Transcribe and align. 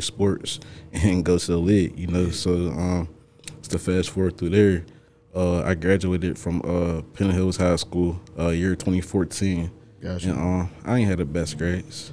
sports 0.00 0.60
and 0.92 1.24
go 1.24 1.38
to 1.38 1.46
the 1.46 1.58
league. 1.58 1.98
You 1.98 2.06
know, 2.08 2.30
so 2.30 2.52
um, 2.70 3.08
it's 3.58 3.68
the 3.68 3.78
fast 3.78 4.10
forward 4.10 4.36
through 4.38 4.50
there. 4.50 4.84
Uh, 5.34 5.62
I 5.62 5.74
graduated 5.74 6.38
from 6.38 6.62
uh, 6.64 7.02
Penn 7.14 7.30
Hills 7.30 7.56
High 7.56 7.76
School 7.76 8.20
uh, 8.38 8.48
year 8.48 8.74
2014. 8.74 9.70
Gotcha. 10.00 10.30
And 10.30 10.38
um, 10.38 10.70
I 10.84 10.98
ain't 10.98 11.08
had 11.08 11.18
the 11.18 11.24
best 11.24 11.58
grades. 11.58 12.12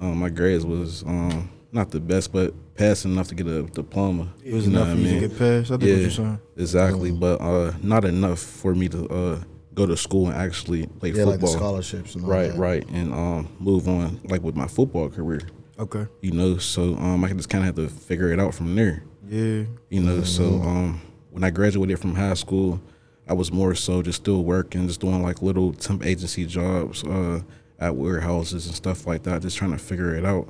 Um, 0.00 0.18
my 0.18 0.28
grades 0.28 0.64
was 0.64 1.02
um, 1.04 1.50
not 1.72 1.90
the 1.90 2.00
best, 2.00 2.32
but 2.32 2.52
passing 2.74 3.12
enough 3.12 3.28
to 3.28 3.34
get 3.34 3.46
a 3.46 3.62
diploma. 3.64 4.32
It 4.42 4.54
was 4.54 4.66
You 4.66 4.72
enough 4.72 4.90
for 4.90 4.96
you 4.96 5.20
to 5.20 5.28
get 5.28 5.38
past. 5.38 5.70
I 5.70 5.76
think 5.76 5.82
what 5.82 6.00
you're 6.00 6.10
saying. 6.10 6.40
Exactly, 6.56 7.12
but 7.12 7.40
uh, 7.40 7.72
not 7.82 8.04
enough 8.04 8.38
for 8.40 8.74
me 8.74 8.88
to 8.88 9.08
uh, 9.08 9.42
go 9.74 9.86
to 9.86 9.96
school 9.96 10.28
and 10.28 10.36
actually 10.36 10.86
play 10.86 11.10
Yeah, 11.10 11.24
like 11.24 11.34
football. 11.40 11.52
scholarships 11.52 12.14
and 12.16 12.24
all 12.24 12.30
right, 12.30 12.50
that. 12.52 12.58
right, 12.58 12.88
and 12.90 13.12
um, 13.12 13.48
move 13.60 13.88
on 13.88 14.20
like 14.24 14.42
with 14.42 14.56
my 14.56 14.66
football 14.66 15.08
career. 15.10 15.42
Okay. 15.78 16.06
You 16.20 16.32
know, 16.32 16.58
so 16.58 16.94
um, 16.96 17.24
I 17.24 17.32
just 17.32 17.48
kind 17.48 17.66
of 17.66 17.76
have 17.76 17.86
to 17.86 17.94
figure 17.94 18.32
it 18.32 18.38
out 18.40 18.54
from 18.54 18.74
there. 18.74 19.02
Yeah. 19.28 19.64
You 19.90 20.00
know, 20.02 20.22
so 20.22 20.44
um, 20.62 21.00
when 21.30 21.42
I 21.44 21.50
graduated 21.50 21.98
from 21.98 22.14
high 22.14 22.34
school, 22.34 22.80
I 23.26 23.32
was 23.32 23.50
more 23.50 23.74
so 23.74 24.02
just 24.02 24.20
still 24.20 24.44
working, 24.44 24.86
just 24.86 25.00
doing 25.00 25.22
like 25.22 25.42
little 25.42 25.72
temp 25.72 26.04
agency 26.04 26.46
jobs 26.46 27.02
uh, 27.04 27.40
at 27.78 27.96
warehouses 27.96 28.66
and 28.66 28.74
stuff 28.74 29.06
like 29.06 29.22
that, 29.24 29.42
just 29.42 29.56
trying 29.56 29.72
to 29.72 29.78
figure 29.78 30.14
it 30.14 30.24
out. 30.24 30.48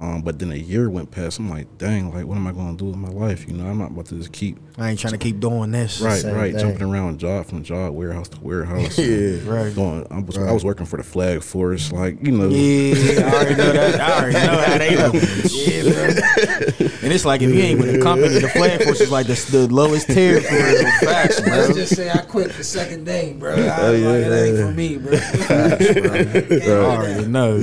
Um, 0.00 0.22
but 0.22 0.40
then 0.40 0.50
a 0.50 0.56
year 0.56 0.90
went 0.90 1.12
past. 1.12 1.38
I'm 1.38 1.48
like, 1.48 1.78
dang, 1.78 2.12
like 2.12 2.26
what 2.26 2.36
am 2.36 2.46
I 2.48 2.52
going 2.52 2.76
to 2.76 2.84
do 2.84 2.86
with 2.90 2.96
my 2.96 3.08
life? 3.10 3.46
You 3.46 3.54
know, 3.54 3.66
I'm 3.66 3.78
not 3.78 3.92
about 3.92 4.06
to 4.06 4.16
just 4.16 4.32
keep 4.32 4.58
I 4.76 4.90
ain't 4.90 4.98
trying 4.98 5.12
to 5.12 5.18
keep 5.18 5.38
doing 5.38 5.70
this. 5.70 6.00
right, 6.00 6.20
Same 6.20 6.34
right, 6.34 6.52
thing. 6.52 6.60
jumping 6.60 6.90
around 6.92 7.18
job 7.20 7.46
from 7.46 7.62
job, 7.62 7.94
warehouse 7.94 8.28
to 8.30 8.40
warehouse. 8.40 8.98
Yeah. 9.02 9.38
Right. 9.44 9.72
Doing, 9.72 10.04
I 10.10 10.18
was 10.18 10.36
I 10.38 10.50
was 10.50 10.64
working 10.64 10.86
for 10.86 10.96
the 10.96 11.04
flag 11.04 11.42
force, 11.42 11.92
like 11.92 12.20
you 12.24 12.32
know. 12.32 12.48
Yeah, 12.48 13.30
I 13.30 13.32
already 13.34 13.54
know 13.54 13.72
that. 13.72 14.00
I 14.00 14.18
already 14.18 14.46
know 14.46 14.62
how 14.62 14.78
they 14.78 14.90
do. 15.12 15.48
Yeah, 15.48 16.78
bro. 16.78 16.88
And 17.02 17.12
it's 17.12 17.24
like 17.24 17.42
if 17.42 17.50
you 17.52 17.60
ain't 17.60 17.80
with 17.80 17.92
the 17.92 18.00
company, 18.00 18.38
the 18.38 18.48
flag 18.54 18.82
force 18.84 19.00
is 19.00 19.10
like 19.10 19.26
the, 19.26 19.34
the 19.50 19.66
lowest 19.74 20.06
tier 20.06 20.40
for 20.40 20.54
real. 20.54 20.82
Facts, 21.00 21.40
bro. 21.40 21.50
Let's 21.56 21.74
just 21.74 21.96
say 21.96 22.08
I 22.10 22.18
quit 22.18 22.52
the 22.52 22.62
second 22.64 23.04
day, 23.04 23.32
bro. 23.32 23.52
I 23.54 23.56
was 23.56 23.68
Oh, 23.68 23.92
yeah, 23.92 24.08
like, 24.08 24.26
it 24.26 24.32
ain't 24.32 24.58
for 24.58 24.72
me, 24.72 24.98
bro. 24.98 25.12
I 26.72 26.96
already 26.96 27.26
know. 27.26 27.56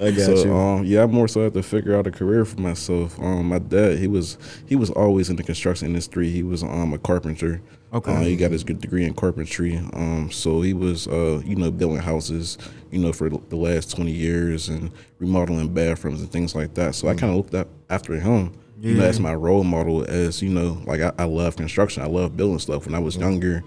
I 0.00 0.10
got 0.12 0.24
so 0.24 0.44
you. 0.44 0.54
um 0.54 0.84
yeah, 0.84 1.02
I 1.02 1.06
more 1.06 1.28
so 1.28 1.42
had 1.44 1.54
to 1.54 1.62
figure 1.62 1.96
out 1.96 2.06
a 2.06 2.10
career 2.10 2.44
for 2.44 2.60
myself. 2.60 3.18
Um 3.20 3.46
my 3.48 3.58
dad, 3.58 3.98
he 3.98 4.06
was 4.06 4.38
he 4.66 4.76
was 4.76 4.90
always 4.90 5.28
in 5.30 5.36
the 5.36 5.42
construction 5.42 5.88
industry. 5.88 6.30
He 6.30 6.42
was 6.42 6.62
um 6.62 6.92
a 6.94 6.98
carpenter. 6.98 7.60
Okay. 7.92 8.14
Uh, 8.14 8.20
he 8.20 8.36
got 8.36 8.52
his 8.52 8.62
good 8.62 8.80
degree 8.80 9.04
in 9.04 9.14
carpentry. 9.14 9.76
Um 9.94 10.30
so 10.30 10.60
he 10.62 10.72
was 10.74 11.06
uh 11.08 11.42
you 11.44 11.56
know 11.56 11.70
building 11.70 11.98
houses, 12.02 12.56
you 12.90 13.00
know 13.00 13.12
for 13.12 13.28
the 13.28 13.56
last 13.56 13.94
20 13.96 14.10
years 14.12 14.68
and 14.68 14.90
remodeling 15.20 15.72
bathrooms 15.72 16.20
and 16.20 16.32
things 16.32 16.54
like 16.56 16.74
that. 16.74 16.94
So 16.96 17.06
I 17.06 17.14
kind 17.14 17.30
of 17.30 17.36
looked 17.36 17.54
up 17.54 17.68
after 17.88 18.14
him. 18.18 18.52
You 18.80 18.94
know, 18.94 19.02
Yeah. 19.02 19.08
as 19.10 19.20
my 19.20 19.34
role 19.34 19.62
model, 19.62 20.04
as 20.08 20.40
you 20.40 20.48
know, 20.48 20.80
like 20.86 21.02
I, 21.02 21.12
I 21.18 21.24
love 21.24 21.54
construction. 21.56 22.02
I 22.02 22.06
love 22.06 22.34
building 22.34 22.58
stuff. 22.58 22.86
When 22.86 22.94
I 22.94 22.98
was 22.98 23.14
younger, 23.14 23.62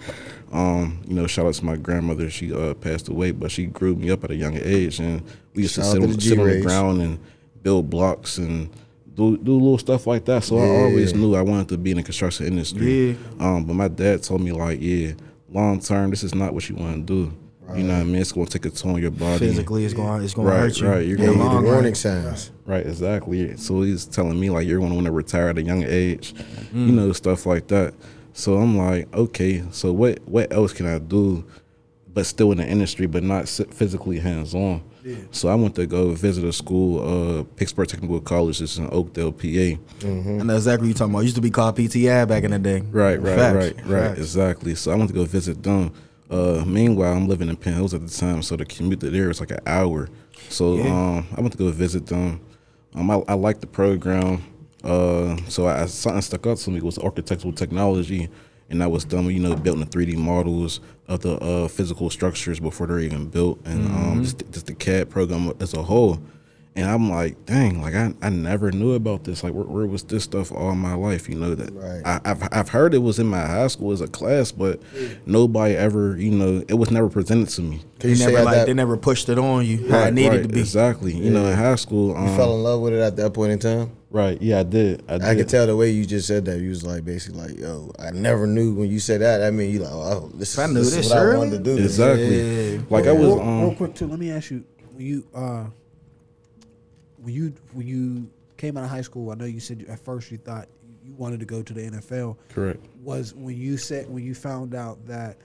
um, 0.52 1.00
you 1.08 1.14
know, 1.14 1.28
shout 1.28 1.46
out 1.46 1.54
to 1.54 1.66
my 1.66 1.76
grandmother. 1.78 2.32
She 2.32 2.52
uh, 2.52 2.74
passed 2.74 3.08
away, 3.10 3.30
but 3.32 3.52
she 3.52 3.68
grew 3.68 3.96
me 3.96 4.10
up 4.10 4.24
at 4.24 4.32
a 4.32 4.36
young 4.36 4.58
age, 4.58 5.00
and 5.00 5.22
we 5.54 5.62
used 5.64 5.76
Shout 5.76 5.86
to 5.86 5.92
sit, 5.92 6.02
on, 6.04 6.10
the 6.14 6.20
sit 6.22 6.40
on 6.40 6.50
the 6.50 6.62
ground 6.62 7.02
and 7.02 7.20
build 7.62 7.92
blocks 7.92 8.40
and 8.40 8.70
do 9.14 9.38
do 9.38 9.54
little 9.54 9.78
stuff 9.78 10.08
like 10.08 10.26
that. 10.26 10.44
So 10.44 10.58
I 10.58 10.68
always 10.86 11.14
knew 11.14 11.36
I 11.36 11.42
wanted 11.44 11.70
to 11.70 11.78
be 11.78 11.92
in 11.92 11.98
the 11.98 12.04
construction 12.04 12.48
industry. 12.48 13.12
Yeah. 13.12 13.16
Um, 13.40 13.66
but 13.66 13.76
my 13.76 13.90
dad 13.90 14.24
told 14.24 14.42
me 14.42 14.52
like, 14.52 14.80
yeah, 14.82 15.12
long 15.52 15.80
term, 15.80 16.10
this 16.10 16.24
is 16.24 16.34
not 16.34 16.56
what 16.56 16.68
you 16.70 16.76
want 16.76 17.06
to 17.08 17.14
do. 17.14 17.34
You 17.76 17.84
know 17.84 17.94
what 17.94 18.02
I 18.02 18.04
mean? 18.04 18.16
It's 18.18 18.32
going 18.32 18.46
to 18.46 18.60
take 18.60 18.72
a 18.72 18.76
toll 18.76 18.96
on 18.96 19.02
your 19.02 19.12
body. 19.12 19.40
Physically, 19.40 19.86
it's 19.86 19.94
going 19.94 20.24
it's 20.24 20.34
going 20.34 20.48
Right, 20.48 20.56
to 20.56 20.62
hurt 20.62 20.78
you. 20.80 20.88
right. 20.90 21.06
You're 21.08 21.18
gonna 21.18 21.32
Yeah, 21.32 21.38
long 21.44 21.64
the 21.64 21.70
warning 21.72 21.96
signs. 21.96 22.52
Right, 22.66 22.86
exactly. 22.86 23.56
So 23.58 23.82
he's 23.82 24.06
telling 24.06 24.40
me 24.40 24.50
like 24.50 24.68
you're 24.68 24.80
going 24.80 24.90
to 24.92 24.96
want 24.96 25.06
to 25.06 25.12
retire 25.12 25.48
at 25.50 25.58
a 25.58 25.62
young 25.64 25.84
age, 25.84 26.34
Mm. 26.74 26.88
you 26.88 26.92
know, 26.92 27.12
stuff 27.14 27.46
like 27.46 27.68
that. 27.68 27.94
So 28.34 28.56
I'm 28.58 28.78
like, 28.78 29.14
okay, 29.16 29.64
so 29.72 29.94
what 29.94 30.20
what 30.26 30.52
else 30.52 30.74
can 30.74 30.88
I 30.88 30.98
do, 31.00 31.46
but 32.14 32.26
still 32.26 32.52
in 32.52 32.58
the 32.58 32.68
industry, 32.68 33.06
but 33.08 33.24
not 33.24 33.48
physically 33.48 34.20
hands 34.20 34.54
on? 34.54 34.82
Yeah. 35.04 35.16
So 35.32 35.50
I 35.50 35.56
went 35.56 35.76
to 35.76 35.86
go 35.86 36.12
visit 36.12 36.44
a 36.46 36.54
school, 36.54 37.40
uh, 37.40 37.44
Pittsburgh 37.56 37.88
Technical 37.88 38.20
College, 38.22 38.62
it's 38.62 38.78
in 38.78 38.88
Oakdale, 38.92 39.32
PA. 39.34 39.48
I 40.08 40.08
know 40.44 40.56
exactly 40.56 40.88
what 40.88 40.90
you're 40.90 40.94
talking 40.98 41.14
about. 41.14 41.20
It 41.20 41.24
used 41.24 41.36
to 41.36 41.42
be 41.42 41.50
called 41.52 41.76
PTI 41.78 42.26
back 42.28 42.44
in 42.44 42.52
the 42.52 42.60
day. 42.60 42.82
Right, 42.92 43.22
right, 43.22 43.36
Facts, 43.38 43.56
right, 43.56 43.76
right. 43.86 44.08
facts. 44.08 44.20
Exactly. 44.20 44.76
So 44.76 44.92
I 44.92 44.96
went 44.96 45.10
to 45.10 45.14
go 45.14 45.26
visit 45.26 45.62
them. 45.62 45.92
Uh, 46.34 46.64
meanwhile, 46.66 47.14
I'm 47.14 47.28
living 47.28 47.48
in 47.48 47.56
Hills 47.62 47.94
at 47.94 48.02
the 48.02 48.10
time, 48.10 48.42
so 48.42 48.56
the 48.56 48.66
commute 48.66 49.02
to 49.02 49.12
there 49.12 49.28
was 49.28 49.40
like 49.40 49.52
an 49.52 49.60
hour. 49.68 50.10
So 50.50 50.80
um, 50.82 51.28
I 51.38 51.42
went 51.42 51.52
to 51.52 51.58
go 51.60 51.70
visit 51.70 52.08
them. 52.08 52.42
Um, 52.96 53.12
I, 53.12 53.24
I 53.28 53.34
liked 53.36 53.62
the 53.62 53.68
program. 53.68 54.44
Uh, 54.84 55.38
so 55.48 55.68
I, 55.68 55.86
something 55.86 56.22
stuck 56.24 56.48
out 56.48 56.58
to 56.58 56.72
me 56.72 56.82
was 56.82 56.98
architectural 56.98 57.54
technology, 57.54 58.30
and 58.72 58.82
that 58.82 58.90
was 58.90 59.06
done. 59.06 59.26
You 59.30 59.42
know, 59.42 59.56
building 59.56 59.86
the 59.86 59.90
3D 59.90 60.18
models 60.18 60.80
of 61.08 61.22
the 61.22 61.36
uh, 61.38 61.68
physical 61.68 62.10
structures 62.10 62.60
before 62.60 62.88
they're 62.88 63.00
even 63.00 63.28
built, 63.28 63.60
and 63.66 63.86
um, 63.90 64.24
just, 64.24 64.40
just 64.52 64.66
the 64.66 64.74
CAD 64.74 65.12
program 65.12 65.54
as 65.60 65.76
a 65.76 65.84
whole. 65.84 66.20
And 66.76 66.90
I'm 66.90 67.10
like, 67.10 67.46
dang, 67.46 67.82
like 67.82 67.94
I, 67.94 68.14
I 68.22 68.30
never 68.30 68.72
knew 68.72 68.94
about 68.94 69.26
this. 69.26 69.44
Like, 69.44 69.54
where, 69.54 69.66
where 69.66 69.86
was 69.86 70.04
this 70.04 70.24
stuff 70.24 70.52
all 70.52 70.74
my 70.74 70.96
life? 70.96 71.30
You 71.30 71.36
know 71.36 71.54
that 71.54 71.72
Right. 71.72 72.02
I, 72.04 72.20
I've 72.26 72.48
I've 72.52 72.70
heard 72.70 72.96
it 72.96 73.00
was 73.00 73.20
in 73.20 73.28
my 73.28 73.46
high 73.46 73.68
school 73.68 73.92
as 73.92 74.02
a 74.02 74.08
class, 74.08 74.52
but 74.52 74.82
nobody 75.28 75.76
ever, 75.76 76.18
you 76.18 76.32
know, 76.32 76.64
it 76.68 76.74
was 76.74 76.90
never 76.90 77.10
presented 77.10 77.50
to 77.50 77.62
me. 77.62 77.82
They 78.00 78.14
you 78.14 78.18
never 78.18 78.44
like 78.44 78.56
that, 78.56 78.66
they 78.66 78.74
never 78.74 78.98
pushed 78.98 79.30
it 79.30 79.38
on 79.38 79.66
you 79.66 79.88
how 79.90 80.06
it 80.06 80.14
needed 80.14 80.30
right, 80.30 80.42
to 80.44 80.50
be. 80.50 80.60
exactly. 80.62 81.14
You 81.14 81.30
know, 81.30 81.46
in 81.46 81.56
high 81.56 81.76
school, 81.76 82.18
um, 82.18 82.28
you 82.28 82.36
fell 82.36 82.56
in 82.56 82.64
love 82.64 82.82
with 82.82 82.94
it 82.94 83.02
at 83.02 83.18
that 83.18 83.34
point 83.34 83.52
in 83.52 83.60
time? 83.60 83.92
right? 84.10 84.42
Yeah, 84.42 84.60
I 84.60 84.64
did. 84.64 85.04
I 85.10 85.18
did. 85.18 85.24
I 85.28 85.36
could 85.36 85.50
tell 85.50 85.68
the 85.68 85.76
way 85.76 85.90
you 85.90 86.06
just 86.06 86.28
said 86.28 86.46
that. 86.46 86.60
You 86.60 86.70
was 86.70 86.84
like 86.86 87.04
basically 87.04 87.42
like, 87.42 87.60
"Yo, 87.60 87.92
I 88.00 88.12
never 88.12 88.48
knew 88.48 88.74
when 88.74 88.90
you 88.90 89.00
said 89.00 89.22
that." 89.22 89.44
I 89.44 89.52
mean, 89.52 89.72
you 89.72 89.80
like, 89.80 89.92
"Oh, 89.92 90.32
this, 90.34 90.54
If 90.54 90.60
I 90.60 90.64
is, 90.66 90.70
knew 90.70 90.80
this 90.80 90.96
this 90.96 91.06
is 91.08 91.12
what 91.12 91.20
I 91.20 91.38
wanted 91.38 91.64
to 91.64 91.76
do." 91.76 91.84
Exactly. 91.84 92.74
Yeah. 92.76 92.82
Like 92.90 93.06
I 93.06 93.12
real, 93.12 93.38
was, 93.38 93.40
real 93.40 93.70
um, 93.70 93.76
quick 93.76 93.96
too. 93.96 94.08
Let 94.08 94.20
me 94.20 94.32
ask 94.32 94.52
you: 94.52 94.64
you 94.98 95.28
uh, 95.36 95.66
when 97.24 97.34
you 97.34 97.54
when 97.74 97.88
you 97.88 98.30
came 98.58 98.78
out 98.78 98.84
of 98.84 98.90
high 98.90 99.02
school, 99.02 99.32
I 99.32 99.36
know 99.36 99.46
you 99.46 99.60
said 99.60 99.86
at 99.90 100.00
first 100.00 100.30
you 100.30 100.38
thought 100.38 100.68
you 101.04 101.14
wanted 101.14 101.40
to 101.40 101.46
go 101.46 101.62
to 101.64 101.74
the 101.74 101.82
NFL. 101.82 102.38
correct. 102.50 102.86
Was 103.02 103.34
when 103.34 103.58
you 103.58 103.78
said 103.78 104.10
when 104.10 104.24
you 104.24 104.36
found 104.36 104.76
out 104.76 105.06
that 105.08 105.38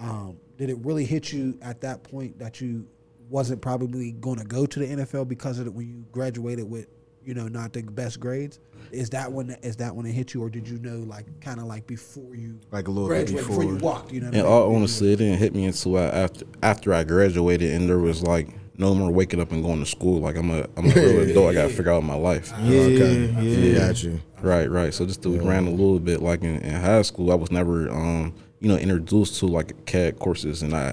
um, 0.00 0.36
did 0.56 0.70
it 0.70 0.78
really 0.82 1.04
hit 1.04 1.32
you 1.32 1.58
at 1.62 1.80
that 1.82 2.02
point 2.02 2.38
that 2.38 2.60
you 2.60 2.86
wasn't 3.28 3.60
probably 3.60 4.12
going 4.12 4.38
to 4.38 4.44
go 4.44 4.66
to 4.66 4.78
the 4.78 4.86
NFL 4.86 5.28
because 5.28 5.58
of 5.58 5.66
it 5.66 5.72
when 5.72 5.88
you 5.88 6.04
graduated 6.12 6.68
with 6.68 6.86
you 7.24 7.34
know 7.34 7.48
not 7.48 7.72
the 7.72 7.82
best 7.82 8.20
grades? 8.20 8.58
Is 8.90 9.10
that 9.10 9.30
when 9.32 9.50
is 9.62 9.76
that 9.76 9.94
when 9.94 10.06
it 10.06 10.12
hit 10.12 10.34
you, 10.34 10.42
or 10.42 10.50
did 10.50 10.68
you 10.68 10.78
know 10.78 10.98
like 11.08 11.26
kind 11.40 11.60
of 11.60 11.66
like 11.66 11.86
before 11.86 12.34
you 12.34 12.58
Like 12.70 12.88
a 12.88 12.90
little 12.90 13.08
bit 13.08 13.26
before, 13.28 13.46
before. 13.58 13.64
you 13.64 13.76
walked? 13.76 14.12
You 14.12 14.20
know, 14.20 14.26
what 14.26 14.34
I 14.34 14.38
mean? 14.38 14.46
all 14.46 14.74
honestly, 14.74 15.12
it 15.12 15.16
didn't 15.16 15.38
hit 15.38 15.54
me 15.54 15.64
until 15.66 15.96
I, 15.96 16.02
after 16.04 16.44
after 16.62 16.92
I 16.94 17.04
graduated, 17.04 17.72
and 17.72 17.88
there 17.88 17.98
was 17.98 18.22
like 18.22 18.48
no 18.78 18.94
more 18.94 19.10
waking 19.10 19.40
up 19.40 19.52
and 19.52 19.62
going 19.62 19.80
to 19.80 19.86
school. 19.86 20.20
Like 20.20 20.36
I'm 20.36 20.50
a 20.50 20.66
I'm 20.76 20.86
a 20.90 20.94
real 20.94 21.20
adult. 21.30 21.50
I 21.50 21.54
got 21.54 21.68
to 21.68 21.74
figure 21.74 21.92
out 21.92 22.02
my 22.04 22.14
life. 22.14 22.52
Yeah, 22.62 22.80
Okay. 22.80 23.26
yeah. 23.72 23.78
Got 23.88 24.02
you. 24.02 24.20
Right, 24.40 24.68
right. 24.70 24.92
So 24.92 25.06
just 25.06 25.22
to 25.22 25.40
ran 25.40 25.66
a 25.66 25.70
little 25.70 26.00
bit 26.00 26.20
like 26.20 26.42
in, 26.42 26.56
in 26.60 26.80
high 26.80 27.02
school, 27.02 27.30
I 27.30 27.36
was 27.36 27.50
never 27.52 27.88
um, 27.90 28.34
you 28.60 28.68
know, 28.68 28.76
introduced 28.76 29.38
to 29.40 29.46
like 29.46 29.86
CAD 29.86 30.18
courses 30.18 30.62
and 30.62 30.74
I 30.74 30.92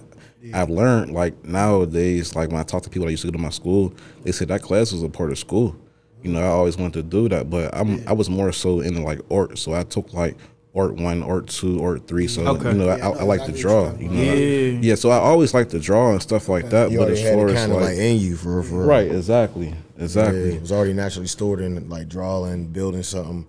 I've 0.54 0.70
learned 0.70 1.12
like 1.14 1.44
nowadays, 1.44 2.36
like 2.36 2.50
when 2.50 2.60
I 2.60 2.64
talk 2.64 2.84
to 2.84 2.90
people 2.90 3.06
that 3.06 3.12
used 3.12 3.22
to 3.24 3.28
go 3.28 3.34
to 3.34 3.38
my 3.44 3.50
school, 3.50 3.94
they 4.24 4.32
said 4.32 4.48
that 4.50 4.62
class 4.62 4.92
was 4.92 5.04
a 5.04 5.10
part 5.10 5.32
of 5.32 5.38
school. 5.40 5.76
You 6.24 6.32
know, 6.32 6.42
I 6.42 6.48
always 6.48 6.78
wanted 6.78 6.94
to 6.94 7.04
do 7.04 7.30
that, 7.30 7.50
but 7.50 7.74
I'm 7.76 8.08
I 8.08 8.14
was 8.14 8.30
more 8.30 8.52
so 8.52 8.82
into 8.82 9.02
like 9.02 9.20
art. 9.32 9.58
So 9.58 9.74
I 9.74 9.84
took 9.84 10.14
like 10.14 10.36
art 10.76 10.96
one, 10.96 11.24
art 11.24 11.48
two, 11.48 11.82
art 11.84 12.08
three. 12.08 12.28
So 12.28 12.46
Okay. 12.48 12.72
you 12.72 12.78
know, 12.78 12.90
I, 12.90 12.98
Yeah, 12.98 13.10
I 13.10 13.12
I, 13.12 13.20
I 13.20 13.24
like 13.24 13.46
to 13.46 13.52
draw. 13.52 13.96
You 13.98 14.10
know, 14.10 14.22
Yeah. 14.22 14.80
yeah. 14.82 14.96
So 14.96 15.10
I 15.12 15.18
always 15.18 15.54
like 15.54 15.70
to 15.70 15.80
draw 15.80 16.12
and 16.12 16.22
stuff 16.22 16.50
like 16.50 16.70
that. 16.72 16.92
You 16.92 16.98
but 17.00 17.10
as 17.10 17.22
far 17.22 17.48
as 17.50 17.56
kind 17.56 17.72
of 17.72 17.78
like, 17.78 17.90
like 17.92 17.98
in 17.98 18.18
you 18.20 18.36
for 18.36 18.62
for 18.64 18.86
right, 18.86 19.10
exactly, 19.12 19.68
Yeah, 19.70 20.04
exactly. 20.04 20.56
it 20.56 20.62
was 20.62 20.72
already 20.72 20.94
naturally 20.94 21.28
stored 21.28 21.62
in 21.62 21.90
like 21.90 22.08
drawing, 22.10 22.68
building 22.68 23.04
something. 23.04 23.48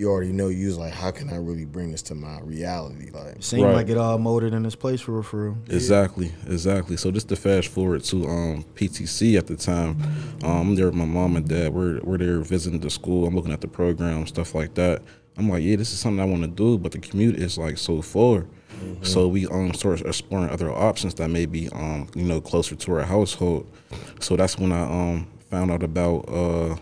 You 0.00 0.08
already 0.10 0.32
know 0.32 0.48
you 0.48 0.68
was 0.68 0.78
like, 0.78 0.94
how 0.94 1.10
can 1.10 1.28
I 1.28 1.36
really 1.36 1.66
bring 1.66 1.92
this 1.92 2.00
to 2.04 2.14
my 2.14 2.40
reality? 2.40 3.10
Like, 3.10 3.36
Seemed 3.40 3.64
Right. 3.64 3.74
like 3.74 3.90
it 3.90 3.98
all 3.98 4.16
molded 4.16 4.54
in 4.54 4.62
this 4.62 4.74
place 4.74 4.98
for 5.02 5.12
real, 5.12 5.22
for 5.22 5.44
real. 5.50 5.58
Exactly, 5.68 6.32
exactly. 6.48 6.96
So 6.96 7.10
just 7.10 7.28
to 7.28 7.36
fast 7.36 7.68
forward 7.68 8.02
to 8.04 8.26
um, 8.26 8.64
PTC 8.76 9.36
at 9.36 9.46
the 9.46 9.56
time, 9.56 10.00
um, 10.42 10.68
I'm 10.70 10.74
there 10.74 10.86
with 10.86 10.94
my 10.94 11.04
mom 11.04 11.36
and 11.36 11.46
dad. 11.46 11.74
We're 11.74 12.00
we're 12.00 12.16
there 12.16 12.40
visiting 12.40 12.80
the 12.80 12.88
school. 12.88 13.26
I'm 13.26 13.36
looking 13.36 13.52
at 13.52 13.60
the 13.60 13.68
program, 13.68 14.26
stuff 14.26 14.54
like 14.54 14.72
that. 14.76 15.02
I'm 15.36 15.50
like, 15.50 15.62
yeah, 15.62 15.76
this 15.76 15.92
is 15.92 15.98
something 16.00 16.18
I 16.18 16.24
want 16.24 16.44
to 16.44 16.48
do, 16.48 16.78
but 16.78 16.92
the 16.92 16.98
commute 16.98 17.36
is 17.36 17.58
like 17.58 17.76
so 17.76 18.00
far. 18.00 18.46
So 19.02 19.28
we 19.28 19.46
um 19.48 19.74
start 19.74 20.00
exploring 20.00 20.48
other 20.48 20.72
options 20.72 21.12
that 21.16 21.28
may 21.28 21.44
be 21.44 21.68
um 21.72 22.08
you 22.14 22.24
know 22.24 22.40
closer 22.40 22.74
to 22.74 22.92
our 22.94 23.02
household. 23.02 23.70
So 24.18 24.34
that's 24.34 24.56
when 24.56 24.72
I 24.72 24.80
um 24.80 25.26
found 25.50 25.70
out 25.70 25.82
about 25.82 26.20
uh 26.26 26.76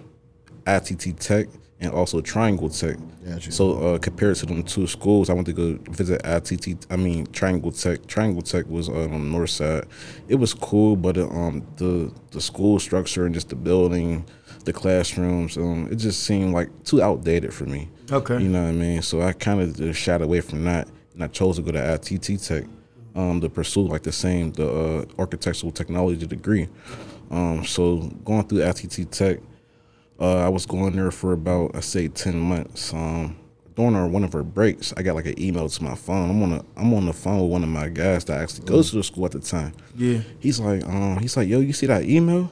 ITT 0.69 1.19
Tech 1.19 1.49
and 1.80 1.92
also 1.92 2.20
Triangle 2.20 2.69
Tech. 2.69 2.96
Gotcha. 3.25 3.52
So 3.52 3.94
uh, 3.94 3.98
compared 3.98 4.36
to 4.36 4.46
them 4.46 4.62
two 4.62 4.86
schools, 4.86 5.30
I 5.30 5.34
went 5.34 5.46
to 5.46 5.52
go 5.52 5.78
visit 5.90 6.20
ITT. 6.25 6.86
I 6.90 6.96
mean 6.96 7.26
Triangle 7.26 7.72
Tech. 7.72 8.06
Triangle 8.06 8.42
Tech 8.42 8.66
was 8.66 8.88
uh, 8.88 9.04
on 9.04 9.10
the 9.10 9.19
north 9.19 9.50
side. 9.50 9.86
It 10.28 10.36
was 10.36 10.54
cool, 10.54 10.96
but 10.96 11.16
uh, 11.16 11.28
um 11.28 11.66
the 11.76 12.12
the 12.30 12.40
school 12.40 12.78
structure 12.78 13.26
and 13.26 13.34
just 13.34 13.48
the 13.48 13.56
building, 13.56 14.25
the 14.64 14.72
classrooms. 14.72 15.56
Um, 15.56 15.88
it 15.90 15.96
just 15.96 16.25
seemed 16.25 16.52
like 16.52 16.69
too 16.84 17.00
outdated 17.00 17.54
for 17.54 17.64
me. 17.64 17.88
Okay. 18.10 18.38
You 18.40 18.48
know 18.48 18.62
what 18.62 18.70
I 18.70 18.72
mean? 18.72 19.02
So 19.02 19.22
I 19.22 19.32
kind 19.32 19.60
of 19.60 19.76
just 19.76 20.00
shied 20.00 20.22
away 20.22 20.40
from 20.40 20.64
that, 20.64 20.88
and 21.14 21.22
I 21.22 21.28
chose 21.28 21.56
to 21.56 21.62
go 21.62 21.72
to 21.72 21.94
ITT 21.94 22.42
Tech 22.42 22.64
um, 23.14 23.40
to 23.40 23.48
pursue 23.48 23.82
like 23.82 24.02
the 24.02 24.12
same 24.12 24.52
the 24.52 24.69
uh, 24.69 25.04
architectural 25.19 25.72
technology 25.72 26.26
degree. 26.26 26.69
Um, 27.31 27.64
so 27.64 27.98
going 28.24 28.46
through 28.48 28.62
ITT 28.62 29.12
Tech, 29.12 29.40
uh, 30.20 30.44
I 30.44 30.49
was 30.49 30.67
going 30.67 30.97
there 30.97 31.11
for 31.11 31.32
about 31.32 31.75
I 31.75 31.81
say 31.81 32.09
ten 32.09 32.38
months. 32.38 32.93
Um, 32.93 33.37
during 33.76 33.94
our, 33.94 34.09
one 34.09 34.25
of 34.25 34.32
her 34.32 34.43
breaks, 34.43 34.93
I 34.97 35.03
got 35.03 35.15
like 35.15 35.26
an 35.26 35.41
email 35.41 35.69
to 35.69 35.82
my 35.85 35.94
phone. 35.94 36.31
I'm 36.31 36.43
on 36.43 36.53
a, 36.55 36.65
I'm 36.76 36.93
on 36.94 37.06
the 37.06 37.12
phone 37.12 37.43
with 37.43 37.50
one 37.50 37.62
of 37.62 37.69
my 37.69 37.88
guys 37.88 38.25
that 38.25 38.41
actually 38.41 38.67
goes 38.67 38.91
to 38.91 38.97
the 38.97 39.05
school 39.05 39.25
at 39.26 39.31
the 39.31 39.38
time. 39.38 39.73
Yeah. 39.94 40.23
He's 40.41 40.59
like, 40.59 40.85
um, 40.85 41.19
he's 41.19 41.37
like, 41.37 41.49
yo, 41.49 41.61
you 41.61 41.73
see 41.73 41.87
that 41.87 42.03
email? 42.03 42.50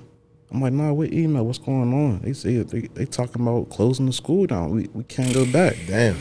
I'm 0.52 0.60
like, 0.60 0.72
nah, 0.72 0.92
what 0.92 1.12
email? 1.12 1.44
What's 1.44 1.58
going 1.58 1.92
on? 1.92 2.20
They 2.20 2.32
say 2.32 2.58
they, 2.58 2.82
they 2.82 3.06
talking 3.06 3.42
about 3.42 3.70
closing 3.70 4.06
the 4.06 4.12
school 4.12 4.46
down. 4.46 4.70
We 4.70 4.88
we 4.94 5.02
can't 5.02 5.34
go 5.34 5.44
back. 5.50 5.76
Damn. 5.88 6.16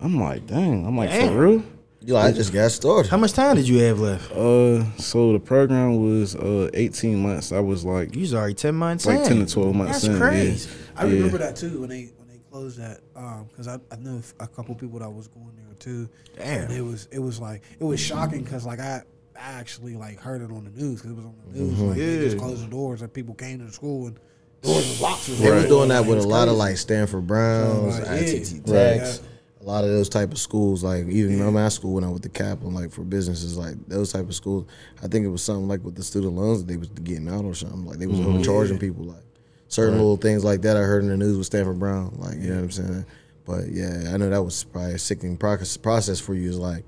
I'm 0.00 0.20
like, 0.20 0.46
dang. 0.46 0.86
I'm 0.86 0.98
like, 0.98 1.08
Damn. 1.08 1.28
for 1.32 1.46
real? 1.46 1.62
You 2.06 2.14
like, 2.14 2.32
I 2.32 2.36
just 2.36 2.52
got 2.52 2.70
started. 2.70 3.10
How 3.10 3.16
much 3.16 3.32
time 3.32 3.56
did 3.56 3.66
you 3.68 3.78
have 3.80 3.98
left? 3.98 4.30
Uh, 4.32 4.84
so 4.96 5.32
the 5.32 5.40
program 5.40 5.96
was 6.02 6.36
uh 6.36 6.70
18 6.72 7.18
months. 7.18 7.50
I 7.52 7.58
was 7.60 7.84
like, 7.84 8.14
You 8.14 8.20
was 8.22 8.32
already 8.34 8.54
ten 8.54 8.74
months 8.76 9.06
like 9.06 9.18
in. 9.20 9.24
10 9.38 9.46
to 9.46 9.52
12 9.52 9.74
months 9.74 9.92
That's 10.02 10.04
in. 10.04 10.18
crazy. 10.18 10.70
Yeah. 10.70 11.00
I 11.00 11.04
remember 11.04 11.38
that 11.38 11.56
too 11.56 11.80
when 11.80 11.88
they 11.90 12.10
when 12.16 12.28
they 12.28 12.38
closed 12.50 12.78
that 12.78 13.00
Um, 13.16 13.46
because 13.48 13.66
I, 13.68 13.78
I 13.90 13.96
knew 13.96 14.22
a 14.40 14.46
couple 14.46 14.74
people 14.76 15.00
that 15.00 15.10
was 15.10 15.26
going 15.28 15.50
there 15.56 15.74
too. 15.80 16.08
Damn. 16.36 16.62
And 16.70 16.72
it 16.72 16.82
was 16.82 17.08
it 17.10 17.18
was 17.18 17.40
like 17.40 17.62
it 17.78 17.84
was 17.84 18.00
shocking 18.00 18.42
because 18.44 18.64
like 18.64 18.80
I. 18.80 19.02
I 19.38 19.52
actually 19.52 19.96
like 19.96 20.18
heard 20.18 20.40
it 20.40 20.50
on 20.50 20.64
the 20.64 20.70
news 20.70 21.02
because 21.02 21.10
it 21.10 21.14
was 21.14 21.26
on 21.26 21.34
the 21.52 21.60
news. 21.60 21.78
Like 21.78 21.98
they 21.98 22.18
just 22.20 22.36
Yeah. 22.36 22.42
closed 22.42 22.64
the 22.64 22.70
doors 22.70 23.02
and 23.02 23.12
people 23.12 23.34
came 23.34 23.58
to 23.58 23.66
the 23.66 23.72
school 23.72 24.06
and 24.06 24.18
doors 24.62 24.76
was 24.88 24.98
locked. 25.02 25.26
They 25.26 25.50
was 25.50 25.66
doing 25.66 25.90
that 25.90 26.04
It 26.04 26.08
with 26.08 26.14
a 26.14 26.16
was 26.20 26.24
lot 26.26 26.48
of 26.48 26.54
like 26.56 26.78
Sanford-Browns, 26.78 27.96
So, 27.96 28.02
like, 28.02 28.22
ITT 28.22 28.52
yeah. 28.66 28.72
Techs, 28.72 29.18
Right. 29.20 29.20
a 29.20 29.35
lot 29.68 29.84
of 29.84 29.90
those 29.90 30.08
type 30.08 30.32
of 30.32 30.38
schools. 30.38 30.84
Like 30.84 31.06
even 31.08 31.40
in 31.40 31.52
my 31.52 31.68
school 31.68 31.94
when 31.94 32.04
I 32.04 32.08
went 32.08 32.22
to 32.22 32.28
Kaplan, 32.28 32.74
like 32.74 32.92
for 32.92 33.02
businesses, 33.02 33.56
like 33.56 33.74
those 33.88 34.12
type 34.12 34.28
of 34.28 34.34
schools. 34.34 34.66
I 35.02 35.08
think 35.08 35.26
it 35.26 35.28
was 35.28 35.42
something 35.42 35.68
like 35.68 35.84
with 35.84 35.96
the 35.96 36.02
student 36.02 36.34
loans 36.34 36.60
that 36.60 36.68
they 36.68 36.76
was 36.76 36.88
getting 36.88 37.28
out 37.28 37.44
or 37.44 37.54
something. 37.54 37.84
Like 37.84 37.98
they 37.98 38.06
was 38.06 38.20
overcharging 38.20 38.78
people, 38.78 39.04
like 39.04 39.24
certain 39.68 39.96
little 39.96 40.16
things 40.16 40.44
like 40.44 40.62
that. 40.62 40.76
I 40.76 40.80
heard 40.80 41.02
in 41.02 41.08
the 41.10 41.16
news 41.16 41.36
with 41.36 41.48
Sanford-Brown, 41.48 42.16
like 42.18 42.36
you 42.36 42.48
know 42.48 42.56
what 42.56 42.62
I'm 42.64 42.70
saying. 42.70 43.06
But 43.44 43.68
yeah, 43.70 44.10
I 44.12 44.16
know 44.16 44.30
that 44.30 44.42
was 44.42 44.64
probably 44.64 44.94
a 44.94 44.98
sickening 44.98 45.36
process 45.36 45.76
process 45.76 46.20
for 46.20 46.34
you. 46.34 46.50
Is 46.50 46.58
like, 46.58 46.84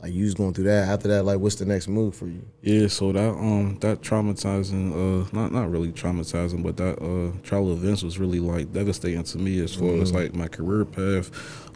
like 0.00 0.12
you 0.12 0.24
was 0.24 0.34
going 0.34 0.54
through 0.54 0.64
that. 0.64 0.88
After 0.88 1.08
that, 1.08 1.24
like 1.24 1.40
what's 1.40 1.56
the 1.56 1.66
next 1.66 1.88
move 1.88 2.14
for 2.14 2.26
you? 2.26 2.42
Yeah, 2.62 2.86
so 2.88 3.12
that 3.12 3.30
um 3.30 3.78
that 3.80 4.00
traumatizing 4.00 4.92
uh 4.92 5.28
not 5.32 5.52
not 5.52 5.70
really 5.70 5.92
traumatizing, 5.92 6.62
but 6.62 6.76
that 6.76 7.00
uh 7.02 7.36
trial 7.42 7.72
events 7.72 8.02
was 8.02 8.18
really 8.18 8.40
like 8.40 8.72
devastating 8.72 9.24
to 9.24 9.38
me 9.38 9.60
as 9.60 9.74
far 9.74 9.90
as 9.94 10.12
like 10.12 10.34
my 10.34 10.48
career 10.48 10.84
path 10.84 11.30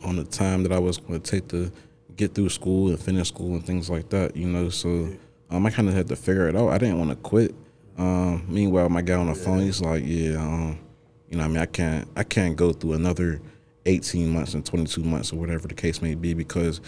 on 0.04 0.16
the 0.16 0.24
time 0.24 0.62
that 0.64 0.72
I 0.72 0.78
was 0.78 0.98
going 0.98 1.20
to 1.20 1.30
take 1.30 1.48
to 1.48 1.70
get 2.16 2.34
through 2.34 2.48
school 2.50 2.88
and 2.88 2.98
finish 3.00 3.28
school 3.28 3.54
and 3.54 3.64
things 3.64 3.88
like 3.88 4.08
that. 4.10 4.36
You 4.36 4.46
know, 4.46 4.68
so 4.68 5.08
um 5.50 5.66
I 5.66 5.70
kind 5.70 5.88
of 5.88 5.94
had 5.94 6.08
to 6.08 6.16
figure 6.16 6.48
it 6.48 6.56
out. 6.56 6.68
I 6.68 6.78
didn't 6.78 6.98
want 6.98 7.10
to 7.10 7.16
quit. 7.16 7.54
Um, 7.98 8.44
meanwhile, 8.48 8.88
my 8.88 9.02
guy 9.02 9.14
on 9.14 9.26
the 9.26 9.34
phone, 9.34 9.60
he's 9.60 9.80
like, 9.82 10.02
yeah, 10.06 10.36
um, 10.38 10.78
you 11.28 11.36
know, 11.36 11.44
I 11.44 11.48
mean, 11.48 11.58
I 11.58 11.66
can't 11.66 12.08
I 12.16 12.24
can't 12.24 12.56
go 12.56 12.72
through 12.72 12.94
another 12.94 13.40
18 13.86 14.30
months 14.30 14.54
and 14.54 14.64
22 14.64 15.02
months 15.02 15.32
or 15.32 15.36
whatever 15.36 15.66
the 15.68 15.74
case 15.74 16.00
may 16.00 16.14
be 16.14 16.34
because 16.34 16.80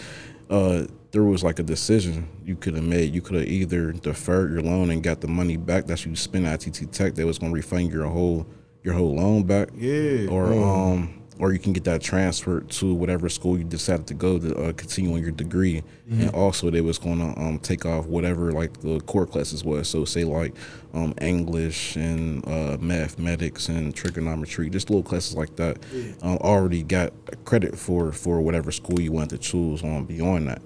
uh, 0.49 0.85
there 1.11 1.23
was 1.23 1.43
like 1.43 1.59
a 1.59 1.63
decision 1.63 2.27
you 2.45 2.55
could 2.55 2.73
have 2.75 2.83
made. 2.83 3.13
You 3.13 3.21
could 3.21 3.35
have 3.35 3.47
either 3.47 3.91
deferred 3.91 4.51
your 4.51 4.61
loan 4.61 4.89
and 4.91 5.03
got 5.03 5.21
the 5.21 5.27
money 5.27 5.57
back 5.57 5.85
that 5.87 6.05
you 6.05 6.15
spent 6.15 6.45
at 6.45 6.65
ITT 6.65 6.91
Tech 6.91 7.15
that 7.15 7.25
was 7.25 7.37
going 7.37 7.51
to 7.51 7.55
refund 7.55 7.91
your 7.91 8.05
whole 8.07 8.45
your 8.83 8.93
whole 8.93 9.15
loan 9.15 9.43
back, 9.43 9.69
Yeah. 9.75 10.27
or 10.29 10.53
um, 10.53 11.21
or 11.39 11.51
you 11.51 11.59
can 11.59 11.73
get 11.73 11.83
that 11.83 12.01
transferred 12.01 12.69
to 12.69 12.93
whatever 12.93 13.27
school 13.29 13.57
you 13.57 13.63
decided 13.65 14.07
to 14.07 14.13
go 14.13 14.39
to 14.39 14.55
uh, 14.55 14.73
continue 14.73 15.13
on 15.13 15.21
your 15.21 15.31
degree, 15.31 15.83
and 16.09 16.29
also 16.35 16.69
they 16.69 16.81
was 16.81 16.97
going 16.97 17.19
to 17.19 17.39
um, 17.39 17.59
take 17.59 17.85
off 17.85 18.05
whatever 18.05 18.51
like 18.51 18.79
the 18.81 18.99
core 19.01 19.25
classes 19.25 19.63
was. 19.63 19.89
So 19.89 20.05
say 20.05 20.23
like 20.23 20.53
um, 20.93 21.13
English 21.21 21.95
and 21.97 22.47
uh, 22.47 22.77
mathematics 22.79 23.67
and 23.69 23.93
trigonometry, 23.93 24.69
just 24.69 24.89
little 24.89 25.03
classes 25.03 25.35
like 25.35 25.55
that. 25.57 25.77
Um, 26.21 26.37
already 26.37 26.83
got 26.83 27.11
credit 27.45 27.77
for 27.77 28.11
for 28.11 28.39
whatever 28.41 28.71
school 28.71 28.99
you 29.01 29.11
wanted 29.11 29.31
to 29.31 29.37
choose 29.39 29.83
on 29.83 30.05
beyond 30.05 30.47
that. 30.47 30.61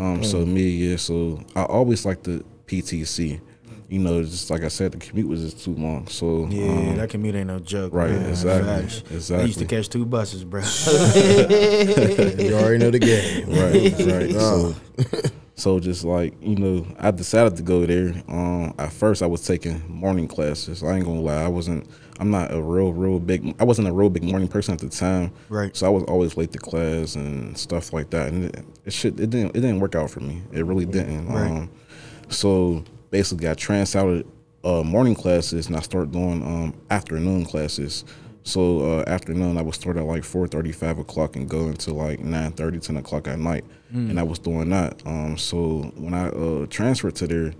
Um, 0.00 0.24
so 0.24 0.44
me, 0.44 0.68
yeah. 0.68 0.96
So 0.96 1.42
I 1.56 1.62
always 1.62 2.04
liked 2.04 2.24
the 2.24 2.44
PTC. 2.66 3.40
You 3.90 3.98
know, 3.98 4.22
just 4.22 4.50
like 4.50 4.62
I 4.62 4.68
said, 4.68 4.92
the 4.92 4.98
commute 4.98 5.28
was 5.28 5.42
just 5.42 5.64
too 5.64 5.74
long. 5.74 6.06
So 6.06 6.46
Yeah, 6.48 6.68
um, 6.70 6.96
that 6.96 7.10
commute 7.10 7.34
ain't 7.34 7.48
no 7.48 7.58
joke. 7.58 7.92
right, 7.92 8.10
man. 8.10 8.30
exactly, 8.30 8.86
Facts. 8.88 9.30
I 9.32 9.42
used 9.42 9.58
to 9.58 9.64
catch 9.64 9.88
two 9.88 10.06
buses, 10.06 10.44
bro. 10.44 10.60
You 11.50 12.54
already 12.54 12.78
know 12.78 12.90
the 12.90 12.98
game. 12.98 13.48
right, 13.50 13.92
right. 14.06 14.30
So, 14.32 14.74
so 15.56 15.80
just 15.80 16.04
like 16.04 16.34
you 16.40 16.56
know, 16.56 16.86
I 16.98 17.10
decided 17.10 17.56
to 17.56 17.62
go 17.62 17.84
there. 17.84 18.14
Um, 18.28 18.74
at 18.78 18.92
first, 18.92 19.22
I 19.22 19.26
was 19.26 19.44
taking 19.46 19.82
morning 19.88 20.28
classes. 20.28 20.82
I 20.82 20.96
ain't 20.96 21.04
gonna 21.04 21.20
lie, 21.20 21.42
I 21.42 21.48
wasn't. 21.48 21.88
I'm 22.18 22.30
not 22.30 22.52
a 22.52 22.60
real, 22.62 22.92
real 22.92 23.18
big. 23.18 23.54
I 23.58 23.64
wasn't 23.64 23.88
a 23.88 23.92
real 23.92 24.10
big 24.10 24.22
morning 24.24 24.46
person 24.48 24.74
at 24.74 24.80
the 24.80 24.88
time. 24.90 25.32
Right. 25.48 25.74
So 25.74 25.86
I 25.86 25.88
was 25.88 26.04
always 26.04 26.36
late 26.36 26.52
to 26.52 26.58
class 26.58 27.14
and 27.16 27.56
stuff 27.56 27.92
like 27.94 28.10
that. 28.10 28.28
And 28.30 28.44
it, 28.44 28.64
it 28.84 28.92
shit, 28.92 29.18
it 29.18 29.30
didn't, 29.30 29.56
it 29.56 29.60
didn't 29.60 29.80
work 29.80 29.94
out 29.94 30.10
for 30.10 30.20
me. 30.20 30.42
It 30.52 30.66
really 30.66 30.84
didn't. 30.84 31.28
Right. 31.28 31.50
Um, 31.50 31.70
so 32.28 32.84
basically, 33.10 33.48
I 33.48 33.54
transouted 33.54 34.26
uh, 34.64 34.82
morning 34.82 35.14
classes 35.14 35.66
and 35.66 35.76
I 35.76 35.80
started 35.80 36.12
doing 36.12 36.42
um, 36.42 36.74
afternoon 36.90 37.44
classes. 37.44 38.04
So 38.42 38.80
uh, 38.80 39.04
afternoon, 39.06 39.58
I 39.58 39.62
would 39.62 39.74
start 39.74 39.96
at 39.96 40.04
like 40.04 40.22
4.30, 40.22 40.74
5 40.74 40.98
o'clock 40.98 41.36
and 41.36 41.48
go 41.48 41.66
until 41.68 41.94
like 41.94 42.20
9.30, 42.20 42.82
10 42.82 42.96
o'clock 42.96 43.28
at 43.28 43.38
night. 43.38 43.64
And 44.10 44.20
I 44.20 44.22
was 44.22 44.38
doing 44.38 44.70
that. 44.70 45.02
Um, 45.04 45.36
so 45.36 45.92
when 45.96 46.14
I 46.14 46.28
uh, 46.28 46.66
transferred 46.66 47.16
to 47.16 47.26
there, 47.26 47.52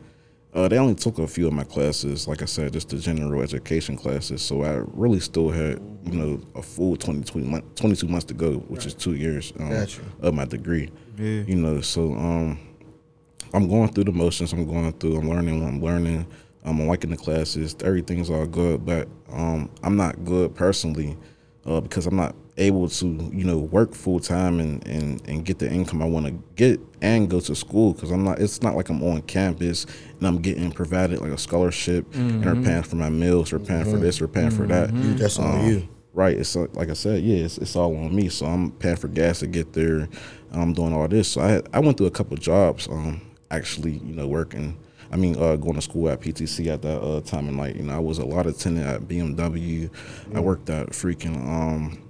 uh, 0.55 0.69
they 0.69 0.79
only 0.79 0.95
took 0.95 1.19
a 1.19 1.27
few 1.27 1.47
of 1.47 1.53
my 1.53 1.65
classes, 1.65 2.27
like 2.27 2.43
I 2.43 2.45
said, 2.45 2.73
just 2.73 2.89
the 2.89 2.99
general 2.99 3.41
education 3.43 3.97
classes. 3.97 4.43
So 4.43 4.63
I 4.63 4.83
really 4.95 5.21
still 5.21 5.51
had, 5.51 5.81
you 6.05 6.13
know, 6.13 6.41
a 6.55 6.63
full 6.63 6.97
20, 6.97 7.23
20 7.23 7.47
month, 7.47 7.75
22 7.77 8.09
months 8.09 8.25
to 8.27 8.35
go, 8.35 8.55
which 8.69 8.87
is 8.87 8.95
two 8.95 9.15
years 9.15 9.53
um, 9.61 9.71
Gotcha. 9.71 10.01
of 10.23 10.35
my 10.35 10.45
degree. 10.45 10.91
Yeah. 11.19 11.43
You 11.43 11.57
know, 11.57 11.81
so 11.83 12.13
um, 12.15 12.59
I'm 13.53 13.69
going 13.69 13.93
through 13.93 14.05
the 14.05 14.13
motions. 14.13 14.53
I'm 14.53 14.67
going 14.67 14.93
through. 14.95 15.17
I'm 15.17 15.29
learning. 15.29 15.67
I'm 15.67 15.83
learning. 15.83 16.27
Um, 16.65 16.81
I'm 16.81 16.87
liking 16.87 17.11
the 17.11 17.17
classes. 17.17 17.75
Everything's 17.83 18.31
all 18.31 18.47
good, 18.47 18.85
but 18.85 19.09
um, 19.33 19.71
I'm 19.83 19.97
not 19.97 20.25
good 20.25 20.55
personally 20.55 21.17
uh, 21.65 21.81
because 21.81 22.07
I'm 22.07 22.17
not 22.17 22.37
able 22.59 22.89
to, 22.89 23.07
you 23.33 23.45
know, 23.45 23.57
work 23.59 23.95
full 23.95 24.21
time 24.21 24.61
and, 24.61 24.87
and, 24.87 25.27
and 25.27 25.45
get 25.45 25.59
the 25.59 25.71
income 25.71 26.03
I 26.03 26.05
want 26.05 26.27
to 26.27 26.33
get 26.57 26.79
and 27.01 27.31
go 27.31 27.41
to 27.41 27.55
school 27.55 27.95
because 27.95 28.11
I'm 28.11 28.25
not. 28.25 28.41
It's 28.41 28.61
not 28.63 28.77
like 28.77 28.91
I'm 28.91 29.03
on 29.03 29.23
campus 29.23 29.87
and 30.19 30.27
I'm 30.27 30.43
getting 30.43 30.71
provided 30.71 31.21
like 31.21 31.33
a 31.33 31.39
scholarship 31.39 32.15
and 32.15 32.45
they're 32.45 32.55
paying 32.63 32.83
for 32.83 32.97
my 32.97 33.09
meals 33.09 33.53
or 33.55 33.59
paying 33.59 33.85
for 33.85 33.97
this 33.97 34.21
or 34.21 34.29
paying 34.29 34.51
for 34.51 34.67
that. 34.67 34.91
That's 35.17 35.39
on 35.39 35.67
you. 35.67 35.89
Right. 36.13 36.37
It's 36.37 36.55
like, 36.57 36.75
like 36.75 36.91
I 36.91 36.95
said, 36.95 37.23
yeah, 37.23 37.45
it's, 37.45 37.57
it's 37.57 37.77
all 37.77 37.97
on 37.97 38.15
me. 38.15 38.29
So 38.29 38.45
I'm 38.45 38.73
paying 38.73 38.97
for 38.97 39.09
gas 39.09 39.39
to 39.41 39.47
get 39.47 39.73
there. 39.73 40.09
I'm 40.53 40.75
doing 40.75 40.93
all 40.93 41.07
this. 41.09 41.29
So 41.29 41.41
I 41.41 41.49
had, 41.49 41.69
I 41.73 41.79
went 41.79 41.97
through 41.97 42.09
a 42.09 42.11
couple 42.11 42.37
jobs. 42.37 42.89
Um, 42.89 43.23
actually, 43.51 43.93
you 43.93 44.15
know, 44.15 44.27
working. 44.27 44.77
I 45.13 45.17
mean, 45.17 45.37
uh, 45.43 45.57
going 45.57 45.75
to 45.75 45.83
school 45.83 46.09
at 46.09 46.21
PTC 46.21 46.69
at 46.69 46.83
that 46.83 47.01
uh, 47.01 47.21
time 47.23 47.49
and 47.49 47.57
like, 47.57 47.75
you 47.75 47.83
know, 47.83 47.95
I 47.95 47.99
was 47.99 48.19
a 48.19 48.25
lot 48.25 48.47
of 48.47 48.57
tenant 48.57 48.87
at 48.87 49.03
BMW. 49.09 49.91
I 50.35 50.41
worked 50.41 50.71
at 50.71 50.91
freaking 50.91 51.37
um, 51.49 52.09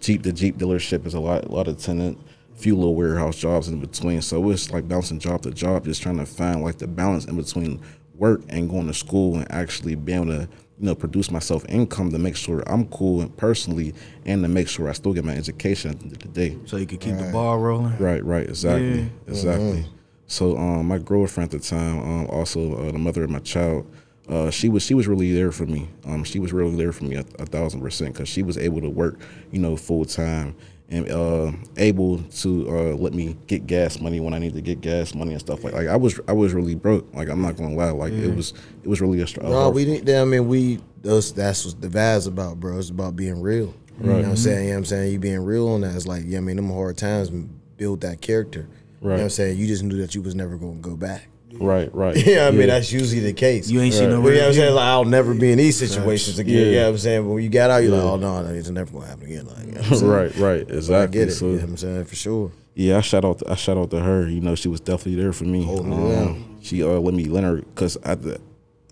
Jeep. 0.00 0.22
The 0.22 0.32
Jeep 0.32 0.56
dealership 0.56 1.06
is 1.06 1.14
a 1.14 1.20
lot, 1.20 1.44
a 1.46 1.50
lot 1.52 1.66
of 1.66 1.78
tenant. 1.78 2.18
Few 2.54 2.76
little 2.76 2.94
warehouse 2.94 3.36
jobs 3.38 3.68
in 3.68 3.80
between. 3.80 4.20
So 4.22 4.48
it's 4.50 4.70
like 4.70 4.86
bouncing 4.86 5.18
job 5.18 5.42
to 5.42 5.50
job, 5.50 5.84
just 5.86 6.02
trying 6.02 6.18
to 6.18 6.26
find 6.26 6.62
like 6.62 6.78
the 6.78 6.86
balance 6.86 7.24
in 7.24 7.36
between 7.36 7.80
work 8.14 8.42
and 8.48 8.68
going 8.68 8.86
to 8.86 8.94
school 8.94 9.36
and 9.36 9.50
actually 9.50 9.94
being 9.94 10.18
able 10.22 10.26
to 10.26 10.48
you 10.78 10.86
know 10.86 10.94
produce 10.94 11.30
myself 11.30 11.64
income 11.70 12.10
to 12.12 12.18
make 12.18 12.36
sure 12.36 12.62
I'm 12.66 12.86
cool 12.88 13.22
and 13.22 13.34
personally 13.36 13.94
and 14.26 14.42
to 14.42 14.48
make 14.48 14.68
sure 14.68 14.88
I 14.90 14.92
still 14.92 15.14
get 15.14 15.24
my 15.24 15.34
education 15.34 15.90
at 15.92 15.98
the 16.00 16.04
end 16.04 16.12
of 16.12 16.18
the 16.20 16.28
day. 16.28 16.58
so 16.66 16.76
you 16.76 16.86
could 16.86 17.00
keep 17.00 17.16
the 17.16 17.30
ball 17.32 17.58
rolling. 17.58 17.96
Right, 17.98 18.22
right, 18.22 18.46
exactly, 18.46 19.00
Yeah. 19.00 19.06
exactly. 19.26 19.86
So 20.30 20.56
um, 20.56 20.86
my 20.86 20.98
girlfriend 20.98 21.52
at 21.52 21.60
the 21.60 21.68
time, 21.68 21.98
um, 21.98 22.26
also 22.28 22.76
uh, 22.76 22.92
the 22.92 22.98
mother 22.98 23.24
of 23.24 23.30
my 23.30 23.40
child, 23.40 23.84
uh, 24.28 24.48
she 24.48 24.68
was 24.68 24.84
she 24.84 24.94
was 24.94 25.08
really 25.08 25.32
there 25.34 25.50
for 25.50 25.66
me. 25.66 25.88
Um, 26.06 26.22
she 26.22 26.38
was 26.38 26.52
really 26.52 26.76
there 26.76 26.92
for 26.92 27.02
me 27.02 27.16
a, 27.16 27.24
a 27.40 27.46
thousand 27.46 27.80
percent 27.80 28.14
because 28.14 28.28
she 28.28 28.44
was 28.44 28.56
able 28.56 28.80
to 28.80 28.88
work, 28.88 29.18
you 29.50 29.58
know, 29.58 29.76
full 29.76 30.04
time 30.04 30.54
and 30.88 31.10
uh, 31.10 31.50
able 31.78 32.18
to 32.18 32.68
uh, 32.68 32.94
let 32.94 33.12
me 33.12 33.36
get 33.48 33.66
gas 33.66 34.00
money 34.00 34.20
when 34.20 34.32
I 34.32 34.38
need 34.38 34.54
to 34.54 34.60
get 34.60 34.80
gas 34.80 35.16
money 35.16 35.32
and 35.32 35.40
stuff 35.40 35.64
like. 35.64 35.74
Like 35.74 35.88
I 35.88 35.96
was 35.96 36.20
I 36.28 36.32
was 36.32 36.54
really 36.54 36.76
broke. 36.76 37.12
Like 37.12 37.28
I'm 37.28 37.42
not 37.42 37.56
gonna 37.56 37.74
lie. 37.74 37.90
Like 37.90 38.12
it 38.12 38.32
was 38.32 38.54
it 38.84 38.88
was 38.88 39.00
really 39.00 39.20
a 39.22 39.26
struggle. 39.26 39.50
No, 39.50 39.70
we 39.70 39.84
didn't. 39.84 40.08
I 40.16 40.24
mean, 40.24 40.46
we 40.46 40.78
those 41.02 41.32
that's 41.32 41.66
what 41.66 41.80
the 41.80 41.88
vibes 41.88 42.28
about, 42.28 42.60
bro. 42.60 42.78
It's 42.78 42.90
about 42.90 43.16
being 43.16 43.42
real. 43.42 43.74
You 44.00 44.06
know 44.06 44.16
what 44.16 44.24
I'm 44.26 44.36
saying? 44.36 44.60
You 44.60 44.70
know 44.70 44.74
what 44.74 44.78
I'm 44.78 44.84
saying? 44.84 45.12
You 45.12 45.18
being 45.18 45.44
real 45.44 45.68
on 45.70 45.80
that. 45.80 45.96
It's 45.96 46.06
like, 46.06 46.22
yeah, 46.24 46.38
I 46.38 46.40
mean, 46.40 46.54
them 46.54 46.70
hard 46.70 46.96
times 46.96 47.30
build 47.76 48.02
that 48.02 48.20
character. 48.20 48.68
You 49.02 49.08
know 49.08 49.14
what 49.14 49.20
I'm 49.22 49.30
saying? 49.30 49.58
You 49.58 49.66
just 49.66 49.82
knew 49.82 49.96
that 49.98 50.14
you 50.14 50.22
was 50.22 50.34
never 50.34 50.56
gonna 50.56 50.74
go 50.80 50.96
back. 50.96 51.28
Right, 51.54 51.92
right. 51.94 52.16
Yeah, 52.26 52.46
I 52.46 52.50
mean 52.52 52.68
that's 52.68 52.92
usually 52.92 53.20
the 53.20 53.32
case. 53.32 53.68
You 53.70 53.80
ain't 53.80 53.92
seen 53.94 54.04
no 54.10 54.10
You 54.10 54.14
know 54.16 54.20
what 54.22 54.32
I'm 54.34 54.38
real- 54.44 54.52
saying? 54.54 54.74
Like 54.74 54.84
I'll 54.84 55.04
never 55.04 55.34
be 55.34 55.50
in 55.52 55.58
these 55.58 55.76
situations 55.78 56.38
again. 56.38 56.54
Yeah. 56.56 56.62
You 56.64 56.72
know 56.74 56.82
what 56.84 56.90
I'm 56.90 56.98
saying? 56.98 57.22
But 57.24 57.28
when 57.30 57.42
you 57.42 57.48
got 57.50 57.70
out, 57.70 57.78
you're 57.82 57.92
Yeah. 57.92 58.02
like, 58.02 58.12
oh 58.12 58.16
no, 58.16 58.42
no, 58.42 58.48
it's 58.54 58.68
never 58.70 58.92
gonna 58.92 59.06
happen 59.06 59.24
again. 59.26 59.46
Like, 59.46 59.66
you 59.66 59.72
know 59.72 59.80
what 59.80 59.90
I'm 59.90 59.96
saying? 59.96 60.10
right, 60.12 60.36
right. 60.36 60.70
I 60.70 60.74
Exactly. 60.74 61.18
get 61.18 61.28
it. 61.28 61.32
So 61.32 61.46
you 61.46 61.52
know 61.54 61.58
what 61.62 61.68
I'm 61.70 61.76
saying? 61.76 62.04
For 62.04 62.14
sure. 62.14 62.52
yeah, 62.74 62.98
I 62.98 63.00
shout 63.00 63.24
out. 63.24 63.42
I 63.48 63.54
shout 63.56 63.76
out 63.78 63.90
to 63.90 64.00
her. 64.00 64.28
You 64.28 64.40
know, 64.40 64.54
she 64.54 64.68
was 64.68 64.80
definitely 64.80 65.20
there 65.20 65.32
for 65.32 65.44
me. 65.44 65.64
Holding 65.64 65.92
it 65.92 66.18
Um, 66.18 66.58
she 66.62 66.82
uh, 66.84 66.86
let 66.86 67.14
me 67.14 67.24
lend 67.24 67.46
her 67.46 67.56
because 67.56 67.96
at 68.04 68.22
the 68.22 68.38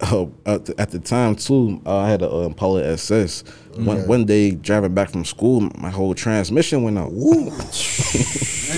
uh, 0.00 0.26
at 0.46 0.64
the, 0.66 0.74
at 0.80 0.90
the 0.90 0.98
time 0.98 1.34
too, 1.36 1.80
uh, 1.86 1.96
I 1.98 2.08
had 2.10 2.22
a 2.22 2.30
uh, 2.30 2.40
Impala 2.46 2.82
SS. 2.84 3.44
One, 3.76 4.08
one 4.08 4.24
day 4.24 4.50
driving 4.52 4.92
back 4.92 5.10
from 5.10 5.24
school, 5.24 5.60
my 5.76 5.90
whole 5.90 6.12
transmission 6.14 6.82
went 6.82 6.98
out. 6.98 7.12
Woo! 7.12 7.44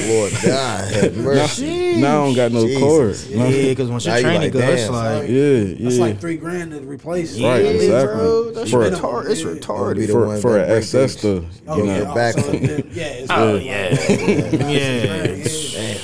Lord 0.06 0.32
God 0.44 0.92
have 0.92 1.16
mercy. 1.24 1.96
now 2.00 2.22
I 2.22 2.26
don't 2.26 2.34
got 2.36 2.52
no 2.52 2.66
Jesus. 2.66 2.80
cord. 2.80 3.16
Yeah, 3.54 3.68
because 3.70 3.88
once 3.90 4.06
Now 4.06 4.16
your 4.16 4.18
you 4.18 4.22
training 4.38 4.42
like, 4.42 4.52
goes, 4.52 4.62
it's 4.62 4.82
damn, 4.84 4.92
like 4.92 5.28
Yeah, 5.28 5.64
That's 5.84 5.96
yeah. 5.96 6.00
like 6.04 6.20
three 6.20 6.36
grand 6.36 6.70
to 6.72 6.80
replace. 6.82 7.34
it. 7.36 7.42
Right, 7.42 7.64
exactly. 7.64 8.14
bro, 8.16 8.50
that's 8.52 8.70
For- 8.70 8.78
retarded. 8.90 9.30
It's 9.30 9.42
Gonna 9.42 9.54
be 9.54 10.06
retarded. 10.06 10.12
for 10.12 10.40
for 10.40 10.58
an 10.58 10.66
break 10.68 10.78
SS 10.82 11.14
things. 11.16 11.22
though, 11.22 11.46
Oh, 11.72 11.76
you 11.78 11.84
yeah, 11.86 11.92
know. 11.98 12.04
your 12.04 12.14
back 12.14 12.34
so 12.34 12.40
then- 12.52 12.90
yeah, 12.92 13.04
it's 13.06 13.30
Oh 13.30 13.58
good. 13.58 13.62
yeah, 13.64 14.68
yeah. 14.68 15.34
Yeah. 15.38 15.98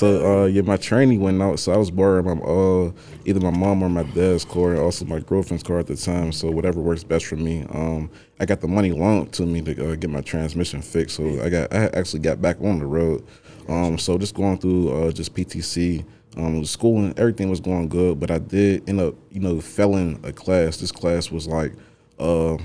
So 0.00 0.44
uh, 0.44 0.46
yeah, 0.46 0.62
my 0.62 0.78
training 0.78 1.20
went 1.20 1.42
out. 1.42 1.58
So 1.58 1.72
I 1.72 1.76
was 1.76 1.90
borrowing 1.90 2.24
my 2.24 2.42
uh, 2.42 2.90
either 3.26 3.38
my 3.38 3.50
mom 3.50 3.82
or 3.82 3.90
my 3.90 4.04
dad's 4.04 4.46
car, 4.46 4.70
and 4.70 4.78
also 4.78 5.04
my 5.04 5.20
girlfriend's 5.20 5.62
car 5.62 5.78
at 5.78 5.88
the 5.88 5.94
time. 5.94 6.32
So 6.32 6.50
whatever 6.50 6.80
works 6.80 7.04
best 7.04 7.26
for 7.26 7.36
me. 7.36 7.66
Um, 7.68 8.10
I 8.40 8.46
got 8.46 8.62
the 8.62 8.66
money 8.66 8.92
loaned 8.92 9.34
to 9.34 9.42
me 9.42 9.60
to 9.60 9.92
uh, 9.92 9.96
get 9.96 10.08
my 10.08 10.22
transmission 10.22 10.80
fixed. 10.80 11.16
So 11.16 11.44
I 11.44 11.50
got 11.50 11.74
I 11.74 11.88
actually 11.88 12.20
got 12.20 12.40
back 12.40 12.62
on 12.62 12.78
the 12.78 12.86
road. 12.86 13.26
Um, 13.68 13.98
so 13.98 14.16
just 14.16 14.34
going 14.34 14.56
through 14.56 14.90
uh, 14.90 15.12
just 15.12 15.34
PTC. 15.34 16.02
Um, 16.38 16.64
school 16.64 17.04
and 17.04 17.18
everything 17.18 17.50
was 17.50 17.60
going 17.60 17.88
good, 17.88 18.20
but 18.20 18.30
I 18.30 18.38
did 18.38 18.88
end 18.88 19.00
up, 19.00 19.16
you 19.30 19.40
know, 19.40 19.60
failing 19.60 20.18
a 20.22 20.32
class. 20.32 20.78
This 20.78 20.92
class 20.92 21.30
was 21.30 21.46
like, 21.46 21.74
uh, 22.20 22.56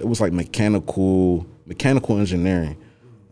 it 0.00 0.08
was 0.08 0.20
like 0.20 0.32
mechanical 0.32 1.46
mechanical 1.66 2.18
engineering. 2.18 2.76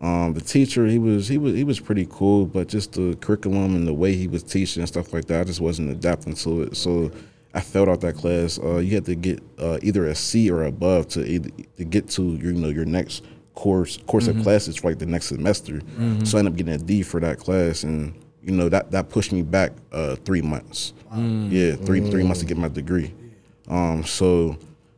Um, 0.00 0.34
the 0.34 0.40
teacher, 0.40 0.86
he 0.86 0.98
was 0.98 1.26
he 1.26 1.38
was 1.38 1.54
he 1.54 1.64
was 1.64 1.80
pretty 1.80 2.06
cool, 2.08 2.46
but 2.46 2.68
just 2.68 2.92
the 2.92 3.16
curriculum 3.20 3.74
and 3.74 3.86
the 3.86 3.94
way 3.94 4.14
he 4.14 4.28
was 4.28 4.42
teaching 4.42 4.80
and 4.80 4.88
stuff 4.88 5.12
like 5.12 5.24
that, 5.26 5.40
I 5.40 5.44
just 5.44 5.60
wasn't 5.60 5.90
adapting 5.90 6.34
to 6.34 6.62
it. 6.62 6.76
So 6.76 7.10
I 7.52 7.60
failed 7.60 7.88
out 7.88 8.00
that 8.02 8.14
class. 8.14 8.58
Uh, 8.62 8.76
you 8.78 8.94
had 8.94 9.04
to 9.06 9.16
get 9.16 9.42
uh, 9.58 9.78
either 9.82 10.06
a 10.06 10.14
C 10.14 10.50
or 10.50 10.64
above 10.64 11.08
to 11.08 11.24
either, 11.26 11.50
to 11.78 11.84
get 11.84 12.08
to 12.10 12.22
your 12.36 12.52
you 12.52 12.60
know 12.60 12.68
your 12.68 12.84
next 12.84 13.24
course 13.54 13.96
course 14.06 14.28
of 14.28 14.36
classes 14.44 14.76
for 14.76 14.90
like 14.90 15.00
the 15.00 15.06
next 15.06 15.26
semester. 15.26 15.80
So 16.24 16.38
I 16.38 16.40
ended 16.40 16.52
up 16.52 16.56
getting 16.56 16.74
a 16.74 16.78
D 16.78 17.02
for 17.02 17.18
that 17.20 17.38
class, 17.38 17.82
and 17.82 18.14
you 18.42 18.52
know 18.52 18.68
that 18.68 18.92
that 18.92 19.08
pushed 19.08 19.32
me 19.32 19.42
back 19.42 19.72
uh, 19.90 20.14
three 20.24 20.42
months. 20.42 20.92
Yeah, 21.50 21.74
three 21.74 22.08
three 22.08 22.22
months 22.22 22.38
to 22.40 22.46
get 22.46 22.56
my 22.56 22.68
degree. 22.68 23.12
Um, 23.66 24.04
so 24.04 24.56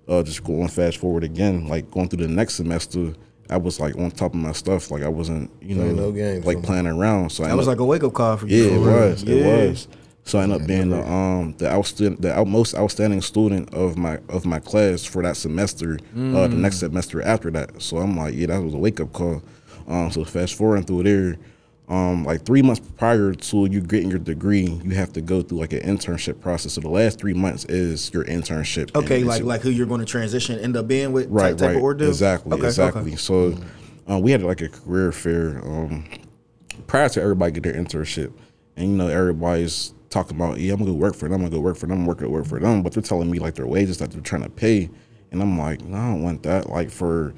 uh, 0.08 0.22
just 0.22 0.44
going 0.44 0.68
fast 0.68 0.98
forward 0.98 1.24
again, 1.24 1.68
like 1.68 1.90
going 1.90 2.08
through 2.08 2.26
the 2.26 2.32
next 2.32 2.54
semester, 2.54 3.14
I 3.50 3.56
was 3.56 3.80
like 3.80 3.96
on 3.96 4.10
top 4.10 4.32
of 4.34 4.40
my 4.40 4.52
stuff. 4.52 4.90
Like 4.90 5.02
I 5.02 5.08
wasn't, 5.08 5.50
you 5.60 5.74
know, 5.74 5.90
no 5.92 6.12
games, 6.12 6.46
like 6.46 6.58
huh? 6.58 6.62
playing 6.62 6.86
around. 6.86 7.30
So 7.30 7.44
I 7.44 7.48
That 7.48 7.56
was 7.56 7.66
ended 7.68 7.78
like 7.78 7.80
a 7.80 7.84
wake 7.84 8.04
up 8.04 8.12
call 8.14 8.36
for 8.36 8.46
you. 8.46 8.64
yeah, 8.64 8.74
it 8.76 8.78
was. 8.78 9.22
Yeah. 9.24 9.34
It 9.36 9.68
was. 9.70 9.88
So 10.24 10.38
I 10.38 10.42
ended 10.44 10.60
up 10.62 10.66
being 10.68 10.90
the 10.90 11.06
um 11.10 11.54
the 11.58 11.68
outstanding 11.70 12.20
the 12.20 12.32
out, 12.38 12.46
most 12.46 12.74
outstanding 12.76 13.20
student 13.22 13.72
of 13.74 13.96
my 13.96 14.18
of 14.28 14.44
my 14.46 14.60
class 14.60 15.04
for 15.04 15.22
that 15.22 15.36
semester. 15.36 15.98
Uh, 16.16 16.46
the 16.46 16.56
next 16.56 16.78
semester 16.78 17.20
after 17.22 17.50
that. 17.50 17.80
So 17.82 17.98
I'm 17.98 18.16
like, 18.16 18.34
yeah, 18.34 18.46
that 18.48 18.62
was 18.62 18.74
a 18.74 18.78
wake 18.78 19.00
up 19.00 19.12
call. 19.12 19.42
Um, 19.88 20.10
so 20.12 20.24
fast 20.24 20.54
forwarding 20.54 20.84
through 20.84 21.02
there, 21.02 21.36
um, 21.90 22.24
like 22.24 22.44
three 22.46 22.62
months 22.62 22.80
prior 22.96 23.34
to 23.34 23.66
you 23.66 23.80
getting 23.80 24.08
your 24.10 24.20
degree, 24.20 24.80
you 24.84 24.92
have 24.94 25.12
to 25.14 25.20
go 25.20 25.42
through 25.42 25.58
like 25.58 25.72
an 25.72 25.80
internship 25.80 26.40
process. 26.40 26.74
So 26.74 26.80
the 26.80 26.88
last 26.88 27.18
three 27.18 27.34
months 27.34 27.64
is 27.64 28.12
your 28.14 28.24
internship. 28.24 28.94
And 28.94 29.04
Okay, 29.04 29.24
like 29.24 29.42
like 29.42 29.60
who 29.60 29.70
you're 29.70 29.86
going 29.88 29.98
to 30.00 30.06
transition, 30.06 30.58
end 30.60 30.76
up 30.76 30.86
being 30.86 31.10
with, 31.12 31.26
right, 31.28 31.50
type, 31.50 31.58
type 31.58 31.66
right, 31.68 31.76
of 31.76 31.82
ordeal. 31.82 32.08
exactly, 32.08 32.52
Okay, 32.52 32.66
exactly. 32.66 33.02
okay. 33.02 33.16
So 33.16 33.58
uh, 34.08 34.18
we 34.20 34.30
had 34.30 34.42
like 34.44 34.60
a 34.60 34.68
career 34.68 35.10
fair 35.10 35.58
um, 35.66 36.04
prior 36.86 37.08
to 37.08 37.20
everybody 37.20 37.50
get 37.52 37.64
their 37.64 37.74
internship, 37.74 38.32
and 38.76 38.90
you 38.92 38.96
know 38.96 39.08
everybody's 39.08 39.92
talking 40.10 40.36
about, 40.36 40.58
yeah, 40.58 40.72
I'm 40.72 40.78
gonna 40.78 40.92
go 40.92 40.96
work 40.96 41.16
for 41.16 41.28
them, 41.28 41.34
I'm 41.34 41.40
gonna 41.40 41.56
go 41.56 41.60
work 41.60 41.76
for 41.76 41.86
them, 41.86 42.06
work 42.06 42.20
work 42.20 42.46
for 42.46 42.60
them, 42.60 42.82
but 42.84 42.92
they're 42.92 43.02
telling 43.02 43.28
me 43.28 43.40
like 43.40 43.56
their 43.56 43.66
wages 43.66 43.98
that 43.98 44.12
they're 44.12 44.20
trying 44.22 44.42
to 44.44 44.48
pay, 44.48 44.88
and 45.32 45.42
I'm 45.42 45.58
like, 45.58 45.82
no, 45.82 45.96
I 45.96 46.10
don't 46.10 46.22
want 46.22 46.44
that. 46.44 46.70
Like 46.70 46.88
for 46.90 47.34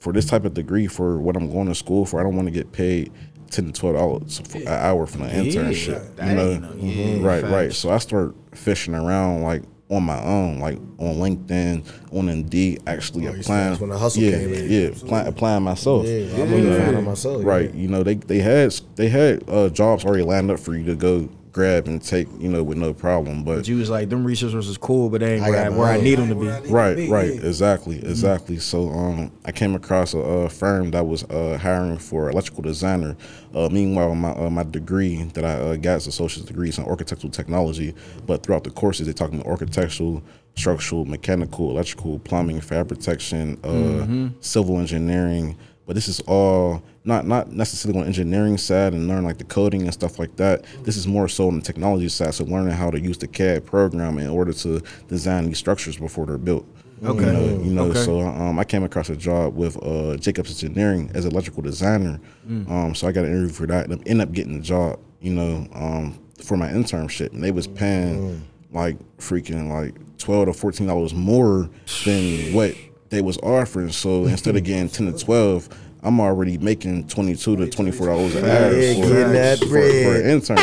for 0.00 0.12
this 0.12 0.26
type 0.26 0.44
of 0.44 0.52
degree, 0.54 0.88
for 0.88 1.20
what 1.20 1.36
I'm 1.36 1.48
going 1.52 1.68
to 1.68 1.76
school 1.76 2.04
for, 2.04 2.18
I 2.18 2.24
don't 2.24 2.34
want 2.34 2.48
to 2.48 2.52
get 2.52 2.72
paid. 2.72 3.12
Ten 3.52 3.66
to 3.66 3.72
twelve 3.72 3.96
dollars 3.96 4.40
an 4.54 4.66
hour 4.66 5.06
for 5.06 5.22
an 5.24 5.30
internship, 5.46 6.16
that 6.16 6.28
you 6.30 6.34
know, 6.34 6.56
no- 6.58 6.72
yeah, 6.78 6.94
Mhm, 7.18 7.22
right, 7.22 7.44
right. 7.44 7.72
So 7.72 7.90
I 7.90 7.98
start 7.98 8.34
fishing 8.54 8.94
around 8.94 9.42
like 9.42 9.62
on 9.90 10.02
my 10.04 10.18
own, 10.24 10.58
like 10.58 10.78
on 10.98 11.16
LinkedIn, 11.16 11.84
on 12.12 12.30
Indeed, 12.30 12.80
actually 12.86 13.28
Oh, 13.28 13.32
applying. 13.34 13.68
that's 13.70 13.80
when 13.82 13.90
the 13.90 13.98
hustle 13.98 14.22
yeah, 14.22 14.38
came 14.38 14.54
in. 14.54 14.70
Yeah, 14.70 14.86
applying, 14.88 15.26
applying 15.26 15.62
myself. 15.64 16.06
Yeah, 16.06 16.12
I 16.12 16.16
You 16.16 16.28
remember 16.44 16.56
know, 16.70 16.84
finding 16.84 17.04
myself, 17.04 17.42
yeah. 17.42 17.48
Right. 17.48 17.74
You 17.74 17.88
know, 17.88 18.02
they 18.02 18.14
they 18.14 18.38
had 18.38 18.72
they 18.96 19.08
had 19.10 19.44
uh, 19.48 19.68
jobs 19.68 20.06
already 20.06 20.22
lined 20.24 20.50
up 20.50 20.58
for 20.58 20.74
you 20.74 20.84
to 20.86 20.94
go 20.94 21.28
grab 21.52 21.86
and 21.86 22.02
take. 22.02 22.28
You 22.38 22.48
know, 22.48 22.62
with 22.62 22.78
no 22.78 22.92
problem. 22.92 23.44
But 23.44 23.56
But 23.56 23.68
you 23.68 23.76
was 23.76 23.90
like, 23.90 24.08
them 24.08 24.24
resources 24.24 24.68
is 24.68 24.78
cool, 24.78 25.08
but 25.10 25.20
they 25.20 25.34
ain't 25.34 25.44
I 25.44 25.50
where 25.50 25.64
I, 25.64 25.68
where 25.68 25.86
I 25.88 26.00
need 26.00 26.18
them 26.18 26.28
to 26.28 26.34
be. 26.34 26.46
Where 26.46 26.54
I 26.54 26.60
need 26.60 26.66
to 26.68 26.72
Right, 26.72 26.96
be, 26.96 27.08
right, 27.08 27.34
yeah. 27.34 27.40
exactly, 27.48 27.98
exactly. 27.98 28.58
So 28.58 28.88
um, 28.90 29.30
I 29.44 29.52
came 29.52 29.74
across 29.74 30.14
a, 30.14 30.20
uh 30.20 30.48
firm 30.48 30.90
that 30.92 31.06
was 31.06 31.24
uh, 31.24 31.58
hiring 31.60 31.98
for 31.98 32.30
electrical 32.30 32.62
designer. 32.62 33.16
Uh, 33.54 33.68
meanwhile, 33.70 34.14
my 34.14 34.30
uh, 34.30 34.50
my 34.50 34.62
degree 34.64 35.22
that 35.34 35.44
I 35.44 35.52
uh, 35.54 35.76
got 35.76 35.96
is 35.96 36.06
associate's 36.06 36.48
degree 36.48 36.70
is 36.70 36.78
in 36.78 36.84
architectural 36.84 37.30
technology. 37.30 37.94
But 38.26 38.42
throughout 38.42 38.64
the 38.64 38.70
courses, 38.70 39.06
they 39.06 39.12
talking 39.12 39.40
about 39.40 39.50
architectural, 39.50 40.22
structural, 40.56 41.04
mechanical, 41.04 41.70
electrical, 41.70 42.18
plumbing, 42.20 42.60
fire 42.60 42.84
protection, 42.84 43.58
uh, 43.64 44.30
civil 44.40 44.78
engineering. 44.78 45.56
But 45.86 45.94
this 45.96 46.08
is 46.08 46.20
all 46.20 46.82
not 47.04 47.26
not 47.26 47.50
necessarily 47.52 47.98
on 47.98 48.04
the 48.04 48.08
engineering 48.08 48.56
side 48.58 48.92
and 48.94 49.08
learn 49.08 49.24
like 49.24 49.38
the 49.38 49.44
coding 49.44 49.82
and 49.82 49.92
stuff 49.92 50.18
like 50.18 50.36
that. 50.36 50.64
This 50.84 50.96
is 50.96 51.06
more 51.06 51.28
so 51.28 51.48
on 51.48 51.56
the 51.56 51.62
technology 51.62 52.08
side. 52.08 52.34
So 52.34 52.44
learning 52.44 52.74
how 52.74 52.90
to 52.90 53.00
use 53.00 53.18
the 53.18 53.26
CAD 53.26 53.66
program 53.66 54.18
in 54.18 54.28
order 54.28 54.52
to 54.52 54.80
design 55.08 55.46
these 55.46 55.58
structures 55.58 55.96
before 55.96 56.26
they're 56.26 56.38
built. 56.38 56.64
Okay. 57.04 57.26
You 57.26 57.32
know, 57.32 57.40
you 57.64 57.72
know 57.72 57.84
Okay. 57.86 58.04
so 58.04 58.20
um, 58.20 58.58
I 58.60 58.64
came 58.64 58.84
across 58.84 59.10
a 59.10 59.16
job 59.16 59.56
with 59.56 59.76
uh, 59.82 60.16
Jacobs 60.18 60.62
Engineering 60.62 61.10
as 61.14 61.24
electrical 61.24 61.60
designer. 61.62 62.20
Um, 62.48 62.94
so 62.94 63.08
I 63.08 63.12
got 63.12 63.24
an 63.24 63.32
interview 63.32 63.48
for 63.52 63.66
that 63.66 63.86
and 63.88 63.94
I 63.94 64.02
ended 64.08 64.28
up 64.28 64.32
getting 64.32 64.54
the 64.54 64.60
job, 64.62 65.00
you 65.20 65.32
know, 65.32 65.66
um, 65.74 66.18
for 66.40 66.56
my 66.56 66.68
internship. 66.68 67.32
And 67.32 67.42
they 67.42 67.50
was 67.50 67.66
paying 67.66 68.44
like 68.70 68.96
freaking 69.18 69.68
like 69.68 69.96
12 70.18 70.46
to 70.46 70.52
$14 70.52 71.12
more 71.14 71.68
than 72.04 72.52
what 72.54 72.76
they 73.10 73.20
was 73.20 73.36
offering. 73.38 73.90
So 73.90 74.26
instead 74.26 74.54
of 74.56 74.62
getting 74.62 74.88
10 74.88 75.12
to 75.12 75.18
12, 75.24 75.68
I'm 76.02 76.20
already 76.20 76.58
making 76.58 77.06
22 77.08 77.56
to 77.56 77.66
$24 77.66 78.36
an 78.36 78.44
hour 78.44 78.72
Yeah, 78.74 78.94
for, 78.94 79.08
getting 79.08 79.32
that 79.34 79.58
for, 79.58 79.64
for 79.66 79.70
bread. 79.70 80.24
an 80.26 80.40
internship. 80.40 80.58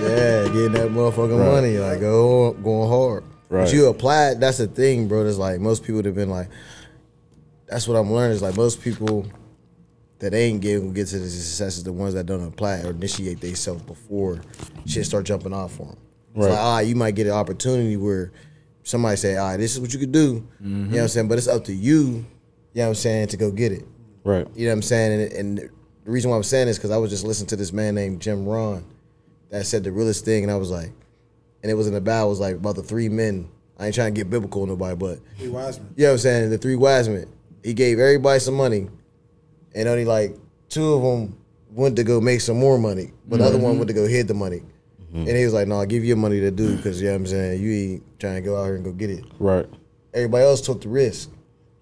Yeah, 0.00 0.44
getting 0.52 0.72
that 0.72 0.88
motherfucking 0.90 1.38
Right. 1.38 1.52
money, 1.52 1.78
like 1.78 2.00
go 2.00 2.52
going 2.54 2.88
hard. 2.88 3.24
Right. 3.48 3.64
But 3.64 3.72
you 3.72 3.86
apply 3.86 4.30
it, 4.30 4.40
that's 4.40 4.58
the 4.58 4.66
thing, 4.66 5.06
bro. 5.08 5.24
It's 5.26 5.38
like 5.38 5.60
most 5.60 5.84
people 5.84 6.02
have 6.02 6.14
been 6.14 6.28
like, 6.30 6.48
that's 7.66 7.86
what 7.86 7.94
I'm 7.96 8.12
learning. 8.12 8.36
Is 8.36 8.42
like 8.42 8.56
most 8.56 8.80
people 8.82 9.26
that 10.18 10.34
ain't 10.34 10.60
getting 10.60 10.92
get 10.92 11.06
to 11.08 11.18
the 11.18 11.28
success 11.28 11.76
is 11.78 11.84
the 11.84 11.92
ones 11.92 12.14
that 12.14 12.26
don't 12.26 12.44
apply 12.46 12.80
or 12.80 12.90
initiate 12.90 13.40
themselves 13.40 13.82
before 13.82 14.40
shit 14.86 15.06
start 15.06 15.24
jumping 15.24 15.52
off 15.52 15.72
for 15.74 15.84
them. 15.86 15.96
It's 16.34 16.44
Right. 16.46 16.50
like, 16.50 16.58
ah, 16.58 16.80
you 16.80 16.96
might 16.96 17.14
get 17.14 17.26
an 17.28 17.32
opportunity 17.34 17.96
where 17.96 18.32
somebody 18.82 19.16
say, 19.16 19.36
all 19.36 19.48
right, 19.50 19.56
this 19.56 19.74
is 19.74 19.80
what 19.80 19.92
you 19.92 19.98
could 20.00 20.12
do. 20.12 20.44
You 20.60 20.68
know 20.68 20.88
what 20.96 21.00
I'm 21.02 21.08
saying? 21.08 21.28
But 21.28 21.38
it's 21.38 21.46
up 21.48 21.64
to 21.66 21.72
you, 21.74 22.24
you 22.72 22.80
know 22.80 22.84
what 22.84 22.88
I'm 22.88 22.94
saying, 22.94 23.28
to 23.28 23.36
go 23.36 23.50
get 23.50 23.72
it. 23.72 23.84
Right. 24.24 24.46
You 24.54 24.66
know 24.66 24.72
what 24.72 24.76
I'm 24.76 24.82
saying? 24.82 25.20
And, 25.20 25.32
and 25.32 25.70
the 26.04 26.10
reason 26.10 26.30
why 26.30 26.36
I'm 26.36 26.42
saying 26.42 26.66
this 26.66 26.78
because 26.78 26.90
I 26.90 26.96
was 26.96 27.10
just 27.10 27.24
listening 27.24 27.48
to 27.48 27.56
this 27.56 27.72
man 27.72 27.94
named 27.94 28.20
Jim 28.20 28.46
Rohn 28.46 28.84
that 29.50 29.66
said 29.66 29.84
the 29.84 29.92
realest 29.92 30.24
thing, 30.24 30.42
and 30.42 30.52
I 30.52 30.56
was 30.56 30.70
like, 30.70 30.92
and 31.62 31.70
it 31.70 31.74
was 31.74 31.86
in 31.86 31.94
the 31.94 32.00
Bible, 32.00 32.26
it 32.26 32.30
was 32.30 32.40
like 32.40 32.56
about 32.56 32.76
the 32.76 32.82
three 32.82 33.08
men. 33.08 33.48
I 33.78 33.86
ain't 33.86 33.94
trying 33.94 34.12
to 34.14 34.18
get 34.18 34.28
biblical 34.28 34.66
nobody, 34.66 34.96
but 34.96 35.18
Three 35.36 35.48
wise 35.48 35.78
men. 35.78 35.94
you 35.96 36.04
know 36.04 36.10
what 36.10 36.12
I'm 36.14 36.18
saying? 36.18 36.50
The 36.50 36.58
three 36.58 36.76
wise 36.76 37.08
men. 37.08 37.26
He 37.62 37.74
gave 37.74 37.98
everybody 37.98 38.40
some 38.40 38.54
money, 38.54 38.88
and 39.74 39.88
only 39.88 40.04
like 40.04 40.36
two 40.68 40.94
of 40.94 41.02
them 41.02 41.38
went 41.70 41.96
to 41.96 42.04
go 42.04 42.20
make 42.20 42.40
some 42.40 42.58
more 42.58 42.78
money, 42.78 43.12
but 43.26 43.38
the 43.38 43.44
other 43.44 43.58
one 43.58 43.72
mm-hmm. 43.72 43.78
went 43.78 43.88
to 43.88 43.94
go 43.94 44.06
hid 44.06 44.28
the 44.28 44.34
money. 44.34 44.62
Mm-hmm. 45.10 45.28
And 45.28 45.36
he 45.36 45.44
was 45.44 45.54
like, 45.54 45.68
"No, 45.68 45.78
I'll 45.78 45.86
give 45.86 46.04
you 46.04 46.16
money 46.16 46.40
to 46.40 46.50
do 46.50 46.76
because 46.76 47.00
you 47.00 47.08
know 47.08 47.14
what 47.14 47.20
I'm 47.20 47.26
saying 47.26 47.62
you 47.62 47.72
ain't 47.72 48.20
trying 48.20 48.34
to 48.36 48.40
go 48.42 48.60
out 48.60 48.64
here 48.64 48.74
and 48.76 48.84
go 48.84 48.92
get 48.92 49.10
it." 49.10 49.24
Right. 49.38 49.66
Everybody 50.12 50.44
else 50.44 50.60
took 50.60 50.82
the 50.82 50.88
risk. 50.88 51.30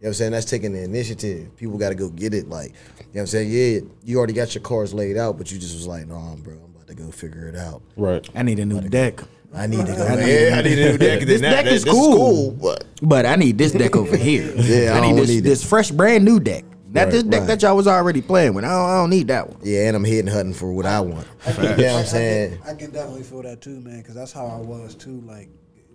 You 0.06 0.10
know 0.10 0.12
what 0.12 0.14
I'm 0.18 0.18
saying? 0.18 0.32
That's 0.34 0.46
taking 0.46 0.72
the 0.72 0.84
initiative. 0.84 1.56
People 1.56 1.78
got 1.78 1.88
to 1.88 1.96
go 1.96 2.08
get 2.10 2.32
it. 2.32 2.48
Like, 2.48 2.68
you 2.68 2.75
know 2.75 3.06
what 3.12 3.20
I'm 3.22 3.26
saying? 3.26 3.50
Yeah, 3.50 3.80
you 4.04 4.18
already 4.18 4.34
got 4.34 4.54
your 4.54 4.62
cards 4.62 4.94
laid 4.94 5.16
out, 5.16 5.36
but 5.36 5.50
you 5.50 5.58
just 5.58 5.75
was 5.75 5.88
like, 5.88 6.06
nah, 6.06 6.36
bro, 6.36 6.54
I'm 6.54 6.76
about 6.76 6.86
to 6.86 6.94
go 6.94 7.10
figure 7.10 7.48
it 7.48 7.56
out. 7.56 7.82
Right. 7.96 8.25
I 8.32 8.44
need 8.44 8.60
a 8.60 8.64
new 8.64 8.80
deck, 8.82 9.18
I 9.52 9.66
need 9.66 9.84
to 9.84 9.92
go. 9.96 10.06
I 10.06 10.14
need- 10.14 10.28
yeah, 10.32 10.56
I 10.58 10.62
need 10.62 10.78
a 10.78 10.92
new 10.92 10.98
deck. 10.98 11.20
This 11.22 11.40
Then 11.40 11.50
deck 11.50 11.64
that- 11.64 11.72
is 11.72 11.82
this 11.82 11.92
cool. 11.92 12.52
but 12.52 12.84
but 13.02 13.26
I 13.26 13.34
need 13.34 13.58
this 13.58 13.72
deck 13.72 13.96
over 13.96 14.16
here. 14.16 14.54
Yeah, 14.56 14.92
I 14.94 14.98
I 14.98 15.10
need 15.10 15.18
this, 15.20 15.28
need 15.28 15.40
this 15.42 15.64
fresh 15.68 15.90
brand 15.90 16.25
new 16.25 16.38
deck. 16.38 16.64
Not 16.92 17.10
this 17.10 17.25
deck 17.25 17.40
Right. 17.40 17.46
that 17.48 17.62
y'all 17.62 17.75
was 17.76 17.88
already 17.88 18.22
playing 18.22 18.54
with. 18.54 18.64
I 18.64 18.68
don't, 18.68 18.88
I 18.90 18.94
don't 18.98 19.10
need 19.10 19.26
that 19.26 19.48
one. 19.50 19.58
Yeah, 19.64 19.88
and 19.88 19.96
I'm 19.96 20.04
hitting 20.04 20.28
hunting 20.30 20.54
for 20.54 20.72
what 20.72 20.86
I 20.86 21.00
want. 21.00 21.26
I 21.46 21.50
You 21.50 21.56
know 21.56 21.68
what 21.68 21.80
I- 21.80 21.84
I 21.88 21.98
I'm 21.98 22.06
saying? 22.06 22.58
I 22.64 22.75
can 22.75 22.92
definitely 22.92 23.25
feel 23.25 23.42
that 23.42 23.60
too, 23.60 23.80
man, 23.80 23.98
because 24.02 24.14
that's 24.14 24.30
how 24.32 24.46
I 24.46 24.58
was 24.58 24.94
too. 24.94 25.20
Like 25.22 25.48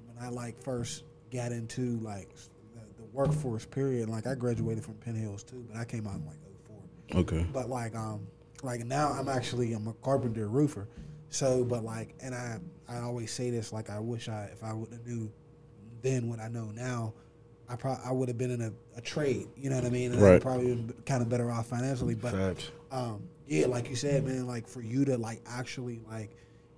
when 0.05 0.17
I 0.21 0.27
like 0.27 0.61
first 0.61 1.03
got 1.31 1.53
into 1.53 1.97
like 2.01 2.27
the, 2.35 2.41
the 2.41 2.50
workforce 3.13 3.65
period. 3.65 4.09
Like 4.09 4.27
I 4.27 4.35
graduated 4.35 4.83
from 4.83 4.95
Penn 4.95 5.15
Hills 5.15 5.43
too, 5.43 5.65
but 5.69 5.77
I 5.77 5.85
came 5.85 6.07
out 6.07 6.15
in 6.15 6.25
like 6.25 6.37
04. 7.11 7.19
Okay. 7.21 7.45
But 7.53 7.69
like 7.69 7.95
um 7.95 8.27
like 8.63 8.85
now 8.85 9.09
I'm 9.11 9.27
actually 9.29 9.73
I'm 9.73 9.87
a 9.87 9.93
carpenter 9.95 10.47
roofer. 10.47 10.87
So 11.29 11.63
but 11.63 11.83
like 11.83 12.15
and 12.21 12.33
I 12.35 12.59
I 12.89 12.99
always 12.99 13.31
say 13.31 13.49
this 13.49 13.71
like 13.73 13.89
I 13.89 13.99
wish 13.99 14.29
I 14.29 14.49
if 14.51 14.63
I 14.63 14.73
would 14.73 14.91
have 14.91 15.05
knew 15.05 15.31
then 16.01 16.29
what 16.29 16.39
I 16.39 16.47
know 16.47 16.65
now, 16.73 17.13
I 17.69 17.75
probably 17.75 18.03
I 18.05 18.11
would 18.11 18.27
have 18.27 18.37
been 18.37 18.51
in 18.51 18.61
a, 18.61 18.71
a 18.97 19.01
trade. 19.01 19.47
You 19.55 19.69
know 19.69 19.75
what 19.75 19.85
I 19.85 19.89
mean? 19.89 20.11
And 20.13 20.21
Right. 20.21 20.33
I'd 20.35 20.41
probably 20.41 20.67
been 20.75 20.93
kind 21.05 21.21
of 21.21 21.29
better 21.29 21.51
off 21.51 21.67
financially. 21.67 22.15
But 22.15 22.33
Facts. 22.33 22.71
um, 22.91 23.23
yeah, 23.47 23.67
like 23.67 23.89
you 23.89 23.95
said, 23.95 24.25
man, 24.25 24.47
like 24.47 24.67
for 24.67 24.81
you 24.81 25.05
to 25.05 25.17
like 25.17 25.41
actually 25.47 26.01
like 26.09 26.31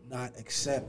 not 0.10 0.34
accept 0.40 0.88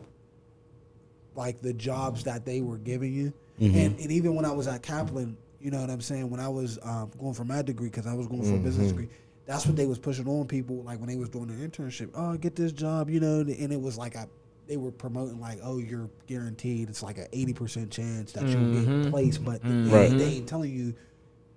like 1.37 1.61
the 1.63 1.73
jobs 1.73 2.25
that 2.25 2.45
they 2.45 2.61
were 2.61 2.79
giving 2.79 3.13
you, 3.13 3.33
Mm-hmm. 3.61 3.79
and, 3.79 4.01
and 4.01 4.13
even 4.13 4.35
when 4.35 4.45
I 4.45 4.51
was 4.53 4.67
at 4.67 4.83
Kaplan, 4.83 5.37
you 5.61 5.71
know 5.71 5.81
what 5.81 5.91
I'm 5.91 6.01
saying, 6.01 6.29
when 6.29 6.41
I 6.41 6.49
was 6.49 6.79
um, 6.83 7.11
going 7.19 7.35
for 7.35 7.45
my 7.45 7.63
degree 7.63 7.89
because 7.89 8.07
I 8.07 8.15
was 8.15 8.27
going 8.27 8.43
for 8.43 8.55
a 8.55 8.59
business 8.59 8.89
mm-hmm. 8.89 9.01
degree, 9.03 9.17
that's 9.47 9.67
what 9.67 9.77
they 9.77 9.87
was 9.87 9.99
pushing 9.99 10.27
on 10.27 10.47
people 10.47 10.83
like 10.83 10.99
when 10.99 11.09
they 11.09 11.17
was 11.17 11.29
doing 11.29 11.47
their 11.47 11.69
internship. 11.69 12.11
Oh, 12.15 12.37
get 12.37 12.57
this 12.57 12.73
job, 12.73 13.09
you 13.11 13.21
know, 13.21 13.41
and 13.41 13.73
it 13.73 13.81
was 13.81 13.97
like 13.97 14.17
I. 14.17 14.27
They 14.67 14.79
were 14.79 14.91
promoting 14.93 15.41
like, 15.41 15.59
oh, 15.63 15.77
you're 15.77 16.09
guaranteed. 16.27 16.89
It's 16.89 17.03
like 17.03 17.19
an 17.19 17.27
eighty 17.35 17.53
percent 17.53 17.91
chance 17.91 18.33
that 18.33 18.45
you'll 18.45 18.73
get 18.73 18.89
mm-hmm. 18.89 19.11
placed, 19.11 19.45
but 19.45 19.63
they, 19.63 19.71
Right. 19.71 20.11
they 20.11 20.25
ain't 20.25 20.49
telling 20.49 20.73
you. 20.73 20.95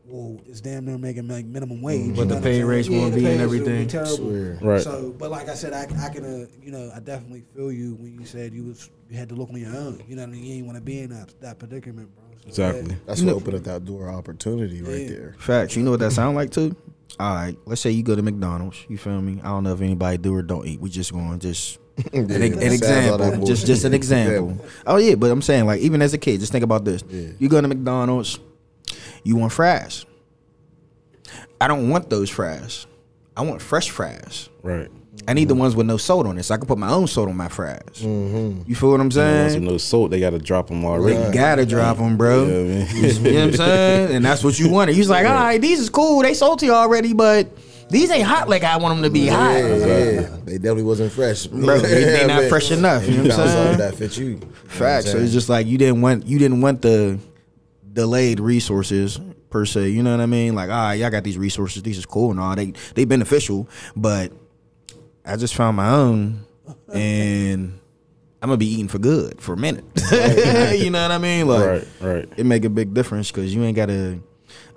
Well, 0.10 0.40
it's 0.48 0.62
damn 0.62 0.86
near 0.86 0.98
making 0.98 1.28
like 1.28 1.46
minimum 1.46 1.82
wage. 1.82 2.12
What 2.12 2.18
you 2.20 2.24
the 2.24 2.26
know 2.26 2.36
what 2.36 2.44
pay 2.44 2.54
saying? 2.54 2.66
rates 2.66 2.88
gonna 2.90 3.10
the 3.10 3.16
be 3.18 3.22
pay 3.24 3.32
and 3.38 3.42
rates 3.42 3.52
will 3.52 3.66
be 3.66 3.72
everything. 3.74 3.88
terrible. 3.88 4.68
Right. 4.68 4.82
So, 4.82 5.14
but 5.18 5.30
like 5.32 5.50
I 5.50 5.54
said, 5.54 5.74
I, 5.74 5.82
I 6.06 6.10
can, 6.10 6.24
uh, 6.24 6.46
you 6.64 6.72
know, 6.72 6.90
I 6.96 7.00
definitely 7.00 7.44
feel 7.54 7.72
you 7.72 7.96
when 7.96 8.14
you 8.18 8.26
said 8.26 8.54
you 8.54 8.64
was 8.64 8.90
you 9.10 9.18
had 9.18 9.28
to 9.30 9.36
look 9.36 9.50
on 9.50 9.60
your 9.60 9.76
own. 9.76 10.02
You 10.08 10.16
know, 10.16 10.22
what 10.22 10.30
I 10.30 10.32
mean? 10.32 10.44
you 10.46 10.54
ain't 10.56 10.66
want 10.66 10.78
to 10.78 10.82
be 10.84 11.00
in 11.00 11.10
that 11.10 11.34
that 11.42 11.60
predicament, 11.60 12.10
bro. 12.16 12.24
So, 12.44 12.48
Exactly. 12.70 12.96
That's 13.06 13.22
what 13.22 13.34
opened 13.36 13.56
up 13.58 13.64
that 13.64 13.84
door 13.86 14.08
of 14.08 14.16
opportunity 14.16 14.82
right 14.82 15.08
there. 15.10 15.36
Facts. 15.40 15.76
You 15.76 15.84
know 15.84 15.92
what 15.92 16.00
that 16.00 16.12
sound 16.14 16.38
like 16.38 16.52
too? 16.52 16.74
All 17.20 17.34
right. 17.36 17.58
Let's 17.66 17.82
say 17.82 17.92
you 17.92 18.04
go 18.04 18.16
to 18.16 18.22
McDonald's. 18.22 18.86
You 18.88 18.98
feel 18.98 19.22
me? 19.22 19.42
I 19.44 19.48
don't 19.50 19.64
know 19.66 19.74
if 19.74 19.82
anybody 19.82 20.18
do 20.18 20.34
or 20.34 20.42
don't 20.42 20.66
eat. 20.66 20.80
We 20.80 20.90
just 20.90 21.12
going 21.12 21.40
just 21.40 21.80
an, 22.14 22.32
an 22.32 22.44
example. 22.62 23.46
Just 23.46 23.66
just 23.66 23.84
an 23.84 23.92
bullshit. 23.92 23.94
example. 23.96 24.66
Oh 24.86 24.96
yeah, 24.98 25.16
but 25.16 25.32
I'm 25.32 25.42
saying 25.42 25.66
like 25.66 25.82
even 25.82 26.02
as 26.02 26.14
a 26.14 26.18
kid, 26.18 26.40
just 26.40 26.52
think 26.54 26.64
about 26.64 26.86
this. 26.86 27.04
Yeah. 27.10 27.30
You 27.40 27.50
go 27.50 27.60
to 27.60 27.68
McDonald's, 27.68 28.40
you 29.24 29.36
want 29.36 29.52
fries. 29.52 30.06
I 31.60 31.68
don't 31.68 31.90
want 31.90 32.10
those 32.10 32.30
fries. 32.30 32.88
I 33.36 33.42
want 33.42 33.62
fresh 33.62 33.90
fries. 33.90 34.50
Right. 34.64 34.90
I 35.28 35.34
need 35.34 35.48
the 35.48 35.56
ones 35.56 35.76
with 35.76 35.88
no 35.88 35.98
salt 35.98 36.26
on 36.28 36.38
it, 36.38 36.44
so 36.44 36.54
I 36.54 36.58
can 36.58 36.68
put 36.68 36.78
my 36.78 36.90
own 36.90 37.08
salt 37.08 37.28
on 37.28 37.36
my 37.36 37.48
fries. 37.48 37.80
Mm-hmm. 38.02 38.70
You 38.70 38.76
feel 38.76 38.92
what 38.92 39.02
I'm 39.02 39.12
saying? 39.12 39.64
no 39.64 39.78
salt, 39.78 40.12
they 40.12 40.20
gotta 40.20 40.38
drop 40.40 40.68
them 40.68 40.86
already. 40.86 41.18
You 41.22 41.34
gotta 41.34 41.66
drop 41.66 41.98
them, 41.98 42.18
bro. 42.18 42.46
Yeah. 42.46 42.94
You 42.94 43.02
know 43.02 43.34
what 43.34 43.44
I'm 43.44 43.54
saying? 43.54 44.16
And 44.16 44.26
that's 44.26 44.44
what 44.44 44.60
you 44.60 44.70
wanted. 44.70 44.96
You 44.96 45.02
was 45.02 45.10
like, 45.10 45.26
all 45.26 45.34
right, 45.34 45.60
these 45.60 45.80
is 45.80 45.90
cool. 45.90 46.22
They 46.22 46.34
salty 46.34 46.70
already, 46.70 47.14
but 47.14 47.50
these 47.90 48.12
ain't 48.12 48.24
hot 48.28 48.48
like 48.48 48.64
I 48.64 48.78
want 48.78 48.96
them 48.96 49.04
to 49.04 49.10
be 49.10 49.28
hot. 49.28 49.54
Yeah, 49.56 49.76
yeah. 49.76 50.38
They 50.46 50.58
definitely 50.58 50.84
wasn't 50.84 51.12
fresh, 51.12 51.48
Bro, 51.48 51.80
they- 51.80 52.04
they 52.04 52.28
not 52.28 52.44
fresh 52.44 52.72
enough, 52.72 53.08
you 53.08 53.18
know 53.18 53.24
what 53.24 53.40
I'm 53.40 53.48
saying? 53.48 53.78
That 53.80 53.96
fit 53.96 54.18
you. 54.18 54.26
You 54.26 54.40
Facts. 54.68 55.12
So 55.12 55.18
it's 55.18 55.34
just 55.34 55.50
like 55.50 55.66
you 55.68 55.78
didn't 55.78 56.02
want 56.02 56.26
you 56.28 56.38
didn't 56.38 56.62
want 56.62 56.82
the 56.84 57.20
delayed 57.98 58.40
resources 58.40 59.20
per 59.50 59.66
se. 59.66 59.90
You 59.90 60.04
know 60.04 60.12
what 60.12 60.22
I 60.22 60.28
mean? 60.28 60.54
Like, 60.54 60.70
all 60.70 60.76
right, 60.76 60.94
y'all 60.94 61.10
got 61.10 61.24
these 61.24 61.38
resources. 61.38 61.82
These 61.82 61.98
is 61.98 62.06
cool 62.06 62.30
and 62.30 62.40
all. 62.40 62.56
They 62.56 62.74
they 62.94 63.06
beneficial, 63.06 63.68
but 63.96 64.32
I 65.26 65.36
just 65.36 65.56
found 65.56 65.76
my 65.76 65.90
own, 65.90 66.46
and 66.94 67.80
I'm 68.42 68.50
gonna 68.50 68.58
be 68.58 68.68
eating 68.68 68.88
for 68.88 69.00
good 69.00 69.42
for 69.42 69.54
a 69.54 69.58
minute. 69.58 69.84
you 70.80 70.92
know 70.92 71.02
what 71.02 71.12
I 71.12 71.18
mean? 71.18 71.48
Like, 71.48 71.66
right, 71.66 71.88
right. 72.00 72.30
it 72.38 72.46
make 72.46 72.66
a 72.66 72.70
big 72.70 72.94
difference 72.94 73.32
because 73.32 73.54
you 73.54 73.64
ain't 73.64 73.76
gotta. 73.76 74.20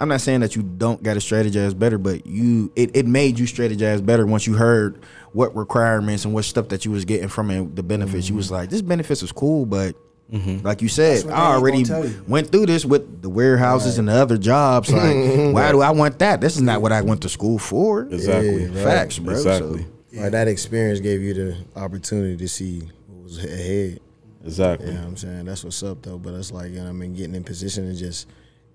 I'm 0.00 0.08
not 0.08 0.22
saying 0.22 0.40
that 0.40 0.56
you 0.56 0.62
don't 0.62 1.02
gotta 1.02 1.20
strategize 1.20 1.78
better, 1.78 1.98
but 1.98 2.26
you 2.26 2.72
it, 2.74 2.96
it 2.96 3.06
made 3.06 3.38
you 3.38 3.44
strategize 3.44 4.04
better 4.04 4.24
once 4.24 4.46
you 4.46 4.54
heard 4.54 5.04
what 5.32 5.54
requirements 5.54 6.24
and 6.24 6.32
what 6.32 6.46
stuff 6.46 6.68
that 6.70 6.86
you 6.86 6.90
was 6.90 7.04
getting 7.04 7.28
from 7.28 7.50
it, 7.50 7.76
the 7.76 7.82
benefits. 7.82 8.28
You 8.28 8.32
mm-hmm. 8.32 8.38
was 8.38 8.50
like, 8.50 8.70
this 8.70 8.80
benefits 8.80 9.22
is 9.22 9.30
cool, 9.30 9.66
but 9.66 9.94
Mm-hmm. 10.30 10.64
like 10.66 10.80
you 10.80 10.88
said, 10.88 11.26
I 11.28 11.54
already 11.54 11.82
gonna 11.82 12.02
tell 12.02 12.08
you. 12.08 12.24
went 12.28 12.52
through 12.52 12.66
this 12.66 12.84
with 12.84 13.20
the 13.22 13.28
warehouses 13.28 13.98
and 13.98 14.08
the 14.08 14.12
other 14.12 14.38
jobs. 14.38 14.90
Like, 15.00 15.54
why 15.54 15.72
do 15.72 15.80
I 15.80 15.90
want 15.90 16.18
that? 16.20 16.40
This 16.40 16.56
is 16.56 16.62
not 16.62 16.82
what 16.82 16.92
I 16.92 17.02
went 17.02 17.22
to 17.22 17.28
school 17.28 17.58
for. 17.58 18.02
Exactly. 18.02 18.64
Yeah, 18.64 18.68
right. 18.68 18.76
Facts, 18.84 19.18
bro. 19.18 19.34
Exactly. 19.34 19.82
So, 20.12 20.20
Like, 20.20 20.32
that 20.32 20.46
experience 20.48 21.00
gave 21.00 21.20
you 21.20 21.34
the 21.34 21.56
opportunity 21.76 22.36
to 22.36 22.48
see 22.48 22.80
what 23.08 23.24
was 23.24 23.44
ahead. 23.44 24.00
Exactly. 24.44 24.88
You 24.88 24.94
know 24.94 25.00
what 25.00 25.08
I'm 25.08 25.16
saying? 25.16 25.44
That's 25.46 25.64
what's 25.64 25.82
up 25.82 26.02
though. 26.02 26.18
But 26.18 26.34
it's 26.34 26.52
like, 26.52 26.70
you 26.70 26.76
know, 26.78 26.84
what 26.84 26.90
I 26.90 26.92
mean, 26.92 27.14
getting 27.14 27.34
in 27.34 27.44
position 27.44 27.86
and 27.86 27.96
just 27.96 28.26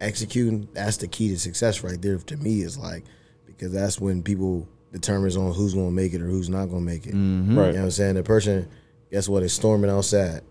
executing, 0.02 0.68
that's 0.74 0.98
the 0.98 1.08
key 1.08 1.30
to 1.30 1.40
success 1.40 1.84
right 1.84 2.02
there 2.02 2.18
to 2.18 2.38
me 2.38 2.62
is 2.62 2.78
like 2.78 3.04
because 3.46 3.72
that's 3.72 4.00
when 4.00 4.22
people 4.22 4.68
determines 4.92 5.36
on 5.38 5.54
who's 5.54 5.74
gonna 5.74 5.92
make 5.92 6.14
it 6.14 6.22
or 6.22 6.26
who's 6.28 6.50
not 6.50 6.66
gonna 6.68 6.82
make 6.82 7.06
it. 7.06 7.14
Mm-hmm. 7.16 7.58
Right. 7.58 7.68
You 7.68 7.72
know 7.74 7.80
what 7.80 7.86
I'm 7.86 7.92
saying? 7.92 8.16
The 8.16 8.24
person, 8.24 8.68
guess 9.12 9.28
what, 9.30 9.44
is 9.44 9.54
storming 9.54 9.90
outside. 9.90 10.42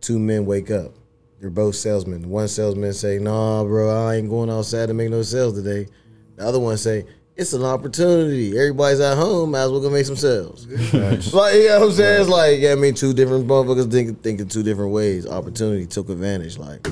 Two 0.00 0.18
men 0.18 0.46
wake 0.46 0.70
up. 0.70 0.92
They're 1.40 1.50
both 1.50 1.76
salesmen. 1.76 2.28
One 2.28 2.48
salesman 2.48 2.92
say, 2.92 3.18
Nah, 3.18 3.64
bro, 3.64 4.08
I 4.08 4.16
ain't 4.16 4.28
going 4.28 4.50
outside 4.50 4.86
to 4.86 4.94
make 4.94 5.10
no 5.10 5.22
sales 5.22 5.54
today. 5.54 5.88
The 6.36 6.44
other 6.46 6.58
one 6.58 6.76
say, 6.76 7.04
It's 7.36 7.52
an 7.52 7.64
opportunity. 7.64 8.58
Everybody's 8.58 9.00
at 9.00 9.16
home, 9.16 9.52
might 9.52 9.62
as 9.62 9.70
well 9.70 9.80
go 9.80 9.90
make 9.90 10.06
some 10.06 10.16
sales. 10.16 10.66
like, 10.92 11.54
you 11.54 11.68
know 11.68 11.80
what 11.80 11.86
I'm 11.86 11.92
saying? 11.92 12.20
It's 12.20 12.30
like, 12.30 12.60
yeah, 12.60 12.72
I 12.72 12.74
mean, 12.74 12.94
two 12.94 13.12
different 13.12 13.46
motherfuckers 13.46 13.90
thinking 13.90 14.16
thinking 14.16 14.48
two 14.48 14.62
different 14.62 14.92
ways. 14.92 15.26
Opportunity 15.26 15.86
took 15.86 16.08
advantage, 16.08 16.58
like 16.58 16.86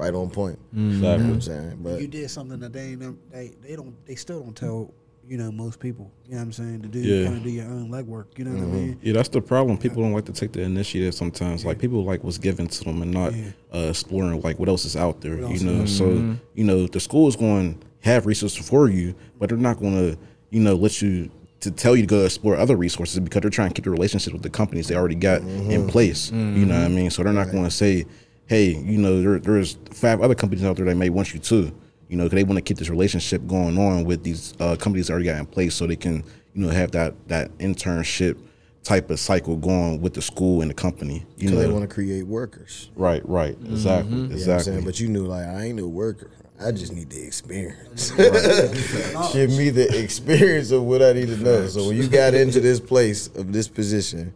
right 0.00 0.14
on 0.14 0.30
point. 0.30 0.58
Mm. 0.74 0.92
You 0.92 0.98
know 0.98 1.10
what 1.12 1.20
I'm 1.20 1.40
saying? 1.40 1.78
But 1.82 2.00
you 2.00 2.08
did 2.08 2.30
something 2.30 2.58
that 2.60 2.72
they 2.72 2.92
ain't 2.92 3.30
they 3.30 3.52
they 3.60 3.76
don't 3.76 3.94
they 4.06 4.14
still 4.14 4.40
don't 4.40 4.56
tell 4.56 4.94
you 5.30 5.38
know 5.38 5.52
most 5.52 5.78
people. 5.78 6.10
You 6.26 6.32
know 6.32 6.38
what 6.38 6.42
I'm 6.42 6.52
saying 6.52 6.82
to 6.82 6.88
do 6.88 6.98
Yeah. 6.98 7.26
kind 7.26 7.36
of 7.36 7.44
do 7.44 7.50
your 7.50 7.66
own 7.66 7.88
legwork. 7.88 8.36
You 8.36 8.44
know 8.46 8.50
what 8.50 8.60
I 8.60 8.64
mm-hmm. 8.64 8.74
mean? 8.74 8.98
Yeah, 9.00 9.12
that's 9.12 9.28
the 9.28 9.40
problem. 9.40 9.78
People 9.78 10.02
don't 10.02 10.12
like 10.12 10.24
to 10.24 10.32
take 10.32 10.52
the 10.52 10.62
initiative 10.62 11.14
sometimes. 11.14 11.64
Like 11.64 11.78
people 11.78 12.04
like 12.04 12.24
what's 12.24 12.36
given 12.36 12.66
to 12.66 12.84
them 12.84 13.00
and 13.00 13.12
not 13.12 13.32
Yeah. 13.32 13.52
uh, 13.72 13.86
exploring 13.90 14.42
like 14.42 14.58
what 14.58 14.68
else 14.68 14.84
is 14.84 14.96
out 14.96 15.20
there. 15.20 15.40
else 15.40 15.60
You 15.60 15.70
know, 15.70 15.82
is- 15.84 15.96
so 15.96 16.06
mm-hmm. 16.06 16.34
you 16.54 16.64
know 16.64 16.88
the 16.88 16.98
school 16.98 17.28
is 17.28 17.36
going 17.36 17.78
to 17.78 17.86
have 18.00 18.26
resources 18.26 18.68
for 18.68 18.88
you, 18.88 19.14
but 19.38 19.48
they're 19.48 19.58
not 19.58 19.78
going 19.78 19.94
to 19.94 20.18
you 20.50 20.60
know 20.60 20.74
let 20.74 21.00
you 21.00 21.30
to 21.60 21.70
tell 21.70 21.94
you 21.94 22.02
to 22.02 22.08
go 22.08 22.24
explore 22.24 22.56
other 22.56 22.74
resources 22.74 23.20
because 23.20 23.42
they're 23.42 23.50
trying 23.50 23.68
to 23.68 23.74
keep 23.74 23.84
the 23.84 23.90
relationship 23.90 24.32
with 24.32 24.42
the 24.42 24.50
companies 24.50 24.88
they 24.88 24.96
already 24.96 25.14
got 25.14 25.42
in 25.42 25.46
mm-hmm. 25.46 25.88
place. 25.88 26.32
You 26.32 26.66
know 26.66 26.74
what 26.74 26.86
I 26.86 26.88
mean? 26.88 27.10
So 27.10 27.22
they're 27.22 27.34
not 27.34 27.52
going 27.52 27.64
to 27.64 27.70
say, 27.70 28.06
hey, 28.46 28.74
you 28.74 28.96
know, 28.96 29.20
there, 29.20 29.38
there's 29.38 29.76
five 29.92 30.22
other 30.22 30.34
companies 30.34 30.64
out 30.64 30.76
there 30.76 30.86
that 30.86 30.96
may 30.96 31.10
want 31.10 31.34
you 31.34 31.38
too. 31.38 31.70
You 32.10 32.16
know, 32.16 32.24
'cause 32.24 32.32
they 32.32 32.42
want 32.44 32.56
to 32.56 32.60
keep 32.62 32.76
this 32.76 32.90
relationship 32.90 33.46
going 33.46 33.78
on 33.78 34.04
with 34.04 34.24
these 34.24 34.52
uh, 34.60 34.74
companies 34.76 35.06
that 35.06 35.12
already 35.14 35.26
got 35.26 35.38
in 35.38 35.46
place, 35.46 35.74
so 35.74 35.86
they 35.86 35.94
can, 35.96 36.16
you 36.54 36.66
know, 36.66 36.68
have 36.68 36.90
that 36.90 37.14
that 37.28 37.56
internship 37.58 38.36
type 38.82 39.10
of 39.10 39.20
cycle 39.20 39.56
going 39.56 40.00
with 40.00 40.14
the 40.14 40.22
school 40.22 40.60
and 40.60 40.70
the 40.70 40.74
company. 40.74 41.24
You 41.36 41.50
know, 41.52 41.58
they 41.58 41.68
want 41.68 41.82
to 41.88 41.94
create 41.94 42.24
workers. 42.26 42.90
right, 42.96 43.22
right, 43.28 43.56
exactly, 43.64 44.10
You 44.12 44.16
know 44.16 44.22
what 44.22 44.30
I'm 44.30 44.32
exactly. 44.32 44.72
saying? 44.72 44.84
But 44.84 44.98
you 45.00 45.08
knew 45.08 45.26
like 45.26 45.46
I 45.46 45.66
ain't 45.66 45.76
no 45.76 45.86
worker. 45.86 46.30
I 46.58 46.72
just 46.72 46.92
need 46.92 47.08
the 47.10 47.22
experience. 47.24 48.10
Give 49.32 49.50
me 49.50 49.70
the 49.70 49.88
experience 50.02 50.72
of 50.72 50.82
what 50.82 51.02
I 51.02 51.12
need 51.12 51.28
to 51.28 51.36
know. 51.36 51.66
So 51.68 51.86
when 51.86 51.96
you 51.96 52.08
got 52.08 52.34
into 52.34 52.60
this 52.60 52.80
place 52.80 53.28
of 53.28 53.52
this 53.52 53.68
position, 53.68 54.34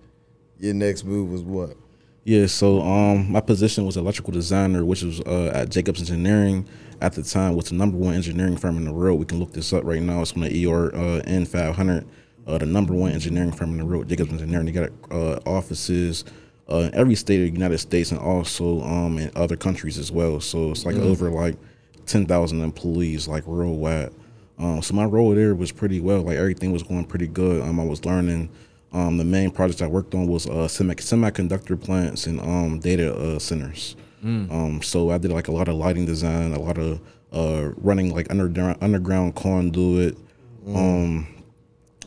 your 0.59 0.73
next 0.75 1.05
move 1.05 1.31
was 1.31 1.43
what? 1.43 1.77
Yeah, 2.25 2.47
so 2.47 2.81
um, 2.81 3.31
my 3.31 3.41
position 3.41 3.85
was 3.85 3.99
electrical 3.99 4.33
designer, 4.33 4.83
which 4.83 5.03
was 5.03 5.21
uh, 5.21 5.53
at 5.55 5.69
Jacobs 5.69 6.01
Engineering. 6.01 6.67
At 7.01 7.13
the 7.13 7.23
time, 7.23 7.55
was 7.55 7.69
the 7.69 7.75
number 7.75 7.99
one 7.99 8.15
engineering 8.15 8.57
firm 8.57 8.79
in 8.79 8.87
the 8.87 8.93
world. 8.93 9.19
We 9.19 9.27
can 9.27 9.39
look 9.39 9.53
this 9.53 9.75
up 9.75 9.85
right 9.85 10.01
now. 10.01 10.23
It's 10.23 10.33
on 10.33 10.41
the 10.41 10.67
ER 10.67 10.95
uh, 10.95 11.21
N500, 11.27 12.07
uh, 12.47 12.59
the 12.59 12.65
number 12.65 12.95
one 12.95 13.13
engineering 13.13 13.53
firm 13.53 13.73
in 13.73 13.79
the 13.79 13.85
world, 13.85 14.09
Jacobs 14.09 14.33
Engineering. 14.33 14.65
They 14.65 14.73
got 14.73 14.91
uh, 15.11 15.39
offices 15.45 16.25
uh, 16.71 16.77
in 16.77 16.95
every 16.95 17.15
state 17.15 17.41
of 17.43 17.49
the 17.49 17.53
United 17.53 17.79
States 17.79 18.11
and 18.11 18.21
also 18.21 18.81
um, 18.83 19.19
in 19.19 19.31
other 19.37 19.57
countries 19.57 19.99
as 19.99 20.11
well. 20.11 20.41
So 20.41 20.71
it's 20.71 20.87
like 20.87 20.97
over 20.97 21.29
like 21.29 21.57
10,000 22.07 22.63
employees, 22.63 23.29
like 23.29 23.47
worldwide. 23.47 24.15
Um, 24.59 24.81
so 24.81 24.95
my 24.95 25.05
role 25.05 25.35
there 25.35 25.55
was 25.55 25.73
pretty 25.73 26.01
well. 26.01 26.23
Like 26.23 26.37
everything 26.37 26.73
was 26.73 26.83
going 26.83 27.05
pretty 27.05 27.27
good. 27.27 27.61
Um, 27.63 27.79
I 27.79 27.85
was 27.85 28.05
learning. 28.07 28.49
Um, 28.95 29.17
the 29.19 29.25
main 29.25 29.51
projects 29.51 29.83
I 29.83 29.89
worked 29.89 30.15
on 30.15 30.27
was 30.29 30.47
uh, 30.47 30.69
semi- 30.69 30.95
semiconductor 30.95 31.79
plants 31.79 32.27
and 32.27 32.41
um, 32.41 32.79
data 32.79 33.15
uh, 33.15 33.39
centers. 33.39 33.97
Um, 34.51 34.83
so 34.83 35.11
I 35.11 35.19
did 35.19 35.33
like 35.33 35.49
a 35.49 35.53
lot 35.53 35.69
of 35.69 35.75
lighting 35.75 36.07
design, 36.07 36.53
a 36.53 36.61
lot 36.61 36.79
of 36.79 37.01
uh, 37.33 37.73
running 37.77 38.15
like 38.15 38.31
underground 38.31 38.79
underground 38.81 39.35
conduit, 39.35 40.17
um, 40.69 41.27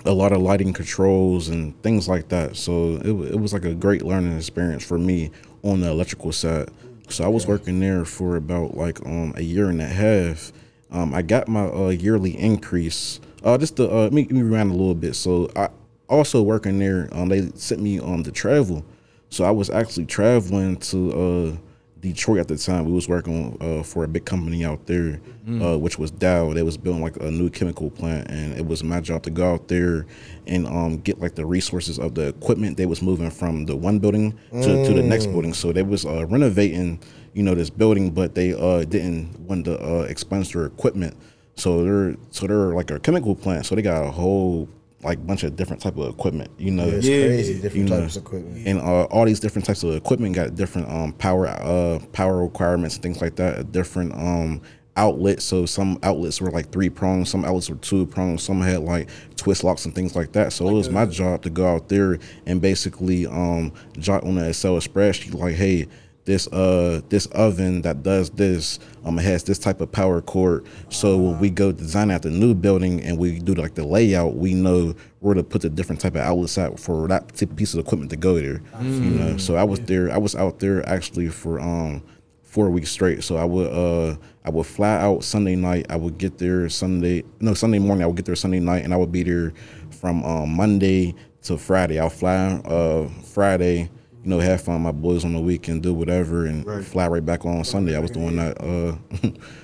a 0.05 0.13
lot 0.13 0.31
of 0.31 0.39
lighting 0.41 0.73
controls 0.73 1.49
and 1.49 1.79
things 1.83 2.07
like 2.07 2.29
that. 2.29 2.55
So 2.55 2.95
it, 3.03 3.33
it 3.33 3.39
was 3.39 3.53
like 3.53 3.65
a 3.65 3.75
great 3.75 4.03
learning 4.03 4.35
experience 4.35 4.83
for 4.83 4.97
me 4.97 5.29
on 5.63 5.81
the 5.81 5.89
electrical 5.89 6.31
side. 6.31 6.69
So 7.09 7.23
I 7.23 7.27
was 7.27 7.45
working 7.45 7.79
there 7.79 8.05
for 8.05 8.35
about 8.37 8.75
like 8.75 9.05
um, 9.05 9.33
a 9.35 9.41
year 9.41 9.69
and 9.69 9.81
a 9.81 9.85
half, 9.85 10.51
um, 10.91 11.13
I 11.13 11.21
got 11.21 11.47
my 11.47 11.65
uh, 11.67 11.89
yearly 11.89 12.37
increase. 12.37 13.19
Uh, 13.43 13.57
just 13.57 13.75
to 13.77 13.89
uh, 13.89 14.03
let 14.03 14.13
me, 14.13 14.23
let 14.23 14.31
me 14.31 14.41
rewind 14.41 14.71
a 14.71 14.73
little 14.73 14.95
bit. 14.95 15.15
So 15.15 15.51
I 15.55 15.69
also 16.09 16.41
working 16.41 16.79
there. 16.79 17.09
Um, 17.11 17.29
they 17.29 17.49
sent 17.55 17.81
me 17.81 17.99
um 17.99 18.23
the 18.23 18.31
travel, 18.31 18.85
so 19.29 19.43
I 19.43 19.51
was 19.51 19.69
actually 19.69 20.05
traveling 20.05 20.77
to 20.77 21.11
uh 21.13 21.57
Detroit 21.99 22.39
at 22.39 22.47
the 22.47 22.57
time. 22.57 22.85
We 22.85 22.91
was 22.91 23.09
working 23.09 23.57
uh, 23.59 23.81
for 23.81 24.03
a 24.03 24.07
big 24.07 24.23
company 24.23 24.63
out 24.63 24.85
there, 24.85 25.19
uh, 25.47 25.77
which 25.79 25.97
was 25.97 26.11
Dow. 26.11 26.53
They 26.53 26.61
was 26.61 26.77
building 26.77 27.01
like 27.01 27.17
a 27.17 27.31
new 27.31 27.49
chemical 27.49 27.89
plant, 27.89 28.29
and 28.29 28.53
it 28.55 28.65
was 28.67 28.83
my 28.83 29.01
job 29.01 29.23
to 29.23 29.31
go 29.31 29.53
out 29.53 29.67
there 29.67 30.05
and 30.45 30.67
um, 30.67 30.97
get 30.99 31.19
like 31.19 31.33
the 31.33 31.45
resources 31.45 31.97
of 31.97 32.13
the 32.13 32.27
equipment 32.27 32.77
they 32.77 32.85
was 32.85 33.01
moving 33.01 33.31
from 33.31 33.65
the 33.65 33.75
one 33.75 33.97
building 33.97 34.37
to, 34.51 34.85
to 34.85 34.93
the 34.93 35.01
next 35.01 35.25
building. 35.25 35.53
So 35.53 35.71
they 35.73 35.81
was 35.81 36.05
uh, 36.05 36.27
renovating, 36.27 36.99
you 37.33 37.41
know, 37.41 37.55
this 37.55 37.71
building, 37.71 38.11
but 38.11 38.35
they 38.35 38.53
uh, 38.53 38.83
didn't 38.85 39.39
want 39.39 39.65
to 39.65 39.79
uh, 39.83 40.01
expense 40.03 40.51
their 40.53 40.65
equipment. 40.67 41.17
So 41.55 41.83
they're 41.83 42.15
so 42.29 42.45
they're 42.45 42.75
like 42.75 42.91
a 42.91 42.99
chemical 42.99 43.33
plant. 43.35 43.65
So 43.65 43.73
they 43.73 43.81
got 43.81 44.03
a 44.05 44.11
whole 44.11 44.69
like 45.03 45.25
bunch 45.27 45.43
of 45.43 45.55
different 45.55 45.81
type 45.81 45.95
of 45.97 46.09
equipment, 46.09 46.49
you 46.57 46.71
know. 46.71 46.87
It's 46.87 47.05
Yeah. 47.07 47.27
crazy, 47.27 47.53
different 47.61 47.75
You 47.75 47.83
know, 47.95 48.01
types 48.01 48.15
of 48.15 48.23
equipment. 48.23 48.67
and 48.67 48.79
uh, 48.79 49.03
all 49.05 49.25
these 49.25 49.39
different 49.39 49.65
types 49.65 49.83
of 49.83 49.93
equipment 49.95 50.33
got 50.35 50.55
different 50.55 50.89
um, 50.89 51.13
power 51.13 51.47
uh, 51.47 51.99
power 52.13 52.41
requirements 52.41 52.95
and 52.95 53.03
things 53.03 53.21
like 53.21 53.35
that. 53.35 53.59
A 53.59 53.63
different 53.63 54.13
um, 54.13 54.61
outlets. 54.95 55.43
So 55.45 55.67
some 55.67 55.99
outlets 56.01 56.41
were 56.41 56.49
like 56.49 56.71
three 56.71 56.89
prongs, 56.89 57.29
some 57.29 57.45
outlets 57.45 57.69
were 57.69 57.75
two 57.75 58.07
prongs, 58.07 58.41
some 58.41 58.59
had 58.61 58.79
like 58.79 59.07
twist 59.35 59.63
locks 59.63 59.85
and 59.85 59.93
things 59.93 60.15
like 60.15 60.31
that. 60.31 60.51
So 60.51 60.67
it 60.67 60.73
was 60.73 60.89
my 60.89 61.05
job 61.05 61.43
to 61.43 61.51
go 61.51 61.67
out 61.67 61.89
there 61.89 62.17
and 62.47 62.59
basically 62.59 63.27
um, 63.27 63.71
jot 63.99 64.23
on 64.23 64.35
the 64.35 64.49
Excel 64.49 64.75
spreadsheet 64.77 65.33
like, 65.35 65.55
hey. 65.55 65.87
This 66.27 66.45
uh 66.47 66.99
this 67.07 67.25
oven 67.27 67.83
that 67.83 68.03
does 68.03 68.29
this 68.31 68.79
um 69.05 69.17
it 69.17 69.23
has 69.23 69.45
this 69.45 69.57
type 69.57 69.79
of 69.79 69.89
power 69.93 70.19
cord. 70.19 70.65
So 70.89 71.17
when 71.17 71.39
we 71.39 71.49
go 71.49 71.71
design 71.71 72.11
out 72.11 72.23
the 72.23 72.29
new 72.29 72.53
building 72.53 73.01
and 73.01 73.17
we 73.17 73.39
do 73.39 73.53
like 73.53 73.75
the 73.75 73.85
layout, 73.85 74.35
we 74.35 74.53
know 74.53 74.93
where 75.21 75.33
to 75.33 75.41
put 75.41 75.61
the 75.61 75.69
different 75.69 76.01
type 76.01 76.15
of 76.15 76.21
outlets 76.21 76.57
out 76.57 76.81
for 76.81 77.07
that 77.07 77.33
type 77.33 77.49
of 77.51 77.55
piece 77.55 77.73
of 77.73 77.79
equipment 77.79 78.11
to 78.11 78.17
go 78.17 78.35
there. 78.35 78.61
You 78.81 79.09
know, 79.11 79.37
so 79.37 79.55
I 79.55 79.63
was 79.63 79.79
there. 79.79 80.11
I 80.11 80.17
was 80.17 80.35
out 80.35 80.59
there 80.59 80.87
actually 80.87 81.29
for 81.29 81.61
um 81.61 82.03
four 82.43 82.69
weeks 82.71 82.91
straight. 82.91 83.23
So 83.23 83.37
I 83.37 83.45
would 83.45 83.71
uh 83.71 84.17
I 84.43 84.49
would 84.49 84.65
fly 84.65 84.97
out 84.97 85.23
Sunday 85.23 85.55
night. 85.55 85.85
I 85.89 85.95
would 85.95 86.17
get 86.17 86.39
there 86.39 86.67
Sunday 86.67 87.23
no 87.39 87.53
Sunday 87.53 87.79
morning. 87.79 88.03
I 88.03 88.07
would 88.07 88.17
get 88.17 88.25
there 88.25 88.35
Sunday 88.35 88.59
night, 88.59 88.83
and 88.83 88.93
I 88.93 88.97
would 88.97 89.13
be 89.13 89.23
there 89.23 89.53
from 89.91 90.25
um, 90.25 90.55
Monday 90.57 91.15
to 91.43 91.57
Friday. 91.57 91.99
I'll 91.99 92.09
fly 92.09 92.59
uh 92.65 93.07
Friday. 93.23 93.89
You 94.27 94.33
know, 94.33 94.39
have 94.41 94.59
fun 94.59 94.83
with 94.83 94.83
my 94.83 94.91
boys 94.91 95.23
on 95.23 95.31
the 95.31 95.39
weekend, 95.39 95.83
do 95.83 95.93
whatever, 95.93 96.47
and 96.47 96.85
fly 96.85 97.07
right 97.07 97.25
back 97.25 97.45
on 97.45 97.63
Sunday. 97.63 97.95
I 97.95 97.99
was 97.99 98.11
doing 98.11 98.35
that 98.35 98.59
uh, 98.59 98.97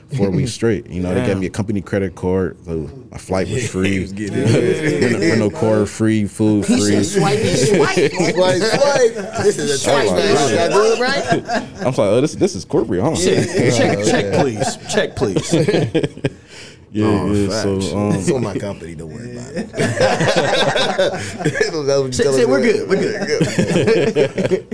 four 0.16 0.32
weeks 0.32 0.54
straight. 0.54 0.88
You 0.88 1.02
know, 1.02 1.14
they 1.14 1.26
gave 1.26 1.38
me 1.38 1.48
a 1.48 1.50
company 1.50 1.82
credit 1.82 2.16
card, 2.16 2.58
so 2.64 2.90
my 3.12 3.18
flight 3.18 3.50
was 3.50 3.70
free, 3.70 4.06
rental, 4.06 5.20
rental 5.20 5.52
car 5.52 5.86
free, 5.86 6.26
food 6.28 6.66
free. 6.66 7.04
Swipe 7.04 7.40
swipe. 7.40 7.40
Swipe, 8.14 8.62
swipe. 8.62 9.44
This 9.44 9.58
is 9.58 9.70
a 9.70 9.78
Swipe, 9.78 10.08
trash 10.08 10.52
man. 10.52 10.72
bag. 10.72 11.00
right? 11.02 11.80
I'm 11.80 11.86
like, 11.88 12.00
oh, 12.00 12.22
this 12.22 12.36
this 12.36 12.56
is 12.56 12.64
corporate, 12.64 13.02
huh? 13.02 13.16
check, 13.18 14.06
check, 14.06 14.34
please. 14.40 14.78
Check, 14.90 15.18
please. 15.18 16.40
Yeah, 16.94 17.06
Oh, 17.08 17.34
yeah. 17.34 17.48
facts. 17.50 17.64
So, 17.64 17.98
um, 17.98 18.12
It's 18.14 18.32
on 18.32 18.42
my 18.44 18.58
company. 18.58 18.94
Don't 18.96 19.12
worry 19.12 19.32
about 19.32 19.52
it. 19.56 19.72
That's 21.88 22.18
Say, 22.18 22.24
say 22.32 22.46
we're 22.46 22.62
good. 22.62 22.88
We're 22.88 23.02
good. 23.02 24.66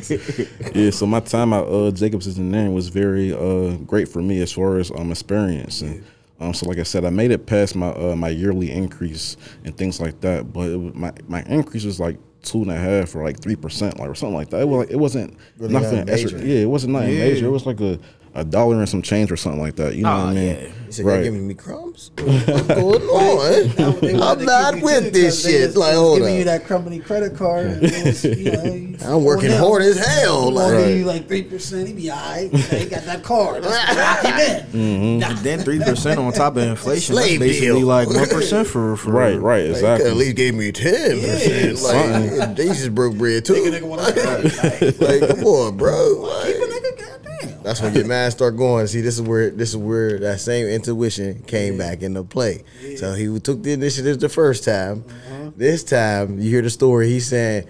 yeah, 0.76 0.90
so 0.92 1.06
my 1.06 1.20
time 1.22 1.54
at 1.54 1.64
uh, 1.64 1.92
Jacobs 1.92 2.28
Engineering 2.28 2.74
was 2.74 2.90
very 2.90 3.34
uh, 3.34 3.76
great 3.86 4.08
for 4.10 4.22
me 4.22 4.42
as 4.42 4.52
far 4.52 4.78
as 4.78 4.92
um, 4.92 5.12
experience. 5.12 5.82
And 5.82 6.04
um, 6.40 6.54
so, 6.54 6.68
like 6.68 6.78
I 6.80 6.84
said, 6.84 7.06
I 7.06 7.10
made 7.10 7.32
it 7.32 7.46
past 7.46 7.76
my 7.76 7.88
uh, 7.90 8.16
my 8.16 8.30
yearly 8.30 8.70
increase 8.72 9.38
and 9.64 9.76
things 9.78 10.00
like 10.02 10.20
that. 10.22 10.52
But 10.54 10.70
it 10.70 10.78
was, 10.78 10.94
my 10.96 11.12
my 11.28 11.42
increase 11.44 11.86
was 11.86 12.00
like 12.00 12.18
two 12.42 12.62
and 12.62 12.72
a 12.72 12.76
half 12.78 13.16
or 13.16 13.24
like 13.24 13.40
three 13.42 13.56
percent, 13.56 13.98
like 14.00 14.10
or 14.10 14.16
something 14.16 14.36
like 14.36 14.50
that. 14.50 14.62
It 14.62 14.68
was 14.68 14.80
like 14.86 14.92
it 14.92 14.98
wasn't 14.98 15.38
Really 15.58 15.74
nothing 15.74 16.00
not 16.00 16.10
extra. 16.10 16.34
major. 16.38 16.48
Yeah, 16.48 16.60
it 16.64 16.70
wasn't 16.70 16.94
nothing 16.94 17.14
Yeah. 17.14 17.20
major. 17.26 17.46
It 17.48 17.52
was 17.52 17.66
like 17.66 17.80
a, 17.82 17.98
a 18.36 18.44
dollar 18.44 18.78
and 18.78 18.90
some 18.90 19.02
change 19.02 19.32
or 19.32 19.38
something 19.38 19.62
like 19.62 19.76
that. 19.78 19.96
You 19.96 20.04
know 20.04 20.12
Oh, 20.14 20.18
what 20.26 20.30
I 20.30 20.34
mean? 20.34 20.56
yeah. 20.58 20.72
You 20.90 20.94
said 20.94 21.06
Right. 21.06 21.14
you're 21.18 21.24
giving 21.26 21.48
me 21.48 21.54
crumbs? 21.54 22.10
What's 22.18 22.46
going 22.68 23.02
on? 23.04 24.00
They 24.02 24.14
wanted 24.16 24.22
I'm 24.24 24.40
to 24.40 24.44
not 24.46 24.74
keep 24.74 24.80
you 24.82 24.86
with 24.86 25.04
too, 25.04 25.10
this 25.12 25.36
'cause 25.36 25.44
they 25.44 25.52
shit. 25.52 25.68
was- 25.68 25.78
Like, 25.78 25.92
they 25.92 25.98
was 25.98 26.08
hold 26.08 26.18
giving 26.20 26.36
you 26.36 26.42
up. 26.42 26.46
that 26.48 26.66
company 26.68 27.00
credit 27.00 27.38
card. 27.38 27.66
and 27.68 27.84
it 27.84 28.06
was, 28.06 28.26
you 28.26 28.52
know, 28.52 28.64
you- 28.64 28.98
I'm 29.06 29.24
working 29.24 29.50
on 29.52 29.56
them. 29.58 29.64
hard 29.64 29.82
as 29.84 29.98
hell. 30.04 30.52
Like, 30.52 30.72
gonna 30.74 30.90
you 30.90 31.06
like 31.06 31.28
three 31.28 31.44
percent. 31.44 31.88
He 31.88 31.94
be 31.94 32.10
all 32.10 32.18
right. 32.18 32.52
He 32.52 32.86
got 32.88 33.04
that 33.06 33.22
card. 33.24 33.64
Let's 33.64 33.96
lock 33.96 34.34
him 34.34 34.40
in. 34.40 34.66
Mm-hmm. 35.20 35.44
Then 35.44 35.60
three 35.60 35.80
percent 35.80 36.20
on 36.20 36.32
top 36.34 36.58
of 36.58 36.64
inflation. 36.64 37.14
That's 37.16 37.28
Slave 37.28 37.40
basically 37.40 37.68
deal. 37.80 37.88
like 37.88 38.08
one 38.10 38.28
percent 38.28 38.68
for, 38.68 38.98
for 38.98 39.12
Right, 39.12 39.40
right, 39.40 39.60
They 39.62 39.68
could 39.68 39.76
exactly. 39.76 40.10
at 40.10 40.18
least 40.18 40.36
gave 40.38 40.56
me 40.56 40.72
ten 40.72 41.20
percent. 41.22 41.82
Like 41.84 42.56
they 42.56 42.66
just 42.68 42.96
broke 42.96 43.16
bread 43.16 43.46
too. 43.46 43.54
Nigga, 43.54 43.80
nigga 43.80 43.84
wanna 43.84 44.02
like, 44.04 45.22
like, 45.22 45.30
come 45.38 45.44
on, 45.46 45.78
bro. 45.78 45.94
Like, 46.22 46.46
keep 46.48 46.64
a 46.64 46.66
nigga, 46.66 46.98
goddamn. 46.98 47.49
That's 47.64 47.82
when 47.82 47.94
your 47.94 48.06
man 48.08 48.32
start 48.32 48.58
going. 48.58 48.88
See, 48.88 49.02
this 49.02 49.16
is 49.16 49.22
where 49.22 49.50
this 49.50 49.70
is 49.70 49.78
where 49.78 50.20
that 50.20 50.40
same 50.40 50.68
intuition 50.68 51.44
came 51.44 51.78
back 51.78 52.02
into 52.02 52.24
play. 52.24 52.64
So 52.98 53.14
he 53.14 53.40
took 53.40 53.64
the 53.64 53.74
initiative 53.74 54.20
the 54.20 54.30
first 54.30 54.64
time. 54.64 55.04
Uh-huh. 55.08 55.52
This 55.56 55.84
time, 55.84 56.40
you 56.40 56.50
hear 56.50 56.62
the 56.62 56.70
story. 56.70 57.10
He's 57.10 57.28
saying, 57.28 57.68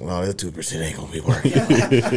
"Oh, 0.00 0.24
that 0.24 0.38
two 0.38 0.50
percent 0.50 0.82
ain't 0.82 0.96
gonna 0.96 1.12
be 1.12 1.20
working. 1.20 1.52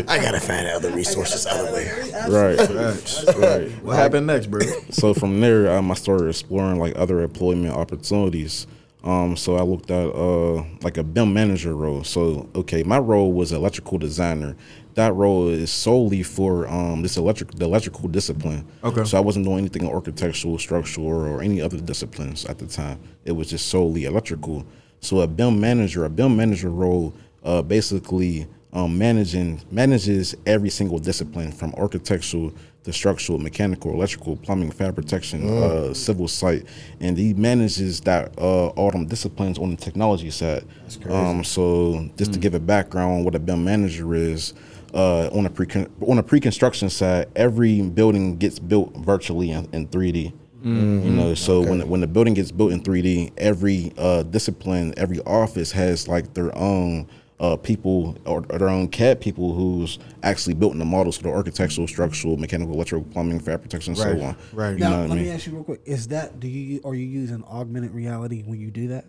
I 0.08 0.17
gotta 0.19 0.39
find 0.39 0.67
other 0.67 0.91
resources 0.91 1.45
other 1.45 1.71
way." 1.71 1.89
Right, 2.29 2.58
Facts. 2.58 3.25
right. 3.38 3.69
What 3.84 3.95
happened 3.95 4.27
next, 4.27 4.47
bro? 4.47 4.62
so 4.89 5.13
from 5.13 5.41
there, 5.41 5.71
um, 5.71 5.91
I 5.91 5.95
started 5.95 6.27
exploring 6.29 6.79
like 6.79 6.93
other 6.97 7.21
employment 7.21 7.73
opportunities. 7.73 8.67
Um, 9.03 9.38
so 9.38 9.55
I 9.55 9.62
looked 9.62 9.91
at 9.91 10.10
uh, 10.10 10.63
like 10.81 10.97
a 10.97 11.03
BIM 11.03 11.31
manager 11.31 11.75
role. 11.75 12.03
So 12.03 12.49
okay, 12.55 12.81
my 12.81 12.97
role 12.97 13.34
was 13.34 13.51
electrical 13.51 13.99
designer. 13.99 14.55
That 14.95 15.13
role 15.13 15.49
is 15.49 15.71
solely 15.71 16.23
for 16.23 16.67
um, 16.67 17.01
this 17.01 17.17
electric 17.17 17.51
the 17.51 17.65
electrical 17.65 18.08
discipline. 18.08 18.65
Okay. 18.84 19.03
So 19.03 19.17
I 19.17 19.21
wasn't 19.21 19.45
doing 19.45 19.60
anything 19.60 19.84
in 19.84 19.89
architectural, 19.89 20.58
structural, 20.58 21.08
or 21.08 21.41
any 21.41 21.62
other 21.62 21.79
disciplines 21.79 22.45
at 22.45 22.58
the 22.58 22.65
time. 22.65 22.99
It 23.25 23.34
was 23.34 23.49
just 23.49 23.67
solely 23.67 24.05
electrical. 24.05 24.65
So 25.01 25.19
a 25.19 25.27
BIM 25.27 25.60
manager, 25.60 26.05
a 26.05 26.10
BIM 26.10 26.36
manager 26.36 26.69
role, 26.69 27.13
uh, 27.43 27.62
basically 27.62 28.47
um, 28.75 28.97
managing 28.97 29.62
manages 29.71 30.36
every 30.45 30.69
single 30.69 30.99
discipline 30.99 31.51
from 31.51 31.73
architectural 31.75 32.53
to 32.84 32.93
structural, 32.93 33.39
mechanical, 33.39 33.91
electrical, 33.91 34.36
plumbing, 34.36 34.69
fire 34.69 34.91
protection, 34.91 35.47
uh, 35.47 35.93
civil 35.93 36.27
site, 36.27 36.65
and 36.99 37.17
he 37.17 37.34
manages 37.34 38.01
that 38.01 38.38
uh, 38.38 38.67
all 38.67 38.91
them 38.91 39.05
disciplines 39.05 39.58
on 39.58 39.71
the 39.71 39.77
technology 39.77 40.29
side. 40.29 40.65
Um, 41.10 41.43
so 41.43 42.08
just 42.17 42.34
to 42.34 42.39
give 42.39 42.53
a 42.53 42.60
background 42.60 43.19
on 43.19 43.23
what 43.23 43.34
a 43.34 43.39
BIM 43.39 43.63
manager 43.63 44.13
is, 44.13 44.53
uh, 44.95 45.29
on 45.34 45.45
a 45.45 45.49
pre 45.49 45.67
on 46.08 46.17
a 46.17 46.23
pre-construction 46.23 46.89
side, 46.89 47.27
every 47.36 47.81
building 47.81 48.38
gets 48.38 48.58
built 48.60 48.95
virtually 48.97 49.51
in, 49.51 49.67
in 49.73 49.88
3D. 49.88 50.34
You 50.63 51.12
know, 51.12 51.36
so 51.36 51.62
when 51.62 51.88
when 51.88 52.01
the 52.01 52.08
building 52.08 52.34
gets 52.34 52.51
built 52.51 52.71
in 52.71 52.81
3D, 52.81 53.34
every 53.38 53.93
uh, 53.99 54.23
discipline, 54.23 54.95
every 54.97 55.19
office 55.21 55.71
has 55.73 56.08
like 56.08 56.34
their 56.34 56.58
own 56.58 57.08
uh, 57.39 57.55
people 57.55 58.17
or, 58.25 58.43
or 58.49 58.58
their 58.58 58.69
own 58.69 58.88
CAD 58.88 59.21
people 59.21 59.53
who's 59.53 59.99
actually 60.23 60.55
built 60.55 60.73
in 60.73 60.79
the 60.79 60.86
models 60.86 61.17
for 61.17 61.23
the 61.23 61.29
architectural, 61.29 61.86
structural, 61.88 62.38
mechanical, 62.38 62.73
electrical, 62.73 63.05
plumbing, 63.12 63.39
fire 63.41 63.60
protection, 63.60 63.93
and 63.93 63.99
Right, 64.03 64.19
so 64.19 64.25
on. 64.25 64.36
right. 64.53 64.71
You 64.71 64.77
Now, 64.79 64.89
know 64.89 64.95
what 65.01 65.03
I 65.03 65.08
let 65.10 65.15
mean? 65.17 65.23
me 65.25 65.29
ask 65.31 65.45
you 65.45 65.53
real 65.53 65.63
quick: 65.65 65.81
Is 65.86 66.08
that 66.08 66.39
do 66.39 66.47
you 66.47 66.81
are 66.84 66.95
you 66.95 67.05
using 67.05 67.43
augmented 67.43 67.91
reality 67.93 68.41
when 68.41 68.60
you 68.60 68.71
do 68.71 68.88
that? 68.88 69.05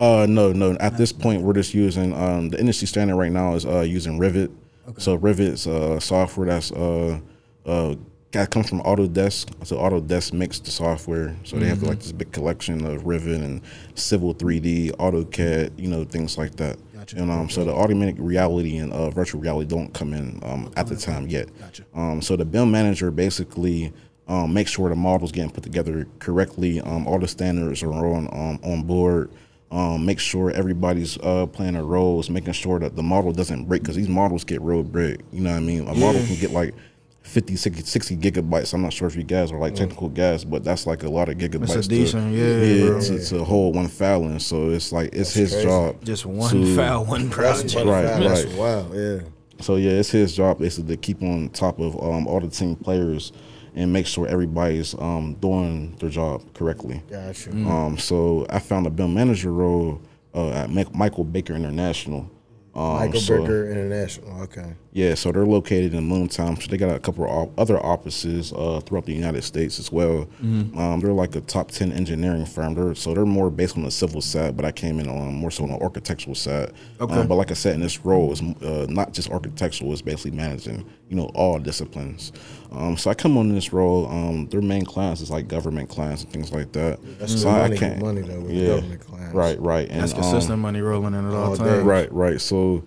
Uh, 0.00 0.26
no, 0.26 0.52
no. 0.52 0.72
At 0.80 0.96
this 0.96 1.12
point, 1.12 1.42
we're 1.42 1.52
just 1.52 1.74
using 1.74 2.14
um, 2.14 2.48
the 2.48 2.58
industry 2.58 2.86
standard 2.88 3.16
right 3.16 3.30
now 3.32 3.54
is 3.56 3.66
uh, 3.66 3.80
using 3.80 4.18
Revit. 4.18 4.50
So 4.98 5.14
Revit's 5.16 5.66
uh, 5.66 5.98
software 6.00 6.46
that's 6.46 6.72
uh, 6.72 7.20
uh, 7.66 7.94
that 8.32 8.50
comes 8.50 8.68
from 8.68 8.82
Autodesk. 8.82 9.66
So 9.66 9.76
Autodesk 9.76 10.32
makes 10.32 10.58
the 10.58 10.70
software. 10.70 11.36
So 11.44 11.56
they 11.56 11.66
have 11.68 11.82
like 11.82 12.00
this 12.00 12.12
big 12.12 12.32
collection 12.32 12.84
of 12.84 13.06
Rivet 13.06 13.40
and 13.40 13.62
Civil 13.94 14.34
3D, 14.34 14.90
AutoCAD, 14.96 15.78
you 15.78 15.88
know, 15.88 16.04
things 16.04 16.36
like 16.36 16.56
that. 16.56 16.76
Gotcha. 16.94 17.16
And 17.16 17.30
um, 17.30 17.48
so 17.48 17.64
the 17.64 17.72
augmented 17.72 18.18
reality 18.18 18.78
and 18.78 18.92
uh, 18.92 19.10
virtual 19.10 19.40
reality 19.40 19.68
don't 19.68 19.92
come 19.94 20.12
in 20.12 20.40
um, 20.42 20.72
at 20.76 20.86
the 20.86 20.96
time 20.96 21.28
yet. 21.28 21.48
Gotcha. 21.58 21.84
Um, 21.94 22.20
so 22.20 22.36
the 22.36 22.44
BIM 22.44 22.70
manager 22.70 23.10
basically 23.10 23.92
um, 24.26 24.52
makes 24.52 24.72
sure 24.72 24.88
the 24.88 24.96
model's 24.96 25.32
getting 25.32 25.50
put 25.50 25.62
together 25.62 26.06
correctly. 26.18 26.80
Um, 26.80 27.06
all 27.06 27.18
the 27.18 27.28
standards 27.28 27.82
are 27.82 27.92
on 27.92 28.26
um, 28.32 28.58
on 28.62 28.82
board. 28.82 29.30
Um, 29.74 30.06
make 30.06 30.20
sure 30.20 30.52
everybody's 30.52 31.18
uh, 31.18 31.46
playing 31.46 31.72
their 31.74 31.82
roles, 31.82 32.30
making 32.30 32.52
sure 32.52 32.78
that 32.78 32.94
the 32.94 33.02
model 33.02 33.32
doesn't 33.32 33.64
break 33.64 33.82
because 33.82 33.96
these 33.96 34.08
models 34.08 34.44
get 34.44 34.60
real 34.62 34.84
big. 34.84 35.24
You 35.32 35.40
know 35.40 35.50
what 35.50 35.56
I 35.56 35.60
mean? 35.60 35.88
A 35.88 35.94
model 35.96 36.24
can 36.24 36.36
get 36.36 36.52
like 36.52 36.74
50, 37.22 37.56
60, 37.56 37.82
60 37.82 38.16
gigabytes. 38.18 38.72
I'm 38.72 38.82
not 38.82 38.92
sure 38.92 39.08
if 39.08 39.16
you 39.16 39.24
guys 39.24 39.50
are 39.50 39.58
like 39.58 39.74
technical 39.74 40.08
guys, 40.08 40.44
but 40.44 40.62
that's 40.62 40.86
like 40.86 41.02
a 41.02 41.08
lot 41.08 41.28
of 41.28 41.38
gigabytes. 41.38 41.74
It's 41.74 41.86
a 41.86 41.90
decent, 41.90 42.32
to, 42.32 42.38
yeah, 42.38 42.86
bro. 42.86 43.00
to, 43.00 43.24
to 43.30 43.42
hold 43.42 43.74
one 43.74 43.88
file 43.88 44.22
in. 44.28 44.38
So 44.38 44.70
it's 44.70 44.92
like 44.92 45.12
it's 45.12 45.34
his 45.34 45.50
crazy. 45.50 45.66
job. 45.66 46.04
Just 46.04 46.24
one 46.24 46.52
to- 46.52 46.76
foul, 46.76 47.04
one 47.06 47.28
project. 47.28 47.74
Right, 47.74 48.02
That's 48.02 48.44
right. 48.44 48.56
Wow. 48.56 48.92
Yeah. 48.92 49.20
So 49.60 49.74
yeah, 49.74 49.92
it's 49.92 50.10
his 50.10 50.36
job 50.36 50.60
basically 50.60 50.94
to 50.94 51.02
keep 51.02 51.20
on 51.20 51.48
top 51.48 51.80
of 51.80 52.00
um, 52.00 52.28
all 52.28 52.38
the 52.38 52.48
team 52.48 52.76
players 52.76 53.32
and 53.74 53.92
make 53.92 54.06
sure 54.06 54.26
everybody's 54.26 54.94
um, 54.94 55.34
doing 55.34 55.96
their 55.96 56.10
job 56.10 56.42
correctly. 56.54 57.02
Gotcha. 57.10 57.50
Um, 57.50 57.98
so 57.98 58.46
I 58.50 58.58
found 58.58 58.86
a 58.86 58.90
BIM 58.90 59.14
manager 59.14 59.52
role 59.52 60.00
uh, 60.34 60.50
at 60.50 60.94
Michael 60.94 61.24
Baker 61.24 61.54
International. 61.54 62.30
Um, 62.74 62.94
Michael 62.94 63.20
so- 63.20 63.40
Baker 63.40 63.70
International. 63.70 64.42
Okay. 64.42 64.74
Yeah, 64.94 65.14
so 65.16 65.32
they're 65.32 65.44
located 65.44 65.92
in 65.92 66.08
Moontown. 66.08 66.60
So 66.62 66.68
they 66.70 66.76
got 66.76 66.94
a 66.94 67.00
couple 67.00 67.24
of 67.28 67.58
other 67.58 67.78
offices 67.84 68.52
uh, 68.52 68.80
throughout 68.86 69.06
the 69.06 69.12
United 69.12 69.42
States 69.42 69.80
as 69.80 69.90
well. 69.90 70.28
Um, 70.40 71.00
they're 71.00 71.12
like 71.12 71.34
a 71.34 71.40
top 71.40 71.72
ten 71.72 71.92
engineering 71.92 72.46
firm. 72.46 72.74
They're 72.74 72.94
so 72.94 73.12
they're 73.12 73.26
more 73.26 73.50
based 73.50 73.76
on 73.76 73.82
the 73.82 73.90
civil 73.90 74.20
side, 74.20 74.56
but 74.56 74.64
I 74.64 74.70
came 74.70 75.00
in 75.00 75.08
on 75.08 75.34
more 75.34 75.50
so 75.50 75.64
on 75.64 75.70
the 75.70 75.78
architectural 75.80 76.36
side. 76.36 76.72
Okay. 77.00 77.12
Um, 77.12 77.26
but 77.26 77.34
like 77.34 77.50
I 77.50 77.54
said, 77.54 77.74
in 77.74 77.80
this 77.80 78.04
role, 78.04 78.30
it's 78.30 78.40
uh, 78.62 78.86
not 78.88 79.12
just 79.12 79.30
architectural. 79.30 79.92
It's 79.92 80.00
basically 80.00 80.30
managing, 80.30 80.88
you 81.08 81.16
know, 81.16 81.26
all 81.34 81.58
disciplines. 81.58 82.30
Um, 82.70 82.96
so 82.96 83.10
I 83.10 83.14
come 83.14 83.36
on 83.36 83.48
this 83.52 83.72
role. 83.72 84.06
Um, 84.08 84.46
their 84.48 84.62
main 84.62 84.84
clients 84.84 85.20
is 85.20 85.30
like 85.30 85.48
government 85.48 85.88
clients 85.88 86.22
and 86.22 86.32
things 86.32 86.52
like 86.52 86.70
that. 86.72 87.00
That's 87.18 87.32
so 87.42 87.48
good 87.50 87.54
I 87.54 87.60
money, 87.62 87.76
can't- 87.78 88.00
money, 88.00 88.20
though, 88.22 88.40
with 88.40 88.52
yeah, 88.52 88.66
government 88.76 89.00
clients. 89.00 89.34
Right, 89.34 89.60
right. 89.60 89.88
And 89.90 90.00
That's 90.02 90.12
um, 90.14 90.20
consistent 90.20 90.58
money 90.60 90.80
rolling 90.80 91.14
in 91.14 91.26
at 91.26 91.34
all 91.34 91.50
all 91.50 91.56
times. 91.56 91.82
Right, 91.82 92.12
right. 92.12 92.40
So, 92.40 92.84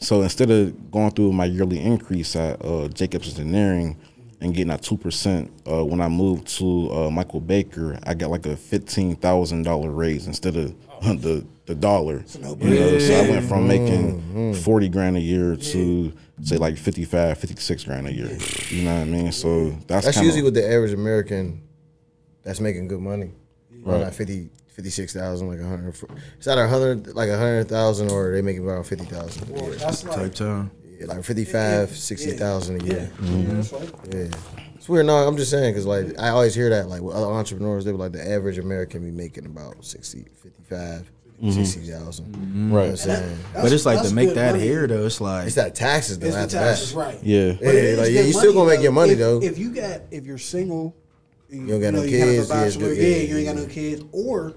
so 0.00 0.22
instead 0.22 0.50
of 0.50 0.90
going 0.90 1.10
through 1.10 1.32
my 1.32 1.44
yearly 1.44 1.78
increase 1.80 2.34
at 2.36 2.64
uh, 2.64 2.88
Jacobs 2.88 3.28
Engineering 3.38 3.96
and 4.40 4.54
getting 4.54 4.68
that 4.68 4.82
two 4.82 4.96
percent, 4.96 5.50
uh, 5.70 5.84
when 5.84 6.00
I 6.00 6.08
moved 6.08 6.48
to 6.58 6.90
uh, 6.92 7.10
Michael 7.10 7.40
Baker, 7.40 7.98
I 8.04 8.14
got 8.14 8.30
like 8.30 8.46
a 8.46 8.56
fifteen 8.56 9.16
thousand 9.16 9.64
dollar 9.64 9.90
raise 9.90 10.26
instead 10.26 10.56
of 10.56 10.74
the 11.22 11.44
the 11.66 11.74
dollar. 11.74 12.24
You 12.34 12.40
know, 12.70 12.98
so 12.98 13.14
I 13.14 13.28
went 13.28 13.46
from 13.48 13.68
making 13.68 14.54
forty 14.54 14.88
grand 14.88 15.16
a 15.16 15.20
year 15.20 15.56
to 15.56 16.12
say 16.42 16.56
like 16.56 16.78
55, 16.78 17.36
56 17.36 17.84
grand 17.84 18.06
a 18.08 18.12
year. 18.14 18.38
You 18.70 18.84
know 18.84 18.94
what 18.94 19.00
I 19.02 19.04
mean? 19.04 19.30
So 19.30 19.70
that's 19.86 20.06
That's 20.06 20.16
kinda, 20.16 20.24
usually 20.24 20.42
what 20.42 20.54
the 20.54 20.66
average 20.66 20.94
American 20.94 21.60
that's 22.42 22.60
making 22.60 22.88
good 22.88 23.00
money. 23.00 23.32
Around 23.86 24.00
like 24.00 24.14
50, 24.14 24.48
56,000, 24.80 25.48
like 25.48 25.60
a 25.60 25.68
hundred. 25.68 25.94
It's 26.38 26.48
either 26.48 26.64
a 26.64 26.68
hundred, 26.68 27.14
like 27.14 27.28
a 27.28 27.36
hundred 27.36 27.68
thousand, 27.68 28.10
or 28.10 28.32
they 28.32 28.40
making 28.40 28.66
around 28.66 28.84
fifty 28.84 29.04
thousand. 29.04 29.50
Well, 29.50 29.66
that's 29.70 30.02
Type 30.02 30.16
like 30.16 30.34
time. 30.34 30.70
Yeah, 30.98 31.06
like 31.06 31.24
55, 31.24 31.96
60,000 31.96 32.82
a 32.82 32.84
year. 32.84 32.98
yeah, 32.98 33.06
mm-hmm. 33.26 33.56
that's 33.56 33.72
right. 33.72 33.90
Yeah. 34.12 34.28
It's 34.74 34.86
weird. 34.86 35.06
No, 35.06 35.16
I'm 35.16 35.36
just 35.38 35.50
saying 35.50 35.72
because 35.72 35.86
like 35.86 36.18
I 36.18 36.28
always 36.28 36.54
hear 36.54 36.68
that 36.70 36.88
like 36.88 37.00
with 37.00 37.14
other 37.14 37.26
entrepreneurs, 37.26 37.86
they 37.86 37.92
were 37.92 37.98
like 37.98 38.12
the 38.12 38.26
average 38.26 38.58
American 38.58 39.02
be 39.02 39.10
making 39.10 39.46
about 39.46 39.82
60, 39.82 40.26
55, 40.42 41.10
mm-hmm. 41.42 41.50
60,000. 41.50 42.26
Mm-hmm. 42.26 42.42
You 42.42 42.68
know 42.68 42.74
what 42.74 42.82
I'm 42.82 42.88
right. 42.90 42.98
saying? 42.98 43.38
But 43.54 43.72
it's 43.72 43.86
like 43.86 44.02
to 44.06 44.14
make 44.14 44.34
that 44.34 44.52
money. 44.52 44.64
here 44.64 44.86
though, 44.86 45.06
it's 45.06 45.22
like 45.22 45.46
It's 45.46 45.56
that 45.56 45.74
taxes 45.74 46.18
though. 46.18 46.26
It's 46.26 46.36
the 46.36 46.42
after 46.42 46.56
taxes, 46.56 46.94
that. 46.94 46.98
right? 46.98 47.18
Yeah. 47.22 47.40
Yeah, 47.44 47.52
But 47.52 47.74
it 47.74 47.84
is 47.84 47.98
like, 47.98 48.10
yeah, 48.10 48.20
you 48.22 48.32
still 48.34 48.52
gonna 48.52 48.64
money, 48.66 48.76
make 48.76 48.82
your 48.82 48.92
money, 48.92 49.12
if, 49.12 49.18
though. 49.18 49.42
If 49.42 49.58
you 49.58 49.74
got, 49.74 50.00
if 50.10 50.26
you're 50.26 50.38
single, 50.38 50.94
you, 51.50 51.66
don't 51.66 51.80
got 51.80 51.94
no 51.94 52.02
you 52.02 52.18
have 52.18 52.28
a 52.28 52.32
kids, 52.32 52.50
yeah, 52.50 52.64
it's 52.64 52.76
bachelor, 52.76 52.94
good, 52.94 52.98
yeah, 52.98 53.08
yeah, 53.08 53.22
you 53.22 53.36
ain't 53.38 53.46
got 53.46 53.56
no 53.56 53.66
kids, 53.66 54.04
or 54.12 54.54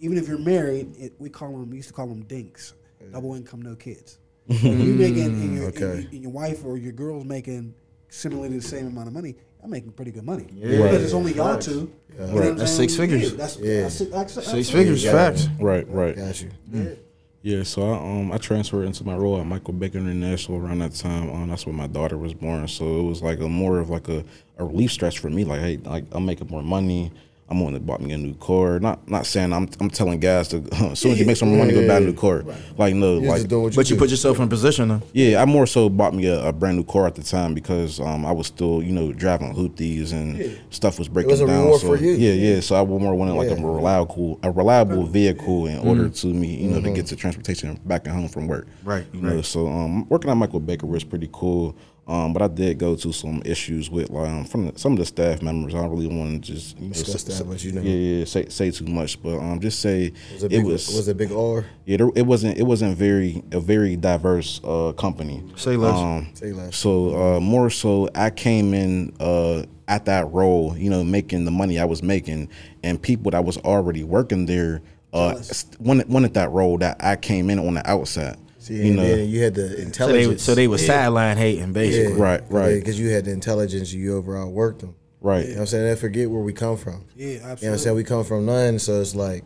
even 0.00 0.18
if 0.18 0.28
you're 0.28 0.38
married, 0.38 0.96
it, 0.96 1.12
we 1.18 1.28
call 1.28 1.52
them, 1.52 1.70
we 1.70 1.76
used 1.76 1.88
to 1.88 1.94
call 1.94 2.06
them 2.06 2.24
dinks, 2.24 2.74
double 3.12 3.34
income, 3.34 3.62
no 3.62 3.76
kids. 3.76 4.18
if 4.48 4.62
you 4.62 4.94
making, 4.94 5.24
and 5.24 5.56
your, 5.56 5.68
okay. 5.68 5.84
and, 5.84 6.12
and 6.12 6.22
your 6.22 6.32
wife 6.32 6.64
or 6.64 6.76
your 6.76 6.92
girl's 6.92 7.24
making 7.24 7.74
similarly 8.08 8.56
the 8.56 8.62
same 8.62 8.86
amount 8.86 9.08
of 9.08 9.14
money, 9.14 9.36
I'm 9.62 9.70
making 9.70 9.92
pretty 9.92 10.10
good 10.10 10.24
money. 10.24 10.46
Yeah. 10.52 10.68
Because 10.68 11.04
it's 11.04 11.14
only 11.14 11.34
y'all 11.34 11.58
two. 11.58 11.92
You 12.12 12.26
know 12.26 12.34
what 12.34 12.56
That's 12.56 12.72
six 12.72 12.96
figures. 12.96 13.30
Yeah, 13.30 13.36
that's, 13.36 13.58
Yeah. 13.58 13.82
that's, 13.82 13.98
that's, 13.98 14.34
that's, 14.34 14.50
six 14.50 14.70
figures, 14.70 15.04
facts. 15.04 15.48
Right, 15.58 15.88
right. 15.88 16.16
Got 16.16 16.42
you. 16.42 16.96
Yeah, 17.42 17.62
so 17.62 17.90
I 17.90 17.96
um 17.96 18.32
I 18.32 18.36
transferred 18.36 18.84
into 18.84 19.02
my 19.02 19.16
role 19.16 19.40
at 19.40 19.46
Michael 19.46 19.72
Baker 19.72 19.96
International 19.96 20.58
around 20.58 20.80
that 20.80 20.94
time. 20.94 21.30
Um, 21.30 21.48
that's 21.48 21.64
when 21.64 21.74
my 21.74 21.86
daughter 21.86 22.18
was 22.18 22.34
born. 22.34 22.68
So 22.68 23.00
it 23.00 23.02
was 23.04 23.22
like 23.22 23.40
a 23.40 23.48
more 23.48 23.78
of 23.78 23.88
like 23.88 24.08
a, 24.08 24.22
a 24.58 24.64
relief 24.64 24.92
stress 24.92 25.14
for 25.14 25.30
me. 25.30 25.44
Like, 25.44 25.60
hey, 25.60 25.78
like 25.78 26.04
I'm 26.12 26.26
making 26.26 26.48
more 26.48 26.62
money. 26.62 27.10
I'm 27.50 27.60
on 27.62 27.72
to 27.72 27.80
bought 27.80 28.00
me 28.00 28.12
a 28.12 28.18
new 28.18 28.34
car. 28.34 28.78
Not 28.78 29.08
not 29.10 29.26
saying 29.26 29.52
I'm 29.52 29.68
I'm 29.80 29.90
telling 29.90 30.20
guys 30.20 30.48
to 30.48 30.58
as 30.92 31.00
soon 31.00 31.12
as 31.12 31.20
you 31.20 31.26
make 31.26 31.36
some 31.36 31.56
money, 31.56 31.72
go 31.72 31.86
buy 31.86 31.96
a 31.96 32.00
new 32.00 32.14
car. 32.14 32.44
Like 32.78 32.94
no, 32.94 33.18
You're 33.18 33.28
like 33.28 33.38
just 33.38 33.48
doing 33.48 33.62
what 33.64 33.72
you 33.72 33.76
But 33.76 33.90
you 33.90 33.96
put 33.96 34.10
yourself 34.10 34.38
in 34.38 34.48
position 34.48 34.88
though. 34.88 35.02
yeah, 35.12 35.42
I 35.42 35.44
more 35.46 35.66
so 35.66 35.88
bought 35.88 36.14
me 36.14 36.26
a, 36.26 36.46
a 36.46 36.52
brand 36.52 36.76
new 36.76 36.84
car 36.84 37.06
at 37.06 37.16
the 37.16 37.22
time 37.24 37.52
because 37.54 37.98
um, 37.98 38.24
I 38.24 38.30
was 38.30 38.46
still, 38.46 38.82
you 38.82 38.92
know, 38.92 39.12
driving 39.12 39.52
hoopties 39.52 40.12
and 40.12 40.60
stuff 40.70 40.98
was 40.98 41.08
breaking 41.08 41.32
was 41.32 41.40
down. 41.40 41.48
reward 41.48 41.80
so, 41.80 41.88
for 41.88 41.96
you. 41.96 42.12
Yeah, 42.12 42.32
yeah. 42.32 42.60
So 42.60 42.76
I 42.76 42.84
more 42.84 43.14
wanted 43.14 43.34
like 43.34 43.50
Yeah. 43.50 43.62
a 43.62 43.66
reliable, 43.66 44.38
a 44.42 44.50
reliable 44.50 45.04
vehicle 45.04 45.66
in 45.66 45.78
order 45.80 46.08
to 46.08 46.26
me, 46.28 46.54
you 46.54 46.70
know, 46.70 46.80
to 46.80 46.90
get 46.92 47.06
to 47.06 47.16
transportation 47.16 47.80
back 47.84 48.06
and 48.06 48.14
home 48.14 48.28
from 48.28 48.46
work. 48.46 48.68
Right, 48.84 49.04
You 49.12 49.22
know, 49.22 49.42
so 49.42 49.66
um, 49.66 50.08
working 50.08 50.30
at 50.30 50.36
Michael 50.36 50.60
Baker 50.60 50.86
was 50.86 51.02
pretty 51.02 51.28
cool. 51.32 51.76
Um, 52.10 52.32
but 52.32 52.42
I 52.42 52.48
did 52.48 52.76
go 52.78 52.96
to 52.96 53.12
some 53.12 53.40
issues 53.44 53.88
with 53.88 54.10
like 54.10 54.28
um, 54.28 54.44
from 54.44 54.66
the, 54.66 54.76
some 54.76 54.92
of 54.94 54.98
the 54.98 55.06
staff 55.06 55.42
members. 55.42 55.74
I 55.76 55.78
don't 55.78 55.90
really 55.90 56.08
want 56.08 56.44
to 56.44 56.52
just 56.52 56.76
Discuss 56.90 57.14
s- 57.28 57.38
that, 57.38 57.48
but 57.48 57.62
you 57.62 57.70
know. 57.70 57.82
yeah, 57.82 57.94
yeah, 58.18 58.24
say 58.24 58.48
say 58.48 58.72
too 58.72 58.86
much. 58.86 59.22
But 59.22 59.38
um, 59.38 59.60
just 59.60 59.78
say 59.78 60.12
Was 60.32 60.42
it, 60.42 60.48
big, 60.50 60.64
was, 60.64 61.06
it 61.06 61.16
big 61.16 61.30
R? 61.30 61.64
yeah, 61.84 61.98
there, 61.98 62.10
it 62.16 62.26
wasn't. 62.26 62.58
It 62.58 62.64
wasn't 62.64 62.96
very 62.96 63.44
a 63.52 63.60
very 63.60 63.94
diverse 63.94 64.60
uh, 64.64 64.90
company. 64.96 65.40
Say 65.54 65.76
less. 65.76 65.96
Um, 65.96 66.28
Say 66.34 66.52
less. 66.52 66.76
so 66.76 67.36
uh, 67.36 67.40
more 67.40 67.70
so, 67.70 68.08
I 68.16 68.30
came 68.30 68.74
in 68.74 69.14
uh, 69.20 69.62
at 69.86 70.06
that 70.06 70.32
role, 70.32 70.76
you 70.76 70.90
know, 70.90 71.04
making 71.04 71.44
the 71.44 71.52
money 71.52 71.78
I 71.78 71.84
was 71.84 72.02
making, 72.02 72.48
and 72.82 73.00
people 73.00 73.30
that 73.30 73.44
was 73.44 73.56
already 73.58 74.02
working 74.02 74.46
there 74.46 74.82
uh, 75.12 75.40
wanted 75.78 76.08
wanted 76.08 76.34
that 76.34 76.50
role 76.50 76.76
that 76.78 76.96
I 76.98 77.14
came 77.14 77.50
in 77.50 77.60
on 77.60 77.74
the 77.74 77.88
outside. 77.88 78.36
See, 78.70 78.86
you 78.86 78.94
know, 78.94 79.02
then 79.02 79.28
you 79.28 79.42
had 79.42 79.54
the 79.54 79.68
So 79.68 79.74
they, 79.76 79.82
intelligence. 79.82 80.42
so 80.42 80.54
they 80.54 80.68
was 80.68 80.86
sideline 80.86 81.36
hating 81.36 81.72
basically. 81.72 82.14
Right, 82.14 82.42
right. 82.50 82.74
Because 82.74 82.98
you 82.98 83.10
had 83.10 83.24
the 83.24 83.32
intelligence, 83.32 83.92
you 83.92 84.16
overall 84.16 84.50
worked 84.50 84.80
them. 84.80 84.94
right. 85.20 85.40
You 85.44 85.48
know 85.50 85.54
what 85.56 85.60
I'm 85.62 85.66
saying? 85.66 85.84
They 85.86 85.96
forget 85.96 86.30
where 86.30 86.42
we 86.42 86.52
come 86.52 86.76
from. 86.76 87.04
Yeah, 87.16 87.26
You 87.26 87.38
know 87.40 87.48
what 87.54 87.62
I'm 87.64 87.78
saying? 87.78 87.96
We 87.96 88.04
come 88.04 88.24
from 88.24 88.46
none, 88.46 88.78
so 88.78 89.00
it's 89.00 89.14
like 89.14 89.42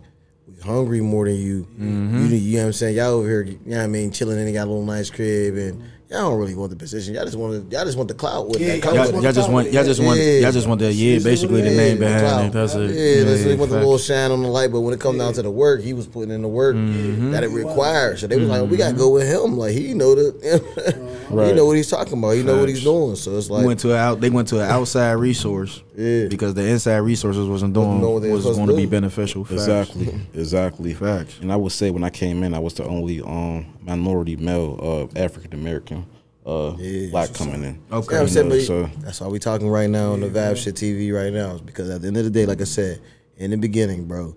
we 0.47 0.61
hungry 0.63 1.01
more 1.01 1.25
than 1.25 1.37
you. 1.37 1.65
Mm-hmm. 1.73 2.27
You, 2.27 2.37
you 2.37 2.57
know 2.59 2.63
what 2.65 2.67
I'm 2.67 2.73
saying? 2.75 2.97
Y'all 2.97 3.13
over 3.13 3.27
here, 3.29 3.43
you 3.45 3.59
know 3.65 3.79
what 3.79 3.85
I 3.85 3.87
mean, 3.87 4.11
chilling 4.13 4.39
and 4.39 4.47
they 4.47 4.53
got 4.53 4.65
a 4.65 4.71
little 4.71 4.85
nice 4.85 5.09
crib 5.11 5.57
and 5.57 5.83
y'all 6.11 6.31
don't 6.31 6.39
really 6.39 6.55
want 6.55 6.71
the 6.71 6.77
position. 6.77 7.15
Y'all 7.15 7.25
just 7.25 7.37
want 7.37 7.69
to, 7.71 7.77
y'all 7.77 7.85
just 7.85 7.97
want 7.97 8.09
the 8.09 8.15
clout 8.15 8.49
with 8.49 8.61
Yeah, 8.61 8.77
that. 8.77 8.85
Y'all 8.85 8.95
Y'all, 8.95 9.23
y'all 9.23 9.33
just 9.33 9.51
want 9.51 9.73
y'all 9.73 9.85
just 9.85 10.03
want 10.03 10.19
Yeah. 10.21 10.39
y'all 10.41 10.53
just 10.53 10.67
want 10.67 10.81
the 10.81 10.93
yeah, 10.93 11.17
It's 11.17 11.25
basically 11.25 11.63
the 11.63 11.71
name 11.71 11.99
behind 11.99 12.21
clout. 12.21 12.45
it. 12.47 12.53
That's 12.53 12.75
it. 12.75 12.91
Yeah, 12.91 13.25
that's 13.25 13.45
they 13.45 13.55
want 13.57 13.71
the 13.71 13.77
little 13.79 13.99
shine 13.99 14.31
on 14.31 14.43
the 14.43 14.49
light, 14.49 14.73
but 14.73 14.81
when 14.81 14.93
it 14.95 15.01
comes 15.01 15.19
down 15.19 15.33
to 15.35 15.43
the 15.43 15.51
work, 15.51 15.81
he 15.83 15.93
was 15.93 16.07
putting 16.07 16.31
in 16.33 16.43
the 16.43 16.49
work 16.49 16.75
Mm-hmm. 16.77 17.31
that 17.31 17.45
it 17.45 17.49
required. 17.49 18.19
So 18.19 18.27
they 18.27 18.37
was 18.37 18.49
like, 18.49 18.69
we 18.69 18.77
gotta 18.77 18.97
go 18.97 19.11
with 19.11 19.29
him. 19.29 19.57
Like 19.57 19.73
he 19.73 19.95
know 19.95 20.15
the, 20.15 20.35
he 21.31 21.35
Right. 21.35 21.55
know 21.55 21.67
what 21.67 21.77
he's 21.77 21.89
talking 21.91 22.19
about. 22.19 22.31
He 22.33 22.43
know 22.43 22.59
what 22.59 22.69
he's 22.69 22.83
doing. 22.85 23.17
So 23.17 23.37
it's 23.39 23.49
like, 23.51 23.65
went 23.65 23.81
to 23.81 23.93
a 23.93 23.97
out. 23.97 24.21
They 24.21 24.31
went 24.31 24.49
to 24.49 24.61
an 24.61 24.71
outside 24.71 25.13
resource. 25.13 25.83
Yeah. 25.97 26.27
Because 26.27 26.55
the 26.55 26.67
inside 26.67 26.99
resources 26.99 27.49
wasn't 27.49 27.75
doing 27.75 28.01
what 28.01 28.23
was 28.23 28.45
going 28.45 28.67
to 28.67 28.77
be 28.77 28.87
beneficial. 28.87 29.45
Facts. 29.45 29.63
Exactly, 29.63 30.21
exactly. 30.35 30.95
Facts. 30.95 31.39
And 31.41 31.53
I 31.53 31.57
would 31.57 31.73
say 31.73 31.91
when 31.91 32.03
I 32.05 32.11
came 32.11 32.43
in, 32.43 32.53
I 32.55 32.59
was 32.59 32.75
the 32.75 32.85
only 32.85 33.21
um, 33.21 33.67
minority 33.81 34.37
male 34.37 35.11
uh, 35.15 35.19
African 35.21 35.55
American 35.55 36.07
uh, 36.45 36.75
Yeah, 36.79 37.11
black 37.11 37.33
coming 37.33 37.63
in. 37.63 37.83
Okay. 37.93 38.21
You 38.21 38.29
saying, 38.29 38.49
know, 38.49 38.59
so 38.59 38.91
that's 38.99 39.21
why 39.21 39.29
we 39.29 39.39
talking 39.39 39.69
right 39.69 39.89
now 39.89 40.13
on 40.13 40.21
the 40.21 40.29
Vibe 40.29 40.57
Shit 40.57 40.75
TV 40.75 41.15
right 41.15 41.33
now. 41.33 41.55
Is 41.55 41.61
because 41.61 41.91
at 41.91 42.03
the 42.03 42.09
end 42.09 42.17
of 42.17 42.25
the 42.25 42.31
day, 42.31 42.47
like 42.47 42.61
I 42.61 42.65
said 42.65 43.01
in 43.37 43.51
the 43.51 43.57
beginning, 43.57 44.07
bro, 44.07 44.35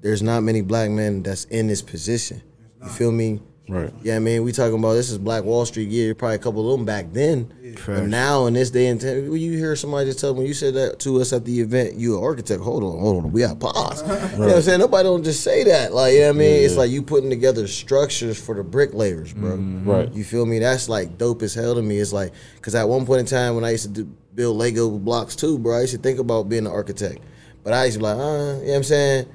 there's 0.00 0.22
not 0.22 0.42
many 0.42 0.62
black 0.62 0.90
men 0.90 1.22
that's 1.22 1.44
in 1.44 1.68
this 1.68 1.82
position. 1.82 2.42
You 2.82 2.88
feel 2.88 3.12
me? 3.12 3.40
Right. 3.68 3.92
Yeah, 4.02 4.16
I 4.16 4.18
mean, 4.18 4.44
we 4.44 4.52
talking 4.52 4.78
about 4.78 4.94
this 4.94 5.10
is 5.10 5.18
Black 5.18 5.44
Wall 5.44 5.66
Street. 5.66 5.88
Yeah, 5.90 6.12
probably 6.14 6.36
a 6.36 6.38
couple 6.38 6.72
of 6.72 6.78
them 6.78 6.86
back 6.86 7.12
then. 7.12 7.52
But 7.86 8.04
now 8.06 8.46
in 8.46 8.54
this 8.54 8.70
day 8.70 8.86
and 8.86 9.00
time, 9.00 9.30
when 9.30 9.40
you 9.40 9.52
hear 9.52 9.76
somebody 9.76 10.06
just 10.08 10.20
tell 10.20 10.34
when 10.34 10.46
you 10.46 10.54
said 10.54 10.74
that 10.74 10.98
to 11.00 11.20
us 11.20 11.32
at 11.32 11.44
the 11.44 11.60
event, 11.60 11.94
you 11.94 12.16
an 12.16 12.24
architect. 12.24 12.62
Hold 12.62 12.82
on, 12.82 12.98
hold 12.98 13.24
on, 13.24 13.32
we 13.32 13.42
got 13.42 13.60
pause. 13.60 14.00
You 14.02 14.08
know 14.08 14.46
what 14.46 14.56
I'm 14.56 14.62
saying? 14.62 14.80
Nobody 14.80 15.04
don't 15.04 15.22
just 15.22 15.42
say 15.44 15.64
that. 15.64 15.92
Like, 15.92 16.14
you 16.14 16.20
know 16.20 16.28
what 16.28 16.36
I 16.36 16.38
mean? 16.38 16.64
It's 16.64 16.76
like 16.76 16.90
you 16.90 17.02
putting 17.02 17.28
together 17.30 17.66
structures 17.68 18.40
for 18.42 18.54
the 18.54 18.64
bricklayers, 18.64 19.34
bro. 19.34 19.56
Right. 19.56 20.12
You 20.12 20.24
feel 20.24 20.46
me? 20.46 20.58
That's 20.58 20.88
like 20.88 21.18
dope 21.18 21.42
as 21.42 21.54
hell 21.54 21.74
to 21.74 21.82
me. 21.82 21.98
It's 21.98 22.12
like 22.12 22.32
because 22.56 22.74
at 22.74 22.88
one 22.88 23.04
point 23.04 23.20
in 23.20 23.26
time 23.26 23.54
when 23.54 23.64
I 23.64 23.70
used 23.72 23.84
to 23.84 24.04
do, 24.04 24.10
build 24.34 24.56
Lego 24.56 24.88
blocks 24.98 25.36
too, 25.36 25.58
bro, 25.58 25.76
I 25.76 25.80
used 25.82 25.94
to 25.94 25.98
think 26.00 26.18
about 26.18 26.48
being 26.48 26.64
an 26.64 26.72
architect, 26.72 27.20
but 27.64 27.72
I 27.74 27.84
used 27.84 27.96
to 27.96 27.98
be 27.98 28.04
like, 28.04 28.16
uh, 28.16 28.20
you 28.20 28.26
know 28.26 28.58
what 28.64 28.76
I'm 28.76 28.82
saying? 28.84 29.26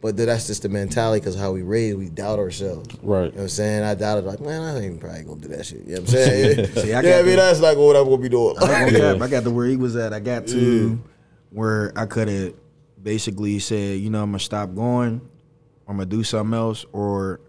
But 0.00 0.16
that's 0.16 0.46
just 0.46 0.62
the 0.62 0.68
mentality 0.68 1.18
because 1.20 1.34
how 1.34 1.50
we 1.50 1.62
raised, 1.62 1.98
we 1.98 2.08
doubt 2.08 2.38
ourselves. 2.38 2.88
Right. 3.02 3.24
You 3.24 3.30
know 3.30 3.36
what 3.36 3.42
I'm 3.42 3.48
saying? 3.48 3.82
I 3.82 3.94
doubted 3.96 4.24
like, 4.26 4.40
man, 4.40 4.62
I 4.62 4.80
ain't 4.80 5.00
probably 5.00 5.24
gonna 5.24 5.40
do 5.40 5.48
that 5.48 5.66
shit. 5.66 5.80
You 5.80 5.94
know 5.96 6.00
what 6.00 6.00
I'm 6.00 6.06
saying? 6.06 6.66
See, 6.76 6.94
I 6.94 7.00
yeah, 7.00 7.02
got 7.02 7.18
I 7.18 7.22
mean 7.22 7.30
the- 7.30 7.36
that's 7.36 7.60
not 7.60 7.76
what 7.76 7.96
I'm 7.96 8.04
gonna 8.04 8.18
be 8.18 8.28
doing. 8.28 8.56
I, 8.60 8.84
ain't 8.84 8.92
gonna. 8.92 9.24
I 9.24 9.28
got 9.28 9.42
to 9.42 9.50
where 9.50 9.66
he 9.66 9.76
was 9.76 9.96
at. 9.96 10.12
I 10.12 10.20
got 10.20 10.46
to 10.48 11.00
where 11.50 11.92
I 11.96 12.06
could 12.06 12.28
have 12.28 12.54
basically 13.02 13.58
said, 13.58 13.98
you 13.98 14.10
know, 14.10 14.22
I'm 14.22 14.30
gonna 14.30 14.38
stop 14.38 14.72
going. 14.74 15.20
I'm 15.88 15.96
gonna 15.96 16.06
do 16.06 16.22
something 16.22 16.56
else, 16.56 16.84
or 16.92 17.40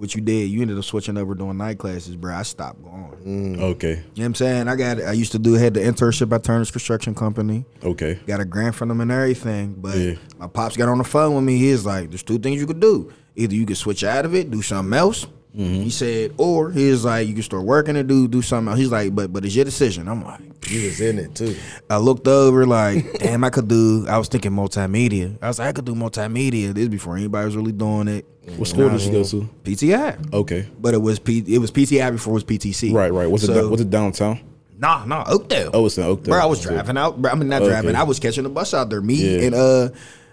what 0.00 0.14
you 0.14 0.20
did. 0.20 0.48
You 0.50 0.62
ended 0.62 0.78
up 0.78 0.84
switching 0.84 1.16
over 1.16 1.34
doing 1.34 1.56
night 1.58 1.78
classes, 1.78 2.16
bro. 2.16 2.34
I 2.34 2.42
stopped 2.42 2.82
going. 2.82 3.04
Mm. 3.24 3.56
Mm. 3.56 3.60
Okay. 3.60 3.88
You 3.90 3.94
know 3.96 4.02
what 4.14 4.24
I'm 4.24 4.34
saying? 4.34 4.68
I 4.68 4.76
got. 4.76 5.00
I 5.02 5.12
used 5.12 5.32
to 5.32 5.38
do 5.38 5.52
had 5.54 5.74
the 5.74 5.80
internship 5.80 6.32
at 6.34 6.42
Turner's 6.42 6.70
Construction 6.70 7.14
Company. 7.14 7.64
Okay. 7.84 8.18
Got 8.26 8.40
a 8.40 8.44
grant 8.44 8.74
from 8.74 8.88
them 8.88 9.00
and 9.00 9.12
everything. 9.12 9.74
But 9.78 9.96
Yeah. 9.96 10.14
my 10.38 10.46
pops 10.46 10.76
got 10.76 10.88
on 10.88 10.98
the 10.98 11.04
phone 11.04 11.34
with 11.34 11.44
me. 11.44 11.58
He 11.58 11.70
was 11.72 11.84
like, 11.86 12.10
"There's 12.10 12.22
two 12.22 12.38
things 12.38 12.60
you 12.60 12.66
could 12.66 12.80
do. 12.80 13.12
Either 13.36 13.54
you 13.54 13.66
could 13.66 13.76
switch 13.76 14.02
out 14.02 14.24
of 14.24 14.34
it, 14.34 14.50
do 14.50 14.60
something 14.62 14.92
else, 14.98 15.26
He 15.54 15.90
said, 15.90 16.32
or 16.36 16.70
he 16.70 16.90
was 16.90 17.04
like, 17.04 17.26
you 17.26 17.34
can 17.34 17.42
start 17.42 17.64
working 17.64 17.96
and 17.96 18.08
do 18.08 18.28
do 18.28 18.40
something 18.40 18.70
else. 18.70 18.78
He's 18.78 18.92
like, 18.92 19.14
but 19.14 19.32
but 19.32 19.44
it's 19.44 19.54
your 19.56 19.64
decision. 19.64 20.06
I'm 20.08 20.24
like, 20.24 20.40
You 20.70 20.84
was 20.86 21.00
in 21.00 21.18
it 21.18 21.34
too. 21.34 21.56
I 21.90 21.96
looked 21.96 22.28
over 22.28 22.66
like, 22.66 23.12
damn, 23.18 23.42
I 23.42 23.50
could 23.50 23.66
do. 23.66 24.06
I 24.08 24.16
was 24.18 24.28
thinking 24.28 24.52
multimedia. 24.52 25.36
I 25.42 25.48
was 25.48 25.58
like, 25.58 25.68
I 25.68 25.72
could 25.72 25.84
do 25.86 25.94
multimedia. 25.96 26.72
This 26.72 26.86
before 26.88 27.16
anybody 27.16 27.44
was 27.46 27.56
really 27.56 27.72
doing 27.72 28.06
it. 28.08 28.26
What 28.56 28.68
school 28.68 28.90
did 28.90 29.00
you 29.02 29.10
go 29.12 29.24
to? 29.24 29.48
PTI, 29.64 30.32
Okay. 30.32 30.68
but 30.80 30.94
it 30.94 30.98
was 31.02 31.18
P. 31.18 31.42
It 31.46 31.58
was 31.58 31.70
PTI 31.70 32.12
before 32.12 32.32
it 32.32 32.34
was 32.34 32.44
PTC. 32.44 32.92
Right, 32.92 33.12
right. 33.12 33.28
Was 33.30 33.42
it 33.44 33.48
So- 33.48 33.68
was 33.68 33.80
it 33.80 33.90
downtown? 33.90 34.40
Nah, 34.78 35.04
nah, 35.04 35.24
Oakdale. 35.28 35.70
Oh, 35.74 35.84
it's 35.86 35.98
in 35.98 36.04
Oakdale. 36.04 36.32
Bro, 36.34 36.42
I 36.42 36.46
was 36.46 36.60
driving 36.62 36.96
out. 36.96 37.20
bro, 37.20 37.30
I 37.30 37.34
mean, 37.34 37.48
not 37.48 37.60
Okay. 37.62 37.70
driving. 37.70 37.94
I 37.96 38.02
was 38.04 38.18
catching 38.18 38.44
the 38.44 38.48
bus 38.50 38.72
out 38.72 38.88
there. 38.88 39.02
Me 39.02 39.14
Yeah. 39.14 39.46
and 39.46 39.54
uh, 39.54 39.88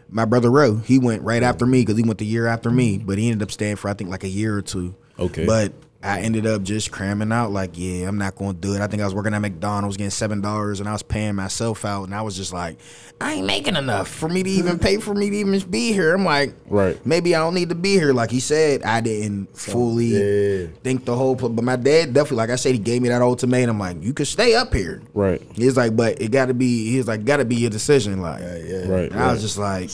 my 0.10 0.23
brother 0.25 0.49
Roe. 0.49 0.75
He 0.77 0.99
went 0.99 1.21
right 1.23 1.43
after 1.43 1.65
me 1.65 1.82
because 1.82 1.97
he 1.97 2.03
went 2.03 2.19
the 2.19 2.25
year 2.25 2.47
after 2.47 2.71
me, 2.71 2.97
but 2.97 3.17
he 3.17 3.30
ended 3.30 3.43
up 3.43 3.51
staying 3.51 3.75
for 3.75 3.89
I 3.89 3.93
think 3.93 4.10
like 4.10 4.23
a 4.23 4.30
year 4.30 4.56
or 4.56 4.62
two. 4.62 4.95
Okay. 5.19 5.45
But 5.45 5.73
I 6.03 6.21
ended 6.21 6.45
up 6.45 6.62
just 6.62 6.91
cramming 6.91 7.32
out. 7.32 7.51
Like, 7.51 7.71
yeah, 7.73 8.08
I'm 8.08 8.19
not 8.19 8.36
going 8.36 8.53
to 8.53 8.62
do 8.62 8.75
it. 8.75 8.82
I 8.82 8.88
think 8.88 9.01
I 9.01 9.06
was 9.06 9.15
working 9.15 9.34
at 9.34 9.39
McDonald's 9.39 9.97
getting 9.97 10.12
seven 10.12 10.41
dollars, 10.41 10.80
and 10.80 10.88
I 10.88 10.93
was 10.93 11.01
paying 11.01 11.34
myself 11.36 11.84
out, 11.86 12.03
and 12.03 12.13
I 12.13 12.21
was 12.21 12.38
just 12.38 12.53
like, 12.53 12.77
I 13.19 13.34
ain't 13.34 13.47
making 13.47 13.75
enough 13.75 14.08
for 14.08 14.30
me 14.30 14.43
to 14.43 14.49
even 14.49 14.77
pay 14.77 14.97
for 14.97 15.15
me 15.15 15.32
to 15.32 15.36
even 15.36 15.60
be 15.69 15.91
here. 15.91 16.13
I'm 16.13 16.23
like, 16.23 16.53
Right. 16.67 17.03
Maybe 17.06 17.34
I 17.36 17.39
don't 17.39 17.56
need 17.56 17.69
to 17.69 17.75
be 17.75 17.93
here. 17.93 18.13
Like 18.13 18.30
he 18.30 18.39
said, 18.39 18.84
I 18.84 19.01
didn't 19.01 19.58
fully 19.58 20.06
yeah. 20.06 20.67
think 20.84 21.06
the 21.06 21.15
whole. 21.15 21.36
Pl- 21.36 21.49
but 21.49 21.63
my 21.63 21.75
dad 21.75 22.13
definitely, 22.13 22.38
like 22.38 22.51
I 22.51 22.58
said, 22.58 22.73
he 22.73 22.80
gave 22.80 23.01
me 23.01 23.10
that 23.10 23.21
ultimatum. 23.23 23.80
Like, 23.80 24.01
you 24.03 24.13
could 24.13 24.27
stay 24.27 24.56
up 24.56 24.73
here. 24.73 25.01
Right. 25.15 25.41
He's 25.56 25.75
like, 25.75 25.95
but 25.95 26.21
it 26.21 26.30
got 26.30 26.45
to 26.45 26.53
be. 26.53 26.91
He's 26.91 27.08
like, 27.08 27.25
got 27.25 27.38
to 27.38 27.45
be 27.45 27.56
your 27.56 27.71
decision. 27.71 28.21
Like, 28.21 28.41
yeah. 28.41 28.88
Right. 28.88 29.12
and 29.12 29.19
I 29.19 29.34
was 29.34 29.41
just 29.41 29.58
like, 29.58 29.89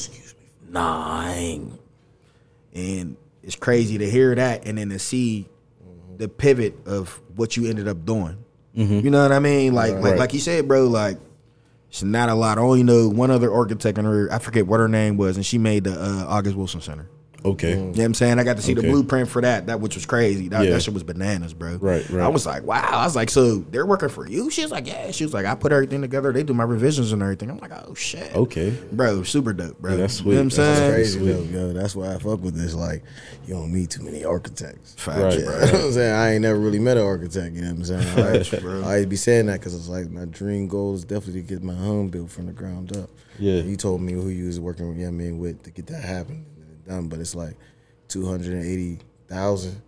nah, 0.69 1.21
I 1.21 1.31
ain't. 1.31 1.79
And 2.75 3.15
it's 3.43 3.55
crazy 3.55 3.97
to 3.97 4.09
hear 4.09 4.33
that, 4.35 4.65
and 4.65 4.77
then 4.77 4.89
to 4.89 4.99
see 4.99 5.49
the 6.17 6.27
pivot 6.27 6.75
of 6.85 7.21
what 7.35 7.57
you 7.57 7.67
ended 7.69 7.87
up 7.87 8.05
doing. 8.05 8.37
You 8.75 9.09
know 9.11 9.21
what 9.21 9.31
I 9.31 9.39
mean? 9.39 9.73
Like, 9.73 9.93
like, 9.95 10.03
Right. 10.03 10.17
like 10.19 10.33
you 10.33 10.39
said, 10.39 10.67
bro. 10.67 10.87
Like, 10.87 11.17
it's 11.89 12.01
not 12.01 12.29
a 12.29 12.33
lot. 12.33 12.57
I 12.57 12.61
only 12.61 12.81
know 12.81 13.07
one 13.07 13.29
other 13.29 13.53
architect 13.53 13.99
in 13.99 14.05
her. 14.05 14.27
I 14.31 14.39
forget 14.39 14.65
what 14.65 14.79
her 14.79 14.87
name 14.87 15.15
was, 15.17 15.35
and 15.37 15.45
she 15.45 15.59
made 15.59 15.83
the 15.83 15.91
uh, 15.93 16.25
August 16.27 16.55
Wilson 16.55 16.81
Center. 16.81 17.07
Okay. 17.45 17.73
Mm. 17.73 17.75
You 17.75 17.79
know 17.83 17.89
what 17.91 17.99
I'm 18.05 18.13
saying? 18.13 18.39
I 18.39 18.43
got 18.43 18.55
to 18.57 18.63
see 18.63 18.73
the 18.73 18.81
blueprint 18.83 19.27
for 19.29 19.41
that, 19.41 19.67
that 19.67 19.81
which 19.81 19.95
was 19.95 20.05
crazy. 20.05 20.47
That, 20.47 20.63
Yeah. 20.63 20.71
that 20.71 20.81
shit 20.83 20.93
was 20.93 21.03
bananas, 21.03 21.53
bro. 21.53 21.75
Right, 21.75 22.07
right. 22.09 22.23
I 22.23 22.27
was 22.29 22.45
like, 22.45 22.63
wow. 22.63 22.81
I 22.89 23.03
was 23.03 23.15
like, 23.15 23.29
so 23.29 23.57
they're 23.57 23.85
working 23.85 24.09
for 24.09 24.27
you? 24.27 24.49
She 24.49 24.61
was 24.61 24.71
like, 24.71 24.87
yeah. 24.87 25.11
She 25.11 25.25
was 25.25 25.33
like, 25.33 25.45
I 25.45 25.53
put 25.55 25.71
everything 25.73 26.01
together. 26.01 26.31
They 26.31 26.43
do 26.43 26.53
my 26.53 26.63
revisions 26.63 27.11
and 27.11 27.21
everything. 27.21 27.49
I'm 27.49 27.57
like, 27.57 27.71
oh 27.73 27.93
shit. 27.95 28.33
Okay. 28.35 28.69
Bro, 28.91 29.23
super 29.23 29.51
dope, 29.53 29.77
bro. 29.79 29.91
Yeah, 29.91 29.97
that's 29.97 30.21
You 30.21 30.31
know 30.31 30.35
what 30.35 30.41
I'm 30.41 30.49
sweet. 30.51 30.63
That's 30.63 30.77
saying? 30.79 30.93
Crazy 30.93 31.19
Sweet. 31.19 31.31
though, 31.51 31.59
yo. 31.67 31.73
That's 31.73 31.95
why 31.95 32.13
I 32.13 32.17
fuck 32.17 32.41
with 32.41 32.55
this. 32.55 32.73
Like, 32.73 33.03
you 33.45 33.53
don't 33.55 33.73
need 33.73 33.89
too 33.89 34.03
many 34.03 34.23
architects. 34.23 34.95
Facts, 34.97 35.17
Right. 35.19 35.39
You 35.39 35.45
bro. 35.45 35.53
know 35.53 35.59
what 35.65 35.73
I'm 35.75 35.91
saying? 35.91 36.13
I 36.13 36.31
ain't 36.33 36.41
never 36.43 36.59
really 36.59 36.79
met 36.79 36.97
an 36.97 37.03
architect, 37.03 37.55
you 37.55 37.61
know 37.61 37.67
what 37.73 37.77
I'm 37.77 37.85
saying? 37.85 38.01
I, 38.19 38.43
Facts, 38.43 38.61
bro. 38.61 38.81
I 38.81 38.83
always 38.85 39.05
be 39.07 39.15
saying 39.17 39.47
that 39.47 39.59
because 39.59 39.73
it's 39.75 39.89
like 39.89 40.09
my 40.09 40.25
dream 40.25 40.67
goal 40.67 40.95
is 40.95 41.03
definitely 41.03 41.41
to 41.41 41.47
get 41.47 41.63
my 41.63 41.73
home 41.75 42.07
built 42.09 42.29
from 42.31 42.45
the 42.45 42.53
ground 42.53 42.95
up. 42.95 43.09
Yeah. 43.39 43.55
You 43.61 43.75
told 43.75 44.01
me 44.01 44.13
who 44.13 44.29
you 44.29 44.45
was 44.45 44.59
working 44.59 44.87
with, 44.87 44.97
you 44.97 45.03
know 45.05 45.09
what 45.11 45.15
I 45.15 45.25
mean, 45.25 45.39
with 45.39 45.63
to 45.63 45.71
get 45.71 45.87
that 45.87 46.03
happen 46.03 46.45
and 46.52 46.52
done, 46.85 47.07
but 47.07 47.19
it's 47.19 47.35
like 47.35 47.55
280,000, 48.09 49.69
you 49.71 49.75
know 49.75 49.81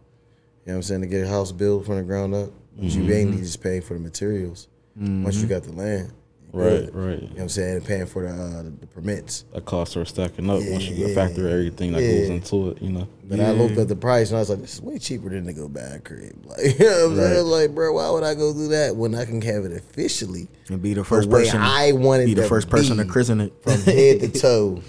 what 0.63 0.73
I'm 0.75 0.81
saying, 0.83 1.01
to 1.01 1.07
get 1.07 1.25
a 1.25 1.27
house 1.27 1.51
built 1.51 1.85
from 1.85 1.97
the 1.97 2.03
ground 2.03 2.33
up. 2.33 2.49
But 2.77 2.85
you 2.91 3.09
ain't 3.13 3.37
just 3.37 3.61
paying 3.61 3.81
for 3.81 3.93
the 3.93 3.99
materials 4.01 4.67
once 4.97 5.37
you 5.41 5.47
got 5.47 5.63
the 5.63 5.71
land. 5.71 6.11
Right, 6.51 6.85
good. 6.85 6.95
right. 6.95 7.15
You 7.21 7.27
know 7.27 7.27
what 7.33 7.41
I'm 7.41 7.49
saying? 7.49 7.75
And 7.77 7.85
paying 7.85 8.05
for 8.05 8.23
the, 8.23 8.29
uh, 8.29 8.63
the, 8.63 8.69
the 8.69 8.87
permits. 8.87 9.43
That 9.53 9.65
costs 9.65 9.97
are 9.97 10.05
stacking 10.05 10.49
up 10.49 10.61
once 10.69 10.85
you 10.85 11.05
Yeah, 11.07 11.13
factor 11.13 11.49
everything 11.49 11.91
that 11.91 12.01
yeah. 12.01 12.19
goes 12.19 12.29
into 12.29 12.69
it, 12.69 12.81
you 12.81 12.91
know. 12.91 13.09
But 13.25 13.41
I 13.41 13.51
looked 13.51 13.77
at 13.77 13.89
the 13.89 13.95
price 13.97 14.29
and 14.29 14.37
I 14.37 14.39
was 14.39 14.49
like, 14.49 14.61
this 14.61 14.75
is 14.75 14.81
way 14.81 14.97
cheaper 14.97 15.27
than 15.29 15.45
to 15.47 15.53
go 15.53 15.67
buy 15.67 15.81
a 15.81 15.99
crib. 15.99 16.33
Like, 16.45 16.79
you 16.79 16.85
know 16.85 17.09
what 17.09 17.11
I'm 17.11 17.15
saying? 17.17 17.45
Like, 17.45 17.75
bro, 17.75 17.91
why 17.93 18.09
would 18.09 18.23
I 18.23 18.35
go 18.35 18.53
do 18.53 18.69
that 18.69 18.95
when 18.95 19.15
I 19.15 19.25
can 19.25 19.41
have 19.41 19.65
it 19.65 19.73
officially? 19.73 20.47
And 20.69 20.81
be 20.81 20.93
the 20.93 21.01
The 21.01 21.05
first 21.05 21.27
way 21.27 21.41
person. 21.43 21.59
I 21.61 21.91
wanted 21.91 22.23
to 22.23 22.27
be 22.27 22.33
the 22.35 22.43
to 22.43 22.47
first 22.47 22.69
person 22.69 22.97
to 22.97 23.03
be 23.03 23.09
christen 23.09 23.41
it. 23.41 23.53
from 23.61 23.81
head 23.81 24.19
to 24.21 24.29
toe. 24.29 24.81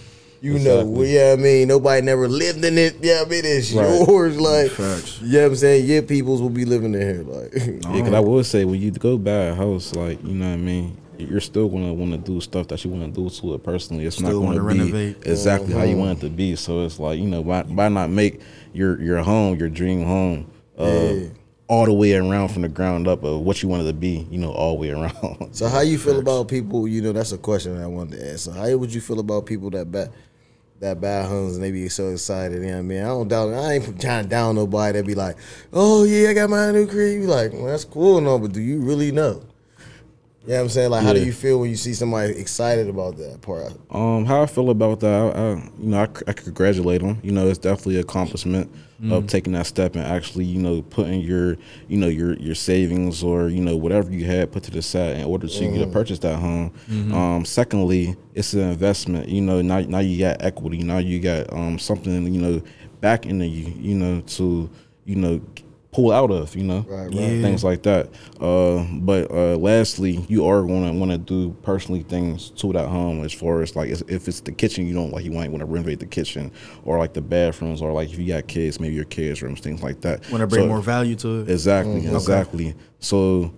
You 0.42 0.53
know, 0.53 0.81
Exactly. 0.81 0.92
well, 0.92 1.07
yeah, 1.07 1.33
I 1.33 1.37
mean, 1.37 1.68
nobody 1.68 2.03
never 2.05 2.29
lived 2.29 2.64
in 2.64 2.77
it. 2.79 2.96
Yeah, 3.03 3.22
I 3.25 3.29
mean, 3.29 3.42
it's 3.44 3.72
Right. 3.72 4.07
yours. 4.07 4.38
Like, 4.38 4.70
Facts. 4.70 5.20
you 5.22 5.33
know 5.33 5.42
what 5.44 5.46
I'm 5.49 5.57
saying? 5.57 5.87
Your 5.87 6.03
peoples 6.03 6.42
will 6.42 6.51
be 6.51 6.64
living 6.64 6.94
in 6.94 7.01
here. 7.01 7.25
Like, 7.27 7.53
Yeah, 7.57 7.92
because 7.92 8.12
I 8.12 8.20
will 8.20 8.44
say 8.44 8.64
when 8.64 8.81
you 8.81 8.90
go 8.90 9.16
buy 9.18 9.31
a 9.51 9.55
house, 9.55 9.94
like 9.94 10.22
you 10.22 10.35
know 10.35 10.46
what 10.46 10.53
I 10.55 10.57
mean, 10.59 10.96
you're 11.18 11.40
still 11.40 11.68
gonna 11.68 11.94
want 11.94 12.12
to 12.12 12.18
do 12.18 12.40
stuff 12.42 12.68
that 12.68 12.85
you 12.85 12.90
want 12.90 13.14
to 13.14 13.20
do 13.22 13.31
to 13.31 13.55
it 13.55 13.62
personally. 13.64 14.05
It's 14.05 14.16
Still 14.16 14.42
not 14.42 14.46
going 14.46 14.59
to 14.59 14.62
be 14.75 14.81
renovate. 14.81 15.16
exactly 15.27 15.72
how 15.72 15.81
Uh-huh. 15.81 15.88
you 15.88 15.96
want 15.96 16.18
it 16.18 16.20
to 16.22 16.31
be. 16.31 16.55
So 16.57 16.85
it's 16.85 17.01
like 17.01 17.18
you 17.18 17.27
know, 17.27 17.40
why, 17.40 17.62
why 17.62 17.88
not 17.88 18.11
make 18.11 18.40
your 18.75 19.01
your 19.01 19.22
home 19.22 19.59
your 19.59 19.70
dream 19.70 20.05
home 20.05 20.46
uh, 20.79 20.85
Yeah. 20.85 21.29
All 21.69 21.85
the 21.85 21.93
way 21.93 22.15
around 22.15 22.49
from 22.49 22.63
the 22.63 22.69
ground 22.69 23.09
up 23.09 23.25
of 23.25 23.41
what 23.41 23.63
you 23.63 23.69
wanted 23.69 23.85
to 23.85 23.93
be, 23.93 24.27
you 24.31 24.39
know, 24.39 24.53
all 24.53 24.75
the 24.75 24.81
way 24.81 24.91
around. 24.91 25.49
So 25.55 25.69
how 25.69 25.81
you 25.81 25.99
feel 25.99 26.19
about 26.19 26.49
people? 26.49 26.87
You 26.87 27.03
know, 27.03 27.13
that's 27.13 27.33
a 27.33 27.39
question 27.39 27.77
that 27.77 27.83
I 27.83 27.87
wanted 27.87 28.19
to 28.19 28.33
ask. 28.33 28.41
So 28.41 28.53
how 28.53 28.77
would 28.77 28.93
you 28.93 29.01
feel 29.01 29.21
about 29.21 29.47
people 29.47 29.71
that 29.71 29.91
buy 29.91 30.09
that 30.81 31.01
buy 31.01 31.23
homes 31.23 31.55
and 31.55 31.65
they 31.65 31.71
be 31.71 31.89
so 31.89 32.09
excited? 32.11 32.61
You 32.61 32.69
know 32.69 32.73
what 32.75 32.79
I 32.79 32.83
mean? 32.83 33.03
I 33.03 33.07
don't 33.07 33.29
doubt. 33.29 33.55
I 33.55 33.75
ain't 33.75 34.01
trying 34.01 34.25
to 34.25 34.29
down 34.29 34.55
nobody 34.57 34.99
that 34.99 35.07
be 35.07 35.15
like, 35.15 35.37
"Oh 35.73 36.05
yeah, 36.05 36.29
I 36.31 36.35
got 36.35 36.51
my 36.51 36.71
new 36.71 36.87
crib." 36.87 37.23
You 37.23 37.27
like, 37.27 37.53
well, 37.53 37.67
that's 37.67 37.85
cool, 37.85 38.21
no, 38.21 38.39
but 38.39 38.53
do 38.53 38.61
you 38.61 38.81
really 38.81 39.11
know? 39.11 39.43
You 40.47 40.53
know 40.53 40.59
what 40.59 40.63
I'm 40.63 40.69
saying? 40.69 40.91
Like, 40.91 41.03
how 41.03 41.13
do 41.13 41.25
you 41.25 41.33
feel 41.33 41.59
when 41.59 41.71
you 41.71 41.77
see 41.77 41.93
somebody 41.93 42.33
excited 42.39 42.89
about 42.89 43.17
that 43.17 43.41
part? 43.41 43.73
Um, 43.91 44.25
how 44.25 44.43
I 44.43 44.47
feel 44.47 44.71
about 44.71 45.01
that, 45.01 45.13
I, 45.13 45.41
I 45.41 45.51
you 45.81 45.89
know, 45.89 45.99
I, 45.99 46.09
I 46.29 46.33
congratulate 46.35 47.01
them. 47.01 47.19
You 47.25 47.33
know, 47.33 47.49
it's 47.49 47.59
definitely 47.59 47.97
an 47.97 48.03
accomplishment 48.03 48.73
of 49.11 49.27
taking 49.27 49.55
that 49.55 49.67
step 49.67 49.97
and 49.97 50.05
actually, 50.05 50.45
you 50.45 50.61
know, 50.63 50.83
putting 50.83 51.21
your, 51.21 51.57
you 51.89 51.99
know, 51.99 52.07
your 52.07 52.35
your 52.35 52.55
savings 52.55 53.25
or 53.25 53.49
you 53.49 53.61
know 53.61 53.77
whatever 53.77 54.11
you 54.13 54.25
had 54.25 54.53
put 54.53 54.63
to 54.63 54.71
the 54.71 54.83
side 54.83 55.17
in 55.17 55.25
order 55.25 55.49
to 55.49 55.65
you 55.65 55.79
to 55.81 55.87
purchase 55.89 56.21
that 56.21 56.37
home. 56.39 56.73
Um, 57.13 57.45
secondly, 57.45 58.15
it's 58.35 58.55
an 58.55 58.61
investment. 58.71 59.29
You 59.29 59.41
know, 59.41 59.61
now 59.63 59.81
now 59.81 59.99
you 59.99 60.17
got 60.19 60.43
equity. 60.43 60.79
Now 60.79 60.99
you 60.99 61.19
got 61.19 61.53
um 61.53 61.77
something 61.79 62.33
you 62.33 62.41
know 62.41 62.63
back 63.01 63.27
into 63.27 63.47
you. 63.47 63.73
You 63.77 63.97
know 63.97 64.21
to 64.21 64.71
you 65.05 65.17
know 65.17 65.41
pull 65.97 66.13
out 66.13 66.31
of. 66.31 66.55
You 66.55 66.63
know, 66.65 66.85
Right, 66.89 67.05
right. 67.07 67.13
Yeah. 67.15 67.43
things 67.43 67.65
like 67.65 67.83
that. 67.85 68.09
Uh, 68.41 68.85
but 68.93 69.31
uh, 69.31 69.57
lastly, 69.57 70.25
you 70.29 70.47
are 70.47 70.63
going 70.63 70.85
to 70.93 70.93
want 70.99 71.11
to 71.11 71.19
do 71.19 71.57
personally 71.63 72.03
things 72.03 72.51
to 72.51 72.73
that 72.75 72.89
home 72.89 73.25
as 73.25 73.33
far 73.33 73.63
as 73.63 73.75
like 73.75 73.89
if 73.91 74.29
it's 74.29 74.41
the 74.41 74.53
kitchen 74.53 74.87
you 74.87 74.95
don't 74.95 75.11
like, 75.13 75.25
you 75.25 75.31
might 75.33 75.51
want 75.51 75.61
to 75.61 75.67
renovate 75.67 75.99
the 76.01 76.07
kitchen 76.07 76.53
or 76.85 76.99
like 76.99 77.15
the 77.15 77.23
bathrooms 77.23 77.81
or 77.81 77.93
like 77.93 78.11
if 78.13 78.19
you 78.19 78.29
got 78.29 78.47
kids, 78.47 78.79
maybe 78.79 78.95
your 78.95 79.05
kids' 79.07 79.43
rooms, 79.43 79.61
things 79.61 79.83
like 79.83 80.03
that. 80.03 80.21
Want 80.31 80.43
to 80.43 80.47
bring 80.47 80.65
So- 80.65 80.69
more 80.69 80.83
value 80.83 81.17
to 81.17 81.41
it? 81.41 81.51
Exactly, 81.51 82.03
Mm-hmm. 82.03 82.15
exactly. 82.15 82.75
So, 83.01 83.53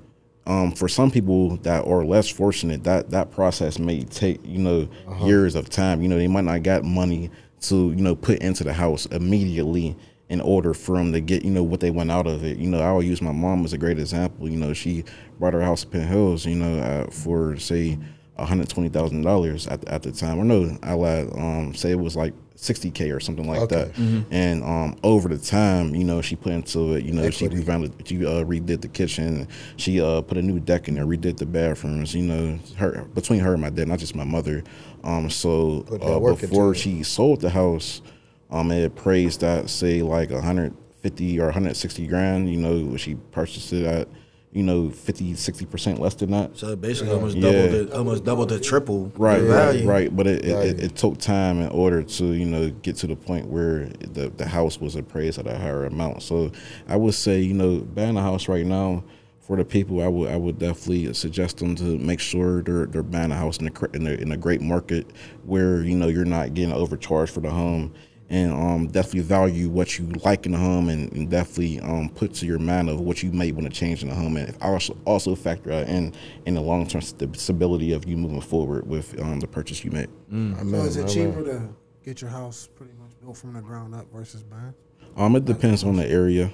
um, 0.47 0.73
for 0.73 0.89
some 0.89 1.11
people 1.11 1.57
that 1.59 1.85
are 1.87 2.05
less 2.05 2.29
fortunate, 2.29 2.85
that 2.85 3.11
that 3.11 3.31
process 3.33 3.79
may 3.79 4.05
take 4.05 4.41
you 4.47 4.59
know 4.59 4.89
Uh-huh. 5.09 5.27
years 5.27 5.55
of 5.57 5.69
time. 5.69 6.01
You 6.03 6.09
know, 6.09 6.17
they 6.17 6.29
might 6.29 6.45
not 6.45 6.63
got 6.63 6.85
money 6.85 7.31
to 7.63 7.75
you 7.91 7.97
know 8.07 8.15
put 8.15 8.39
into 8.39 8.63
the 8.65 8.73
house 8.73 9.07
immediately 9.07 9.97
in 10.29 10.41
order 10.41 10.75
for 10.75 10.97
them 10.97 11.13
to 11.13 11.21
get 11.21 11.45
you 11.45 11.51
know 11.51 11.63
what 11.63 11.81
they 11.81 11.91
want 11.91 12.11
out 12.11 12.27
of 12.27 12.45
it. 12.45 12.59
You 12.59 12.69
know, 12.69 12.81
I 12.81 12.93
will 12.93 13.03
use 13.03 13.23
my 13.23 13.33
mom 13.33 13.65
as 13.65 13.73
a 13.73 13.79
great 13.79 13.99
example. 13.99 14.49
You 14.49 14.57
know, 14.59 14.73
she 14.75 15.05
bought 15.41 15.55
her 15.55 15.63
house 15.63 15.85
in 15.85 15.91
Penn 15.91 16.07
Hills. 16.09 16.45
You 16.47 16.57
know, 16.57 16.79
uh, 16.81 17.11
for 17.11 17.57
say. 17.59 17.99
One 18.35 18.47
hundred 18.47 18.69
twenty 18.69 18.89
thousand 18.89 19.23
dollars 19.23 19.67
at 19.67 19.85
at 19.89 20.05
the 20.05 20.13
time, 20.13 20.39
or 20.39 20.45
no, 20.45 20.79
I 20.85 20.93
lied. 20.93 21.27
Um, 21.35 21.75
say 21.75 21.91
it 21.91 21.99
was 21.99 22.15
like 22.15 22.33
sixty 22.55 22.89
k 22.89 23.11
or 23.11 23.19
something 23.19 23.49
like 23.49 23.63
Okay. 23.63 23.91
that. 23.93 24.25
And 24.31 24.63
um, 24.63 24.97
over 25.03 25.29
the 25.29 25.39
time, 25.39 25.93
you 25.93 26.05
know, 26.05 26.23
she 26.23 26.37
put 26.37 26.53
into 26.53 26.95
it. 26.95 27.05
You 27.05 27.11
know, 27.15 27.29
she 27.31 27.49
revamped. 27.49 28.07
She 28.07 28.25
uh, 28.25 28.45
redid 28.45 28.81
the 28.81 28.87
kitchen. 28.87 29.49
She 29.77 30.01
uh, 30.01 30.21
put 30.21 30.39
a 30.39 30.43
new 30.43 30.61
deck 30.61 30.87
in 30.87 30.95
there. 30.95 31.05
Redid 31.05 31.39
the 31.39 31.47
bathrooms. 31.47 32.15
You 32.15 32.23
know, 32.23 32.59
her 32.77 33.03
between 33.13 33.41
her 33.41 33.55
and 33.55 33.61
my 33.61 33.71
dad, 33.71 33.89
not 33.89 33.99
just 33.99 34.15
my 34.15 34.23
mother. 34.23 34.63
Um, 35.03 35.29
so 35.31 35.85
uh, 36.01 36.21
before 36.37 36.77
she 36.77 37.03
sold 37.03 37.41
the 37.41 37.51
house, 37.51 38.03
um, 38.51 38.71
it 38.73 38.85
appraised 38.85 39.43
at 39.45 39.69
say 39.71 40.03
like 40.03 40.31
a 40.31 40.41
hundred 40.41 40.75
fifty 41.03 41.39
or 41.41 41.45
one 41.47 41.53
hundred 41.55 41.77
sixty 41.77 42.07
grand. 42.07 42.51
You 42.51 42.57
know, 42.59 42.97
she 42.97 43.15
purchased 43.15 43.73
it 43.73 43.85
at 43.85 44.09
you 44.51 44.63
know 44.63 44.89
50 44.89 45.35
60 45.35 45.67
percent 45.67 46.01
less 46.01 46.15
than 46.15 46.31
that. 46.31 46.57
So 46.57 46.75
basically, 46.75 47.13
almost 47.13 47.37
Yeah. 47.37 47.53
double 47.53 47.69
the 47.85 47.97
almost 47.99 48.25
double 48.25 48.47
the 48.47 48.59
triple. 48.59 49.13
Right, 49.17 49.41
right, 49.43 49.47
value. 49.47 49.87
right. 49.89 50.17
But 50.17 50.27
it, 50.27 50.45
it, 50.45 50.65
it, 50.67 50.81
it 50.85 50.97
took 50.97 51.19
time 51.19 51.61
in 51.61 51.69
order 51.69 52.03
to 52.03 52.25
you 52.33 52.47
know 52.47 52.71
get 52.71 52.97
to 52.97 53.07
the 53.07 53.17
point 53.17 53.47
where 53.49 53.87
the 54.01 54.31
the 54.31 54.47
house 54.49 54.81
was 54.81 54.97
appraised 54.97 55.39
at 55.39 55.47
a 55.47 55.57
higher 55.59 55.85
amount. 55.85 56.23
So 56.23 56.51
I 56.89 56.97
would 56.97 57.15
say 57.15 57.41
you 57.41 57.53
know 57.55 57.81
buying 57.81 58.17
a 58.17 58.23
house 58.23 58.49
right 58.49 58.65
now 58.65 59.05
for 59.41 59.57
the 59.57 59.65
people, 59.67 60.03
I 60.03 60.09
would 60.09 60.31
I 60.31 60.37
would 60.37 60.59
definitely 60.59 61.13
suggest 61.13 61.59
them 61.59 61.75
to 61.77 61.99
make 61.99 62.19
sure 62.21 62.63
they're 62.63 62.87
they're 62.87 63.03
buying 63.03 63.31
a 63.33 63.37
house 63.37 63.59
in 63.59 63.69
a 63.69 63.97
in 63.97 64.07
a, 64.07 64.11
in 64.13 64.33
a 64.33 64.37
great 64.39 64.63
market 64.63 65.07
where 65.45 65.83
you 65.83 65.95
know 65.95 66.09
you're 66.09 66.25
not 66.25 66.55
getting 66.55 66.73
overcharged 66.73 67.33
for 67.35 67.41
the 67.41 67.51
home. 67.51 67.93
And 68.31 68.53
um, 68.53 68.89
definitely 68.89 69.21
value 69.21 69.71
what 69.71 69.99
you 69.99 70.07
like 70.23 70.45
in 70.45 70.53
the 70.53 70.59
home, 70.59 70.91
and, 70.91 71.11
and 71.15 71.31
definitely 71.31 71.81
um, 71.81 72.11
put 72.11 72.35
to 72.35 72.47
your 72.47 72.59
mind 72.59 72.91
of 72.91 73.01
what 73.01 73.23
you 73.23 73.33
may 73.33 73.53
want 73.53 73.67
to 73.67 73.73
change 73.73 74.03
in 74.03 74.11
the 74.11 74.15
home, 74.15 74.37
and 74.37 74.55
also 74.61 74.95
also 75.07 75.35
factor 75.35 75.71
that 75.71 75.89
in 75.89 76.13
in 76.45 76.55
the 76.55 76.61
long 76.61 76.87
term 76.87 77.01
stability 77.01 77.93
of 77.93 78.07
you 78.07 78.19
moving 78.19 78.43
forward 78.43 78.87
with 78.87 79.19
um, 79.23 79.41
the 79.41 79.47
purchase 79.47 79.83
you 79.83 79.91
made. 79.91 80.11
I 80.31 80.63
So 80.63 80.77
is 80.85 80.97
it 80.99 81.09
cheaper 81.09 81.43
to 81.43 81.69
get 82.05 82.21
your 82.21 82.29
house 82.31 82.69
pretty 82.75 82.93
much 83.01 83.13
built 83.19 83.39
from 83.39 83.55
the 83.55 83.63
ground 83.63 83.95
up 83.95 84.13
versus 84.13 84.43
buying? 84.43 84.75
Um, 85.17 85.35
it 85.35 85.47
depends 85.47 85.83
on 85.83 85.97
the 85.97 86.07
area. 86.07 86.51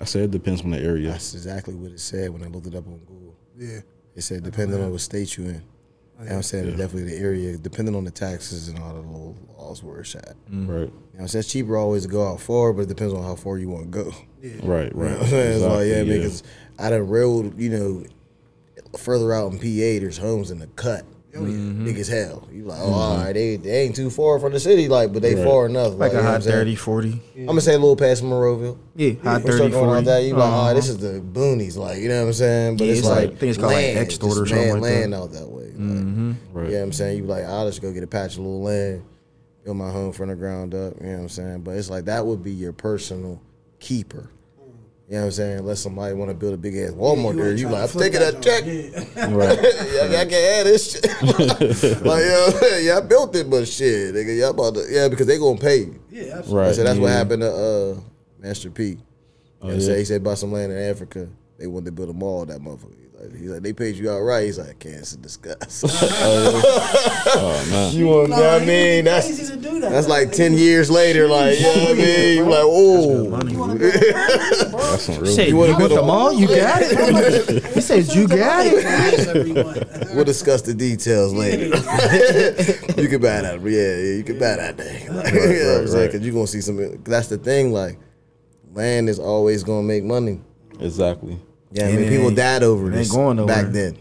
I 0.00 0.04
said 0.04 0.24
it 0.24 0.30
depends 0.30 0.62
on 0.62 0.70
the 0.72 0.78
area. 0.78 1.08
That's 1.08 1.34
exactly 1.34 1.74
what 1.74 1.92
it 1.92 2.00
said 2.00 2.30
when 2.30 2.42
I 2.42 2.48
looked 2.48 2.66
it 2.66 2.74
up 2.74 2.86
on 2.86 2.98
Google. 2.98 3.34
Yeah. 3.56 3.80
It 4.14 4.22
said 4.22 4.42
depending 4.42 4.80
on 4.80 4.90
what 4.90 5.00
state 5.00 5.36
you're 5.36 5.46
in. 5.48 5.62
And 6.18 6.30
I'm 6.30 6.42
saying 6.42 6.70
definitely 6.76 7.04
the 7.10 7.16
area, 7.18 7.56
depending 7.56 7.94
on 7.96 8.04
the 8.04 8.10
taxes 8.10 8.68
and 8.68 8.78
all 8.78 8.94
the 8.94 9.00
little 9.00 9.36
laws 9.58 9.82
where 9.82 10.00
it's 10.00 10.14
at. 10.14 10.36
Mm-hmm. 10.50 10.66
Right. 10.70 10.78
You 10.80 10.84
know, 10.86 10.90
what 11.10 11.20
I'm 11.22 11.28
saying? 11.28 11.40
it's 11.40 11.50
cheaper 11.52 11.76
always 11.76 12.02
to 12.04 12.08
go 12.08 12.26
out 12.26 12.40
far, 12.40 12.72
but 12.72 12.82
it 12.82 12.88
depends 12.88 13.12
on 13.14 13.22
how 13.22 13.34
far 13.34 13.58
you 13.58 13.68
want 13.68 13.90
to 13.92 14.04
go. 14.04 14.12
Right. 14.62 14.92
You 14.92 15.00
Right. 15.00 15.10
know 15.10 15.16
what 15.16 15.22
I'm 15.22 15.26
saying? 15.28 15.52
It's 15.56 15.62
like, 15.62 15.86
yeah, 15.86 15.94
Exactly, 15.96 16.16
because 16.18 16.42
out 16.78 16.90
done 16.90 17.08
railed, 17.08 17.60
you 17.60 17.70
know, 17.70 18.04
further 18.98 19.32
out 19.32 19.52
in 19.52 19.58
PA, 19.58 19.64
there's 20.00 20.18
homes 20.18 20.50
in 20.50 20.60
the 20.60 20.66
cut. 20.68 21.04
Mm-hmm. 21.42 21.84
Big 21.84 21.98
as 21.98 22.08
hell. 22.08 22.48
You 22.52 22.64
like, 22.64 22.78
oh, 22.80 22.84
mm-hmm. 22.84 22.94
all 22.94 23.16
right, 23.18 23.32
they, 23.32 23.56
they 23.56 23.82
ain't 23.82 23.96
too 23.96 24.08
far 24.10 24.38
from 24.38 24.52
the 24.52 24.60
city, 24.60 24.88
like, 24.88 25.12
but 25.12 25.22
they 25.22 25.34
Right. 25.34 25.44
far 25.44 25.66
enough. 25.66 25.94
Like 25.94 26.12
you 26.12 26.18
a 26.18 26.22
know 26.22 26.28
what 26.30 26.40
hot 26.42 26.46
I'm 26.46 26.52
30, 26.52 26.74
40. 26.76 27.22
I'm 27.38 27.46
gonna 27.46 27.60
say 27.60 27.74
a 27.74 27.78
little 27.78 27.96
past 27.96 28.22
Monroeville. 28.22 28.78
Yeah, 28.96 29.10
We 29.10 29.18
start 29.20 29.42
30, 29.42 29.58
going 29.58 29.72
40. 29.72 29.98
out 29.98 30.04
there, 30.04 30.20
you 30.20 30.34
like, 30.34 30.42
oh, 30.42 30.54
Uh-huh. 30.54 30.74
this 30.74 30.88
is 30.88 30.98
the 30.98 31.20
boonies, 31.20 31.76
like 31.76 31.98
you 31.98 32.08
know 32.08 32.20
what 32.22 32.26
I'm 32.28 32.32
saying. 32.34 32.76
But 32.76 32.84
Yeah, 32.84 32.90
it's, 32.90 32.98
it's 33.00 33.08
like, 33.08 33.16
like- 33.16 33.24
I 33.24 33.36
think 33.36 33.50
it's 33.50 33.58
called, 33.58 33.72
like, 33.72 33.84
land, 33.84 33.98
Extort 33.98 34.38
or 34.38 34.46
something 34.46 34.56
mad 34.56 34.72
like 34.74 34.82
that. 34.82 34.98
land 35.00 35.14
out 35.14 35.32
that 35.32 35.48
way. 35.48 35.64
Like, 35.64 35.74
Right. 35.74 36.66
You 36.66 36.72
know 36.72 36.78
what 36.78 36.82
I'm 36.84 36.92
saying? 36.92 37.18
You 37.18 37.24
like, 37.24 37.44
I'll 37.44 37.66
just 37.66 37.82
go 37.82 37.92
get 37.92 38.02
a 38.04 38.06
patch 38.06 38.34
of 38.34 38.38
little 38.38 38.62
land, 38.62 39.02
build 39.64 39.76
my 39.76 39.90
home 39.90 40.12
from 40.12 40.28
the 40.28 40.36
ground 40.36 40.74
up. 40.74 40.94
You 41.00 41.06
know 41.08 41.12
what 41.14 41.20
I'm 41.22 41.28
saying? 41.28 41.60
But 41.62 41.72
it's 41.76 41.90
like 41.90 42.04
that 42.04 42.24
would 42.24 42.42
be 42.44 42.52
your 42.52 42.72
personal 42.72 43.40
keeper. 43.80 44.30
You 45.06 45.16
know 45.16 45.20
what 45.20 45.26
I'm 45.26 45.32
saying? 45.32 45.58
Unless 45.58 45.80
somebody 45.80 46.14
want 46.14 46.30
to 46.30 46.34
build 46.34 46.54
a 46.54 46.56
big 46.56 46.76
ass 46.76 46.92
Walmart 46.92 47.36
there, 47.36 47.52
you 47.52 47.68
like, 47.68 47.94
I'm 47.94 48.00
taking 48.00 48.20
that 48.20 48.42
check. 48.42 48.64
Right. 49.34 49.58
yeah, 50.10 50.20
I 50.20 50.24
can't 50.24 50.32
have 50.32 50.64
this 50.64 50.92
shit. 50.92 52.02
like, 52.02 52.24
yeah, 52.24 52.78
yeah, 52.78 52.98
I 52.98 53.00
built 53.00 53.36
it, 53.36 53.50
but 53.50 53.66
shit, 53.68 54.14
nigga, 54.14 54.38
y'all 54.38 54.50
about 54.50 54.74
to, 54.74 54.86
yeah, 54.88 55.08
because 55.08 55.26
they 55.26 55.38
gonna 55.38 55.58
pay 55.58 55.80
you. 55.80 56.00
Yeah, 56.10 56.38
absolutely. 56.38 56.54
Right. 56.54 56.74
So 56.74 56.84
that's 56.84 56.98
what 56.98 57.10
happened 57.10 57.42
to 57.42 57.52
uh, 57.52 58.00
Master 58.38 58.70
P. 58.70 58.84
You 58.84 58.94
know 58.94 59.00
what 59.58 59.74
I'm 59.74 59.80
yeah. 59.80 59.86
saying? 59.86 59.98
He 59.98 60.04
said 60.06 60.24
buy 60.24 60.34
some 60.34 60.52
land 60.52 60.72
in 60.72 60.78
Africa. 60.78 61.28
They 61.58 61.66
wanted 61.66 61.86
to 61.86 61.92
build 61.92 62.10
a 62.10 62.12
mall. 62.12 62.46
That 62.46 62.60
motherfucker. 62.60 62.94
He's 62.98 63.12
like, 63.14 63.40
he's 63.40 63.50
like, 63.50 63.62
they 63.62 63.72
paid 63.72 63.96
you 63.96 64.10
outright. 64.10 64.44
He's 64.44 64.58
like, 64.58 64.78
cancer 64.78 65.16
discuss. 65.16 65.84
Oh 67.36 67.66
man. 67.70 67.94
you 67.94 68.06
want? 68.06 68.30
know 68.30 68.36
what 68.36 68.62
I 68.62 68.64
mean? 68.64 69.04
That's 69.06 69.26
crazy 69.26 69.46
to 69.46 69.56
do 69.56 69.80
that. 69.80 69.90
that's 69.90 70.08
like 70.08 70.32
ten 70.32 70.52
years 70.54 70.90
later. 70.90 71.26
Like, 71.28 71.58
you 71.58 71.64
know 71.64 71.84
what 71.84 71.90
I 71.90 71.94
mean? 71.94 72.36
You 72.36 72.44
like, 72.44 72.64
oh, 72.64 73.28
That's 74.94 75.04
some 75.04 75.22
real. 75.22 75.32
Said, 75.32 75.48
You 75.48 75.54
you, 75.54 75.56
wanna 75.56 75.78
go 75.78 75.88
to 75.88 75.94
the 75.94 76.02
mall? 76.02 76.32
You 76.32 76.46
got 76.46 76.80
it? 76.82 77.64
he 77.74 77.80
says 77.80 78.14
you 78.14 78.28
got 78.28 78.64
it? 78.66 80.14
we'll 80.14 80.24
discuss 80.24 80.62
the 80.62 80.74
details 80.74 81.32
later. 81.32 81.64
you 83.00 83.08
can 83.08 83.20
buy 83.20 83.40
that. 83.42 83.60
Yeah, 83.62 83.96
yeah, 83.96 84.16
you 84.16 84.24
can 84.24 84.38
buy 84.38 84.56
that 84.56 84.76
thing. 84.76 85.14
Like, 85.14 85.32
you 85.32 85.40
know 85.40 85.46
what 85.46 85.50
I'm 85.50 85.80
right, 85.80 85.88
saying? 85.88 86.00
right. 86.00 86.06
Because 86.12 86.20
you're 86.24 86.34
gonna 86.34 86.46
see 86.46 86.60
some. 86.60 87.02
That's 87.02 87.28
the 87.28 87.38
thing. 87.38 87.72
Like, 87.72 87.98
land 88.72 89.08
is 89.08 89.18
always 89.18 89.64
gonna 89.64 89.82
make 89.82 90.04
money. 90.04 90.40
Exactly. 90.80 91.38
Yeah, 91.72 91.88
I 91.88 91.96
mean, 91.96 92.08
people 92.08 92.30
died 92.30 92.62
over 92.62 92.88
it 92.88 92.92
this 92.92 93.10
going 93.10 93.36
nowhere. 93.36 93.62
back 93.64 93.72
then. 93.72 93.98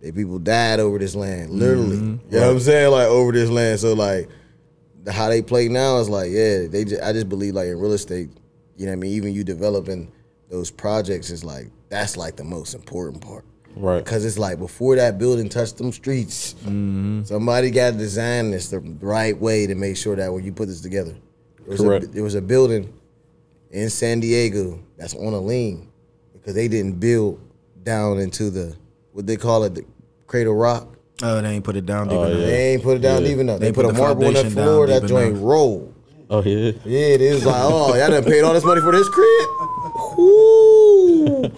They 0.00 0.12
people 0.12 0.38
died 0.38 0.78
over 0.78 0.98
this 0.98 1.16
land, 1.16 1.50
literally. 1.50 1.96
Mm-hmm. 1.96 2.32
You 2.32 2.40
know 2.40 2.46
what 2.46 2.52
I'm 2.52 2.60
saying? 2.60 2.92
Like 2.92 3.08
over 3.08 3.32
this 3.32 3.50
land. 3.50 3.80
So 3.80 3.92
like, 3.94 4.28
the, 5.02 5.10
how 5.10 5.28
they 5.28 5.42
play 5.42 5.68
now 5.68 5.98
is 5.98 6.08
like, 6.08 6.30
yeah, 6.30 6.66
they. 6.68 6.84
Just, 6.84 7.02
I 7.02 7.12
just 7.12 7.28
believe 7.28 7.54
like 7.54 7.66
in 7.66 7.78
real 7.80 7.92
estate, 7.92 8.30
you 8.76 8.86
know 8.86 8.92
what 8.92 8.96
I 8.96 9.00
mean. 9.00 9.12
Even 9.12 9.32
you 9.34 9.44
developing 9.44 10.12
those 10.50 10.70
projects 10.70 11.30
is 11.30 11.42
like 11.44 11.66
that's 11.88 12.16
like 12.16 12.36
the 12.36 12.44
most 12.44 12.74
important 12.74 13.20
part. 13.22 13.44
Right. 13.76 14.02
Because 14.02 14.24
it's 14.24 14.38
like 14.38 14.58
before 14.58 14.96
that 14.96 15.18
building 15.18 15.48
touched 15.48 15.76
them 15.78 15.92
streets, 15.92 16.54
Mm-hmm. 16.64 17.24
somebody 17.24 17.70
got 17.70 17.92
to 17.92 17.98
design 17.98 18.50
this 18.50 18.68
the 18.68 18.78
right 19.00 19.38
way 19.38 19.66
to 19.66 19.74
make 19.74 19.96
sure 19.96 20.16
that 20.16 20.32
when 20.32 20.44
you 20.44 20.52
put 20.52 20.68
this 20.68 20.80
together, 20.80 21.14
there 21.58 21.68
was, 21.72 21.80
a, 21.80 21.84
Correct. 21.84 22.12
there 22.12 22.22
was 22.22 22.34
a 22.36 22.40
building 22.40 22.92
in 23.70 23.90
San 23.90 24.20
Diego 24.20 24.80
that's 24.96 25.14
on 25.14 25.32
a 25.34 25.40
lean 25.40 25.90
because 26.32 26.54
they 26.54 26.68
didn't 26.68 26.94
build 27.00 27.40
down 27.82 28.18
into 28.18 28.48
the 28.50 28.74
what 29.12 29.26
they 29.26 29.36
call 29.36 29.64
it 29.64 29.74
the 29.74 29.84
Cradle 30.26 30.54
Rock. 30.54 30.88
Oh, 31.22 31.40
they 31.40 31.48
ain't 31.50 31.64
put 31.64 31.76
it 31.76 31.86
down 31.86 32.08
deep 32.08 32.16
Oh, 32.18 32.24
enough. 32.24 32.38
yeah. 32.40 32.46
They 32.46 32.72
ain't 32.74 32.82
put 32.82 32.96
it 32.96 33.00
down 33.00 33.22
Yeah. 33.22 33.28
deep 33.28 33.38
enough. 33.38 33.60
They, 33.60 33.66
They 33.66 33.72
put, 33.72 33.86
put 33.86 33.94
a 33.94 33.98
marble 33.98 34.26
on 34.26 34.34
that 34.34 34.40
foundation 34.44 34.62
floor. 34.64 34.86
That 34.86 35.04
joint 35.06 35.28
enough. 35.36 35.42
rolled. 35.42 35.94
Oh 36.28 36.42
yeah. 36.42 36.72
Yeah, 36.84 37.06
it 37.14 37.20
is 37.20 37.44
like, 37.46 37.54
oh, 37.58 37.94
y'all 37.94 38.10
done 38.10 38.24
paid 38.24 38.42
all 38.42 38.52
this 38.52 38.64
money 38.64 38.80
for 38.80 38.90
this 38.92 39.08
crib? 39.08 39.48
Woo! 40.18 41.50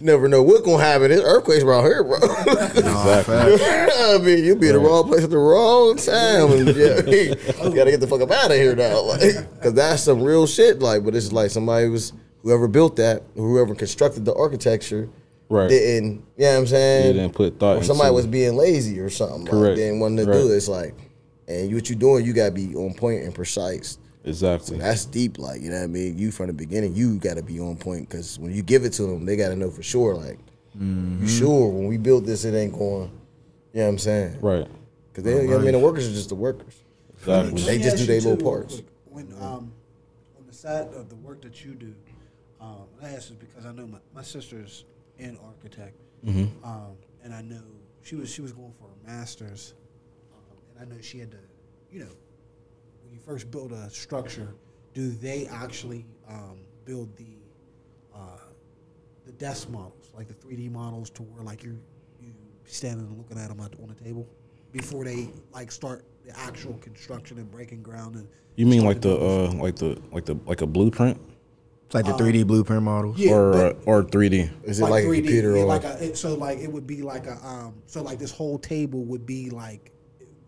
Never 0.00 0.28
know 0.28 0.42
what's 0.42 0.62
gonna 0.62 0.82
happen. 0.82 1.08
There's 1.10 1.20
earthquakes 1.22 1.62
around 1.62 1.84
here, 1.84 2.02
bro. 2.02 2.16
Exactly. 2.16 3.36
I 3.36 4.18
mean, 4.22 4.44
you 4.44 4.56
be 4.56 4.68
in 4.68 4.74
the 4.74 4.78
wrong 4.80 5.06
place 5.08 5.24
at 5.24 5.30
the 5.30 5.38
wrong 5.38 5.96
time. 5.96 6.50
And, 6.52 6.68
yeah, 6.76 7.64
you 7.64 7.74
gotta 7.74 7.90
get 7.90 8.00
the 8.00 8.06
fuck 8.08 8.20
up 8.20 8.30
out 8.30 8.50
of 8.50 8.56
here 8.56 8.74
now, 8.74 9.02
like, 9.02 9.20
cause 9.62 9.74
that's 9.74 10.02
some 10.02 10.22
real 10.22 10.46
shit. 10.46 10.80
Like, 10.80 11.04
but 11.04 11.14
it's 11.14 11.32
like 11.32 11.50
somebody 11.50 11.88
was 11.88 12.12
whoever 12.42 12.66
built 12.68 12.96
that, 12.96 13.22
whoever 13.34 13.74
constructed 13.74 14.24
the 14.24 14.34
architecture, 14.34 15.08
Right. 15.48 15.68
didn't. 15.68 16.24
You 16.36 16.44
know 16.44 16.52
what 16.52 16.58
I'm 16.58 16.66
saying? 16.66 17.06
You 17.06 17.12
didn't 17.22 17.34
put 17.34 17.58
thought 17.58 17.76
Or 17.78 17.82
somebody 17.84 18.08
into 18.08 18.14
was 18.16 18.24
it. 18.26 18.30
being 18.30 18.56
lazy 18.56 18.98
or 19.00 19.10
something. 19.10 19.42
Like, 19.42 19.50
Correct. 19.50 19.76
didn't 19.76 20.00
want 20.00 20.16
to 20.18 20.24
Right. 20.26 20.32
do 20.32 20.52
it. 20.52 20.56
It's 20.56 20.68
like, 20.68 20.94
and 21.48 21.68
you, 21.70 21.76
what 21.76 21.88
you 21.88 21.96
doing, 21.96 22.24
you 22.24 22.32
gotta 22.32 22.50
be 22.50 22.74
on 22.74 22.94
point 22.94 23.22
and 23.24 23.34
precise. 23.34 23.98
Exactly. 24.28 24.78
That's 24.78 25.04
deep, 25.04 25.38
like 25.38 25.60
you 25.62 25.70
know 25.70 25.76
what 25.78 25.84
I 25.84 25.86
mean. 25.88 26.18
You 26.18 26.30
from 26.30 26.46
the 26.48 26.52
beginning, 26.52 26.94
you 26.94 27.18
got 27.18 27.36
to 27.36 27.42
be 27.42 27.58
on 27.60 27.76
point 27.76 28.08
because 28.08 28.38
when 28.38 28.52
you 28.54 28.62
give 28.62 28.84
it 28.84 28.92
to 28.94 29.02
them, 29.02 29.24
they 29.26 29.36
got 29.36 29.48
to 29.48 29.56
know 29.56 29.70
for 29.70 29.82
sure. 29.82 30.14
Like, 30.14 30.38
Mm-hmm. 30.78 31.22
you 31.22 31.28
sure 31.28 31.70
when 31.70 31.88
we 31.88 31.96
built 31.96 32.24
this, 32.24 32.44
it 32.44 32.54
ain't 32.54 32.72
going. 32.72 33.10
You 33.72 33.80
know 33.80 33.86
what 33.86 33.88
I'm 33.92 33.98
saying? 33.98 34.38
Right. 34.40 34.66
Because 35.10 35.24
they, 35.24 35.32
you 35.42 35.48
know 35.48 35.54
what 35.54 35.62
I 35.62 35.64
mean, 35.64 35.72
the 35.72 35.78
workers 35.80 36.06
are 36.08 36.12
just 36.12 36.28
the 36.28 36.34
workers. 36.36 36.84
Exactly. 37.18 37.62
They 37.62 37.78
me 37.78 37.82
just 37.82 37.96
do 37.96 38.04
their 38.06 38.20
little 38.20 38.36
parts. 38.36 38.82
When 39.06 39.32
um, 39.40 39.72
on 40.38 40.46
the 40.46 40.52
side 40.52 40.86
of 40.94 41.08
the 41.08 41.16
work 41.16 41.42
that 41.42 41.64
you 41.64 41.74
do, 41.74 41.94
um, 42.60 42.84
and 43.00 43.06
I 43.10 43.14
ask 43.14 43.28
this 43.28 43.36
because 43.38 43.66
I 43.66 43.72
know 43.72 43.86
my, 43.88 43.98
my 44.14 44.22
sister's 44.22 44.84
an 45.18 45.36
architect, 45.44 45.96
Mm-hmm. 46.24 46.64
um, 46.64 46.96
and 47.24 47.34
I 47.34 47.42
know 47.42 47.62
she 48.02 48.14
was 48.14 48.30
she 48.32 48.42
was 48.42 48.52
going 48.52 48.72
for 48.78 48.86
a 48.86 49.10
master's, 49.10 49.74
um, 50.32 50.58
and 50.80 50.92
I 50.92 50.94
know 50.94 51.00
she 51.00 51.18
had 51.18 51.30
to, 51.32 51.38
you 51.90 52.00
know, 52.00 52.12
when 53.08 53.14
you 53.14 53.20
first 53.24 53.50
build 53.50 53.72
a 53.72 53.88
structure, 53.88 54.54
do 54.92 55.10
they 55.10 55.46
actually 55.46 56.04
um, 56.28 56.58
build 56.84 57.16
the 57.16 57.38
uh, 58.14 58.36
the 59.24 59.32
desk 59.32 59.70
models, 59.70 60.10
like 60.14 60.28
the 60.28 60.34
three 60.34 60.56
D 60.56 60.68
models, 60.68 61.08
to 61.10 61.22
where 61.22 61.42
like 61.42 61.62
you 61.62 61.80
you 62.20 62.32
standing 62.66 63.06
and 63.06 63.16
looking 63.16 63.38
at 63.38 63.48
them 63.48 63.60
on 63.60 63.88
the 63.88 64.04
table 64.04 64.28
before 64.72 65.04
they 65.04 65.30
like 65.54 65.72
start 65.72 66.04
the 66.26 66.38
actual 66.38 66.74
construction 66.74 67.38
and 67.38 67.50
breaking 67.50 67.82
ground 67.82 68.16
and 68.16 68.28
You 68.56 68.66
mean 68.66 68.84
like 68.84 69.00
the 69.00 69.16
uh 69.16 69.52
like 69.52 69.76
the 69.76 69.98
like 70.12 70.26
the 70.26 70.38
like 70.44 70.60
a 70.60 70.66
blueprint 70.66 71.18
It's 71.86 71.94
like 71.94 72.04
the 72.04 72.12
3D 72.12 72.46
blueprint 72.46 72.82
models. 72.82 73.16
Yeah, 73.18 73.32
or 73.32 73.54
uh, 73.54 73.72
or 73.86 74.02
3D? 74.02 74.50
Is 74.64 74.80
it 74.80 74.84
like, 74.84 75.04
a 75.04 75.06
3D, 75.06 75.16
computer 75.16 75.56
yeah, 75.56 75.62
or 75.62 75.66
like 75.66 75.84
a, 75.84 76.04
it, 76.04 76.18
so 76.18 76.34
like 76.34 76.58
it 76.58 76.70
would 76.70 76.86
be 76.86 77.00
like 77.00 77.26
a 77.26 77.38
um 77.46 77.80
so 77.86 78.02
like 78.02 78.18
this 78.18 78.32
whole 78.32 78.58
table 78.58 79.06
would 79.06 79.24
be 79.24 79.48
like 79.48 79.92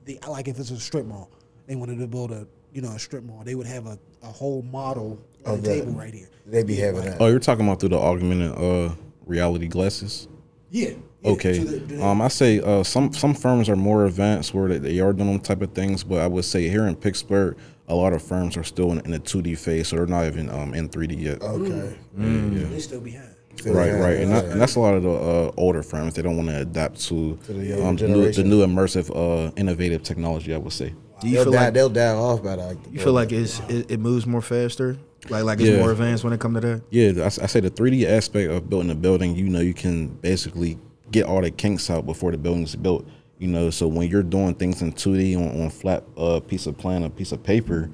the 0.05 0.19
like 0.29 0.49
if 0.49 0.59
it's 0.59 0.71
a 0.71 0.79
strip 0.79 1.07
mall 1.07 1.31
they 1.71 1.77
wanted 1.77 2.01
to 2.01 2.07
build 2.09 2.33
a 2.33 2.49
you 2.73 2.83
know 2.83 2.91
a 2.91 2.99
strip 2.99 3.23
mall 3.23 3.43
they 3.45 3.55
would 3.55 3.67
have 3.67 3.87
a, 3.87 3.97
a 4.25 4.27
whole 4.27 4.61
model 4.63 5.25
of 5.47 5.55
Of 5.55 5.63
the 5.63 5.69
the- 5.69 5.75
table 5.77 5.93
right 5.93 6.13
here 6.13 6.29
They'd 6.47 6.67
be 6.67 6.75
having 6.75 7.03
that? 7.03 7.19
Oh, 7.21 7.29
you're 7.29 7.39
talking 7.39 7.65
about 7.65 7.79
through 7.79 7.91
the 7.91 7.99
augmented 7.99 8.53
uh 8.59 8.93
reality 9.25 9.69
glasses? 9.69 10.27
yeah, 10.71 10.91
yeah. 11.23 11.31
Okay. 11.31 11.55
So 11.59 11.65
the- 11.65 11.79
the- 11.79 12.05
Um, 12.05 12.21
I 12.21 12.27
say 12.29 12.59
uh, 12.61 12.83
some 12.83 13.13
some 13.13 13.35
firms 13.35 13.69
are 13.69 13.77
more 13.77 14.05
advanced 14.07 14.53
where 14.53 14.69
they, 14.69 14.79
they 14.79 14.99
are 14.99 15.13
doing 15.13 15.31
them 15.31 15.39
type 15.41 15.63
of 15.63 15.73
things, 15.73 16.03
but 16.03 16.19
I 16.19 16.27
would 16.27 16.45
say 16.45 16.69
here 16.69 16.87
in 16.89 16.97
Pittsburgh, 16.97 17.57
a 17.87 17.95
lot 17.95 18.13
of 18.13 18.21
firms 18.23 18.57
are 18.57 18.65
still 18.65 18.91
in, 18.93 18.99
in 19.07 19.15
a 19.15 19.21
2D 19.21 19.57
phase, 19.59 19.89
so 19.89 19.97
they're 19.97 20.07
not 20.07 20.25
even 20.27 20.51
um, 20.51 20.75
in 20.75 20.89
3D 20.89 21.21
yet. 21.21 21.41
Okay. 21.43 21.95
they 22.17 22.81
still 22.81 23.01
behind 23.01 23.29
Right, 23.65 23.89
Yeah, 23.89 24.01
right, 24.01 24.17
and, 24.23 24.33
that, 24.33 24.45
and 24.47 24.61
that's 24.61 24.77
a 24.77 24.81
lot 24.81 24.95
of 24.95 25.03
the 25.03 25.11
uh, 25.11 25.53
older 25.57 25.83
firms. 25.83 26.15
They 26.15 26.23
don't 26.23 26.37
want 26.37 26.49
to 26.49 26.61
adapt 26.63 27.01
to, 27.09 27.39
the 27.47 27.85
um, 27.87 27.97
the, 27.97 28.09
new, 28.09 28.33
the 28.33 28.43
new 28.45 28.65
immersive, 28.67 29.11
uh, 29.15 29.51
innovative 29.57 30.03
technology. 30.03 30.55
I 30.55 30.59
would 30.59 30.73
say. 30.73 30.95
Do 31.21 31.29
you 31.29 31.35
They'll 31.35 31.45
feel 31.45 31.53
die, 31.53 31.65
like 31.67 31.75
they'll 31.75 31.89
die 31.89 32.15
off 32.15 32.43
by 32.43 32.55
like. 32.55 32.79
you 32.91 32.99
feel 33.01 33.13
like 33.13 33.33
it's 33.33 33.61
it, 33.69 33.91
it 33.91 34.01
moves 34.01 34.27
more 34.27 34.41
faster? 34.43 34.97
Like 35.29 35.45
like 35.45 35.61
it's 35.61 35.69
Yeah. 35.69 35.79
more 35.81 35.93
advanced 35.93 36.25
when 36.25 36.33
it 36.33 36.41
comes 36.41 36.55
to 36.57 36.61
that? 36.67 36.83
Yeah, 36.91 37.25
I 37.25 37.29
say 37.29 37.61
the 37.61 37.71
3D 37.71 38.07
aspect 38.07 38.51
of 38.51 38.71
building 38.71 38.91
a 38.91 38.95
building, 38.95 39.37
you 39.37 39.45
know, 39.49 39.61
you 39.61 39.75
can 39.75 40.09
basically 40.09 40.79
get 41.11 41.27
all 41.27 41.43
the 41.43 41.51
kinks 41.51 41.91
out 41.91 42.07
before 42.07 42.31
the 42.31 42.39
building's 42.39 42.75
built. 42.75 43.07
You 43.39 43.49
know, 43.49 43.71
so 43.71 43.87
when 43.89 44.09
you're 44.09 44.23
doing 44.23 44.55
things 44.55 44.81
in 44.83 44.93
2D 44.93 45.37
on, 45.37 45.63
on 45.63 45.71
flat 45.71 46.05
uh, 46.17 46.41
piece 46.41 46.67
of 46.67 46.77
plan, 46.79 47.03
a 47.05 47.11
piece 47.11 47.33
of 47.33 47.43
paper, 47.43 47.91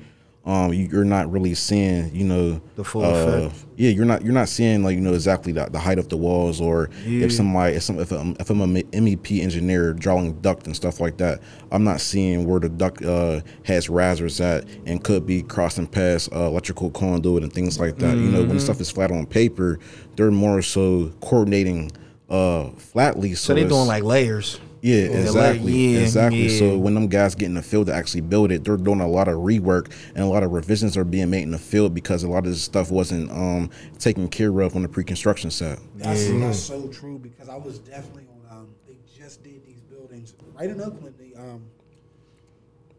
um, 0.47 0.73
you, 0.73 0.89
you're 0.93 1.05
not 1.05 1.31
really 1.33 1.55
seeing, 1.55 2.15
you 2.15 2.23
know, 2.25 2.61
The 2.77 2.85
full 2.85 3.05
uh, 3.05 3.09
effect. 3.49 3.65
Yeah, 3.77 3.91
you're 3.91 4.05
not 4.05 4.23
you're 4.23 4.33
not 4.33 4.49
seeing 4.49 4.85
like 4.85 4.95
you 4.95 5.01
know 5.01 5.13
exactly 5.13 5.53
the, 5.53 5.67
the 5.67 5.79
height 5.81 5.99
of 5.99 6.09
the 6.09 6.17
walls 6.17 6.61
or 6.61 6.89
Yeah. 7.05 7.25
if 7.27 7.33
somebody 7.33 7.75
if, 7.75 7.83
some, 7.83 7.99
if, 7.99 8.13
I'm, 8.13 8.37
if 8.39 8.49
I'm 8.49 8.61
a 8.61 8.67
MEP 8.67 9.43
engineer 9.43 9.93
drawing 9.93 10.41
duct 10.41 10.67
and 10.67 10.75
stuff 10.77 11.01
like 11.01 11.17
that, 11.19 11.41
I'm 11.73 11.83
not 11.83 12.01
seeing 12.01 12.47
where 12.47 12.61
the 12.61 12.69
duct 12.69 13.05
uh, 13.05 13.41
has 13.65 13.91
risers 13.91 14.41
at 14.41 14.65
and 14.87 15.03
could 15.03 15.27
be 15.27 15.43
crossing 15.43 15.89
past 15.89 16.33
uh, 16.33 16.47
electrical 16.47 16.91
conduit 16.91 17.43
and 17.43 17.53
things 17.53 17.81
like 17.81 17.97
that. 17.99 18.17
You 18.17 18.31
know, 18.31 18.39
Mm-hmm. 18.41 18.49
when 18.51 18.61
stuff 18.61 18.81
is 18.81 18.91
flat 18.91 19.11
on 19.11 19.27
paper, 19.27 19.81
they're 20.15 20.31
more 20.31 20.63
so 20.63 21.13
coordinating 21.21 21.91
uh, 22.31 22.71
flatly. 22.77 23.35
So, 23.35 23.49
So 23.49 23.55
they're 23.55 23.69
doing 23.69 23.87
like 23.89 24.05
layers. 24.05 24.61
Yeah, 24.87 25.09
Yeah, 25.09 25.19
exactly, 25.19 25.73
like, 25.73 25.95
yeah, 25.95 25.99
exactly. 25.99 26.47
yeah. 26.47 26.59
So 26.61 26.79
when 26.79 26.95
them 26.95 27.09
guys 27.09 27.35
get 27.35 27.47
in 27.47 27.55
the 27.55 27.63
field 27.63 27.89
to 27.89 27.95
actually 27.95 28.21
build 28.21 28.53
it, 28.53 28.63
they're 28.63 28.77
doing 28.77 29.01
a 29.01 29.09
lot 29.09 29.27
of 29.27 29.35
rework 29.39 29.93
and 30.15 30.23
a 30.23 30.27
lot 30.29 30.45
of 30.45 30.53
revisions 30.53 30.97
are 30.97 31.03
being 31.05 31.29
made 31.29 31.43
in 31.43 31.51
the 31.51 31.59
field 31.59 31.93
because 31.93 32.23
a 32.23 32.29
lot 32.29 32.39
of 32.39 32.53
this 32.53 32.63
stuff 32.63 32.93
wasn't 32.93 33.29
um, 33.33 33.69
taken 33.99 34.29
care 34.29 34.61
of 34.61 34.77
on 34.77 34.83
the 34.83 34.89
pre-construction 34.89 35.51
side. 35.51 35.79
That's, 35.97 36.29
that's 36.29 36.61
so 36.61 36.87
true 36.87 37.19
because 37.19 37.49
I 37.49 37.57
was 37.57 37.81
definitely 37.81 38.29
on. 38.49 38.59
Um, 38.59 38.69
they 38.87 38.97
just 39.19 39.43
did 39.43 39.67
these 39.67 39.81
buildings 39.81 40.35
right 40.55 40.71
in 40.71 40.81
Oakland. 40.81 41.17
The 41.19 41.35
um, 41.37 41.65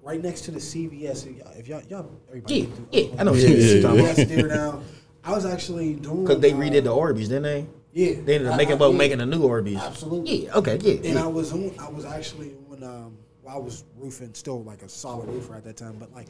right 0.03 0.21
next 0.21 0.41
to 0.41 0.51
the 0.51 0.59
CVS. 0.59 1.25
If 1.25 1.38
y'all, 1.38 1.51
if 1.57 1.67
y'all, 1.69 1.81
y'all 1.89 2.11
everybody. 2.27 2.53
Yeah, 2.55 2.65
been 2.65 2.75
through 2.75 2.88
yeah, 2.91 3.01
Oakland. 3.01 3.19
I 3.21 3.23
know 3.23 3.31
what 3.31 3.39
Yeah, 3.39 3.47
you're 3.47 3.95
yeah. 3.95 4.13
CVS 4.13 4.27
there 4.27 4.47
now. 4.47 4.81
I 5.23 5.31
was 5.31 5.45
actually 5.45 5.93
doing 5.95 6.25
Because 6.25 6.41
they 6.41 6.51
uh, 6.51 6.57
redid 6.57 6.83
the 6.83 6.93
Orbeez, 6.93 7.29
didn't 7.29 7.43
they? 7.43 7.65
Yeah, 7.97 8.13
They 8.23 8.35
ended 8.35 8.47
up 8.49 8.57
making 8.57 8.73
about 8.75 8.91
yeah. 8.91 8.97
making 8.97 9.21
a 9.21 9.25
new 9.25 9.39
Orbeez. 9.39 9.81
Absolutely. 9.81 10.45
Yeah. 10.45 10.53
Okay. 10.53 10.77
Yeah. 10.83 10.93
And 10.93 11.05
yeah. 11.05 11.23
I 11.23 11.27
was 11.27 11.51
on. 11.51 11.71
I 11.79 11.89
was 11.89 12.05
actually 12.05 12.49
when 12.67 12.83
Um, 12.83 13.17
well, 13.41 13.55
I 13.55 13.57
was 13.57 13.85
roofing, 13.97 14.35
still 14.35 14.63
like 14.63 14.83
a 14.83 14.89
solid 14.89 15.27
roofer 15.29 15.55
at 15.55 15.63
that 15.63 15.77
time. 15.77 15.95
But 15.97 16.13
like, 16.13 16.27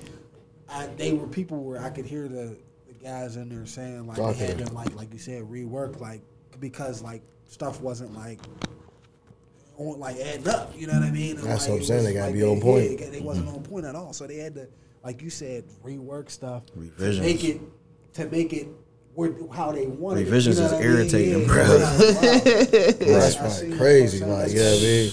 I, 0.70 0.88
they 0.96 1.12
were 1.12 1.28
people 1.28 1.62
where 1.66 1.82
I 1.84 1.90
could 1.90 2.06
hear 2.06 2.30
the, 2.30 2.56
the 2.88 2.94
guys 3.04 3.36
in 3.36 3.50
there 3.50 3.66
saying 3.66 4.08
like 4.08 4.16
they 4.16 4.34
had 4.34 4.52
Okay. 4.52 4.64
to 4.64 4.72
like 4.74 4.96
like 4.96 5.12
you 5.12 5.20
said 5.20 5.44
rework 5.44 6.00
like 6.00 6.22
because 6.62 7.02
like 7.02 7.22
stuff 7.50 7.82
wasn't 7.82 8.16
like 8.16 8.40
on 9.78 10.00
like 10.00 10.16
adding 10.18 10.48
up. 10.48 10.72
You 10.74 10.88
know 10.88 10.94
what 10.94 11.04
I 11.04 11.12
mean? 11.12 11.38
And, 11.38 11.46
That's 11.48 11.64
like, 11.64 11.72
what 11.72 11.80
I'm 11.80 11.84
saying, 11.86 12.06
they 12.06 12.14
gotta 12.14 12.28
like, 12.28 12.34
be 12.36 12.44
on 12.46 12.62
point. 12.62 12.98
yeah, 12.98 13.10
they 13.10 13.20
wasn't 13.20 13.50
on 13.50 13.62
point 13.64 13.86
at 13.86 13.94
all. 13.94 14.14
So 14.14 14.26
they 14.26 14.38
had 14.38 14.56
to, 14.56 14.70
like 15.04 15.22
you 15.22 15.30
said, 15.30 15.66
rework 15.84 16.32
stuff 16.32 16.64
to 16.68 16.80
make 16.80 17.44
it 17.44 17.60
to 18.14 18.26
make 18.30 18.54
it. 18.54 18.70
Where, 19.18 19.34
how 19.52 19.72
they 19.72 19.88
wanted 19.88 20.26
Revisions 20.28 20.60
it, 20.60 20.62
you 20.62 20.68
know 20.68 20.68
is 20.68 20.72
what 20.74 20.84
I 20.84 20.88
mean? 20.88 20.98
irritating, 20.98 21.42
Yeah, 21.42 21.48
bro. 21.48 21.64
yeah, 21.66 21.72
wow. 21.74 21.98
That's 23.20 23.36
I 23.38 23.66
right. 23.68 23.78
Crazy. 23.80 24.18
you're 24.20 24.28
Like, 24.28 24.52
yeah, 24.52 24.54
you 24.54 24.60
know 24.60 24.70
what 24.70 24.78
I 24.78 24.82
mean? 24.84 25.12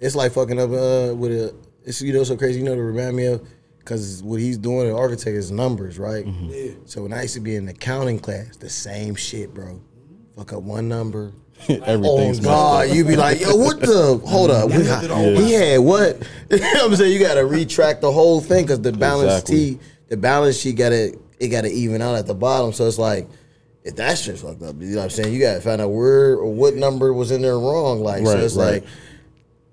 It's 0.00 0.14
like 0.16 0.32
fucking 0.32 0.58
up 0.60 0.70
uh, 0.70 1.14
with 1.14 1.30
a. 1.32 1.54
It's 1.84 2.02
you 2.02 2.12
know 2.12 2.24
so 2.24 2.36
crazy. 2.36 2.58
You 2.58 2.64
know 2.64 2.74
to 2.74 2.82
remind 2.82 3.14
me 3.14 3.26
of 3.26 3.46
because 3.78 4.24
what 4.24 4.40
he's 4.40 4.58
doing 4.58 4.88
in 4.88 4.94
architect 4.96 5.36
is 5.36 5.52
numbers, 5.52 6.00
right? 6.00 6.26
Yeah. 6.26 6.72
So 6.86 7.02
when 7.04 7.12
I 7.12 7.22
used 7.22 7.34
to 7.34 7.40
be 7.40 7.54
in 7.54 7.66
the 7.66 7.72
accounting 7.72 8.18
class, 8.18 8.56
the 8.56 8.68
same 8.68 9.14
shit, 9.14 9.54
bro. 9.54 9.80
Fuck 10.36 10.52
up 10.54 10.62
one 10.64 10.88
number. 10.88 11.32
Everything's 11.68 11.86
oh 12.08 12.26
messed 12.26 12.42
God, 12.42 12.88
up. 12.88 12.94
you 12.96 13.04
be 13.04 13.14
like, 13.14 13.40
yo, 13.40 13.54
what 13.54 13.78
the? 13.78 14.20
Hold 14.26 14.50
up, 14.50 14.68
we, 14.68 14.82
he 15.44 15.52
had 15.52 15.78
what? 15.78 16.26
you 16.50 16.58
know 16.58 16.66
what 16.72 16.84
I'm 16.86 16.96
saying 16.96 17.12
you 17.12 17.20
got 17.20 17.34
to 17.34 17.46
retract 17.46 18.00
the 18.00 18.10
whole 18.10 18.40
thing 18.40 18.64
because 18.64 18.80
the 18.82 18.90
balance 18.92 19.42
Exactly. 19.42 19.74
T, 19.76 19.80
the 20.08 20.16
balance 20.16 20.56
sheet 20.58 20.72
got 20.76 20.88
to 20.88 21.16
it 21.38 21.48
got 21.48 21.60
to 21.62 21.70
even 21.70 22.02
out 22.02 22.16
at 22.16 22.26
the 22.26 22.34
bottom. 22.34 22.72
So 22.72 22.88
it's 22.88 22.98
like. 22.98 23.28
If 23.84 23.96
that 23.96 24.16
shit's 24.16 24.40
fucked 24.42 24.62
up, 24.62 24.76
you 24.80 24.88
know 24.90 24.96
what 24.96 25.04
I'm 25.04 25.10
saying? 25.10 25.34
You 25.34 25.40
gotta 25.40 25.60
find 25.60 25.80
out 25.80 25.90
where 25.90 26.32
or 26.36 26.50
what 26.52 26.74
number 26.74 27.12
was 27.12 27.30
in 27.30 27.42
there 27.42 27.58
wrong. 27.58 28.00
Like, 28.00 28.24
so 28.26 28.38
it's 28.38 28.56
right. 28.56 28.82
like, 28.82 28.84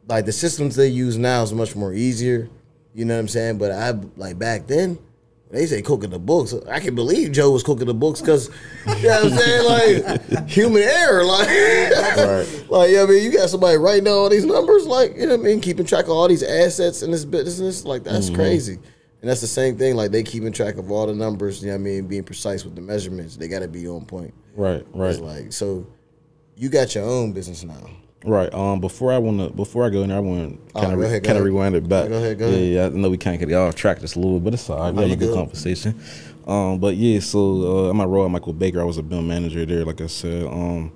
like 0.08 0.26
the 0.26 0.34
systems 0.34 0.76
they 0.76 0.88
use 0.90 1.18
now 1.18 1.44
is 1.44 1.54
much 1.54 1.76
more 1.76 1.94
easier. 1.94 2.50
You 2.94 3.06
know 3.06 3.14
what 3.16 3.22
I'm 3.22 3.28
saying? 3.30 3.58
But 3.58 3.72
I 3.72 3.92
like 4.18 4.38
back 4.38 4.68
then, 4.68 5.00
they 5.50 5.66
say 5.66 5.82
cooking 5.82 6.10
the 6.10 6.20
books. 6.20 6.54
I 6.70 6.82
can 6.82 6.94
believe 6.94 7.32
Joe 7.32 7.52
was 7.52 7.64
cooking 7.64 7.88
the 7.88 7.94
books 7.94 8.20
because 8.20 8.50
you 9.00 9.08
know 9.08 9.24
what 9.24 9.32
I'm 9.34 9.38
saying, 9.38 9.66
like 9.66 10.48
human 10.50 10.84
error, 10.84 11.24
like, 11.24 11.48
Right. 11.48 12.66
like 12.70 12.92
yeah, 12.92 13.04
I 13.04 13.06
mean, 13.06 13.24
you 13.24 13.32
got 13.32 13.50
somebody 13.50 13.78
writing 13.78 14.04
down 14.04 14.16
all 14.16 14.30
these 14.30 14.46
numbers, 14.46 14.86
like 14.88 15.16
you 15.16 15.26
know 15.26 15.38
what 15.38 15.40
I 15.40 15.44
mean, 15.44 15.62
keeping 15.62 15.86
track 15.86 16.06
of 16.06 16.12
all 16.12 16.28
these 16.28 16.44
assets 16.44 17.02
in 17.02 17.12
this 17.12 17.24
business, 17.24 17.86
like 17.86 18.04
that's 18.04 18.26
Mm-hmm. 18.26 18.36
crazy. 18.36 18.80
And 19.22 19.30
that's 19.30 19.42
the 19.42 19.48
same 19.48 19.78
thing, 19.78 19.96
like 19.96 20.10
they 20.12 20.24
keeping 20.24 20.52
track 20.52 20.78
of 20.78 20.90
all 20.90 21.06
the 21.06 21.14
numbers. 21.14 21.62
You 21.62 21.68
know 21.68 21.74
what 21.74 21.82
I 21.82 21.84
mean, 21.84 22.08
being 22.08 22.24
precise 22.24 22.66
with 22.66 22.76
the 22.76 22.82
measurements. 22.82 23.38
They 23.38 23.48
got 23.48 23.60
to 23.60 23.68
be 23.68 23.88
on 23.88 24.04
point. 24.06 24.34
Right, 24.56 24.86
right. 24.94 25.12
It's 25.12 25.20
like 25.20 25.54
so, 25.54 25.86
you 26.56 26.70
got 26.70 26.96
your 26.96 27.04
own 27.04 27.32
business 27.32 27.64
now. 27.64 27.88
Right. 28.24 28.54
Um. 28.54 28.80
Before 28.80 29.12
I 29.12 29.20
wanna, 29.20 29.50
before 29.50 29.86
I 29.86 29.90
go 29.90 30.02
in 30.02 30.10
there, 30.10 30.18
I 30.18 30.22
want 30.22 30.68
to 30.68 30.74
kind 30.74 30.94
of 30.94 31.00
go 31.00 31.06
ahead, 31.06 31.24
go 31.24 31.28
kind 31.28 31.40
of 31.40 31.46
rewind 31.46 31.76
it 31.76 31.88
back. 31.88 32.10
Go 32.10 32.18
ahead, 32.18 32.40
go 32.40 32.48
yeah, 32.50 32.56
ahead. 32.56 32.74
Yeah, 32.74 32.86
I 32.86 32.90
know 32.90 33.10
we 33.10 33.18
can't 33.18 33.40
get 33.40 33.54
off 33.54 33.76
track 33.76 34.00
just 34.00 34.16
a 34.16 34.20
little, 34.20 34.40
but 34.40 34.54
it's 34.54 34.70
all 34.70 34.80
right. 34.80 34.94
We 34.94 35.04
have 35.04 35.12
a 35.12 35.16
good 35.16 35.28
good. 35.28 35.36
conversation. 35.36 36.00
Um. 36.48 36.80
But 36.80 36.96
yeah, 36.96 37.20
so 37.20 37.88
uh, 37.88 37.90
I'm 37.90 38.02
at 38.02 38.08
Royal 38.08 38.30
Michael 38.30 38.54
Baker. 38.54 38.82
I 38.82 38.84
was 38.84 38.98
a 38.98 39.04
BIM 39.04 39.28
manager 39.28 39.66
there. 39.66 39.86
Like 39.86 40.02
I 40.02 40.08
said, 40.08 40.46
um, 40.46 40.92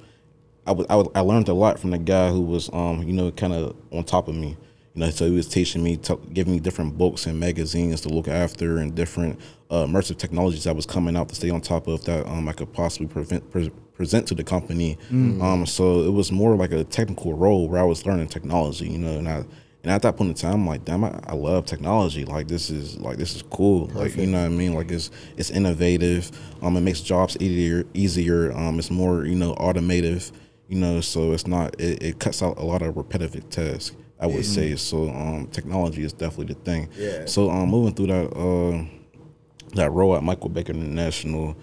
I 0.66 0.72
was 0.72 0.86
I, 0.90 0.96
was, 0.96 1.08
I 1.16 1.20
learned 1.22 1.48
a 1.50 1.54
lot 1.54 1.80
from 1.80 1.92
the 1.92 2.00
guy 2.00 2.30
who 2.30 2.42
was 2.42 2.70
um 2.74 3.04
you 3.04 3.14
know 3.14 3.32
kind 3.32 3.54
of 3.54 3.76
on 3.92 4.04
top 4.04 4.28
of 4.28 4.36
me. 4.36 4.58
You 4.96 5.02
know, 5.02 5.10
so 5.10 5.26
he 5.26 5.36
was 5.36 5.48
teaching 5.48 5.84
me, 5.84 6.00
giving 6.34 6.54
me 6.54 6.60
different 6.62 6.98
books 6.98 7.26
and 7.26 7.38
magazines 7.38 8.00
to 8.02 8.10
look 8.10 8.30
after, 8.30 8.78
and 8.78 8.96
different 8.96 9.40
uh, 9.70 9.86
immersive 9.86 10.18
technologies 10.18 10.64
that 10.64 10.76
was 10.76 10.86
coming 10.86 11.18
out 11.18 11.28
to 11.30 11.36
stay 11.36 11.50
on 11.50 11.60
top 11.60 11.88
of 11.88 12.06
that 12.06 12.26
um, 12.28 12.48
I 12.48 12.54
could 12.54 12.72
possibly 12.72 13.08
prevent, 13.08 13.52
pre- 13.52 13.72
present 13.94 14.28
to 14.30 14.36
the 14.36 14.44
company. 14.44 14.98
Um, 15.42 15.66
so 15.66 16.02
it 16.02 16.12
was 16.12 16.32
more 16.32 16.56
like 16.56 16.72
a 16.72 16.86
technical 16.86 17.34
role 17.34 17.68
where 17.68 17.82
I 17.82 17.84
was 17.84 18.06
learning 18.06 18.30
technology. 18.30 18.88
You 18.88 18.98
know, 19.00 19.18
and 19.18 19.28
I 19.28 19.44
and 19.84 19.92
at 19.92 20.02
that 20.02 20.18
point 20.18 20.30
in 20.30 20.34
time, 20.34 20.54
I'm 20.62 20.68
like, 20.68 20.84
damn, 20.84 21.04
I, 21.04 21.20
I 21.28 21.34
love 21.34 21.66
technology. 21.66 22.26
Like 22.26 22.48
this 22.48 22.72
is 22.72 22.98
like 22.98 23.18
this 23.18 23.36
is 23.36 23.44
cool. 23.44 23.88
Like 23.94 24.16
you 24.16 24.26
know 24.26 24.40
what 24.40 24.46
I 24.46 24.50
mean? 24.50 24.74
Like 24.74 24.92
it's 24.92 25.12
it's 25.38 25.52
innovative. 25.52 26.32
Um, 26.64 26.78
it 26.78 26.82
makes 26.82 27.02
jobs 27.02 27.36
easier. 27.40 27.84
Easier. 27.94 28.52
Um, 28.58 28.80
it's 28.80 28.90
more 28.90 29.26
you 29.26 29.36
know 29.36 29.54
automative. 29.54 30.32
You 30.70 30.80
know, 30.80 31.02
so 31.02 31.34
it's 31.34 31.46
not. 31.46 31.80
It, 31.80 32.02
it 32.02 32.20
cuts 32.20 32.42
out 32.42 32.58
a 32.58 32.64
lot 32.64 32.82
of 32.82 32.98
repetitive 32.98 33.48
tasks. 33.50 33.96
I 34.26 34.36
would 34.36 34.46
say 34.46 34.76
so. 34.76 35.10
Um, 35.10 35.48
technology 35.52 36.04
is 36.04 36.14
definitely 36.14 36.54
the 36.54 36.60
thing. 36.62 36.90
Yeah. 36.98 37.26
So 37.26 37.50
um, 37.50 37.70
moving 37.70 37.94
through 37.94 38.08
that 38.08 38.36
uh, 38.36 38.86
that 39.76 39.92
role 39.92 40.16
at 40.16 40.24
Michael 40.24 40.50
Baker 40.50 40.74
International, 40.74 41.56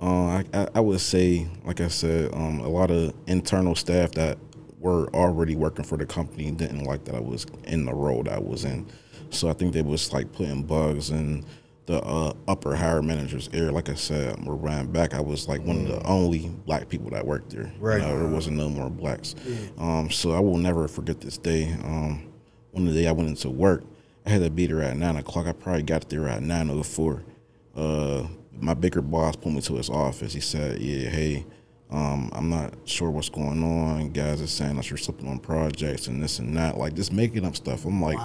uh, 0.00 0.42
I, 0.52 0.68
I, 0.74 0.80
would 0.80 1.00
say, 1.00 1.46
like 1.64 1.80
I 1.80 1.88
said, 1.88 2.32
um, 2.34 2.60
a 2.60 2.68
lot 2.68 2.90
of 2.90 3.14
internal 3.26 3.74
staff 3.74 4.12
that 4.12 4.38
were 4.78 5.08
already 5.14 5.56
working 5.56 5.84
for 5.84 5.98
the 5.98 6.06
company 6.06 6.50
didn't 6.50 6.84
like 6.84 7.04
that 7.04 7.14
I 7.14 7.20
was 7.20 7.46
in 7.64 7.84
the 7.84 7.94
role 7.94 8.22
that 8.24 8.32
I 8.32 8.38
was 8.38 8.64
in. 8.64 8.86
So 9.30 9.48
I 9.48 9.52
think 9.52 9.72
they 9.72 9.82
was 9.82 10.12
like 10.12 10.32
putting 10.32 10.62
bugs 10.62 11.10
in 11.10 11.44
the 11.90 12.00
uh, 12.04 12.32
upper 12.46 12.76
higher 12.76 13.02
managers' 13.02 13.50
ear. 13.52 13.72
Like 13.72 13.88
I 13.88 13.94
said, 13.94 14.44
we're 14.44 14.54
running 14.54 14.92
back. 14.92 15.12
I 15.12 15.20
was 15.20 15.48
like 15.48 15.64
one 15.64 15.78
of 15.80 15.88
the 15.88 16.06
only 16.06 16.48
black 16.64 16.88
people 16.88 17.10
that 17.10 17.26
worked 17.26 17.50
there. 17.50 17.64
You 17.64 17.72
Right. 17.80 18.00
know, 18.00 18.16
there 18.16 18.28
wasn't 18.28 18.56
no 18.58 18.68
more 18.68 18.88
blacks. 18.88 19.34
Um, 19.76 20.08
so 20.10 20.30
I 20.32 20.38
will 20.40 20.56
never 20.58 20.86
forget 20.86 21.20
this 21.20 21.36
day. 21.36 21.72
Um, 21.84 22.28
one 22.70 22.86
of 22.86 22.94
the 22.94 23.00
day 23.02 23.08
I 23.08 23.12
went 23.12 23.28
into 23.28 23.50
work, 23.50 23.82
I 24.24 24.30
had 24.30 24.42
to 24.42 24.50
be 24.50 24.66
there 24.66 24.82
at 24.82 24.96
nine 24.96 25.16
o'clock. 25.16 25.46
I 25.48 25.52
probably 25.52 25.82
got 25.82 26.08
there 26.08 26.28
at 26.28 26.42
nine 26.42 26.70
o 26.70 26.80
four. 26.84 27.24
Uh, 27.76 28.24
my 28.60 28.74
bigger 28.74 29.02
boss 29.02 29.34
pulled 29.34 29.56
me 29.56 29.60
to 29.62 29.74
his 29.74 29.90
office. 29.90 30.32
He 30.32 30.40
said, 30.40 30.80
"Yeah, 30.80 31.08
hey, 31.08 31.44
um, 31.90 32.30
I'm 32.32 32.48
not 32.50 32.74
sure 32.84 33.10
what's 33.10 33.30
going 33.30 33.64
on. 33.64 34.10
Guys 34.12 34.40
are 34.40 34.46
saying 34.46 34.76
that 34.76 34.88
you're 34.90 34.96
slipping 34.98 35.26
on 35.28 35.40
projects 35.40 36.06
and 36.06 36.22
this 36.22 36.38
and 36.38 36.56
that, 36.56 36.78
like 36.78 36.94
just 36.94 37.12
making 37.12 37.44
up 37.44 37.56
stuff." 37.56 37.84
I'm 37.84 38.00
like, 38.00 38.18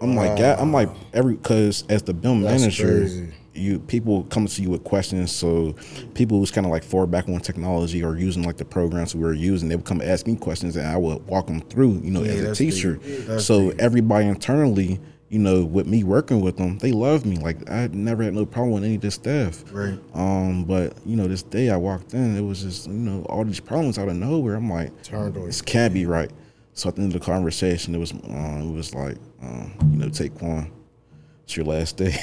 I'm 0.00 0.14
like, 0.14 0.38
God, 0.38 0.58
I'm 0.58 0.72
like 0.72 0.88
every 1.12 1.34
because 1.34 1.84
as 1.88 2.02
the 2.02 2.14
BIM 2.14 2.42
manager, 2.42 2.98
crazy. 3.00 3.32
you 3.54 3.78
people 3.80 4.24
come 4.24 4.46
to 4.46 4.62
you 4.62 4.70
with 4.70 4.84
questions. 4.84 5.32
So 5.32 5.74
people 6.14 6.38
who's 6.38 6.50
kind 6.50 6.66
of 6.66 6.70
like 6.70 6.84
far 6.84 7.06
back 7.06 7.28
on 7.28 7.40
technology 7.40 8.02
or 8.02 8.16
using 8.16 8.42
like 8.44 8.56
the 8.56 8.64
programs 8.64 9.14
we 9.14 9.22
were 9.22 9.32
using, 9.34 9.68
they 9.68 9.76
would 9.76 9.84
come 9.84 10.00
ask 10.00 10.26
me 10.26 10.36
questions 10.36 10.76
and 10.76 10.86
I 10.86 10.96
would 10.96 11.26
walk 11.26 11.46
them 11.46 11.60
through. 11.62 12.00
You 12.04 12.10
know, 12.10 12.22
Yeah, 12.22 12.32
as 12.32 12.40
a 12.42 12.54
teacher. 12.54 13.00
So 13.40 13.72
everybody 13.78 14.26
internally, 14.26 15.00
you 15.30 15.38
know, 15.38 15.64
with 15.64 15.86
me 15.86 16.04
working 16.04 16.40
with 16.40 16.56
them, 16.56 16.78
they 16.78 16.92
love 16.92 17.26
me. 17.26 17.36
Like 17.36 17.68
I 17.68 17.88
never 17.88 18.22
had 18.22 18.34
no 18.34 18.46
problem 18.46 18.74
with 18.74 18.84
any 18.84 18.94
of 18.94 19.00
this 19.00 19.14
stuff. 19.16 19.64
Right. 19.72 19.98
Um, 20.14 20.64
but 20.64 20.94
you 21.04 21.16
know, 21.16 21.26
this 21.26 21.42
day 21.42 21.70
I 21.70 21.76
walked 21.76 22.14
in, 22.14 22.36
it 22.36 22.40
was 22.40 22.62
just 22.62 22.86
you 22.86 22.92
know 22.92 23.22
all 23.24 23.44
these 23.44 23.60
problems 23.60 23.98
out 23.98 24.08
of 24.08 24.14
nowhere. 24.16 24.54
I'm 24.54 24.70
like, 24.70 25.02
Turned 25.02 25.36
on 25.36 25.46
this 25.46 25.60
can't 25.60 25.92
be 25.92 26.06
right. 26.06 26.30
So 26.78 26.88
at 26.88 26.94
the 26.94 27.02
end 27.02 27.12
of 27.12 27.20
the 27.20 27.26
conversation, 27.26 27.92
it 27.92 27.98
was 27.98 28.12
uh, 28.12 28.60
it 28.62 28.72
was 28.72 28.94
like, 28.94 29.16
um, 29.42 29.72
you 29.90 29.98
know, 29.98 30.08
take 30.10 30.40
one. 30.40 30.70
It's 31.42 31.56
your 31.56 31.66
last 31.66 31.96
day. 31.96 32.14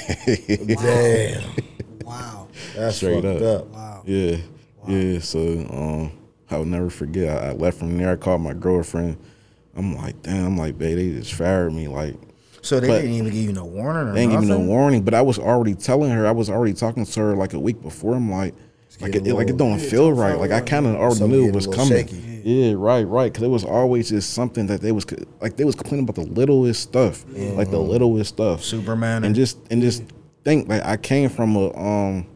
Damn, 0.66 1.42
Wow. 2.06 2.48
that's 2.74 2.96
Straight 2.96 3.22
fucked 3.22 3.42
up. 3.42 3.60
up. 3.62 3.66
Wow. 3.66 4.02
Yeah, 4.06 4.36
yeah. 4.88 5.18
So 5.18 5.40
um, 5.70 6.12
I'll 6.50 6.64
never 6.64 6.88
forget. 6.88 7.36
I, 7.42 7.48
I 7.48 7.52
left 7.52 7.78
from 7.78 7.98
there. 7.98 8.10
I 8.12 8.16
called 8.16 8.40
my 8.40 8.54
girlfriend. 8.54 9.18
I'm 9.76 9.94
like, 9.94 10.22
damn. 10.22 10.46
I'm 10.46 10.56
like, 10.56 10.78
babe, 10.78 10.96
they 10.96 11.10
just 11.20 11.34
fired 11.34 11.74
me. 11.74 11.86
Like, 11.86 12.14
So 12.62 12.80
they 12.80 12.86
didn't 12.86 13.10
even 13.10 13.26
give 13.26 13.34
you 13.34 13.52
no 13.52 13.66
warning 13.66 14.08
or 14.08 14.12
they 14.14 14.22
ain't 14.22 14.32
give 14.32 14.40
me 14.40 14.46
no 14.46 14.60
warning. 14.60 15.02
But 15.02 15.12
I 15.12 15.20
was 15.20 15.38
already 15.38 15.74
telling 15.74 16.10
her. 16.12 16.26
I 16.26 16.30
was 16.30 16.48
already 16.48 16.72
talking 16.72 17.04
to 17.04 17.20
her 17.20 17.36
like 17.36 17.52
a 17.52 17.60
week 17.60 17.82
before. 17.82 18.14
I'm 18.14 18.30
like, 18.30 18.54
like 19.02 19.10
it, 19.10 19.12
getting 19.24 19.32
a 19.32 19.34
like 19.34 19.50
it 19.50 19.58
don't 19.58 19.78
feel 19.78 20.14
right. 20.14 20.38
Like 20.38 20.50
I 20.50 20.62
kind 20.62 20.86
of 20.86 20.96
already 20.96 21.28
knew 21.28 21.46
it 21.48 21.54
was 21.54 21.66
coming. 21.66 21.88
shaky. 22.06 22.35
Yeah, 22.46 22.74
right, 22.76 23.02
right. 23.02 23.32
Because 23.32 23.42
it 23.42 23.50
was 23.50 23.64
always 23.64 24.10
just 24.10 24.32
something 24.32 24.68
that 24.68 24.80
they 24.80 24.92
was 24.92 25.04
like 25.40 25.56
they 25.56 25.64
was 25.64 25.74
complaining 25.74 26.08
about 26.08 26.14
the 26.14 26.30
littlest 26.30 26.80
stuff, 26.80 27.24
like 27.34 27.72
the 27.72 27.78
littlest 27.80 28.34
stuff. 28.34 28.62
Superman 28.62 29.24
and 29.24 29.34
just 29.34 29.58
and 29.68 29.82
just 29.82 30.04
think 30.44 30.68
like 30.68 30.84
I 30.84 30.96
came 30.96 31.28
from 31.28 31.56
a 31.56 31.76
um 31.76 32.26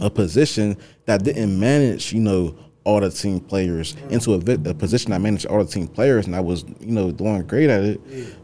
a 0.00 0.10
position 0.10 0.76
that 1.06 1.24
didn't 1.24 1.58
manage, 1.58 2.12
you 2.12 2.20
know, 2.20 2.58
all 2.84 3.00
the 3.00 3.10
team 3.10 3.40
players 3.40 3.96
into 4.10 4.34
a, 4.34 4.70
a 4.70 4.74
position 4.74 5.14
I 5.14 5.18
managed 5.18 5.46
all 5.46 5.64
the 5.64 5.70
team 5.70 5.88
players, 5.88 6.26
and 6.26 6.36
I 6.36 6.40
was, 6.40 6.66
you 6.80 6.92
know, 6.92 7.10
doing 7.10 7.40
great 7.46 7.70
at 7.70 7.82
it. 7.82 8.00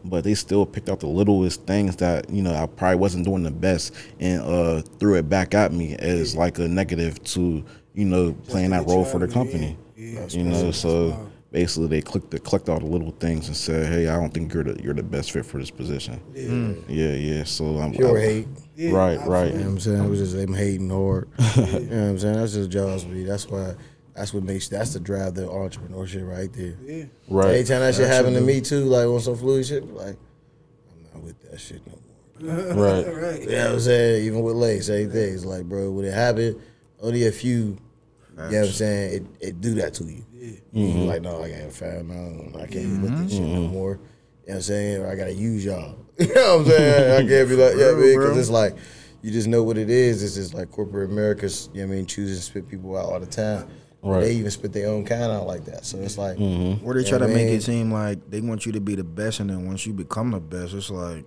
But 0.09 0.23
they 0.23 0.33
still 0.33 0.65
picked 0.65 0.89
out 0.89 1.01
the 1.01 1.07
littlest 1.07 1.67
things 1.67 1.97
that 1.97 2.31
you 2.31 2.41
know 2.41 2.55
I 2.55 2.65
probably 2.65 2.97
wasn't 2.97 3.25
doing 3.25 3.43
the 3.43 3.51
best, 3.51 3.93
and 4.19 4.41
uh, 4.41 4.81
threw 4.99 5.13
it 5.19 5.29
back 5.29 5.53
at 5.53 5.71
me 5.71 5.95
as 5.97 6.35
like 6.35 6.57
a 6.57 6.67
negative 6.67 7.23
to 7.25 7.63
you 7.93 8.05
know 8.05 8.33
playing 8.47 8.71
that 8.71 8.87
role 8.87 9.05
for 9.05 9.19
the 9.19 9.27
company. 9.27 9.77
You 9.95 10.43
know, 10.43 10.71
so 10.71 11.29
basically 11.51 11.87
they 11.87 12.01
clicked 12.01 12.31
the 12.31 12.39
collect 12.39 12.67
all 12.67 12.79
the 12.79 12.85
little 12.85 13.11
things 13.11 13.47
and 13.47 13.55
said, 13.55 13.87
"Hey, 13.91 14.07
I 14.07 14.19
don't 14.19 14.33
think 14.33 14.53
you're 14.53 14.63
the 14.63 14.81
you're 14.83 14.93
the 14.93 15.03
best 15.03 15.31
fit 15.31 15.45
for 15.45 15.57
this 15.57 15.71
position." 15.71 16.21
Yeah, 16.87 17.13
yeah. 17.13 17.43
So 17.45 17.77
I'm 17.77 17.93
Pure 17.93 18.17
I- 18.17 18.21
hate. 18.21 18.47
Yeah, 18.75 18.91
right, 18.91 19.19
right. 19.25 19.47
You 19.53 19.59
know 19.59 19.59
what 19.59 19.67
I'm 19.71 19.79
saying? 19.79 20.03
It 20.03 20.09
was 20.09 20.19
just 20.19 20.35
them 20.35 20.53
hating 20.53 20.89
hard. 20.89 21.29
you 21.39 21.61
know 21.61 21.71
what 21.71 21.91
I'm 21.93 22.19
saying? 22.19 22.35
That's 22.35 22.53
just 22.53 22.69
jobs 22.69 23.05
me. 23.05 23.23
That's 23.23 23.47
why 23.47 23.73
that's 24.13 24.33
what 24.33 24.43
makes 24.43 24.67
that's 24.67 24.91
the 24.93 24.99
drive 24.99 25.35
the 25.35 25.43
entrepreneurship 25.43 26.27
right 26.29 26.51
there. 26.51 26.75
Yeah. 26.83 27.05
Right. 27.29 27.55
Anytime 27.55 27.79
that 27.81 27.95
shit 27.95 28.07
happen 28.07 28.33
to 28.33 28.41
me 28.41 28.59
too, 28.59 28.83
like 28.83 29.05
on 29.07 29.21
some 29.21 29.37
fluid 29.37 29.65
shit, 29.65 29.85
like 29.93 30.17
I'm 30.91 31.03
not 31.13 31.23
with 31.23 31.41
that 31.49 31.59
shit 31.59 31.81
no 31.87 31.93
more. 31.93 32.01
Right. 32.75 33.05
Right. 33.07 33.41
You 33.43 33.49
know 33.51 33.63
what 33.67 33.73
I'm 33.75 33.79
saying? 33.79 34.25
Even 34.25 34.41
with 34.41 34.55
Lake, 34.55 34.83
same 34.83 35.09
thing. 35.09 35.33
It's 35.35 35.45
like, 35.45 35.63
bro, 35.63 35.89
when 35.91 36.03
it 36.03 36.13
happen, 36.13 36.61
only 37.01 37.27
a 37.27 37.31
few, 37.31 37.77
you 38.37 38.41
know 38.41 38.59
what 38.59 38.67
I'm 38.67 38.73
saying, 38.73 39.13
it, 39.39 39.47
it 39.47 39.61
do 39.61 39.75
that 39.75 39.93
to 39.95 40.03
you. 40.03 40.23
You 40.33 40.61
mm-hmm. 40.73 40.99
like, 41.07 41.21
no, 41.21 41.41
I 41.41 41.49
can't 41.49 41.73
find 41.73 42.09
no, 42.09 42.59
I 42.59 42.67
can't 42.67 42.71
be 42.73 42.79
with 42.79 43.11
mm-hmm. 43.11 43.23
this 43.23 43.31
shit 43.33 43.41
no 43.41 43.47
mm-hmm. 43.47 43.73
more. 43.73 43.91
You 43.91 43.97
know 43.97 44.01
what 44.43 44.55
I'm 44.55 44.61
saying? 44.61 45.01
Or 45.01 45.07
I 45.07 45.15
gotta 45.15 45.33
use 45.33 45.65
y'all. 45.65 45.97
you 46.19 46.33
know 46.33 46.57
what 46.57 46.59
I'm 46.59 46.71
saying? 46.71 47.11
I 47.25 47.29
can't 47.29 47.49
be 47.49 47.55
like, 47.55 47.75
yeah, 47.77 47.91
Bro, 47.91 48.01
man, 48.01 48.19
because 48.19 48.37
it's 48.37 48.49
like, 48.49 48.75
you 49.21 49.31
just 49.31 49.47
know 49.47 49.63
what 49.63 49.77
it 49.77 49.89
is. 49.89 50.21
It's 50.21 50.35
just 50.35 50.53
like 50.53 50.69
corporate 50.69 51.09
America's, 51.09 51.69
you 51.73 51.81
know 51.81 51.87
what 51.87 51.93
I 51.93 51.97
mean, 51.97 52.05
choosing 52.05 52.35
to 52.35 52.41
spit 52.41 52.69
people 52.69 52.95
out 52.97 53.05
all 53.05 53.19
the 53.19 53.25
time. 53.25 53.67
Right. 54.03 54.21
They 54.21 54.35
even 54.35 54.51
spit 54.51 54.71
their 54.71 54.89
own 54.89 55.03
kind 55.03 55.31
out 55.31 55.47
like 55.47 55.65
that. 55.65 55.83
So 55.83 55.97
it's 55.97 56.17
like, 56.17 56.39
Or 56.39 56.93
they 56.93 57.03
try 57.03 57.17
to 57.17 57.27
make 57.27 57.47
it 57.47 57.63
seem 57.63 57.91
like 57.91 58.29
they 58.29 58.39
want 58.39 58.65
you 58.65 58.71
to 58.73 58.79
be 58.79 58.93
the 58.93 59.03
best, 59.03 59.39
and 59.39 59.49
then 59.49 59.65
once 59.65 59.87
you 59.87 59.93
become 59.93 60.29
the 60.29 60.39
best, 60.39 60.75
it's 60.75 60.91
like 60.91 61.25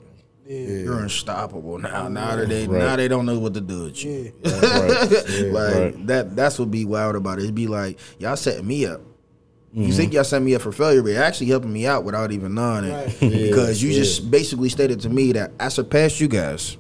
you're 0.49 1.01
unstoppable 1.01 1.78
now. 1.78 2.09
Now 2.09 2.36
that 2.36 2.49
they 2.49 2.66
now 2.66 2.96
they 2.96 3.09
don't 3.09 3.26
know 3.26 3.38
what 3.38 3.55
to 3.55 3.61
do 3.61 3.84
with 3.84 4.03
you. 4.05 4.32
right. 4.44 5.11
like 5.53 5.74
Right. 5.74 6.07
that 6.07 6.34
that's 6.34 6.59
what 6.59 6.70
be 6.70 6.84
wild 6.84 7.16
about 7.16 7.38
it. 7.38 7.42
It'd 7.44 7.55
be 7.55 7.66
like 7.66 7.99
y'all 8.18 8.36
setting 8.36 8.66
me 8.66 8.86
up. 8.86 9.01
Mm-hmm. 9.01 9.82
You 9.82 9.92
think 9.92 10.14
y'all 10.14 10.24
set 10.24 10.40
me 10.40 10.55
up 10.55 10.62
for 10.62 10.72
failure, 10.72 11.03
but 11.03 11.11
you're 11.11 11.22
actually 11.22 11.49
helping 11.49 11.70
me 11.72 11.86
out 11.86 12.03
without 12.05 12.32
even 12.32 12.55
knowing 12.55 12.84
it. 12.84 12.92
Right. 13.20 13.20
Because 13.20 13.82
you 13.82 13.90
Yeah. 13.90 13.99
just 13.99 14.30
basically 14.30 14.70
stated 14.70 15.01
to 15.01 15.11
me 15.11 15.32
that 15.32 15.53
I 15.61 15.68
surpassed 15.68 16.20
you 16.20 16.28
guys. 16.28 16.78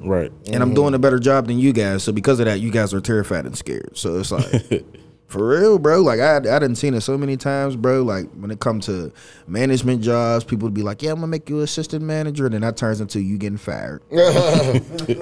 Right. 0.00 0.32
And 0.50 0.62
I'm 0.62 0.74
doing 0.74 0.94
a 0.94 0.98
better 0.98 1.18
job 1.20 1.46
than 1.46 1.58
you 1.58 1.72
guys. 1.72 2.02
So 2.02 2.10
because 2.10 2.40
of 2.40 2.46
that, 2.46 2.58
you 2.58 2.70
guys 2.72 2.92
are 2.92 3.00
terrified 3.00 3.46
and 3.46 3.56
scared. 3.56 3.96
So 3.96 4.18
it's 4.18 4.32
like 4.32 4.84
For 5.26 5.48
real, 5.48 5.78
bro. 5.78 6.00
Like 6.02 6.20
I, 6.20 6.36
I 6.36 6.40
didn't 6.40 6.76
seen 6.76 6.94
it 6.94 7.00
so 7.00 7.18
many 7.18 7.36
times, 7.36 7.74
bro. 7.76 8.02
Like 8.02 8.30
when 8.34 8.50
it 8.50 8.60
come 8.60 8.78
to 8.80 9.10
management 9.48 10.02
jobs, 10.02 10.44
people 10.44 10.66
would 10.66 10.74
be 10.74 10.82
like, 10.82 11.02
"Yeah, 11.02 11.10
I'm 11.10 11.16
gonna 11.16 11.26
make 11.26 11.48
you 11.48 11.60
assistant 11.60 12.04
manager," 12.04 12.44
and 12.44 12.54
then 12.54 12.60
that 12.60 12.76
turns 12.76 13.00
into 13.00 13.20
you 13.20 13.36
getting 13.38 13.56
fired. 13.58 14.02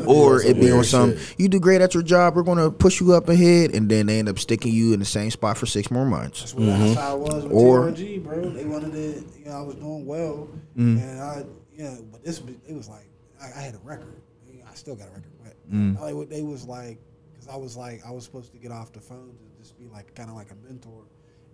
or 0.07 0.43
it 0.43 0.55
be 0.55 0.71
on 0.71 0.77
weird 0.79 0.87
some, 0.87 1.17
shit. 1.17 1.35
you 1.39 1.49
do 1.49 1.61
great 1.61 1.81
at 1.81 1.95
your 1.95 2.03
job, 2.03 2.35
we're 2.37 2.43
gonna 2.43 2.71
push 2.71 3.01
you 3.01 3.13
up 3.15 3.29
ahead, 3.29 3.71
and 3.75 3.89
then 3.89 4.07
they 4.07 4.19
end 4.19 4.29
up 4.29 4.39
sticking 4.39 4.73
you 4.75 4.93
in 4.93 4.99
the 4.99 5.05
same 5.07 5.31
spot 5.31 5.57
for 5.57 5.67
six 5.67 5.91
more 5.91 6.05
months. 6.05 6.41
That's, 6.41 6.55
what, 6.55 6.67
that's 6.67 6.95
how 7.01 7.17
it 7.17 7.21
was 7.21 7.45
with 7.45 7.53
Or- 7.53 7.91
TRG, 7.91 8.23
bro. 8.25 8.51
They 8.51 8.65
wanted 8.65 8.93
to, 8.93 9.25
you 9.39 9.45
know, 9.47 9.53
I 9.53 9.63
was 9.63 9.77
doing 9.77 10.07
well, 10.07 10.49
Mm. 10.77 11.03
and 11.03 11.21
I, 11.21 11.45
you 11.77 11.85
know, 11.85 11.99
but 12.11 12.25
this, 12.25 12.43
it 12.67 12.75
was 12.75 12.89
like 12.89 13.09
I, 13.41 13.47
I 13.59 13.63
had 13.63 13.75
a 13.75 13.79
record. 13.85 14.21
I 14.71 14.75
still 14.75 14.95
got 14.95 15.09
a 15.09 15.11
record, 15.11 15.33
but 15.45 15.53
Mm. 15.73 15.99
I 15.99 16.03
like 16.03 16.15
what 16.15 16.29
they 16.31 16.43
was 16.43 16.65
like, 16.67 16.99
because 17.33 17.49
I 17.49 17.57
was 17.57 17.77
like, 17.77 18.03
I 18.07 18.11
was 18.11 18.25
supposed 18.25 18.53
to 18.53 18.59
get 18.59 18.73
off 18.73 18.93
the 18.93 19.01
phone 19.01 19.29
to 19.29 19.45
just 19.63 19.79
be 19.79 19.87
like, 19.87 20.15
kind 20.15 20.29
of 20.29 20.37
like 20.37 20.51
a 20.51 20.57
mentor, 20.67 21.05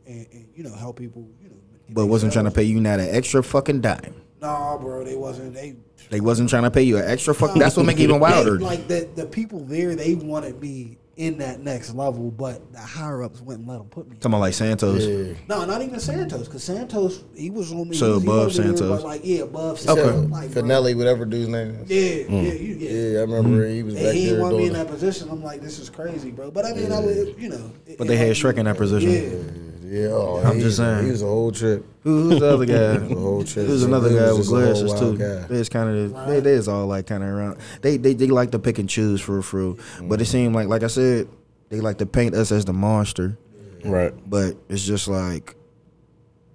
and, 0.07 0.27
and 0.33 0.49
you 0.55 0.65
know, 0.65 0.75
help 0.75 0.99
people, 0.99 1.29
you 1.41 1.49
know. 1.51 1.57
But 1.91 2.07
wasn't 2.07 2.33
trying 2.33 2.45
to 2.45 2.51
pay 2.51 2.65
you 2.65 2.81
not 2.81 3.01
an 3.01 3.09
extra 3.15 3.43
fucking 3.43 3.81
dime. 3.81 4.15
Nah, 4.41 4.77
bro, 4.79 5.05
they 5.05 5.17
wasn't. 5.17 5.55
They 5.55 5.77
They 6.11 6.21
wasn't 6.21 6.51
trying 6.51 6.63
to 6.65 6.71
pay 6.71 6.83
you 6.83 6.99
an 6.99 7.05
extra 7.05 7.35
fuck. 7.35 7.55
That's 7.55 7.77
what 7.77 7.87
make 7.87 7.99
it 7.99 8.03
even 8.05 8.21
wilder. 8.21 8.59
They, 8.59 8.65
like 8.65 8.89
the 8.89 9.09
the 9.15 9.27
people 9.27 9.61
there, 9.61 9.95
they 9.95 10.15
wanted 10.15 10.61
me 10.61 10.99
in 11.19 11.37
that 11.39 11.59
next 11.59 11.95
level, 11.95 12.31
but 12.31 12.73
the 12.73 12.79
higher 12.79 13.25
ups 13.25 13.41
wouldn't 13.41 13.67
let 13.67 13.79
them 13.79 13.89
put 13.89 14.09
me. 14.09 14.15
Talking 14.17 14.31
about 14.31 14.41
like 14.41 14.55
Santos. 14.55 15.05
Yeah. 15.05 15.35
No, 15.49 15.65
not 15.65 15.83
even 15.83 15.99
Santos, 15.99 16.47
because 16.47 16.63
Santos 16.63 17.25
he 17.35 17.51
was 17.51 17.73
on 17.73 17.89
me. 17.89 17.97
So 17.97 18.21
he 18.21 18.25
above 18.25 18.39
over 18.39 18.45
there, 18.45 18.65
Santos. 18.77 19.03
but 19.03 19.05
like 19.05 19.21
yeah, 19.25 19.41
above 19.41 19.87
Okay. 19.87 20.03
Like, 20.03 20.51
Finelli, 20.51 20.97
whatever 20.97 21.25
dude's 21.25 21.49
name 21.49 21.71
is. 21.71 21.91
Yeah, 21.91 22.01
yeah, 22.01 22.25
hmm. 22.27 22.65
you, 22.65 22.75
yeah. 22.77 22.91
Yeah, 22.91 23.19
I 23.19 23.23
remember 23.23 23.67
hmm. 23.67 23.75
he 23.75 23.83
was 23.83 23.95
They, 23.95 24.05
back 24.05 24.15
he 24.15 24.21
there 24.21 24.31
didn't 24.31 24.43
want 24.43 24.55
me 24.55 24.59
doing 24.61 24.67
in 24.69 24.79
that 24.79 24.87
position. 24.87 25.29
I'm 25.29 25.43
like, 25.43 25.61
this 25.61 25.81
is 25.81 25.91
crazy, 25.91 26.31
bro. 26.31 26.53
But 26.53 26.67
I 26.67 26.73
mean, 26.73 26.93
I 26.93 27.01
would, 27.01 27.35
you 27.37 27.49
know. 27.49 27.73
it- 27.85 27.99
But 27.99 28.05
it 28.05 28.09
they 28.09 28.17
had 28.17 28.27
helped 28.29 28.41
Shrek 28.41 28.57
in 28.57 28.67
that 28.67 28.77
bro. 28.77 28.87
position. 28.87 29.11
Yeah. 29.11 29.78
Yeah, 29.91 30.09
oh, 30.09 30.43
I'm 30.45 30.61
just 30.61 30.77
saying. 30.77 31.07
He 31.07 31.11
was 31.11 31.23
a 31.23 31.27
whole 31.27 31.51
trip. 31.51 31.85
Who, 32.03 32.31
who's 32.31 32.41
the 32.41 32.47
other 32.47 32.67
guy? 32.67 32.99
The 32.99 33.15
whole 33.15 33.43
trip. 33.43 33.67
There's 33.67 33.83
another 33.83 34.11
guy 34.11 34.33
was 34.33 34.51
with 34.51 34.77
just 34.77 34.83
a 34.83 34.99
whole 34.99 35.15
glasses 35.15 35.39
too. 35.39 35.43
guy. 35.43 35.47
There's 35.49 35.69
kind 35.69 35.89
of 35.89 36.27
they 36.27 36.41
there's 36.41 36.69
all 36.69 36.87
like 36.87 37.07
kind 37.07 37.23
of 37.23 37.31
around. 37.31 37.59
They, 37.81 37.97
they 37.97 38.13
they 38.13 38.27
like 38.27 38.51
to 38.51 38.59
pick 38.59 38.79
and 38.79 38.89
choose 38.89 39.21
for 39.21 39.41
for. 39.43 39.77
But 40.03 40.21
it 40.21 40.27
seemed 40.27 40.55
like 40.55 40.69
like 40.69 40.83
I 40.83 40.89
said, 40.89 41.29
they 41.71 41.81
like 41.81 41.99
to 41.99 42.07
paint 42.07 42.35
us 42.35 42.53
as 42.53 42.65
the 42.65 42.73
monster. 42.73 43.39
Right. 43.85 44.13
But 44.29 44.57
it's 44.69 44.85
just 44.85 45.09
like, 45.09 45.55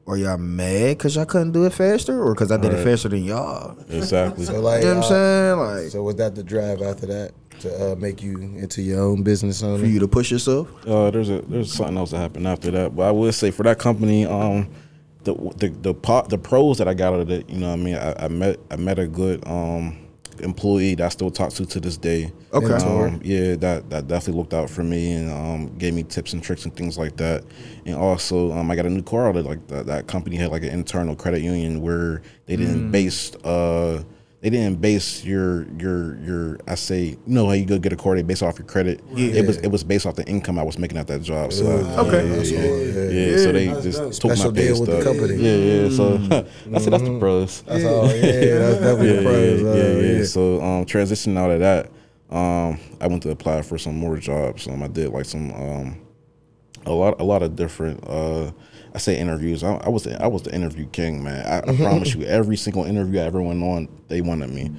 are 0.05 0.17
y'all 0.17 0.37
mad 0.37 0.97
because 0.97 1.15
y'all 1.15 1.25
couldn't 1.25 1.53
do 1.53 1.65
it 1.65 1.73
faster, 1.73 2.21
or 2.21 2.33
because 2.33 2.51
I 2.51 2.57
did 2.57 2.73
it 2.73 2.83
faster 2.83 3.09
than 3.09 3.23
y'all? 3.23 3.77
Exactly. 3.89 4.45
So 4.45 4.59
like, 4.59 4.83
You 4.83 4.89
know 4.89 4.95
what 4.95 4.97
I'm 4.97 5.03
uh, 5.03 5.07
saying? 5.07 5.59
Like 5.59 5.91
So 5.91 6.03
was 6.03 6.15
that 6.17 6.35
the 6.35 6.43
drive 6.43 6.81
after 6.81 7.05
that 7.07 7.31
to 7.63 7.91
uh, 7.91 7.95
make 7.95 8.21
you 8.21 8.37
into 8.37 8.81
your 8.81 9.01
own 9.01 9.23
business 9.23 9.63
owner? 9.63 9.79
for 9.79 9.85
you 9.89 9.99
to 9.99 10.07
push 10.07 10.31
yourself. 10.31 10.67
Uh, 10.87 11.09
there's 11.11 11.29
a 11.29 11.41
there's 11.41 11.73
something 11.73 11.97
else 11.97 12.11
that 12.11 12.19
happened 12.19 12.47
after 12.47 12.71
that, 12.71 12.95
but 12.95 13.03
I 13.03 13.11
would 13.11 13.33
say 13.33 13.51
for 13.51 13.63
that 13.63 13.79
company, 13.79 14.25
um, 14.25 14.69
the 15.23 15.33
the 15.57 15.69
the 15.81 15.93
po- 15.93 16.27
the 16.27 16.37
pros 16.37 16.77
that 16.77 16.87
I 16.87 16.93
got 16.93 17.13
out 17.13 17.21
of 17.21 17.31
it, 17.31 17.49
you 17.49 17.59
know, 17.59 17.69
what 17.69 17.79
I 17.79 17.83
mean, 17.83 17.95
I, 17.95 18.25
I 18.25 18.27
met 18.27 18.59
I 18.69 18.75
met 18.75 18.99
a 18.99 19.07
good 19.07 19.45
um 19.47 19.99
employee 20.39 20.95
that 20.95 21.05
I 21.05 21.09
still 21.09 21.29
talk 21.31 21.51
to 21.53 21.65
to 21.65 21.79
this 21.79 21.97
day. 21.97 22.31
Okay. 22.53 22.73
Um, 22.73 23.21
yeah, 23.23 23.55
that 23.55 23.89
that 23.89 24.07
definitely 24.07 24.39
looked 24.41 24.53
out 24.53 24.69
for 24.69 24.83
me 24.83 25.13
and 25.13 25.31
um, 25.31 25.77
gave 25.77 25.93
me 25.93 26.03
tips 26.03 26.33
and 26.33 26.43
tricks 26.43 26.65
and 26.65 26.75
things 26.75 26.97
like 26.97 27.17
that. 27.17 27.43
And 27.85 27.95
also, 27.95 28.51
um, 28.51 28.69
I 28.69 28.75
got 28.75 28.85
a 28.85 28.89
new 28.89 29.03
car 29.03 29.31
that 29.33 29.45
like 29.45 29.65
that, 29.67 29.85
that 29.85 30.07
company 30.07 30.35
had 30.35 30.51
like 30.51 30.63
an 30.63 30.69
internal 30.69 31.15
credit 31.15 31.41
union 31.41 31.81
where 31.81 32.21
they 32.45 32.55
didn't 32.55 32.91
base 32.91 33.33
uh 33.37 34.03
they 34.43 34.49
didn't 34.49 34.81
base 34.81 35.23
your 35.23 35.65
your 35.79 36.17
your 36.17 36.59
I 36.67 36.75
say 36.75 37.01
you 37.05 37.17
know 37.25 37.45
how 37.47 37.53
you 37.53 37.65
go 37.65 37.79
get 37.79 37.93
a 37.93 37.95
car 37.95 38.13
they 38.13 38.23
base 38.23 38.41
off 38.41 38.59
your 38.59 38.67
credit. 38.67 39.01
It 39.15 39.47
was 39.47 39.55
it 39.57 39.69
was 39.69 39.85
based 39.85 40.05
off 40.05 40.15
the 40.15 40.25
income 40.27 40.59
I 40.59 40.63
was 40.63 40.77
making 40.77 40.97
at 40.97 41.07
that 41.07 41.21
job. 41.21 41.53
So 41.53 41.65
I- 41.65 41.97
Okay. 42.01 42.27
yeah, 42.29 42.35
That's 42.35 42.51
yeah, 42.51 42.59
yeah, 42.59 42.67
yeah. 42.67 43.09
yeah. 43.31 43.37
So 43.37 43.51
they 43.53 43.67
That's 43.67 43.83
just 43.83 43.97
dope. 43.99 44.11
took 44.11 44.31
Special 44.33 44.51
my 44.51 44.57
pay 44.57 44.67
deal 44.67 44.81
with 44.81 44.89
the 44.89 45.01
company. 45.03 45.35
Yeah, 45.35 45.55
yeah. 45.55 45.89
So 45.89 46.15
I 46.75 46.77
said 46.79 46.91
that's 46.91 47.03
the 47.03 47.17
pros. 47.19 47.61
That's 47.61 47.85
all. 47.85 48.05
Yeah, 48.07 48.57
that's 48.59 48.79
definitely 48.81 49.07
yeah, 49.07 49.15
the 49.15 49.21
pros. 49.23 49.61
yeah, 49.61 49.67
uh, 49.69 49.75
yeah, 49.75 49.83
yeah. 50.11 50.17
yeah. 50.17 50.23
So 50.25 50.61
um, 50.61 50.85
transitioning 50.85 51.37
out 51.37 51.49
of 51.49 51.61
that, 51.61 51.89
um, 52.29 52.79
I 52.99 53.07
went 53.07 53.23
to 53.23 53.29
apply 53.31 53.61
for 53.61 53.77
some 53.77 53.95
more 53.95 54.17
jobs. 54.17 54.67
Um, 54.67 54.83
I 54.83 54.89
did 54.89 55.07
like 55.09 55.23
some 55.25 55.51
um, 55.53 56.01
a 56.85 56.91
lot 56.91 57.21
a 57.21 57.23
lot 57.23 57.43
of 57.43 57.55
different 57.55 58.03
uh, 58.05 58.51
I 58.93 58.99
say 58.99 59.17
interviews. 59.17 59.63
I, 59.63 59.75
I 59.75 59.89
was 59.89 60.03
the, 60.03 60.21
I 60.21 60.27
was 60.27 60.43
the 60.43 60.53
interview 60.53 60.85
king, 60.87 61.23
man. 61.23 61.45
I, 61.45 61.57
I 61.57 61.61
mm-hmm. 61.61 61.83
promise 61.83 62.13
you, 62.13 62.23
every 62.23 62.55
single 62.55 62.85
interview 62.85 63.19
I 63.19 63.23
ever 63.23 63.41
went 63.41 63.63
on, 63.63 63.87
they 64.07 64.21
wanted 64.21 64.51
me. 64.51 64.71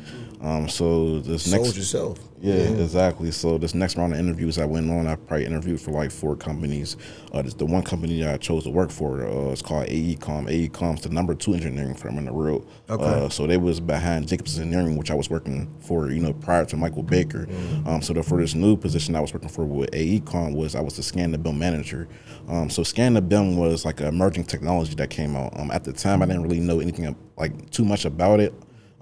Um, 0.44 0.68
so 0.68 1.20
this 1.20 1.50
Sold 1.50 1.62
next 1.62 1.76
yourself. 1.76 2.18
yeah, 2.38 2.54
exactly. 2.54 3.30
So 3.30 3.56
this 3.56 3.74
next 3.74 3.96
round 3.96 4.12
of 4.12 4.18
interviews 4.18 4.58
I 4.58 4.66
went 4.66 4.90
on, 4.90 5.06
I 5.06 5.16
probably 5.16 5.46
interviewed 5.46 5.80
for 5.80 5.92
like 5.92 6.10
four 6.10 6.36
companies. 6.36 6.98
Uh, 7.32 7.40
the 7.40 7.64
one 7.64 7.82
company 7.82 8.20
that 8.20 8.34
I 8.34 8.36
chose 8.36 8.64
to 8.64 8.70
work 8.70 8.90
for, 8.90 9.26
uh, 9.26 9.52
it's 9.52 9.62
called 9.62 9.86
AECOM. 9.86 10.68
AECOM's 10.68 11.00
the 11.00 11.08
number 11.08 11.34
two 11.34 11.54
engineering 11.54 11.94
firm 11.94 12.18
in 12.18 12.26
the 12.26 12.32
world. 12.34 12.70
Okay. 12.90 13.02
Uh, 13.02 13.30
so 13.30 13.46
they 13.46 13.56
was 13.56 13.80
behind 13.80 14.28
Jacobs 14.28 14.58
Engineering, 14.58 14.96
which 14.96 15.10
I 15.10 15.14
was 15.14 15.30
working 15.30 15.74
for, 15.80 16.10
you 16.10 16.20
know, 16.20 16.34
prior 16.34 16.66
to 16.66 16.76
Michael 16.76 17.02
Baker. 17.02 17.48
Um, 17.86 18.02
so 18.02 18.12
the, 18.12 18.22
for 18.22 18.38
this 18.38 18.54
new 18.54 18.76
position 18.76 19.16
I 19.16 19.20
was 19.20 19.32
working 19.32 19.48
for 19.48 19.64
with 19.64 19.92
AECOM 19.92 20.54
was 20.54 20.74
I 20.74 20.82
was 20.82 20.96
the 20.96 21.02
scan 21.02 21.32
to 21.32 21.38
BIM 21.38 21.58
manager. 21.58 22.06
Um, 22.48 22.68
so 22.68 22.82
scan 22.82 23.14
to 23.14 23.22
BIM 23.22 23.56
was 23.56 23.86
like 23.86 24.00
an 24.00 24.08
emerging 24.08 24.44
technology 24.44 24.94
that 24.96 25.08
came 25.08 25.36
out. 25.36 25.58
Um, 25.58 25.70
at 25.70 25.84
the 25.84 25.92
time, 25.94 26.20
I 26.20 26.26
didn't 26.26 26.42
really 26.42 26.60
know 26.60 26.80
anything 26.80 27.16
like 27.38 27.70
too 27.70 27.86
much 27.86 28.04
about 28.04 28.40
it. 28.40 28.52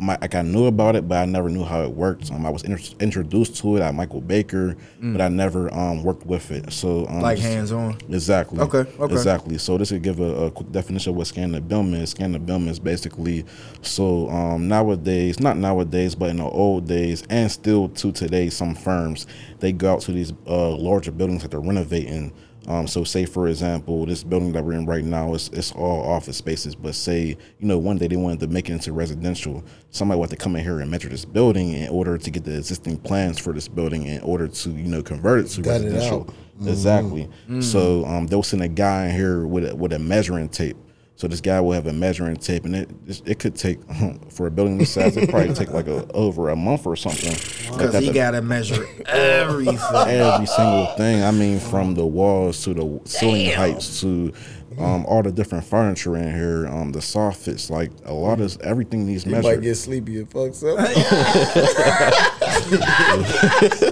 Um, 0.00 0.10
I, 0.10 0.18
like 0.20 0.34
I 0.34 0.42
knew 0.42 0.66
about 0.66 0.96
it, 0.96 1.06
but 1.06 1.18
I 1.18 1.24
never 1.26 1.48
knew 1.48 1.62
how 1.64 1.82
it 1.82 1.90
worked. 1.90 2.30
Um, 2.32 2.44
I 2.44 2.50
was 2.50 2.62
inter- 2.64 2.96
introduced 2.98 3.56
to 3.58 3.76
it 3.76 3.82
at 3.82 3.94
Michael 3.94 4.20
Baker, 4.20 4.76
but 5.00 5.20
I 5.20 5.28
never 5.28 5.72
um, 5.72 6.02
worked 6.02 6.26
with 6.26 6.50
it. 6.50 6.72
So 6.72 7.06
um, 7.08 7.20
Like 7.20 7.38
hands 7.38 7.70
on. 7.72 7.96
Exactly. 8.08 8.58
Okay, 8.60 8.84
okay. 8.98 9.12
Exactly. 9.12 9.58
So 9.58 9.78
this 9.78 9.90
would 9.92 10.02
give 10.02 10.18
a, 10.20 10.46
a 10.46 10.50
quick 10.50 10.72
definition 10.72 11.10
of 11.10 11.16
what 11.16 11.26
scan 11.26 11.52
to 11.52 11.60
BIM 11.60 11.94
is. 11.94 12.10
Scan 12.10 12.32
to 12.32 12.38
BIM 12.38 12.68
is 12.68 12.78
basically 12.80 13.44
so 13.82 14.28
um, 14.30 14.66
nowadays, 14.66 15.38
not 15.40 15.56
nowadays, 15.56 16.14
but 16.14 16.30
in 16.30 16.38
the 16.38 16.44
old 16.44 16.88
days, 16.88 17.22
and 17.30 17.50
still 17.50 17.88
to 17.90 18.12
today, 18.12 18.50
some 18.50 18.74
firms 18.74 19.26
they 19.60 19.72
go 19.72 19.92
out 19.92 20.00
to 20.02 20.12
these 20.12 20.32
uh, 20.46 20.70
larger 20.76 21.12
buildings 21.12 21.42
that 21.42 21.50
they're 21.52 21.60
renovating. 21.60 22.32
Um, 22.68 22.86
so 22.86 23.02
say 23.04 23.24
for 23.24 23.48
example, 23.48 24.06
this 24.06 24.22
building 24.22 24.52
that 24.52 24.64
we're 24.64 24.74
in 24.74 24.86
right 24.86 25.04
now 25.04 25.34
is 25.34 25.50
it's 25.52 25.72
all 25.72 26.02
office 26.08 26.36
spaces, 26.36 26.74
but 26.74 26.94
say 26.94 27.36
you 27.58 27.66
know 27.66 27.78
one 27.78 27.98
day 27.98 28.06
they 28.06 28.16
wanted 28.16 28.40
to 28.40 28.46
make 28.46 28.68
it 28.68 28.72
into 28.72 28.92
residential, 28.92 29.64
somebody 29.90 30.18
would 30.20 30.30
have 30.30 30.38
to 30.38 30.42
come 30.42 30.54
in 30.56 30.62
here 30.62 30.80
and 30.80 30.90
measure 30.90 31.08
this 31.08 31.24
building 31.24 31.72
in 31.72 31.88
order 31.88 32.16
to 32.16 32.30
get 32.30 32.44
the 32.44 32.56
existing 32.56 32.98
plans 32.98 33.38
for 33.38 33.52
this 33.52 33.66
building 33.68 34.04
in 34.04 34.20
order 34.22 34.46
to 34.46 34.70
you 34.70 34.88
know 34.88 35.02
convert 35.02 35.44
it 35.44 35.48
to 35.48 35.62
Gut 35.62 35.80
it 35.80 35.84
residential. 35.86 36.20
out. 36.28 36.68
Exactly. 36.68 37.28
So 37.60 38.04
um, 38.04 38.26
they'll 38.28 38.42
send 38.44 38.62
a 38.62 38.68
guy 38.68 39.06
in 39.06 39.16
here 39.16 39.46
with 39.46 39.68
a, 39.68 39.74
with 39.74 39.92
a 39.92 39.98
measuring 39.98 40.48
tape. 40.48 40.76
So 41.22 41.28
this 41.28 41.40
guy 41.40 41.60
will 41.60 41.70
have 41.70 41.86
a 41.86 41.92
measuring 41.92 42.34
tape, 42.34 42.64
and 42.64 42.74
it 42.74 42.90
it 43.24 43.38
could 43.38 43.54
take 43.54 43.78
for 44.28 44.48
a 44.48 44.50
building 44.50 44.78
this 44.78 44.94
size, 44.94 45.16
it 45.16 45.30
probably 45.30 45.54
take 45.54 45.70
like 45.70 45.86
a, 45.86 46.04
over 46.10 46.48
a 46.48 46.56
month 46.56 46.84
or 46.84 46.96
something. 46.96 47.30
Because 47.70 47.96
he 47.96 48.10
got 48.10 48.32
to 48.32 48.42
measure 48.42 48.84
everything. 49.06 49.78
every 49.94 50.46
single 50.46 50.86
thing. 50.96 51.22
I 51.22 51.30
mean, 51.30 51.60
from 51.60 51.94
the 51.94 52.04
walls 52.04 52.64
to 52.64 52.74
the 52.74 53.00
ceiling 53.04 53.52
heights 53.52 54.00
to 54.00 54.32
um, 54.78 55.06
all 55.06 55.22
the 55.22 55.30
different 55.30 55.64
furniture 55.64 56.16
in 56.16 56.34
here, 56.34 56.66
um, 56.66 56.90
the 56.90 56.98
soffits, 56.98 57.70
like 57.70 57.92
a 58.04 58.12
lot 58.12 58.40
of 58.40 58.60
everything 58.60 59.06
needs 59.06 59.24
You 59.24 59.30
might 59.30 59.44
measured. 59.44 59.62
get 59.62 59.76
sleepy 59.76 60.18
and 60.18 60.28
fuck 60.28 60.60
up. 60.64 60.78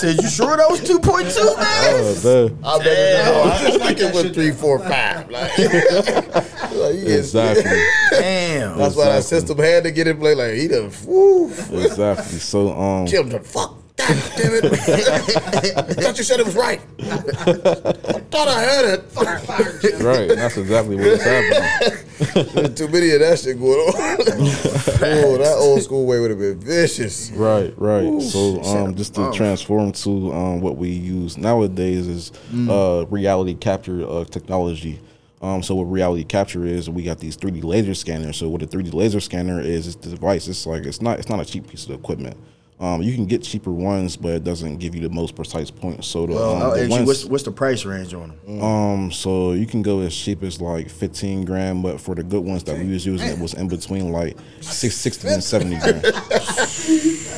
Said 0.00 0.16
you 0.22 0.30
sure 0.30 0.56
that 0.56 0.70
was 0.70 0.82
two 0.82 0.98
point 0.98 1.30
two, 1.30 1.44
man? 1.56 1.60
Oh, 1.62 2.50
I 2.64 2.78
bet 2.78 2.86
it, 2.86 3.26
I 3.26 3.68
just 3.68 3.84
think 3.84 4.00
it 4.00 4.14
was 4.14 4.30
three, 4.30 4.50
four, 4.50 4.78
five. 4.78 5.30
Like, 5.30 5.58
like, 5.58 6.94
exactly, 6.94 7.84
Damn. 8.12 8.78
That's 8.78 8.96
why 8.96 9.10
that 9.10 9.24
system 9.24 9.58
had 9.58 9.84
to 9.84 9.90
get 9.90 10.06
in 10.06 10.16
play. 10.16 10.34
Like 10.34 10.54
he 10.54 10.68
done, 10.68 10.90
woo, 11.04 11.48
exactly. 11.50 12.38
So 12.38 12.70
um, 12.72 13.06
Jim 13.06 13.28
done, 13.28 13.42
fuck. 13.42 13.79
God 14.00 14.32
damn 14.36 14.54
it! 14.54 14.64
I 15.76 15.82
thought 15.82 16.18
you 16.18 16.24
said 16.24 16.40
it 16.40 16.46
was 16.46 16.56
right. 16.56 16.80
I 17.00 18.20
thought 18.30 18.48
I 18.48 18.64
heard 18.64 19.00
it. 19.00 20.02
right, 20.02 20.28
that's 20.28 20.56
exactly 20.56 20.96
what's 20.96 21.22
happening. 21.22 22.54
There's 22.54 22.74
too 22.74 22.88
many 22.88 23.10
of 23.12 23.20
that 23.20 23.38
shit 23.38 23.58
going 23.58 23.78
on. 23.78 23.94
oh, 25.24 25.38
that 25.38 25.56
old 25.58 25.82
school 25.82 26.06
way 26.06 26.20
would 26.20 26.30
have 26.30 26.38
been 26.38 26.60
vicious. 26.60 27.30
Right, 27.32 27.74
right. 27.76 28.20
so 28.22 28.62
um, 28.62 28.94
just 28.94 29.14
to 29.16 29.30
transform 29.32 29.92
to 29.92 30.32
um, 30.32 30.60
what 30.60 30.76
we 30.76 30.90
use 30.90 31.36
nowadays 31.36 32.06
is 32.06 32.32
uh, 32.68 33.04
reality 33.10 33.54
capture 33.54 34.06
uh, 34.08 34.24
technology. 34.24 35.00
Um, 35.42 35.62
so 35.62 35.74
what 35.74 35.84
reality 35.84 36.24
capture 36.24 36.66
is, 36.66 36.90
we 36.90 37.02
got 37.02 37.18
these 37.18 37.36
3D 37.36 37.64
laser 37.64 37.94
scanners. 37.94 38.36
So 38.36 38.48
what 38.48 38.62
a 38.62 38.66
3D 38.66 38.92
laser 38.92 39.20
scanner 39.20 39.58
is, 39.60 39.86
it's 39.86 39.96
the 39.96 40.10
device. 40.10 40.46
It's 40.48 40.66
like 40.66 40.84
it's 40.84 41.00
not 41.00 41.18
it's 41.18 41.30
not 41.30 41.40
a 41.40 41.44
cheap 41.44 41.66
piece 41.66 41.86
of 41.86 41.92
equipment. 41.92 42.36
Um, 42.80 43.02
you 43.02 43.14
can 43.14 43.26
get 43.26 43.42
cheaper 43.42 43.70
ones, 43.70 44.16
but 44.16 44.30
it 44.32 44.42
doesn't 44.44 44.78
give 44.78 44.94
you 44.94 45.02
the 45.02 45.10
most 45.10 45.36
precise 45.36 45.70
points. 45.70 46.06
So 46.06 46.24
the, 46.26 46.32
um, 46.32 46.62
Oh, 46.62 46.74
the 46.74 46.88
ones- 46.88 47.06
what's 47.06 47.24
what's 47.26 47.42
the 47.44 47.52
price 47.52 47.84
range 47.84 48.14
on 48.14 48.32
them? 48.46 48.62
um, 48.62 49.12
so 49.12 49.52
you 49.52 49.66
can 49.66 49.82
go 49.82 50.00
as 50.00 50.16
cheap 50.16 50.42
as 50.42 50.60
like 50.62 50.88
fifteen 50.88 51.44
grand, 51.44 51.82
but 51.82 52.00
for 52.00 52.14
the 52.14 52.22
good 52.22 52.42
ones 52.42 52.64
that 52.64 52.78
we 52.78 52.88
was 52.90 53.04
using, 53.04 53.28
it 53.28 53.38
was 53.38 53.52
in 53.52 53.68
between 53.68 54.12
like 54.12 54.36
six, 54.62 54.94
60 54.96 55.28
and 55.28 55.44
seventy 55.44 55.76
grand. 55.78 56.02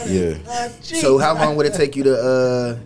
yeah. 0.06 0.68
So 0.80 1.18
how 1.18 1.34
long 1.34 1.56
would 1.56 1.66
it 1.66 1.74
take 1.74 1.96
you 1.96 2.04
to 2.04 2.14
uh, 2.16 2.76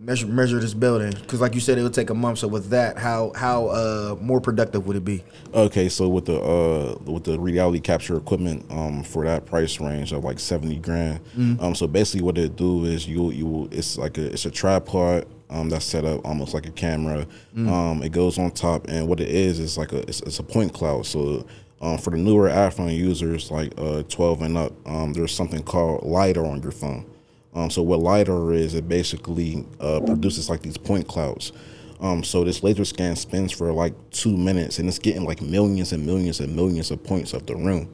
measure 0.00 0.26
measure 0.26 0.58
this 0.58 0.74
building? 0.74 1.10
Because 1.10 1.40
like 1.40 1.54
you 1.54 1.60
said, 1.60 1.78
it 1.78 1.82
would 1.82 1.94
take 1.94 2.10
a 2.10 2.14
month. 2.14 2.38
So 2.38 2.48
with 2.48 2.70
that, 2.70 2.96
how 2.98 3.32
how 3.34 3.66
uh, 3.66 4.16
more 4.20 4.40
productive 4.40 4.86
would 4.86 4.96
it 4.96 5.04
be? 5.04 5.22
Okay, 5.54 5.88
so 5.88 6.08
with 6.08 6.24
the 6.24 6.40
uh 6.40 6.98
with 7.10 7.24
the 7.24 7.38
reality 7.38 7.80
capture 7.80 8.16
equipment 8.16 8.64
um 8.70 9.02
for 9.02 9.24
that 9.24 9.46
price 9.46 9.78
range 9.80 10.12
of 10.12 10.24
like 10.24 10.38
seventy 10.38 10.76
grand, 10.78 11.20
um 11.60 11.74
so 11.74 11.86
basically 11.86 12.22
what 12.22 12.38
it 12.38 12.56
do 12.56 12.84
is 12.84 13.06
you 13.06 13.30
you 13.30 13.68
it's 13.70 13.98
like 13.98 14.18
a 14.18 14.32
it's 14.32 14.46
a 14.46 14.50
tripod 14.50 15.26
um 15.50 15.68
that's 15.68 15.84
set 15.84 16.04
up 16.04 16.24
almost 16.24 16.54
like 16.54 16.66
a 16.66 16.70
camera, 16.72 17.26
um 17.56 18.02
it 18.02 18.10
goes 18.12 18.38
on 18.38 18.50
top 18.50 18.88
and 18.88 19.06
what 19.06 19.20
it 19.20 19.28
is 19.28 19.58
is 19.58 19.76
like 19.76 19.92
a 19.92 19.98
it's, 20.08 20.20
it's 20.22 20.38
a 20.38 20.42
point 20.44 20.72
cloud 20.72 21.06
so. 21.06 21.46
Um, 21.82 21.96
for 21.96 22.10
the 22.10 22.18
newer 22.18 22.50
iPhone 22.50 22.94
users, 22.94 23.50
like 23.50 23.72
uh, 23.78 24.02
12 24.02 24.42
and 24.42 24.58
up, 24.58 24.72
um, 24.86 25.14
there's 25.14 25.34
something 25.34 25.62
called 25.62 26.02
LiDAR 26.02 26.44
on 26.44 26.60
your 26.60 26.72
phone. 26.72 27.09
Um, 27.54 27.68
so 27.70 27.82
what 27.82 28.00
LiDAR 28.00 28.52
is, 28.52 28.74
it 28.74 28.88
basically 28.88 29.66
uh, 29.80 30.00
produces 30.00 30.48
like 30.48 30.62
these 30.62 30.76
point 30.78 31.08
clouds. 31.08 31.52
Um, 32.00 32.22
so 32.24 32.44
this 32.44 32.62
laser 32.62 32.84
scan 32.84 33.14
spins 33.16 33.52
for 33.52 33.72
like 33.72 33.92
two 34.10 34.34
minutes, 34.36 34.78
and 34.78 34.88
it's 34.88 34.98
getting 34.98 35.24
like 35.24 35.42
millions 35.42 35.92
and 35.92 36.06
millions 36.06 36.40
and 36.40 36.54
millions 36.56 36.90
of 36.90 37.02
points 37.04 37.32
of 37.34 37.44
the 37.46 37.54
room. 37.56 37.88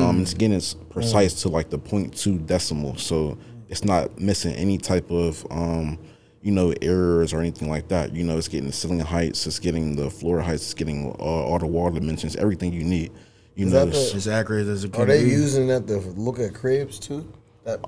Um, 0.00 0.22
it's 0.22 0.32
getting 0.32 0.56
it's 0.56 0.72
precise 0.74 1.34
to 1.42 1.48
like 1.48 1.68
the 1.68 1.76
point 1.78 2.16
two 2.16 2.38
decimal, 2.38 2.96
so 2.96 3.36
it's 3.68 3.84
not 3.84 4.18
missing 4.18 4.54
any 4.54 4.78
type 4.78 5.10
of 5.10 5.46
um, 5.50 5.98
you 6.40 6.52
know 6.52 6.72
errors 6.80 7.34
or 7.34 7.40
anything 7.40 7.68
like 7.68 7.88
that. 7.88 8.14
You 8.14 8.24
know, 8.24 8.38
it's 8.38 8.48
getting 8.48 8.68
the 8.68 8.72
ceiling 8.72 9.00
heights, 9.00 9.46
it's 9.46 9.58
getting 9.58 9.94
the 9.94 10.08
floor 10.08 10.40
heights, 10.40 10.62
it's 10.62 10.74
getting 10.74 11.10
uh, 11.18 11.22
all 11.22 11.58
the 11.58 11.66
wall 11.66 11.90
dimensions, 11.90 12.36
everything 12.36 12.72
you 12.72 12.84
need. 12.84 13.12
You 13.56 13.66
Is 13.66 13.72
know, 13.74 13.80
that 13.80 13.88
it's- 13.88 14.10
the- 14.12 14.16
As 14.16 14.28
accurate 14.28 14.68
as 14.68 14.84
it 14.84 14.92
can 14.94 15.02
Are 15.02 15.04
they 15.06 15.22
be. 15.24 15.30
using 15.32 15.66
that 15.66 15.86
to 15.88 15.98
look 15.98 16.38
at 16.38 16.54
cribs 16.54 16.98
too? 16.98 17.30
That 17.64 17.80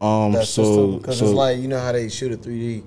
um, 0.00 0.32
that 0.32 0.46
so 0.46 0.64
system 0.64 0.98
because 0.98 1.18
so 1.18 1.24
it's 1.26 1.34
like 1.34 1.58
you 1.58 1.68
know 1.68 1.78
how 1.80 1.92
they 1.92 2.08
shoot 2.08 2.32
a 2.32 2.36
3D, 2.36 2.84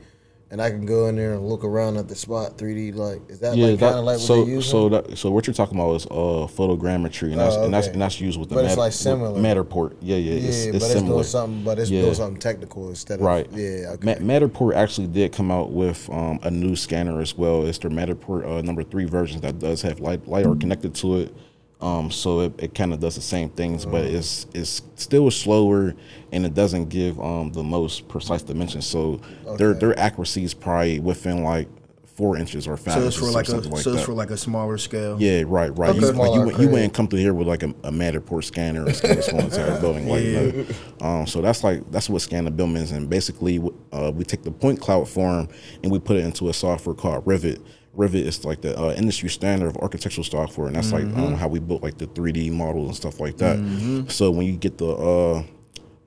and 0.51 0.61
I 0.61 0.69
can 0.69 0.85
go 0.85 1.07
in 1.07 1.15
there 1.15 1.33
and 1.33 1.47
look 1.47 1.63
around 1.63 1.97
at 1.97 2.07
the 2.07 2.15
spot 2.15 2.57
3D. 2.57 2.93
Like 2.95 3.21
is 3.29 3.39
that 3.39 3.55
yeah, 3.55 3.67
like 3.67 3.79
kind 3.79 3.95
of 3.95 4.03
like 4.05 4.15
what 4.17 4.21
so 4.21 4.43
they 4.45 4.51
use? 4.51 4.69
so 4.69 4.89
that, 4.89 5.17
so 5.17 5.31
what 5.31 5.47
you're 5.47 5.53
talking 5.53 5.79
about 5.79 5.93
is 5.95 6.05
uh 6.07 6.47
photogrammetry, 6.55 7.31
and 7.31 7.39
that's 7.39 7.55
Oh, 7.55 7.63
and 7.65 7.73
that's 7.73 7.87
and 7.87 8.01
that's 8.01 8.19
used 8.21 8.39
with 8.39 8.49
the 8.49 8.55
But 8.55 8.65
it's 8.65 8.71
Mat- 8.73 8.77
like 8.79 8.93
similar. 8.93 9.39
Matterport. 9.39 9.95
Yeah, 10.01 10.17
yeah, 10.17 10.33
yeah, 10.33 10.47
it's, 10.49 10.65
but 10.65 10.75
it's 10.75 10.85
it's 10.85 10.93
similar. 10.93 11.13
doing 11.15 11.23
something, 11.23 11.63
but 11.63 11.79
it's 11.79 11.89
Yeah. 11.89 12.01
doing 12.01 12.13
something 12.13 12.39
technical 12.39 12.89
instead 12.89 13.19
of 13.19 13.25
Right. 13.25 13.47
Yeah, 13.51 13.93
okay. 13.95 14.05
Ma- 14.19 14.33
Matterport 14.39 14.75
actually 14.75 15.07
did 15.07 15.31
come 15.31 15.49
out 15.49 15.71
with 15.71 16.09
um, 16.09 16.39
a 16.43 16.51
new 16.51 16.75
scanner 16.75 17.19
as 17.21 17.37
well. 17.37 17.65
It's 17.65 17.77
their 17.79 17.89
Matterport 17.91 18.45
uh, 18.45 18.61
number 18.61 18.83
three 18.83 19.05
version 19.05 19.41
that 19.41 19.59
does 19.59 19.81
have 19.81 19.99
light 19.99 20.27
LiDAR 20.27 20.55
connected 20.57 20.93
to 20.95 21.17
it. 21.21 21.33
Um, 21.79 22.09
so 22.09 22.39
it, 22.41 22.53
it 22.57 22.75
kind 22.75 22.91
of 22.91 22.99
does 22.99 23.15
the 23.15 23.21
same 23.21 23.49
things, 23.49 23.85
but 23.85 24.03
Mm. 24.05 24.13
it's 24.15 24.47
it's 24.55 24.81
still 24.95 25.29
slower 25.29 25.93
and 26.31 26.45
it 26.45 26.55
doesn't 26.55 26.89
give 26.89 27.19
um, 27.19 27.51
the 27.51 27.63
most 27.63 28.07
precise 28.07 28.41
dimensions. 28.41 28.87
So 28.87 29.21
their 29.57 29.69
Okay. 29.71 29.79
their 29.79 29.99
accuracy 29.99 30.43
is 30.43 30.53
probably 30.55 30.99
within 30.99 31.43
like 31.43 31.67
four 32.15 32.35
inches 32.35 32.67
or 32.67 32.77
five 32.77 32.95
So 32.95 32.99
it's 33.01 33.15
inches 33.17 33.19
for 33.19 33.25
or 33.27 33.31
like 33.31 33.47
a 33.47 33.51
something 33.51 33.75
so 33.77 33.91
that. 33.91 33.97
it's 33.97 34.05
for 34.07 34.13
like 34.13 34.31
a 34.31 34.37
smaller 34.37 34.79
scale. 34.79 35.17
Yeah, 35.19 35.43
right, 35.45 35.69
right. 35.77 35.93
You, 35.93 36.01
like 36.01 36.01
you, 36.01 36.07
Smaller 36.13 36.45
wouldn't- 36.45 36.63
you 36.63 36.69
wouldn't 36.69 36.93
come 36.95 37.07
through 37.07 37.19
here 37.19 37.35
with 37.35 37.47
like 37.47 37.61
a, 37.61 37.69
a 37.83 37.91
Matterport 37.91 38.43
scanner 38.45 38.83
and 38.87 38.95
scan 38.95 39.15
this 39.15 39.27
whole 39.29 39.41
entire 39.41 39.79
building. 39.79 40.07
Like, 40.09 40.23
no. 40.23 40.65
um, 41.07 41.27
so 41.27 41.41
that's 41.41 41.63
like 41.63 41.83
that's 41.91 42.09
what 42.09 42.23
scan 42.23 42.45
the 42.45 42.49
building 42.51 42.77
is, 42.77 42.89
and 42.91 43.07
basically, 43.07 43.61
uh, 43.91 44.11
we 44.15 44.23
take 44.23 44.41
the 44.41 44.49
point 44.49 44.81
cloud 44.81 45.07
form 45.07 45.47
and 45.83 45.91
we 45.91 45.99
put 45.99 46.15
it 46.17 46.25
into 46.25 46.49
a 46.49 46.53
software 46.55 46.95
called 46.95 47.23
Revit. 47.25 47.61
Revit 47.97 48.25
is 48.25 48.45
like 48.45 48.61
the 48.61 48.79
uh, 48.79 48.93
industry 48.93 49.27
standard 49.29 49.67
of 49.67 49.77
architectural 49.77 50.23
software, 50.23 50.67
and 50.67 50.75
that's 50.75 50.91
like 50.93 51.03
um, 51.03 51.33
how 51.33 51.47
we 51.47 51.59
built 51.59 51.81
like 51.81 51.97
the 51.97 52.05
3D 52.07 52.51
models 52.51 52.87
and 52.89 52.95
stuff 52.95 53.19
like 53.19 53.37
that. 53.37 54.05
So 54.09 54.29
when 54.29 54.45
you 54.45 54.53
get 54.55 54.77
the 54.77 54.89
uh, 54.89 55.43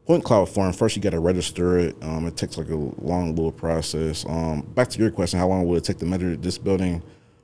point 0.06 0.22
cloud 0.24 0.48
form, 0.48 0.72
first 0.72 0.94
you 0.94 1.02
got 1.02 1.10
to 1.10 1.18
register 1.20 1.78
it. 1.78 1.96
Um, 2.02 2.26
it 2.26 2.36
takes 2.36 2.56
like 2.56 2.68
a 2.70 2.76
long 2.76 3.34
little 3.34 3.50
process. 3.52 4.24
Um, 4.26 4.62
back 4.62 4.88
to 4.90 4.98
your 5.00 5.10
question, 5.10 5.40
how 5.40 5.48
long 5.48 5.66
would 5.66 5.78
it 5.78 5.84
take 5.84 5.98
to 5.98 6.06
measure 6.06 6.36
this 6.36 6.58
building? 6.58 7.02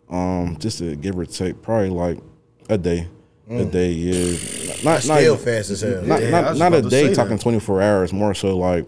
Um, 0.09 0.57
just 0.61 0.79
to 0.79 0.95
give 0.95 1.19
or 1.19 1.27
take, 1.27 1.61
probably 1.61 1.91
like 1.91 2.19
a 2.69 2.79
day. 2.79 3.09
A 3.51 3.65
day, 3.65 3.91
yeah. 3.93 4.37
Not 4.85 4.85
not 4.85 5.03
Still 5.03 5.35
even- 5.35 5.45
fast 5.45 5.71
as 5.71 5.81
hell. 5.81 6.03
Not 6.03 6.21
Yeah, 6.23 6.31
not, 6.31 6.57
not 6.57 6.75
a 6.75 6.83
day. 6.83 7.15
Talking 7.15 7.37
that. 7.37 7.41
twenty 7.43 7.61
four 7.61 7.81
hours. 7.83 8.13
More 8.13 8.35
so 8.35 8.57
like. 8.57 8.87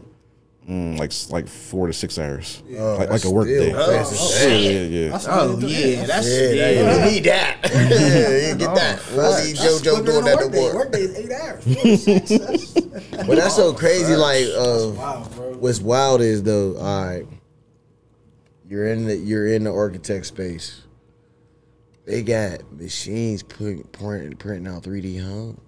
Mm, 0.68 0.98
like 0.98 1.12
like 1.30 1.48
four 1.48 1.86
to 1.86 1.94
six 1.94 2.18
hours, 2.18 2.62
Oh, 2.76 2.96
like, 2.98 3.08
like 3.08 3.24
a 3.24 3.30
work 3.30 3.46
day. 3.48 3.72
fast 3.72 4.12
as 4.12 4.42
yeah, 4.42 4.48
hell. 4.50 4.60
yeah, 4.60 4.80
yeah. 4.82 5.08
That's 5.08 5.26
Oh 5.26 5.50
what 5.52 5.60
they 5.62 5.66
do. 5.66 5.72
yeah, 5.72 6.04
that's 6.04 6.28
Yeah, 6.28 6.50
yeah. 6.50 6.82
that- 6.82 7.06
you 7.06 7.10
need 7.12 7.24
that. 7.24 7.58
yeah, 7.64 8.54
get 8.54 8.74
that. 8.74 9.10
We 9.10 9.16
don't 9.16 9.44
need 9.46 9.56
That's 9.56 9.80
JoJo 9.80 10.04
doing 10.04 10.24
that 10.26 10.34
a 10.34 10.40
no 10.40 10.44
workday. 10.44 10.60
more. 10.60 10.74
Workday 10.74 11.00
is 11.00 11.16
eight 11.16 11.32
hours. 11.32 11.64
Four 11.64 11.74
to. 12.28 12.38
That's- 12.38 13.26
But 13.26 13.36
that's 13.36 13.56
so 13.56 13.72
crazy. 13.72 14.14
Like, 14.14 14.44
uh, 14.54 14.90
Wow, 14.94 15.26
bro. 15.34 15.52
what's 15.54 15.80
wild 15.80 16.20
is 16.20 16.42
though. 16.42 16.76
All 16.76 17.06
right, 17.06 17.26
you're 18.68 18.88
in 18.88 19.06
the 19.06 19.16
you're 19.16 19.46
in 19.46 19.64
the 19.64 19.72
architect 19.72 20.26
space. 20.26 20.82
They 22.04 22.22
got 22.22 22.70
machines 22.72 23.42
putting 23.42 23.84
printing 23.84 24.36
printing 24.36 24.66
out 24.70 24.82
3D 24.82 25.22
homes. 25.24 25.60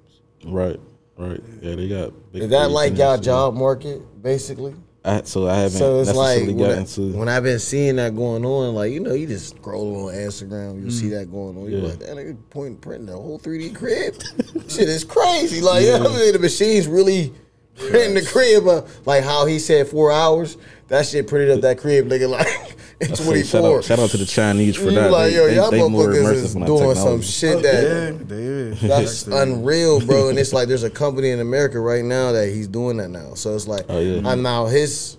Right, 0.44 0.78
right. 1.16 1.40
Yeah, 1.62 1.74
they 1.76 1.88
got. 1.88 2.32
big 2.32 2.42
Is 2.42 2.50
that 2.50 2.70
like 2.70 2.98
y'all 2.98 3.16
job 3.16 3.54
market 3.54 4.02
basically? 4.22 4.74
I, 5.04 5.22
so 5.22 5.48
I 5.48 5.54
haven't 5.56 5.78
So 5.78 6.00
it's 6.00 6.14
like 6.14 6.42
necessarily 6.42 6.54
when, 6.54 6.70
I, 6.70 6.76
into. 6.80 7.00
when 7.18 7.28
I've 7.30 7.42
been 7.42 7.58
seeing 7.58 7.96
that 7.96 8.14
going 8.14 8.44
on, 8.44 8.74
like 8.74 8.92
you 8.92 9.00
know, 9.00 9.14
you 9.14 9.26
just 9.26 9.56
scroll 9.56 10.08
on 10.08 10.14
Instagram, 10.14 10.84
you 10.84 10.90
see 10.90 11.08
that 11.10 11.30
going 11.30 11.56
on. 11.56 11.70
You're 11.70 11.80
Yeah. 11.80 11.88
like, 11.88 11.98
that 12.00 12.08
nigga 12.16 12.36
point 12.50 12.80
printing 12.82 13.06
the 13.06 13.12
whole 13.14 13.38
3D 13.38 13.74
crib. 13.74 14.14
Shit 14.68 14.88
is 14.88 15.04
crazy. 15.04 15.60
Like 15.62 15.84
you 15.84 15.90
know 15.98 16.12
I 16.14 16.18
mean? 16.18 16.32
The 16.34 16.38
machine's 16.38 16.86
really 16.86 17.32
printing 17.76 18.14
the 18.14 18.22
crib. 18.30 18.66
Uh, 18.68 18.82
like 19.06 19.24
how 19.24 19.46
he 19.46 19.58
said 19.58 19.88
four 19.88 20.12
hours. 20.12 20.58
That 20.88 21.06
shit 21.06 21.26
printed 21.28 21.50
up 21.52 21.60
that 21.62 21.78
crib, 21.78 22.06
nigga. 22.06 22.28
Like 22.28 22.76
in 23.00 23.12
I 23.12 23.14
say 23.14 23.24
24. 23.24 23.44
shout 23.44 23.64
out, 23.64 23.84
shout 23.84 23.98
out 23.98 24.10
to 24.10 24.16
the 24.18 24.26
Chinese 24.26 24.76
for 24.76 24.84
You 24.84 24.90
that. 24.92 25.10
like, 25.10 25.30
they, 25.30 25.36
yo, 25.36 25.46
they, 25.46 25.56
y'all 25.56 25.70
they 25.70 25.88
more 25.88 26.08
motherfuckers 26.08 26.22
immersive 26.22 26.34
is 26.34 26.54
on 26.54 26.60
that 26.60 26.66
doing 26.66 26.94
some 26.94 27.22
shit 27.22 27.62
that 27.62 27.82
Yeah, 27.82 28.10
they 28.26 28.42
is. 28.42 28.80
that's 28.82 29.26
unreal, 29.26 30.00
bro. 30.04 30.28
And 30.28 30.38
it's 30.38 30.52
like 30.52 30.68
there's 30.68 30.82
a 30.82 30.90
company 30.90 31.30
in 31.30 31.40
America 31.40 31.80
right 31.80 32.04
now 32.04 32.32
that 32.32 32.48
he's 32.48 32.68
doing 32.68 32.98
that 32.98 33.08
now. 33.08 33.34
So 33.34 33.54
it's 33.54 33.66
like, 33.66 33.86
Oh, 33.88 33.98
yeah. 34.00 34.28
I'm 34.28 34.42
now 34.42 34.66
his. 34.66 35.16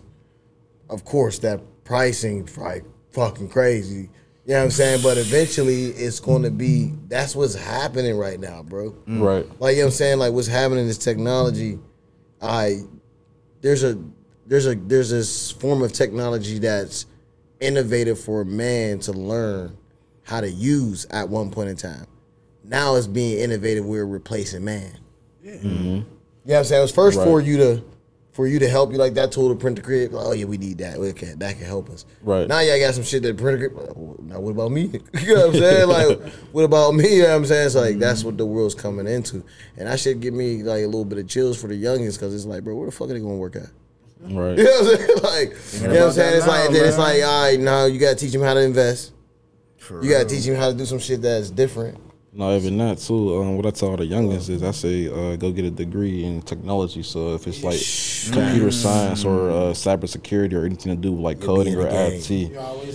Of 0.90 1.06
course, 1.06 1.40
that 1.40 1.62
pricing 1.86 2.48
like 2.58 2.84
fucking 3.14 3.50
crazy. 3.50 4.10
You 4.46 4.54
know 4.54 4.58
what 4.58 4.64
I'm 4.66 4.72
saying? 4.72 5.02
But 5.04 5.18
eventually, 5.18 5.86
it's 5.86 6.20
going 6.20 6.44
to 6.44 6.52
be. 6.52 6.94
That's 7.08 7.36
what's 7.36 7.56
happening 7.56 8.18
right 8.18 8.40
now, 8.40 8.62
bro. 8.64 8.92
Mm. 9.08 9.22
Right. 9.22 9.62
Like 9.62 9.76
you 9.76 9.82
know 9.82 9.86
what 9.86 9.92
I'm 9.94 9.96
saying? 9.96 10.20
Like 10.20 10.34
what's 10.34 10.48
happening 10.48 10.88
is 10.88 10.98
technology. 10.98 11.80
I 12.42 12.80
there's 13.62 13.84
a 13.84 13.98
there's 14.48 14.66
a 14.68 14.76
there's 14.76 15.12
this 15.12 15.52
form 15.52 15.82
of 15.82 15.94
technology 15.94 16.60
that's 16.60 17.06
innovative 17.62 18.20
for 18.20 18.42
a 18.42 18.46
man 18.46 19.00
to 19.00 19.14
learn 19.14 19.78
how 20.24 20.42
to 20.42 20.50
use 20.50 21.06
at 21.12 21.30
one 21.30 21.52
point 21.52 21.70
in 21.70 21.76
time. 21.76 22.06
Now 22.64 22.96
it's 22.96 23.08
being 23.08 23.40
innovative. 23.40 23.86
We're 23.86 24.06
replacing 24.06 24.64
man. 24.64 24.98
Yeah. 25.42 25.54
Mm-hmm. 25.54 25.86
You 25.86 25.94
know 25.94 26.06
what 26.44 26.58
I'm 26.58 26.64
saying? 26.66 26.80
It 26.80 26.84
was 26.84 26.92
first 26.92 27.22
for 27.22 27.42
you 27.42 27.58
to 27.58 27.84
for 28.34 28.48
you 28.48 28.60
to 28.60 28.70
help 28.70 28.92
you 28.92 28.98
like 28.98 29.14
that 29.16 29.32
tool 29.32 29.50
to 29.50 29.56
print 29.56 29.76
the 29.76 29.82
crib. 29.82 30.12
Oh 30.14 30.32
yeah, 30.32 30.46
we 30.46 30.58
need 30.58 30.78
that. 30.78 30.98
Okay, 30.98 31.34
that 31.38 31.58
can 31.58 31.66
help 31.66 31.90
us. 31.90 32.06
Right. 32.22 32.48
now, 32.48 32.60
y'all 32.60 32.80
got 32.80 32.94
some 32.94 33.04
shit 33.04 33.24
that 33.24 33.38
print 33.38 33.60
the 33.60 33.70
crib. 33.70 34.20
Now 34.22 34.40
what 34.40 34.52
about 34.52 34.72
me? 34.72 34.84
you 35.22 35.36
know 35.36 35.48
what 35.48 35.56
I'm 35.56 35.62
saying? 35.62 35.90
Like, 35.90 36.22
what 36.52 36.64
about 36.64 36.94
me? 36.94 37.18
You 37.18 37.24
know 37.24 37.30
what 37.30 37.36
I'm 37.36 37.46
saying? 37.46 37.66
It's 37.66 37.76
like 37.76 38.00
that's 38.00 38.20
mm-hmm. 38.20 38.30
what 38.30 38.38
the 38.38 38.46
world's 38.46 38.76
coming 38.76 39.08
into, 39.08 39.44
and 39.78 39.88
that 39.88 40.00
should 40.00 40.22
give 40.22 40.34
me 40.34 40.64
like 40.64 40.84
a 40.84 40.86
little 40.86 41.06
bit 41.06 41.20
of 41.20 41.28
chills 41.28 41.60
for 41.60 41.68
the 41.68 41.82
youngins 41.82 42.14
because 42.14 42.34
it's 42.34 42.46
like, 42.46 42.64
bro, 42.64 42.76
where 42.76 42.86
the 42.86 42.92
fuck 42.92 43.10
are 43.10 43.14
they 43.14 43.20
gonna 43.20 43.36
work 43.36 43.56
at? 43.56 43.70
Right. 44.22 44.58
You 44.58 44.64
know 44.64 44.72
what 44.72 44.80
I'm 44.82 44.98
saying? 44.98 45.08
Like, 45.24 45.50
you 45.74 45.88
know 45.88 45.94
what 45.94 46.08
I'm 46.08 46.12
saying? 46.14 46.38
It's 46.38 46.48
like 46.48 46.72
then 46.72 46.88
it's 46.88 46.98
like, 46.98 47.24
all 47.24 47.44
right, 47.44 47.60
now 47.60 47.86
you 47.86 48.00
gotta 48.00 48.16
teach 48.16 48.32
them 48.32 48.42
how 48.42 48.54
to 48.54 48.62
invest. 48.62 49.14
You 49.90 50.10
gotta 50.10 50.26
teach 50.26 50.46
them 50.46 50.56
how 50.56 50.70
to 50.70 50.76
do 50.76 50.86
some 50.86 51.00
shit 51.00 51.22
that's 51.22 51.50
different. 51.50 51.98
Not 52.34 52.54
even 52.54 52.78
that 52.78 52.98
too. 52.98 53.36
Um, 53.42 53.58
what 53.58 53.66
I 53.66 53.72
tell 53.72 53.98
the 53.98 54.06
youngest 54.06 54.48
is 54.50 54.64
I 54.64 54.72
say 54.72 55.08
uh, 55.10 55.36
go 55.36 55.52
get 55.52 55.66
a 55.66 55.72
degree 55.72 56.24
in 56.24 56.42
technology. 56.42 57.04
So 57.04 57.36
if 57.36 57.46
it's 57.46 57.62
like 57.62 57.80
computer 58.34 58.72
science 58.72 59.26
or 59.26 59.52
uh, 59.52 59.56
cybersecurity 59.74 60.54
or 60.54 60.66
anything 60.66 60.96
to 60.96 61.02
do 61.02 61.12
with 61.12 61.22
like 61.22 61.42
coding 61.42 61.76
or 61.76 61.84
the 61.84 62.08
IT, 62.08 62.52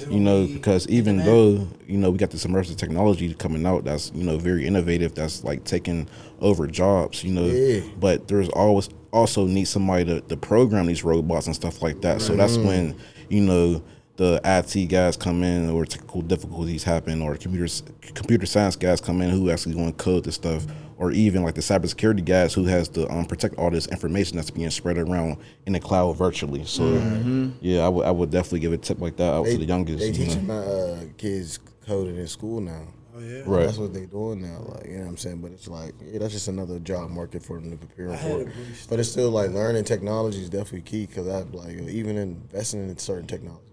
you 0.09 0.21
know, 0.21 0.47
because 0.47 0.89
even 0.89 1.23
though 1.23 1.69
you 1.87 1.99
know 1.99 2.11
we 2.11 2.17
got 2.17 2.31
this 2.31 2.47
immersive 2.47 2.77
technology 2.77 3.35
coming 3.35 3.67
out 3.67 3.85
that's 3.85 4.11
you 4.15 4.25
know 4.25 4.39
very 4.39 4.67
innovative, 4.67 5.15
that's 5.15 5.45
like 5.45 5.65
taking 5.65 6.09
over 6.41 6.67
jobs, 6.67 7.23
you 7.23 7.33
know, 7.33 7.45
Yeah. 7.47 7.81
but 8.01 8.29
there's 8.29 8.49
always 8.51 8.89
also 9.13 9.47
need 9.47 9.67
somebody 9.67 10.05
to, 10.07 10.21
to 10.23 10.37
program 10.39 10.87
these 10.87 11.05
robots 11.05 11.47
and 11.47 11.55
stuff 11.55 11.83
like 11.83 12.01
that. 12.01 12.23
So 12.23 12.37
that's 12.37 12.57
when 12.57 12.97
you 13.29 13.43
know 13.43 13.83
the 14.17 14.41
IT 14.45 14.87
guys 14.87 15.17
come 15.17 15.43
in 15.43 15.69
or 15.71 15.85
technical 15.85 16.23
difficulties 16.23 16.83
happen 16.83 17.21
or 17.21 17.37
computers 17.37 17.83
computer 18.15 18.47
science 18.47 18.77
guys 18.77 19.01
come 19.01 19.21
in 19.21 19.31
who 19.31 19.51
actually 19.51 19.75
going 19.75 19.93
to 19.93 19.97
code 20.03 20.25
this 20.25 20.35
stuff 20.37 20.65
or 20.99 21.13
even 21.13 21.43
like 21.43 21.55
the 21.55 21.61
cybersecurity 21.61 22.25
guys 22.25 22.55
who 22.55 22.65
has 22.65 22.89
to 22.89 23.07
um, 23.11 23.27
protect 23.27 23.55
all 23.57 23.71
this 23.71 23.87
information 23.89 24.37
that's 24.37 24.51
being 24.51 24.71
spread 24.71 24.97
around 24.97 25.37
in 25.67 25.75
the 25.75 25.81
cloud 25.81 26.17
virtually. 26.17 26.65
So 26.65 27.53
yeah, 27.61 27.85
I 27.85 27.89
would 27.89 28.07
I 28.07 28.11
would 28.11 28.31
definitely 28.31 28.61
give 28.61 28.73
a 28.73 28.79
tip 28.79 29.01
like 29.01 29.17
that 29.17 29.35
out 29.35 29.47
to 29.47 29.59
the 29.59 29.65
youngest. 29.65 29.99
They 29.99 30.07
you 30.07 30.13
teaching 30.13 30.47
know? 30.47 30.55
my 30.55 30.61
uh, 30.61 31.05
kids 31.19 31.59
coding 31.87 32.17
in 32.17 32.27
school 32.27 32.61
now. 32.61 32.87
Oh 33.17 33.21
yeah. 33.21 33.43
Right. 33.47 33.67
That's 33.67 33.79
what 33.79 33.95
they're 33.95 34.07
doing 34.07 34.43
now. 34.43 34.63
Like, 34.67 34.87
you 34.87 34.97
know 34.97 35.05
what 35.05 35.11
I'm 35.11 35.17
saying? 35.17 35.41
But 35.41 35.53
it's 35.53 35.69
like, 35.69 35.95
yeah, 36.05 36.19
that's 36.19 36.33
just 36.33 36.49
another 36.49 36.79
job 36.79 37.11
market 37.11 37.43
for 37.43 37.59
them 37.59 37.71
to 37.71 37.77
prepare 37.77 38.09
for. 38.09 38.15
had 38.15 38.41
it. 38.41 38.49
a 38.49 38.51
brief 38.51 38.87
But 38.91 39.01
it's 39.01 39.11
still 39.11 39.31
like 39.31 39.51
learning 39.51 39.85
technology 39.85 40.43
is 40.43 40.51
definitely 40.51 40.83
key 40.83 41.07
because 41.07 41.27
I 41.27 41.41
like 41.57 41.77
even 41.77 42.19
investing 42.19 42.89
in 42.89 42.99
certain 42.99 43.27
technology. 43.27 43.66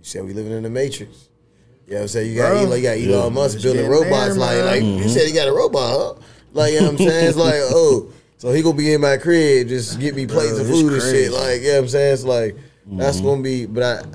You 0.00 0.04
said 0.04 0.24
we 0.24 0.32
living 0.32 0.52
in 0.52 0.62
the 0.62 0.70
matrix. 0.70 1.28
You 1.86 1.92
know 1.92 1.96
what 1.96 2.02
I'm 2.02 2.08
saying? 2.08 2.30
You 2.30 2.36
got, 2.36 2.56
Elon, 2.56 2.78
you 2.78 2.82
got 2.82 2.98
Elon 2.98 3.34
Musk 3.34 3.62
building 3.62 3.86
robots. 3.86 4.10
there, 4.10 4.34
like, 4.34 4.56
man. 4.56 4.96
like 4.96 5.02
you 5.02 5.08
said, 5.10 5.26
he 5.26 5.34
got 5.34 5.48
a 5.48 5.52
robot, 5.52 5.90
huh? 5.90 6.22
Like, 6.52 6.72
you 6.72 6.80
know 6.80 6.92
what 6.92 7.00
I'm 7.00 7.06
saying? 7.06 7.28
It's 7.28 7.36
like, 7.36 7.54
oh, 7.58 8.12
so 8.38 8.52
he 8.52 8.62
gonna 8.62 8.76
be 8.76 8.94
in 8.94 9.02
my 9.02 9.18
crib, 9.18 9.68
just 9.68 10.00
get 10.00 10.14
me 10.14 10.26
plates 10.26 10.52
Bro, 10.52 10.60
of 10.62 10.70
it's 10.70 10.80
food 10.80 10.92
and 10.94 11.02
shit. 11.02 11.30
Like, 11.30 11.60
you 11.60 11.66
know 11.66 11.72
what 11.74 11.78
I'm 11.80 11.88
saying? 11.88 12.14
It's 12.14 12.24
like 12.24 12.56
that's 12.86 13.20
gonna 13.20 13.42
be. 13.42 13.66
But 13.66 13.82
I, 13.82 14.08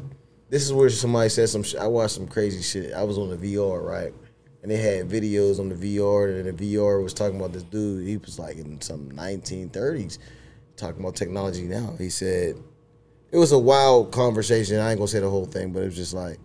this 0.49 0.63
is 0.63 0.73
where 0.73 0.89
somebody 0.89 1.29
said 1.29 1.49
some. 1.49 1.61
Sh- 1.61 1.75
I 1.75 1.85
watched 1.85 2.15
some 2.15 2.27
crazy 2.27 2.63
shit. 2.63 2.93
I 2.93 3.03
was 3.03 3.19
on 3.19 3.29
the 3.29 3.37
VR, 3.37 3.83
right? 3.83 4.13
And 4.63 4.71
they 4.71 4.77
had 4.77 5.07
videos 5.07 5.59
on 5.59 5.69
the 5.69 5.75
VR, 5.75 6.39
and 6.39 6.57
the 6.57 6.75
VR 6.75 7.03
was 7.03 7.13
talking 7.13 7.37
about 7.37 7.53
this 7.53 7.63
dude. 7.63 8.07
He 8.07 8.17
was 8.17 8.39
like 8.39 8.57
in 8.57 8.81
some 8.81 9.11
1930s, 9.11 10.17
talking 10.75 11.01
about 11.01 11.15
technology. 11.15 11.63
Now 11.63 11.93
he 11.99 12.09
said 12.09 12.55
it 13.31 13.37
was 13.37 13.51
a 13.51 13.59
wild 13.59 14.11
conversation. 14.11 14.79
I 14.79 14.91
ain't 14.91 14.99
gonna 14.99 15.07
say 15.07 15.19
the 15.19 15.29
whole 15.29 15.45
thing, 15.45 15.71
but 15.71 15.81
it 15.83 15.85
was 15.85 15.95
just 15.95 16.13
like 16.13 16.39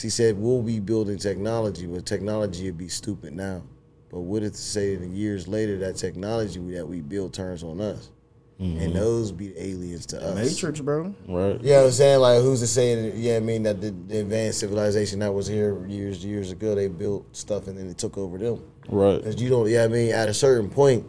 he 0.00 0.10
said 0.10 0.36
we'll 0.36 0.62
be 0.62 0.80
building 0.80 1.18
technology, 1.18 1.86
but 1.86 2.06
technology 2.06 2.66
would 2.66 2.78
be 2.78 2.88
stupid 2.88 3.34
now. 3.34 3.62
But 4.10 4.20
what 4.20 4.42
if 4.42 4.52
to 4.52 4.58
say 4.58 4.96
that 4.96 5.08
years 5.08 5.48
later 5.48 5.78
that 5.78 5.96
technology 5.96 6.60
that 6.72 6.86
we 6.86 7.00
build 7.00 7.34
turns 7.34 7.62
on 7.62 7.80
us, 7.80 8.10
and 8.58 8.78
mm-hmm. 8.78 8.92
those 8.94 9.32
be 9.32 9.52
aliens 9.58 10.06
to 10.06 10.22
us? 10.22 10.34
Matrix, 10.34 10.80
bro. 10.80 11.14
Right. 11.28 11.60
You 11.60 11.70
know 11.70 11.78
what 11.78 11.86
I'm 11.86 11.92
saying? 11.92 12.20
Like, 12.20 12.40
who's 12.40 12.60
to 12.60 12.66
say 12.66 12.94
that, 12.94 13.16
yeah, 13.16 13.36
I 13.36 13.40
mean, 13.40 13.64
that 13.64 13.80
the, 13.80 13.90
the 13.90 14.20
advanced 14.20 14.60
civilization 14.60 15.18
that 15.18 15.32
was 15.32 15.46
here 15.46 15.86
years, 15.86 16.24
years 16.24 16.52
ago, 16.52 16.74
they 16.74 16.88
built 16.88 17.36
stuff 17.36 17.66
and 17.66 17.76
then 17.76 17.88
it 17.88 17.98
took 17.98 18.16
over 18.16 18.38
them. 18.38 18.62
Right. 18.88 19.16
Because 19.16 19.40
you 19.42 19.50
don't, 19.50 19.68
yeah, 19.68 19.84
I 19.84 19.88
mean, 19.88 20.12
at 20.12 20.28
a 20.28 20.34
certain 20.34 20.70
point, 20.70 21.04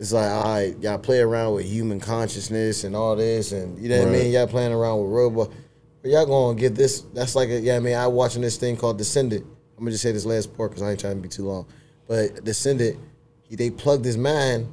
it's 0.00 0.14
like, 0.14 0.30
all 0.30 0.54
right, 0.54 0.74
y'all 0.80 0.98
play 0.98 1.20
around 1.20 1.52
with 1.52 1.66
human 1.66 2.00
consciousness 2.00 2.84
and 2.84 2.96
all 2.96 3.14
this, 3.16 3.52
and 3.52 3.78
you 3.78 3.90
know 3.90 3.98
what 3.98 4.08
I 4.08 4.12
mean? 4.12 4.32
Y'all 4.32 4.46
playing 4.46 4.72
around 4.72 5.02
with 5.02 5.10
robots. 5.10 5.54
But 6.00 6.10
y'all 6.10 6.24
gonna 6.24 6.58
get 6.58 6.74
this, 6.74 7.02
that's 7.12 7.34
like, 7.34 7.50
a, 7.50 7.60
yeah, 7.60 7.76
I 7.76 7.80
mean, 7.80 7.94
I 7.94 8.06
watching 8.06 8.40
this 8.40 8.56
thing 8.56 8.78
called 8.78 8.96
Descendant. 8.96 9.44
I'm 9.76 9.84
gonna 9.84 9.90
just 9.90 10.02
say 10.02 10.12
this 10.12 10.24
last 10.24 10.56
part 10.56 10.70
because 10.70 10.82
I 10.82 10.92
ain't 10.92 11.00
trying 11.00 11.16
to 11.16 11.20
be 11.20 11.28
too 11.28 11.44
long. 11.44 11.66
But 12.08 12.42
Descendant, 12.42 12.98
he, 13.42 13.56
they 13.56 13.68
plugged 13.68 14.06
his 14.06 14.16
mind 14.16 14.68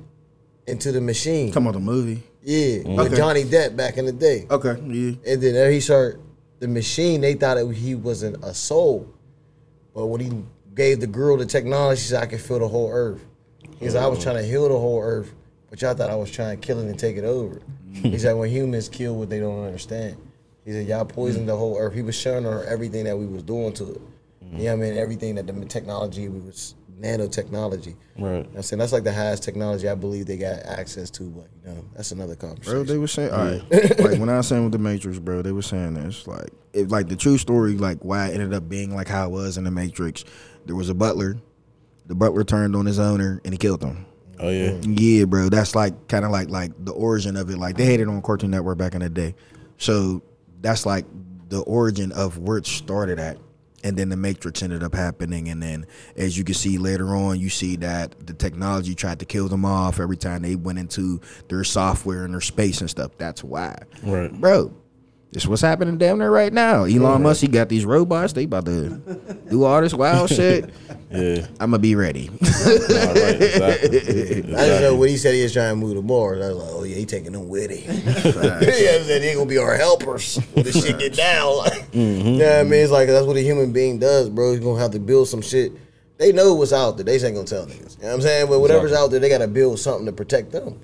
into 0.66 0.94
the 0.94 1.02
machine. 1.02 1.50
Talking 1.50 1.64
about 1.64 1.74
the 1.74 1.82
movie. 1.82 2.24
Yeah, 2.42 2.78
with 2.78 2.86
mm-hmm. 2.86 3.00
Okay. 3.02 3.16
Johnny 3.18 3.44
Depp 3.44 3.76
back 3.76 3.98
in 3.98 4.06
the 4.06 4.14
day. 4.14 4.48
Okay, 4.50 4.82
yeah. 4.82 5.12
And 5.28 5.44
then 5.44 5.54
there 5.54 5.70
he 5.70 5.82
started 5.82 6.22
the 6.60 6.70
machine. 6.70 7.20
They 7.20 7.34
thought 7.34 7.56
that 7.56 7.70
he 7.74 7.96
wasn't 7.96 8.42
a 8.46 8.54
soul, 8.54 9.14
but 9.94 10.06
when 10.06 10.22
he 10.22 10.32
gave 10.74 11.02
the 11.02 11.08
girl 11.08 11.36
the 11.36 11.46
technology, 11.46 12.00
he 12.00 12.08
said, 12.08 12.24
"I 12.24 12.28
can 12.28 12.40
feel 12.40 12.60
the 12.60 12.70
whole 12.70 12.90
earth." 12.90 13.26
He 13.80 13.90
said, 13.90 14.04
"I 14.04 14.08
was 14.08 14.22
trying 14.22 14.38
to 14.38 14.44
heal 14.44 14.68
the 14.68 14.78
whole 14.78 15.02
earth, 15.02 15.34
but 15.70 15.82
y'all 15.82 15.94
thought 15.94 16.10
I 16.10 16.16
was 16.16 16.32
trying 16.32 16.60
to 16.60 16.66
kill 16.66 16.80
it 16.80 16.86
and 16.86 16.98
take 16.98 17.18
it 17.18 17.26
over." 17.26 17.62
He 17.94 18.18
said, 18.20 18.34
"When 18.34 18.50
humans 18.50 18.90
kill 18.90 19.16
what 19.16 19.30
they 19.30 19.40
don't 19.40 19.64
understand." 19.64 20.18
He 20.66 20.72
said, 20.72 20.88
"Y'all 20.88 21.06
poisoned 21.06 21.50
the 21.50 21.56
whole 21.56 21.78
earth." 21.78 21.94
He 21.94 22.02
was 22.02 22.16
showing 22.16 22.44
her 22.44 22.64
everything 22.66 23.06
that 23.06 23.18
we 23.18 23.26
was 23.26 23.44
doing 23.44 23.74
to 23.74 23.92
it. 23.94 24.02
You 24.54 24.58
know 24.66 24.78
what 24.78 24.86
I 24.86 24.90
mean? 24.90 24.98
Everything 24.98 25.36
that 25.36 25.48
the 25.48 25.66
technology 25.66 26.30
we 26.30 26.40
was 26.40 26.76
nanotechnology. 27.00 27.96
Right. 28.18 28.38
You 28.38 28.44
know 28.44 28.50
I'm 28.56 28.62
saying 28.64 28.80
that's 28.80 28.94
like 28.94 29.04
the 29.04 29.14
highest 29.14 29.44
technology 29.44 29.88
I 29.88 29.96
believe 29.96 30.26
they 30.26 30.38
got 30.38 30.60
access 30.66 31.10
to, 31.12 31.24
but 31.24 31.48
you 31.64 31.74
know 31.74 31.86
that's 31.96 32.12
another 32.12 32.36
conversation. 32.36 32.74
Bro, 32.74 32.84
they 32.84 32.98
were 32.98 33.08
saying, 33.08 33.32
all 33.32 33.46
right, 33.46 34.00
like 34.00 34.20
when 34.20 34.30
I 34.30 34.38
was 34.38 34.48
saying 34.48 34.64
with 34.64 34.72
the 34.72 34.80
Matrix, 34.80 35.20
bro, 35.20 35.42
they 35.42 35.52
were 35.52 35.62
saying 35.62 35.94
this, 35.94 36.26
like, 36.28 36.50
it, 36.74 36.90
like 36.90 37.08
the 37.08 37.16
true 37.16 37.38
story, 37.38 37.74
like 37.74 38.00
why 38.04 38.28
it 38.28 38.34
ended 38.34 38.54
up 38.54 38.68
being 38.68 38.96
like 38.96 39.08
how 39.08 39.26
it 39.26 39.32
was 39.32 39.58
in 39.58 39.64
the 39.64 39.72
Matrix. 39.72 40.24
There 40.66 40.76
was 40.76 40.90
a 40.90 40.96
butler, 40.96 41.38
the 42.08 42.16
butler 42.16 42.44
turned 42.44 42.76
on 42.76 42.86
his 42.86 43.00
owner 43.00 43.42
and 43.44 43.54
he 43.54 43.58
killed 43.58 43.84
him. 43.84 44.06
Oh 44.40 44.50
yeah. 44.50 44.74
Yeah, 44.84 45.26
bro, 45.26 45.50
that's 45.50 45.76
like 45.76 46.08
kind 46.08 46.24
of 46.26 46.32
like 46.32 46.50
like 46.50 46.72
the 46.86 46.92
origin 46.94 47.36
of 47.38 47.50
it. 47.50 47.58
Like 47.58 47.76
they 47.78 47.86
had 47.86 48.00
it 48.00 48.08
on 48.08 48.22
Cartoon 48.22 48.52
Network 48.52 48.78
back 48.78 48.94
in 48.94 49.02
the 49.02 49.10
day, 49.10 49.36
so 49.78 50.22
that's 50.62 50.86
like 50.86 51.06
the 51.50 51.62
origin 51.62 52.12
of 52.12 52.38
where 52.38 52.58
it 52.58 52.66
started 52.66 53.20
at. 53.20 53.38
And 53.84 53.96
then 53.96 54.10
the 54.10 54.18
Matrix 54.18 54.64
ended 54.64 54.84
up 54.84 54.94
happening, 54.96 55.50
and 55.50 55.62
then 55.62 55.86
as 56.18 56.38
you 56.38 56.44
can 56.44 56.56
see 56.56 56.78
later 56.80 57.16
on, 57.16 57.40
you 57.40 57.50
see 57.50 57.76
that 57.78 58.26
the 58.26 58.34
technology 58.34 58.96
tried 58.96 59.20
to 59.20 59.26
kill 59.26 59.48
them 59.48 59.64
off 59.66 60.00
every 60.00 60.18
time 60.18 60.42
they 60.42 60.56
went 60.56 60.80
into 60.80 61.22
their 61.48 61.64
software 61.64 62.26
and 62.26 62.34
their 62.34 62.42
space 62.42 62.82
and 62.82 62.90
stuff. 62.90 63.12
That's 63.20 63.44
why, 63.44 63.78
Right. 64.04 64.34
bro. 64.34 64.74
This 65.32 65.46
what's 65.46 65.62
happening 65.62 65.98
damn 65.98 66.20
near 66.20 66.32
right 66.32 66.54
now. 66.54 66.86
Elon 66.86 67.22
Musk, 67.22 67.42
he 67.42 67.48
got 67.48 67.68
these 67.68 67.84
robots. 67.84 68.32
They 68.32 68.46
about 68.46 68.66
to 68.66 68.90
do 69.50 69.66
all 69.66 69.82
this 69.82 69.94
wild 69.94 70.30
shit. 70.34 70.74
Yeah. 71.12 71.48
I'm 71.60 71.72
gonna 71.72 71.80
be 71.80 71.96
ready. 71.96 72.30
Nah, 72.68 73.12
right. 73.12 73.42
Exactly. 73.42 74.56
I 74.56 74.66
just 74.66 74.82
know 74.82 74.96
when 74.96 75.10
he 75.10 75.18
said 75.18 75.36
he 75.36 75.44
was 75.44 75.54
trying 75.54 75.74
to 75.74 75.76
move 75.76 75.96
to 75.96 76.02
Mars. 76.02 76.44
I 76.44 76.50
was 76.50 76.58
like, 76.58 76.70
oh 76.72 76.84
yeah, 76.84 76.96
he 76.96 77.06
taking 77.06 77.32
them 77.32 77.48
with 77.48 77.72
him. 77.72 78.02
yeah, 78.06 78.60
said 78.60 79.22
they 79.22 79.34
gonna 79.34 79.46
be 79.46 79.58
our 79.58 79.76
helpers 79.76 80.38
when 80.54 80.66
this 80.66 80.84
shit 80.84 81.00
get 81.00 81.16
down. 81.16 81.58
Like, 81.58 81.92
mm-hmm. 81.92 82.40
yeah, 82.40 82.60
I 82.60 82.64
mean, 82.64 82.82
it's 82.82 82.92
like 82.92 83.08
that's 83.08 83.26
what 83.26 83.38
a 83.38 83.42
human 83.42 83.72
being 83.72 84.00
does, 84.00 84.30
bro. 84.30 84.52
He's 84.52 84.60
gonna 84.60 84.82
have 84.82 84.92
to 84.92 85.00
build 85.00 85.28
some 85.28 85.42
shit. 85.42 85.72
They 86.18 86.32
know 86.32 86.56
what's 86.56 86.74
out 86.74 86.98
there. 86.98 87.06
They 87.06 87.16
just 87.16 87.26
ain't 87.26 87.36
gonna 87.36 87.48
tell 87.48 87.66
niggas. 87.66 87.98
You 87.98 88.04
know 88.04 88.10
what 88.10 88.16
I'm 88.16 88.22
saying? 88.22 88.48
But 88.50 88.60
whatever's 88.60 88.94
out 88.94 89.12
there, 89.12 89.20
they 89.20 89.30
gotta 89.30 89.48
build 89.48 89.80
something 89.80 90.06
to 90.08 90.12
protect 90.12 90.52
them. 90.52 90.82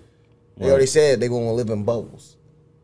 They 0.58 0.70
already 0.70 0.86
said 0.86 1.20
they 1.20 1.28
gonna 1.28 1.54
live 1.54 1.70
in 1.70 1.84
bubbles. 1.84 2.38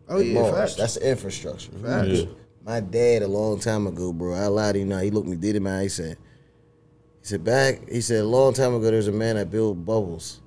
Oh 0.10 0.20
yeah, 0.20 0.42
Mars. 0.42 0.56
facts. 0.56 0.76
That's 0.76 0.96
the 0.96 1.10
infrastructure. 1.10 1.72
Facts. 1.72 2.08
Yeah. 2.10 2.26
My 2.66 2.80
dad 2.80 3.22
a 3.22 3.28
long 3.28 3.60
time 3.60 3.88
ago, 3.88 4.12
bro. 4.12 4.34
I 4.34 4.48
lied 4.48 4.74
to 4.74 4.80
you 4.80 4.86
now. 4.86 5.00
He 5.00 5.12
looked 5.12 5.28
me 5.28 5.38
dead 5.38 5.56
in 5.56 5.64
my 5.64 5.80
eye. 5.80 5.84
He 5.84 5.90
said, 5.90 6.18
he 7.22 7.28
said 7.28 7.44
back. 7.44 7.88
He 7.90 8.02
said 8.02 8.22
a 8.22 8.28
long 8.28 8.54
time 8.54 8.74
ago, 8.74 8.92
there's 8.92 9.08
a 9.08 9.14
man 9.14 9.36
that 9.36 9.50
built 9.50 9.86
bubbles 9.86 10.42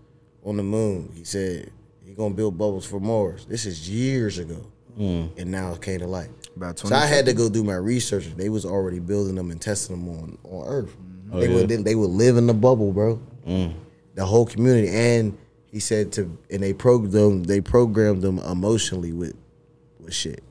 on 0.44 0.56
the 0.56 0.62
moon. 0.62 1.10
He 1.14 1.24
said 1.24 1.70
he 2.04 2.12
gonna 2.12 2.34
build 2.34 2.58
bubbles 2.58 2.84
for 2.84 3.00
Mars. 3.00 3.46
This 3.46 3.64
is 3.64 3.88
years 3.88 4.38
ago, 4.38 4.66
mm. 4.98 5.30
and 5.38 5.50
now 5.50 5.72
it 5.72 5.80
came 5.80 6.00
to 6.00 6.06
light. 6.06 6.30
About 6.56 6.78
So 6.78 6.94
I 6.94 7.06
had 7.06 7.24
to 7.26 7.32
go 7.32 7.48
do 7.48 7.64
my 7.64 7.76
research. 7.76 8.26
They 8.36 8.50
was 8.50 8.66
already 8.66 8.98
building 8.98 9.36
them 9.36 9.50
and 9.50 9.60
testing 9.60 9.96
them 9.96 10.08
on 10.08 10.38
on 10.44 10.66
Earth. 10.66 10.90
Mm-hmm. 10.90 11.34
Oh, 11.34 11.40
they 11.40 11.48
yeah. 11.48 11.54
would 11.54 11.84
they 11.84 11.94
would 11.94 12.10
live 12.10 12.36
in 12.36 12.46
the 12.46 12.54
bubble, 12.54 12.92
bro. 12.92 13.20
Mm. 13.46 13.74
The 14.14 14.26
whole 14.26 14.44
community, 14.44 14.88
and 14.88 15.38
he 15.70 15.80
said 15.80 16.12
to 16.12 16.36
and 16.50 16.62
they 16.62 16.74
programmed 16.74 17.46
they 17.46 17.60
programmed 17.60 18.22
them 18.22 18.38
emotionally 18.38 19.12
with 19.12 19.34
with 20.02 20.14
shit, 20.14 20.42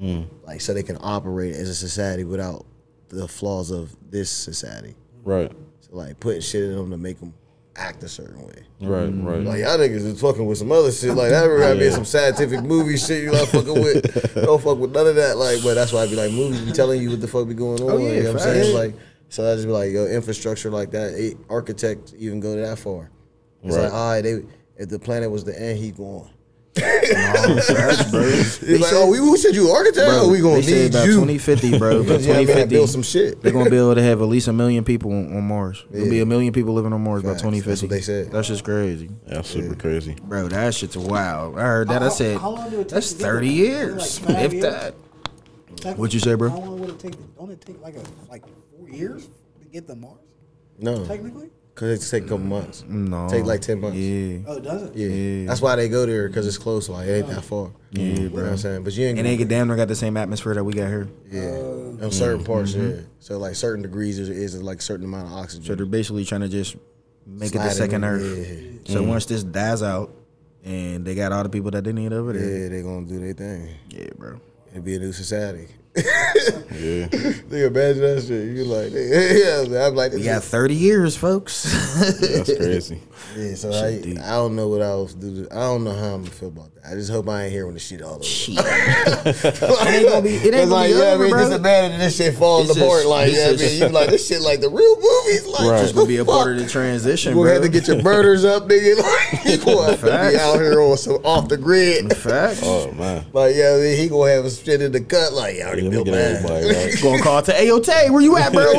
mm. 0.00 0.26
like 0.44 0.60
so 0.60 0.74
they 0.74 0.82
can 0.82 0.98
operate 1.00 1.54
as 1.54 1.68
a 1.68 1.74
society 1.74 2.24
without 2.24 2.66
the 3.08 3.26
flaws 3.28 3.70
of 3.70 3.94
this 4.10 4.30
society. 4.30 4.94
Right. 5.24 5.50
So 5.80 5.96
like 5.96 6.18
putting 6.20 6.40
shit 6.40 6.64
in 6.64 6.76
them 6.76 6.90
to 6.90 6.96
make 6.96 7.20
them 7.20 7.34
act 7.76 8.02
a 8.02 8.08
certain 8.08 8.42
way. 8.46 8.64
Right. 8.80 9.08
Mm. 9.08 9.24
Right. 9.24 9.42
Like 9.42 9.60
y'all 9.60 9.78
niggas 9.78 10.04
is 10.04 10.20
fucking 10.20 10.46
with 10.46 10.58
some 10.58 10.72
other 10.72 10.92
shit. 10.92 11.14
Like 11.14 11.30
that 11.30 11.46
gotta 11.46 11.78
be 11.78 11.90
some 11.90 12.04
scientific 12.04 12.62
movie 12.62 12.96
shit 12.96 13.24
you 13.24 13.32
like 13.32 13.48
fucking 13.48 13.74
with. 13.74 14.34
Don't 14.44 14.62
fuck 14.62 14.78
with 14.78 14.92
none 14.92 15.06
of 15.06 15.16
that. 15.16 15.36
Like, 15.36 15.62
but 15.62 15.74
that's 15.74 15.92
why 15.92 16.02
I'd 16.02 16.10
be 16.10 16.16
like 16.16 16.32
movies 16.32 16.60
be 16.60 16.72
telling 16.72 17.02
you 17.02 17.10
what 17.10 17.20
the 17.20 17.28
fuck 17.28 17.48
be 17.48 17.54
going 17.54 17.82
on. 17.82 17.90
Oh, 17.90 17.98
yeah, 17.98 18.12
you 18.12 18.22
know 18.22 18.32
what 18.32 18.42
I'm 18.42 18.48
facts. 18.48 18.66
saying? 18.66 18.74
Like 18.74 18.94
so 19.30 19.50
I 19.50 19.54
just 19.54 19.66
be 19.66 19.72
like, 19.72 19.92
yo, 19.92 20.06
infrastructure 20.06 20.70
like 20.70 20.90
that, 20.90 21.36
architect 21.48 22.14
even 22.18 22.40
go 22.40 22.56
that 22.56 22.78
far. 22.78 23.10
It's 23.62 23.76
Right. 23.76 23.84
like, 23.84 23.92
all 23.92 24.10
right, 24.10 24.22
they 24.22 24.42
if 24.76 24.88
the 24.88 24.98
planet 24.98 25.30
was 25.30 25.44
the 25.44 25.58
end, 25.58 25.78
he 25.78 25.92
gone. 25.92 26.30
You 26.80 27.14
know 27.54 27.60
Facts, 27.60 28.10
bro. 28.10 28.22
He's 28.22 28.80
like, 28.80 28.92
oh, 28.94 29.08
we, 29.10 29.20
we 29.20 29.36
said 29.36 29.54
you 29.54 29.68
architect. 29.70 30.06
Bro, 30.08 30.20
oh, 30.22 30.30
we 30.30 30.40
gonna 30.40 30.56
they 30.56 30.62
said 30.62 30.74
need 30.74 30.90
about 30.94 31.06
you. 31.06 31.12
2050, 31.14 31.78
bro. 31.78 31.98
By 32.02 32.08
Because, 32.08 32.26
yeah, 32.26 32.32
2050, 32.34 32.74
build 32.74 32.90
some 32.90 33.02
shit. 33.02 33.42
They're 33.42 33.52
gonna 33.52 33.70
be 33.70 33.76
able 33.76 33.94
to 33.94 34.02
have 34.02 34.20
at 34.22 34.24
least 34.28 34.48
a 34.48 34.52
million 34.52 34.84
people 34.84 35.12
on, 35.12 35.36
on 35.36 35.44
Mars. 35.44 35.84
There'll 35.90 36.10
be 36.10 36.20
a 36.20 36.26
million 36.26 36.52
people 36.52 36.74
living 36.74 36.92
on 36.92 37.00
Mars 37.02 37.22
by 37.22 37.34
2050. 37.34 37.68
That's 37.70 37.82
what 37.82 37.90
they 37.90 38.00
said. 38.00 38.30
That's 38.32 38.48
just 38.48 38.64
crazy, 38.64 39.10
Yeah, 39.26 39.42
super 39.42 39.74
crazy. 39.74 40.16
bro. 40.22 40.48
That 40.48 40.74
shit's 40.74 40.96
wild. 40.96 41.58
I 41.58 41.62
heard 41.62 41.88
that. 41.88 42.02
I 42.02 42.08
said 42.08 42.38
how 42.38 42.50
long 42.50 42.70
do 42.70 42.80
it 42.80 42.84
take 42.84 42.90
that's 42.90 43.12
30 43.12 43.46
there? 43.46 43.56
years, 43.56 44.20
Like 44.26 44.36
if 44.44 44.52
years? 44.54 44.62
that. 44.64 44.94
Technically, 45.76 45.92
What'd 46.00 46.14
you 46.14 46.20
say, 46.20 46.34
bro? 46.34 46.50
How 46.50 46.58
long 46.58 46.80
would 46.80 46.90
it 46.90 46.98
take? 46.98 47.36
Don't 47.36 47.50
it 47.50 47.60
take 47.60 47.80
like 47.80 47.96
a 47.96 48.02
like 48.28 48.42
four 48.76 48.88
years 48.90 49.26
to 49.62 49.68
get 49.72 49.86
to 49.86 49.94
Mars? 49.94 50.18
No, 50.78 51.04
Technically, 51.06 51.50
because 51.74 52.04
it 52.04 52.10
take 52.10 52.26
a 52.26 52.28
couple 52.28 52.44
months. 52.44 52.84
No, 52.86 53.28
Take 53.28 53.44
like 53.44 53.60
10 53.60 53.80
months. 53.80 53.96
Yeah, 53.96 54.38
oh, 54.46 54.56
it 54.56 54.62
doesn't. 54.62 54.96
Yeah. 54.96 55.08
Yeah. 55.08 55.46
That's 55.46 55.60
why 55.60 55.76
they 55.76 55.88
go 55.88 56.06
there 56.06 56.28
because 56.28 56.46
it's 56.46 56.58
close. 56.58 56.88
Like, 56.88 57.06
it 57.08 57.12
ain't 57.12 57.28
that 57.28 57.44
far. 57.44 57.72
Yeah, 57.92 58.04
You 58.04 58.28
know 58.28 58.42
what 58.42 58.44
I'm 58.44 58.56
saying? 58.58 58.84
But 58.84 58.96
you 58.96 59.06
ain't 59.06 59.18
and 59.18 59.26
they 59.26 59.36
get 59.36 59.48
damn 59.48 59.68
near 59.68 59.76
got 59.76 59.88
the 59.88 59.96
same 59.96 60.16
atmosphere 60.16 60.54
that 60.54 60.64
we 60.64 60.72
got 60.72 60.88
here. 60.88 61.08
Yeah. 61.30 61.42
Oh. 61.42 61.98
On 62.02 62.10
certain 62.10 62.44
parts, 62.44 62.72
mm-hmm. 62.72 63.00
yeah. 63.00 63.06
So, 63.18 63.38
like, 63.38 63.54
certain 63.54 63.82
degrees 63.82 64.18
is, 64.18 64.28
is 64.28 64.62
like 64.62 64.80
certain 64.80 65.06
amount 65.06 65.28
of 65.28 65.32
oxygen. 65.34 65.64
So 65.66 65.74
they're 65.74 65.86
basically 65.86 66.24
trying 66.24 66.42
to 66.42 66.48
just 66.48 66.76
make 67.26 67.54
it 67.54 67.58
the 67.58 67.70
second 67.70 68.04
in, 68.04 68.10
Earth. 68.10 68.22
yeah. 68.22 68.92
So 68.92 69.00
mm-hmm. 69.00 69.10
once 69.10 69.26
this 69.26 69.44
dies 69.44 69.82
out, 69.82 70.14
and 70.64 71.04
they 71.04 71.14
got 71.14 71.32
all 71.32 71.42
the 71.42 71.48
people 71.48 71.70
that 71.70 71.84
they 71.84 71.92
need 71.92 72.12
over 72.12 72.32
there. 72.32 72.62
Yeah, 72.62 72.68
they 72.68 72.82
gonna 72.82 73.06
do 73.06 73.18
their 73.18 73.32
thing. 73.32 73.74
Yeah, 73.88 74.08
bro. 74.16 74.40
It'd 74.72 74.84
be 74.84 74.96
a 74.96 74.98
new 74.98 75.12
society. 75.12 75.68
Yeah. 75.96 77.06
Think 77.08 77.52
imagine 77.52 78.02
that 78.02 78.24
shit. 78.26 78.56
You 78.56 78.64
like, 78.64 78.92
yeah, 79.72 79.86
I'm 79.86 79.94
like, 79.94 80.12
We 80.12 80.22
got 80.22 80.42
30 80.42 80.74
years, 80.74 81.16
folks. 81.16 81.64
That's 82.20 82.56
crazy. 82.56 83.00
Yeah. 83.36 83.54
So 83.54 83.70
I, 83.72 83.86
I 84.24 84.30
don't 84.36 84.56
know 84.56 84.68
what 84.68 84.80
else 84.82 85.14
to 85.14 85.20
do. 85.20 85.48
I 85.50 85.54
don't 85.56 85.84
know 85.84 85.92
how 85.94 86.14
I'm 86.14 86.22
gonna 86.22 86.30
feel 86.30 86.48
about 86.48 86.74
that. 86.74 86.86
I 86.90 86.94
just 86.94 87.10
hope 87.10 87.28
I 87.28 87.44
ain't 87.44 87.52
here 87.52 87.66
when 87.66 87.74
the 87.74 87.80
shit 87.80 88.02
all 88.02 88.14
over. 88.14 88.24
Shit. 88.24 88.56
it 88.58 89.44
ain't 89.44 90.08
gonna 90.08 90.22
be. 90.22 90.34
It 90.36 90.44
ain't 90.46 90.52
gonna 90.54 90.66
like, 90.70 90.90
be 90.90 90.96
yeah, 90.98 91.04
I 91.04 91.08
over, 91.12 91.22
mean, 91.24 91.30
bro. 91.32 91.40
just 91.40 91.52
imagine 91.58 91.98
this 92.00 92.16
shit 92.16 92.34
falling 92.34 92.68
It's 92.68 92.76
apart. 92.76 92.98
just- 93.00 93.06
like, 93.08 93.28
it's 93.28 93.36
yeah, 93.38 93.66
I 93.66 93.70
mean, 93.70 93.80
you 93.82 93.88
like 94.00 94.10
this 94.10 94.26
shit 94.26 94.40
like 94.42 94.60
the 94.60 94.68
real 94.70 94.96
movies. 94.96 95.46
Like, 95.46 95.60
Right. 95.70 95.82
It's 95.84 95.92
gonna 95.92 96.06
be 96.06 96.16
a 96.16 96.24
part 96.24 96.52
of 96.52 96.58
the 96.58 96.68
transition, 96.68 97.36
You 97.36 97.42
gonna 97.44 97.52
have 97.54 97.62
to 97.62 97.68
get 97.68 97.86
your 97.86 98.02
burners 98.02 98.44
up, 98.44 98.64
nigga. 98.68 98.96
Like, 99.00 99.44
you 99.44 99.58
gonna 99.58 99.90
have 99.90 100.00
to 100.00 100.06
be 100.06 100.38
out 100.38 100.54
here 100.56 100.80
on 100.80 100.96
some 100.96 101.16
off 101.24 101.48
the 101.48 101.56
grid. 101.56 102.16
Facts. 102.16 102.60
Oh 102.64 102.90
man. 102.92 103.24
Like, 103.32 103.54
yeah, 103.56 103.74
I 103.76 103.80
mean, 103.80 103.96
he 103.98 104.08
gonna 104.08 104.30
have 104.32 104.44
his 104.44 104.60
shit 104.62 104.80
in 104.82 104.92
the 104.92 105.00
cut. 105.00 105.32
Like, 105.32 105.56
yeah, 105.56 105.64
I 105.64 105.66
already 105.68 105.82
Let 105.82 105.90
me 105.90 105.96
built 105.96 106.06
get 106.06 106.42
mine. 106.42 106.52
right. 106.66 107.02
Gonna 107.02 107.22
call 107.22 107.42
to 107.42 107.52
AOT. 107.52 108.10
Where 108.10 108.20
you 108.22 108.36
at, 108.36 108.52
bro? 108.52 108.72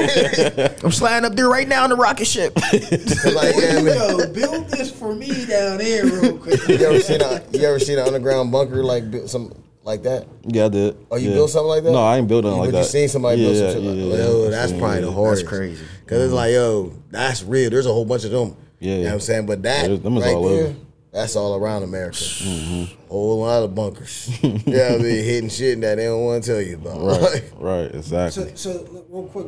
I'm 0.83 0.91
sliding 0.91 1.25
up 1.29 1.35
there 1.35 1.47
right 1.49 1.67
now 1.67 1.83
in 1.85 1.89
the 1.91 1.95
rocket 1.95 2.25
ship. 2.25 2.55
like, 2.55 2.73
yeah, 2.73 3.77
I 3.77 3.81
mean, 3.81 4.30
Yo, 4.35 4.47
build 4.51 4.69
this 4.69 4.91
for 4.91 5.15
me 5.15 5.45
down 5.45 5.79
here 5.79 6.05
real 6.05 6.37
quick. 6.43 6.67
you 6.67 6.75
ever 6.85 6.99
seen 6.99 7.21
a 7.21 7.41
you 7.51 7.63
ever 7.65 7.79
seen 7.79 7.97
an 7.99 8.07
underground 8.07 8.51
bunker 8.51 8.83
like 8.83 9.03
some 9.27 9.53
like 9.83 10.03
that? 10.03 10.27
Yeah, 10.43 10.65
I 10.65 10.69
did. 10.69 10.97
Oh, 11.09 11.15
you 11.17 11.29
yeah. 11.29 11.35
built 11.35 11.49
something 11.49 11.67
like 11.69 11.83
that? 11.83 11.91
No, 11.91 12.03
I 12.03 12.17
ain't 12.17 12.27
built 12.27 12.43
nothing 12.45 12.59
but 12.59 12.73
like 12.73 12.83
you 12.83 12.89
seen 12.89 13.07
somebody 13.09 13.41
build 13.41 13.55
some 13.57 13.65
Yeah, 13.83 13.89
like 13.89 13.97
yeah, 13.97 14.05
that? 14.05 14.17
yeah, 14.17 14.23
Yo, 14.25 14.49
that's 14.51 14.71
probably 14.73 15.01
the 15.01 15.11
hardest. 15.11 15.47
crazy. 15.47 15.85
Cause 16.05 16.19
it's 16.19 16.33
like, 16.33 16.51
yo, 16.51 16.93
that's 17.09 17.43
real. 17.43 17.69
There's 17.69 17.85
a 17.85 17.93
whole 17.93 18.05
bunch 18.05 18.25
of 18.25 18.31
them. 18.31 18.55
Yeah, 18.79 18.91
You 18.91 18.97
know 18.97 19.01
yeah. 19.01 19.07
what 19.09 19.13
I'm 19.13 19.19
saying? 19.21 19.45
But 19.45 19.63
that 19.63 19.89
Yeah, 19.89 19.95
them 19.97 20.17
is 20.17 20.23
right 20.23 20.33
all 20.35 20.49
there, 20.49 20.63
over. 20.65 20.75
that's 21.11 21.35
all 21.35 21.55
around 21.55 21.83
America. 21.83 22.17
Mm-hmm. 22.17 23.07
Whole 23.07 23.39
lot 23.39 23.63
of 23.63 23.73
bunkers. 23.75 24.29
yeah, 24.43 24.89
I 24.93 24.97
mean, 24.97 25.23
hitting 25.23 25.49
shit 25.49 25.79
that 25.81 25.95
they 25.95 26.05
don't 26.05 26.21
want 26.25 26.43
to 26.43 26.51
tell 26.51 26.61
you 26.61 26.75
about. 26.75 27.01
Right, 27.21 27.43
right, 27.57 27.95
exactly. 27.95 28.51
So, 28.55 28.85
so 28.85 29.05
real 29.09 29.27
quick, 29.27 29.47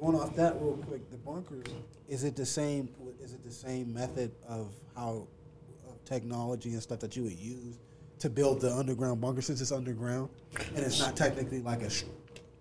going 0.00 0.16
off 0.16 0.34
that 0.36 0.54
real 0.60 0.76
quick, 0.88 1.08
the 1.10 1.16
bunkers 1.18 1.64
is 2.08 2.24
it 2.24 2.34
the 2.34 2.44
same? 2.44 2.88
Is 3.22 3.32
it 3.34 3.44
the 3.44 3.52
same 3.52 3.92
method 3.92 4.32
of 4.48 4.72
how 4.96 5.26
of 5.88 6.04
technology 6.04 6.70
and 6.70 6.82
stuff 6.82 7.00
that 7.00 7.16
you 7.16 7.24
would 7.24 7.38
use 7.38 7.78
to 8.18 8.30
build 8.30 8.60
the 8.60 8.72
underground 8.72 9.20
bunker 9.20 9.42
since 9.42 9.60
it's 9.60 9.72
underground 9.72 10.28
and 10.74 10.84
it's 10.84 11.00
not 11.00 11.16
technically 11.16 11.60
like 11.60 11.82
a, 11.82 11.90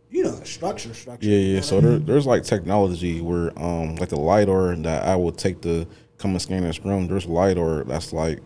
you 0.10 0.24
know, 0.24 0.32
a 0.32 0.46
structure 0.46 0.94
structure. 0.94 1.28
Yeah, 1.28 1.56
yeah. 1.56 1.62
So 1.62 1.78
I 1.78 1.82
mean? 1.82 1.90
there, 1.90 2.00
there's 2.00 2.26
like 2.26 2.44
technology 2.44 3.22
where, 3.22 3.58
um, 3.60 3.96
like 3.96 4.10
the 4.10 4.20
lidar 4.20 4.76
that 4.76 5.04
I 5.04 5.16
will 5.16 5.32
take 5.32 5.62
to 5.62 5.86
come 6.18 6.32
and 6.32 6.42
scan 6.42 6.64
this 6.64 6.84
room. 6.84 7.08
There's 7.08 7.26
lidar 7.26 7.84
that's 7.84 8.14
like 8.14 8.40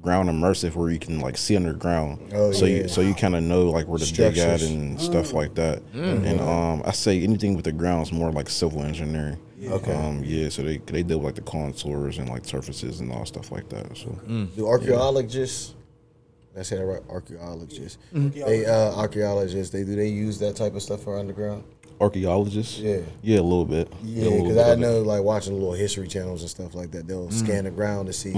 ground 0.00 0.28
immersive 0.28 0.74
where 0.74 0.90
you 0.90 0.98
can 0.98 1.20
like 1.20 1.36
see 1.36 1.56
underground. 1.56 2.32
Oh, 2.32 2.52
so 2.52 2.66
yeah. 2.66 2.82
you 2.82 2.88
so 2.88 3.00
you 3.00 3.14
kind 3.14 3.34
of 3.34 3.42
know 3.42 3.70
like 3.70 3.86
where 3.86 3.98
to 3.98 4.12
dig 4.12 4.38
at 4.38 4.60
Structures. 4.60 4.70
and 4.70 5.00
stuff 5.00 5.32
like 5.32 5.54
that. 5.54 5.82
And 5.92 6.40
um, 6.40 6.82
I 6.84 6.92
say 6.92 7.22
anything 7.22 7.56
with 7.56 7.64
the 7.64 7.72
ground 7.72 8.02
is 8.02 8.12
more 8.12 8.30
like 8.30 8.48
civil 8.48 8.82
engineering. 8.82 9.38
Okay. 9.66 9.92
Um, 9.92 10.22
yeah. 10.24 10.48
So 10.48 10.62
they 10.62 10.78
they 10.78 11.02
deal 11.02 11.18
with 11.18 11.26
like 11.26 11.34
the 11.34 11.50
contours 11.50 12.18
and 12.18 12.28
like 12.28 12.44
surfaces 12.44 13.00
and 13.00 13.10
all 13.12 13.24
stuff 13.26 13.50
like 13.50 13.68
that. 13.70 13.96
So 13.96 14.10
Do 14.56 14.66
archaeologists? 14.68 15.74
I 16.58 16.62
said 16.62 16.78
that 16.80 16.86
right. 16.86 17.02
Archaeologists. 17.08 17.98
Mm-hmm. 18.14 18.40
They 18.40 18.66
uh, 18.66 18.94
archaeologists. 18.96 19.72
They 19.72 19.84
do 19.84 19.94
they 19.96 20.08
use 20.08 20.38
that 20.40 20.56
type 20.56 20.74
of 20.74 20.82
stuff 20.82 21.02
for 21.02 21.18
underground? 21.18 21.64
archaeologists. 22.00 22.78
Yeah. 22.78 23.00
Yeah, 23.22 23.40
a 23.40 23.42
little 23.42 23.64
bit. 23.64 23.92
Yeah, 24.04 24.30
because 24.30 24.54
bit 24.54 24.66
I 24.66 24.74
know 24.76 25.02
like 25.02 25.22
watching 25.22 25.54
little 25.54 25.72
history 25.72 26.06
channels 26.08 26.42
and 26.42 26.50
stuff 26.50 26.74
like 26.74 26.90
that. 26.92 27.08
They'll 27.08 27.26
Mm. 27.28 27.32
scan 27.32 27.64
the 27.64 27.70
ground 27.70 28.06
to 28.06 28.12
see 28.12 28.32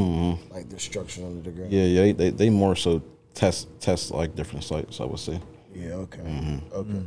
like 0.51 0.69
the 0.71 0.79
structure 0.79 1.25
under 1.25 1.43
the 1.43 1.51
ground. 1.51 1.73
Yeah, 1.73 1.85
yeah. 1.85 2.01
They, 2.03 2.13
they, 2.13 2.31
they 2.31 2.51
more 2.51 2.75
so 2.75 3.03
test 3.35 3.69
test 3.81 4.13
like 4.13 4.35
different 4.35 4.65
sites. 4.65 5.01
I 5.01 5.05
would 5.05 5.19
say. 5.19 5.41
Yeah, 5.75 5.93
okay. 5.95 6.21
Mm-hmm. 6.21 6.73
Okay. 6.75 7.03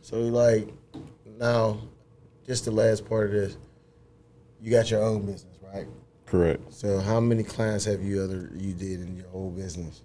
So 0.00 0.18
like 0.18 0.68
now, 1.38 1.78
just 2.46 2.64
the 2.64 2.70
last 2.70 3.08
part 3.08 3.26
of 3.26 3.32
this, 3.32 3.56
you 4.60 4.70
got 4.70 4.90
your 4.90 5.02
own 5.02 5.26
business, 5.26 5.58
right? 5.62 5.86
Correct. 6.26 6.72
So 6.72 6.98
how 7.00 7.20
many 7.20 7.42
clients 7.42 7.84
have 7.84 8.02
you 8.02 8.22
other 8.22 8.50
you 8.56 8.72
did 8.72 9.00
in 9.00 9.16
your 9.16 9.28
whole 9.28 9.50
business? 9.50 10.02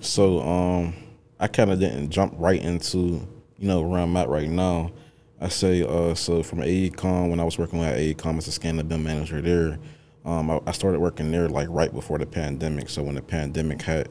So 0.00 0.40
um, 0.40 0.94
I 1.40 1.48
kind 1.48 1.70
of 1.70 1.80
didn't 1.80 2.10
jump 2.10 2.34
right 2.36 2.62
into 2.62 3.26
you 3.58 3.68
know 3.68 3.80
where 3.82 4.00
I'm 4.00 4.16
at 4.16 4.28
right 4.28 4.48
now. 4.48 4.92
I 5.40 5.48
say 5.48 5.82
uh, 5.82 6.14
so 6.14 6.42
from 6.42 6.60
AECOM 6.60 7.30
when 7.30 7.40
I 7.40 7.44
was 7.44 7.58
working 7.58 7.82
at 7.82 7.98
AECOM 7.98 8.38
as 8.38 8.48
a 8.48 8.52
scanner 8.52 8.82
BIM 8.82 9.02
manager 9.02 9.40
there. 9.40 9.78
Um, 10.24 10.50
I, 10.50 10.60
I 10.66 10.72
started 10.72 11.00
working 11.00 11.30
there 11.30 11.48
like 11.48 11.68
right 11.70 11.92
before 11.92 12.18
the 12.18 12.26
pandemic. 12.26 12.88
So 12.88 13.02
when 13.02 13.14
the 13.14 13.22
pandemic 13.22 13.82
hit, 13.82 14.08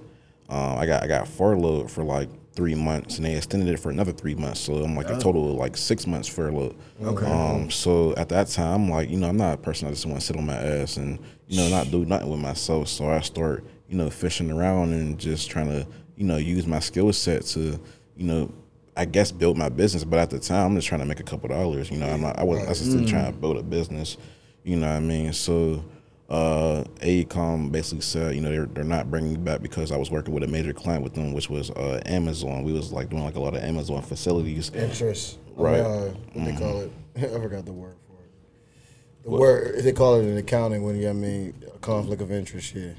um, 0.50 0.78
I 0.78 0.86
got 0.86 1.04
I 1.04 1.08
got 1.08 1.28
furloughed 1.28 1.90
for 1.90 2.04
like 2.04 2.30
three 2.56 2.76
months, 2.76 3.18
and 3.18 3.26
they 3.26 3.36
extended 3.36 3.68
it 3.70 3.78
for 3.78 3.90
another 3.90 4.12
three 4.12 4.36
months. 4.36 4.62
So 4.62 4.76
I'm 4.76 4.96
like 4.96 5.10
a 5.10 5.20
total 5.20 5.52
of 5.52 5.58
like 5.58 5.76
six 5.76 6.08
months 6.08 6.28
furloughed. 6.28 6.76
Okay. 7.02 7.26
Um, 7.26 7.70
so 7.70 8.14
at 8.16 8.30
that 8.30 8.48
time, 8.48 8.84
I'm 8.84 8.90
like, 8.90 9.10
you 9.10 9.18
know, 9.18 9.28
I'm 9.28 9.38
not 9.38 9.56
a 9.56 9.58
person 9.58 9.88
I 9.88 9.92
just 9.92 10.06
want 10.06 10.20
to 10.20 10.26
sit 10.26 10.38
on 10.38 10.46
my 10.46 10.56
ass 10.56 10.98
and 10.98 11.20
you 11.48 11.58
know 11.58 11.70
not 11.70 11.92
do 11.92 12.06
nothing 12.06 12.30
with 12.30 12.40
myself. 12.40 12.88
So 12.88 13.10
I 13.10 13.20
start 13.20 13.64
you 13.90 13.98
know 13.98 14.10
fishing 14.10 14.52
around 14.52 14.94
and 14.94 15.20
just 15.20 15.50
trying 15.50 15.68
to 15.68 15.86
you 16.16 16.26
know 16.26 16.38
use 16.38 16.66
my 16.66 16.80
skill 16.80 17.12
set 17.14 17.44
to 17.48 17.80
you 18.16 18.26
know. 18.26 18.52
I 18.98 19.04
guess 19.04 19.30
build 19.30 19.58
my 19.58 19.68
business, 19.68 20.06
but 20.06 20.20
at 20.20 20.30
the 20.30 20.40
time 20.40 20.68
I'm 20.68 20.76
just 20.76 20.88
trying 20.88 21.02
to 21.02 21.06
make 21.06 21.20
a 21.20 21.24
couple 21.24 21.50
dollars. 21.50 21.92
You 21.92 21.98
know, 21.98 22.08
I'm 22.08 22.22
not. 22.22 22.40
I 22.40 22.44
wasn't 22.44 22.70
necessarily 22.70 23.06
trying 23.06 23.26
to 23.26 23.38
build 23.38 23.58
a 23.58 23.62
business. 23.62 24.16
You 24.64 24.78
know 24.78 24.88
what 24.88 24.96
I 24.96 25.00
mean? 25.02 25.34
So 25.34 25.84
uh, 26.30 26.84
AECOM 27.02 27.72
basically 27.72 28.02
said, 28.02 28.36
you 28.36 28.42
know, 28.42 28.50
they're, 28.50 28.66
they're 28.66 28.84
not 28.84 29.12
bringing 29.12 29.34
me 29.34 29.38
back 29.38 29.62
because 29.62 29.92
I 29.92 29.98
was 29.98 30.10
working 30.10 30.34
with 30.34 30.44
a 30.44 30.48
major 30.48 30.74
client 30.74 31.04
with 31.04 31.14
them, 31.14 31.34
which 31.34 31.50
was 31.50 31.70
uh, 31.72 32.02
Amazon. 32.06 32.64
We 32.64 32.74
was 32.74 32.92
like 32.92 33.10
doing 33.10 33.24
like 33.24 33.36
a 33.36 33.40
lot 33.40 33.56
of 33.56 33.64
Amazon 33.64 34.02
facilities. 34.02 34.72
Interest, 34.74 35.38
Right. 35.56 35.80
Uh, 35.80 36.10
what 36.34 36.46
they 36.46 36.56
call 36.56 36.82
it? 36.82 36.92
I 37.16 37.40
forgot 37.40 37.66
the 37.66 37.74
word 37.74 37.96
for 38.08 38.22
it. 38.24 39.24
The 39.24 39.30
word 39.30 39.84
they 39.84 39.94
call 39.94 40.20
it 40.20 40.24
in 40.24 40.38
accounting 40.38 40.84
when 40.84 41.00
you 41.00 41.10
I 41.10 41.14
mean 41.14 41.54
a 41.74 41.78
conflict 41.78 42.22
of 42.22 42.32
interest. 42.32 42.76
Yeah. 42.76 42.90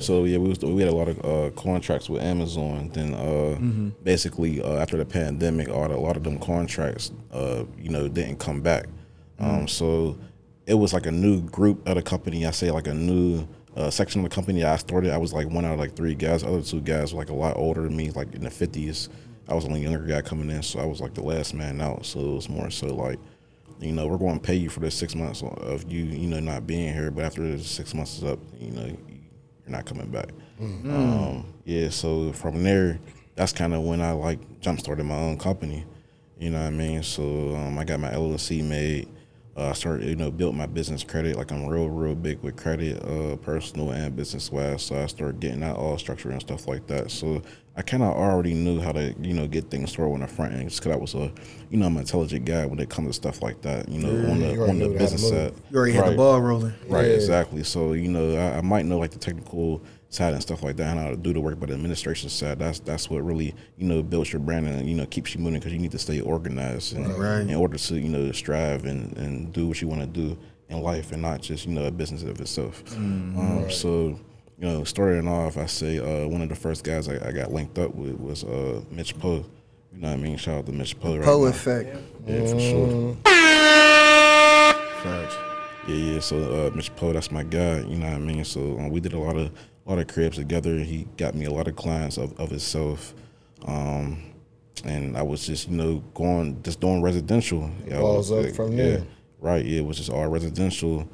So 0.00 0.24
yeah, 0.24 0.38
we 0.38 0.48
was, 0.48 0.58
we 0.58 0.82
had 0.82 0.90
a 0.92 0.94
lot 0.94 1.08
of 1.08 1.24
uh, 1.24 1.50
contracts 1.56 2.10
with 2.10 2.20
Amazon. 2.22 2.90
Then 2.92 3.14
uh, 3.14 3.90
basically 4.02 4.60
uh, 4.60 4.76
after 4.76 4.96
the 4.96 5.06
pandemic, 5.06 5.68
all 5.70 5.88
the, 5.88 5.94
a 5.94 5.96
lot 5.96 6.16
of 6.16 6.24
them 6.24 6.38
contracts, 6.38 7.12
uh, 7.32 7.64
you 7.78 7.90
know, 7.90 8.08
didn't 8.08 8.38
come 8.38 8.60
back. 8.60 8.86
Um, 9.38 9.68
so 9.68 10.18
it 10.68 10.74
was 10.74 10.92
like 10.92 11.06
a 11.06 11.10
new 11.10 11.40
group 11.40 11.88
at 11.88 11.96
a 11.96 12.02
company. 12.02 12.46
I 12.46 12.50
say 12.50 12.70
like 12.70 12.86
a 12.86 12.94
new 12.94 13.48
uh, 13.74 13.90
section 13.90 14.22
of 14.22 14.30
the 14.30 14.34
company 14.34 14.62
I 14.62 14.76
started. 14.76 15.10
I 15.12 15.16
was 15.16 15.32
like 15.32 15.48
one 15.48 15.64
out 15.64 15.72
of 15.72 15.78
like 15.78 15.96
three 15.96 16.14
guys. 16.14 16.42
The 16.42 16.48
other 16.48 16.62
two 16.62 16.82
guys 16.82 17.12
were 17.12 17.18
like 17.18 17.30
a 17.30 17.34
lot 17.34 17.56
older 17.56 17.82
than 17.82 17.96
me, 17.96 18.10
like 18.10 18.34
in 18.34 18.44
the 18.44 18.50
fifties. 18.50 19.08
I 19.48 19.54
was 19.54 19.64
the 19.64 19.70
only 19.70 19.82
younger 19.82 20.00
guy 20.06 20.20
coming 20.20 20.50
in, 20.50 20.62
so 20.62 20.78
I 20.78 20.84
was 20.84 21.00
like 21.00 21.14
the 21.14 21.22
last 21.22 21.54
man 21.54 21.80
out. 21.80 22.04
So 22.04 22.20
it 22.20 22.34
was 22.34 22.48
more 22.50 22.70
so 22.70 22.94
like 22.94 23.18
you 23.80 23.92
know, 23.92 24.06
we're 24.08 24.18
going 24.18 24.34
to 24.34 24.44
pay 24.44 24.56
you 24.56 24.68
for 24.68 24.80
the 24.80 24.90
six 24.90 25.14
months 25.14 25.42
of 25.42 25.90
you, 25.90 26.02
you 26.02 26.26
know, 26.26 26.40
not 26.40 26.66
being 26.66 26.92
here. 26.92 27.10
But 27.10 27.24
after 27.24 27.42
the 27.42 27.62
six 27.62 27.94
months 27.94 28.18
is 28.18 28.24
up, 28.24 28.40
you 28.58 28.72
know, 28.72 28.84
you're 28.86 29.68
not 29.68 29.86
coming 29.86 30.10
back. 30.10 30.30
Um, 30.60 31.54
yeah, 31.64 31.88
so 31.88 32.32
from 32.32 32.62
there, 32.64 32.98
that's 33.36 33.52
kind 33.52 33.72
of 33.72 33.84
when 33.84 34.00
I 34.00 34.10
like 34.12 34.60
jump 34.60 34.80
started 34.80 35.04
my 35.04 35.16
own 35.16 35.38
company. 35.38 35.86
You 36.38 36.50
know 36.50 36.60
what 36.60 36.66
I 36.66 36.70
mean? 36.70 37.02
So 37.04 37.54
um, 37.54 37.78
I 37.78 37.84
got 37.84 38.00
my 38.00 38.10
LLC 38.10 38.62
made. 38.64 39.08
Uh, 39.58 39.70
I 39.70 39.72
started, 39.72 40.08
you 40.08 40.14
know, 40.14 40.30
built 40.30 40.54
my 40.54 40.66
business 40.66 41.02
credit. 41.02 41.34
Like 41.36 41.50
I'm 41.50 41.66
real, 41.66 41.90
real 41.90 42.14
big 42.14 42.40
with 42.42 42.54
credit, 42.56 43.02
uh, 43.04 43.34
personal 43.36 43.90
and 43.90 44.14
business 44.14 44.52
wise. 44.52 44.82
So 44.82 45.02
I 45.02 45.06
started 45.06 45.40
getting 45.40 45.60
that 45.60 45.74
all 45.74 45.98
structured 45.98 46.30
and 46.30 46.40
stuff 46.40 46.68
like 46.68 46.86
that. 46.86 47.10
So 47.10 47.42
I 47.76 47.82
kind 47.82 48.04
of 48.04 48.10
already 48.10 48.54
knew 48.54 48.80
how 48.80 48.92
to 48.92 49.14
you 49.20 49.34
know 49.34 49.48
get 49.48 49.68
things 49.68 49.90
started 49.90 50.12
on 50.12 50.20
the 50.20 50.28
front 50.28 50.52
end 50.54 50.68
just 50.68 50.80
because 50.80 50.96
I 50.96 51.00
was 51.00 51.14
a 51.14 51.32
you 51.70 51.78
know 51.78 51.86
I'm 51.86 51.96
an 51.96 52.02
intelligent 52.02 52.44
guy 52.44 52.66
when 52.66 52.78
it 52.78 52.88
comes 52.88 53.08
to 53.08 53.12
stuff 53.14 53.42
like 53.42 53.60
that. 53.62 53.88
You 53.88 54.00
know 54.00 54.30
on 54.30 54.38
the 54.40 54.60
on 54.62 54.78
the 54.78 54.86
knew 54.88 54.92
how 54.92 54.92
to 54.92 54.98
business 54.98 55.28
side. 55.28 55.54
You 55.70 55.76
already 55.76 55.92
had 55.92 56.06
the 56.12 56.16
ball 56.16 56.40
rolling. 56.40 56.72
Right, 56.86 57.06
Yeah. 57.06 57.14
exactly. 57.14 57.64
So 57.64 57.94
you 57.94 58.08
know, 58.08 58.36
I, 58.36 58.58
I 58.58 58.60
might 58.60 58.84
know 58.86 58.98
like 58.98 59.10
the 59.10 59.18
technical 59.18 59.82
side 60.10 60.32
and 60.32 60.42
stuff 60.42 60.62
like 60.62 60.76
that, 60.76 60.88
and 60.88 60.98
how 61.00 61.10
to 61.10 61.16
do 61.16 61.32
the 61.32 61.40
work, 61.40 61.60
but 61.60 61.68
the 61.68 61.74
administration 61.74 62.28
side, 62.30 62.58
that's 62.58 62.80
that's 62.80 63.10
what 63.10 63.22
really 63.24 63.54
you 63.76 63.86
know 63.86 64.02
builds 64.02 64.32
your 64.32 64.40
brand 64.40 64.66
and 64.66 64.88
you 64.88 64.96
know 64.96 65.06
keeps 65.06 65.34
you 65.34 65.40
moving 65.40 65.58
because 65.60 65.72
you 65.72 65.78
need 65.78 65.90
to 65.92 65.98
stay 65.98 66.20
organized 66.20 66.96
and, 66.96 67.06
Right. 67.18 67.40
in 67.40 67.54
order 67.54 67.76
to 67.78 67.94
you 67.98 68.08
know 68.08 68.32
strive 68.32 68.84
and 68.86 69.16
and 69.18 69.52
do 69.52 69.66
what 69.68 69.80
you 69.82 69.88
want 69.88 70.00
to 70.00 70.06
do 70.06 70.38
in 70.68 70.80
life 70.82 71.12
and 71.12 71.20
not 71.22 71.40
just 71.42 71.66
you 71.66 71.72
know 71.74 71.84
a 71.84 71.90
business 71.90 72.22
of 72.22 72.40
itself. 72.40 72.82
Um, 72.96 73.66
So. 73.70 74.18
You 74.60 74.66
know, 74.66 74.82
starting 74.82 75.28
off, 75.28 75.56
I 75.56 75.66
say 75.66 76.00
uh, 76.00 76.26
one 76.26 76.42
of 76.42 76.48
the 76.48 76.56
first 76.56 76.82
guys 76.82 77.08
I, 77.08 77.28
I 77.28 77.30
got 77.30 77.52
linked 77.52 77.78
up 77.78 77.94
with 77.94 78.18
was 78.18 78.42
uh, 78.42 78.82
Mitch 78.90 79.16
Poe. 79.16 79.44
You 79.92 80.00
know 80.00 80.08
what 80.08 80.14
I 80.14 80.16
mean? 80.16 80.36
Shout 80.36 80.56
out 80.58 80.66
to 80.66 80.72
Mitch 80.72 80.98
Poe. 80.98 81.14
Right 81.18 81.24
Poe 81.24 81.44
effect. 81.44 81.96
Yeah, 82.26 82.44
for 82.44 82.58
sure. 82.58 83.16
Facts. 85.04 85.36
Yeah, 85.86 85.94
yeah. 85.94 86.18
So 86.20 86.36
uh, 86.38 86.70
Mr. 86.70 86.94
Poe, 86.96 87.12
that's 87.12 87.30
my 87.30 87.44
guy. 87.44 87.78
You 87.80 87.96
know 87.98 88.06
what 88.06 88.14
I 88.16 88.18
mean. 88.18 88.44
So 88.44 88.60
um, 88.78 88.90
we 88.90 88.98
did 88.98 89.12
a 89.12 89.18
lot 89.20 89.36
of 89.36 89.52
a 89.88 89.90
lot 89.90 89.98
of 89.98 90.06
cribs 90.06 90.36
together. 90.36 90.78
He 90.78 91.08
got 91.16 91.34
me 91.34 91.46
a 91.46 91.50
lot 91.50 91.66
of 91.66 91.74
clients 91.74 92.18
of, 92.18 92.38
of 92.38 92.50
himself, 92.50 93.14
um, 93.66 94.22
and 94.84 95.16
I 95.16 95.22
was 95.22 95.46
just 95.46 95.68
you 95.68 95.76
know 95.76 96.04
going 96.14 96.62
just 96.62 96.80
doing 96.80 97.02
residential. 97.02 97.70
Yeah, 97.86 98.00
Balls 98.00 98.30
was, 98.30 98.38
up 98.38 98.44
like, 98.44 98.54
from 98.54 98.72
yeah, 98.72 98.84
there. 98.84 99.02
Right. 99.40 99.64
Yeah, 99.64 99.78
it 99.80 99.86
was 99.86 99.96
just 99.96 100.10
all 100.10 100.26
residential. 100.28 101.08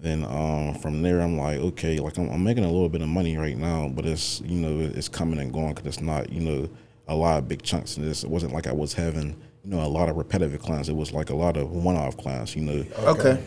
Then 0.00 0.24
um, 0.24 0.74
from 0.74 1.02
there, 1.02 1.20
I'm 1.20 1.38
like, 1.38 1.58
okay, 1.58 1.98
like 1.98 2.18
I'm, 2.18 2.30
I'm 2.30 2.44
making 2.44 2.64
a 2.64 2.70
little 2.70 2.88
bit 2.88 3.00
of 3.00 3.08
money 3.08 3.36
right 3.36 3.56
now, 3.56 3.88
but 3.88 4.04
it's 4.04 4.42
you 4.42 4.60
know 4.60 4.78
it's 4.94 5.08
coming 5.08 5.40
and 5.40 5.52
going 5.52 5.74
because 5.74 5.86
it's 5.86 6.00
not 6.00 6.30
you 6.30 6.40
know 6.40 6.68
a 7.08 7.14
lot 7.14 7.38
of 7.38 7.48
big 7.48 7.62
chunks 7.62 7.96
in 7.96 8.04
this. 8.04 8.24
It 8.24 8.30
wasn't 8.30 8.52
like 8.52 8.66
I 8.66 8.72
was 8.72 8.92
having 8.92 9.28
you 9.64 9.70
know 9.70 9.80
a 9.80 9.88
lot 9.88 10.10
of 10.10 10.16
repetitive 10.16 10.60
clients. 10.60 10.90
It 10.90 10.96
was 10.96 11.12
like 11.12 11.30
a 11.30 11.34
lot 11.34 11.56
of 11.56 11.70
one-off 11.70 12.18
clients. 12.18 12.54
You 12.54 12.62
know. 12.62 12.84
Okay. 12.98 13.42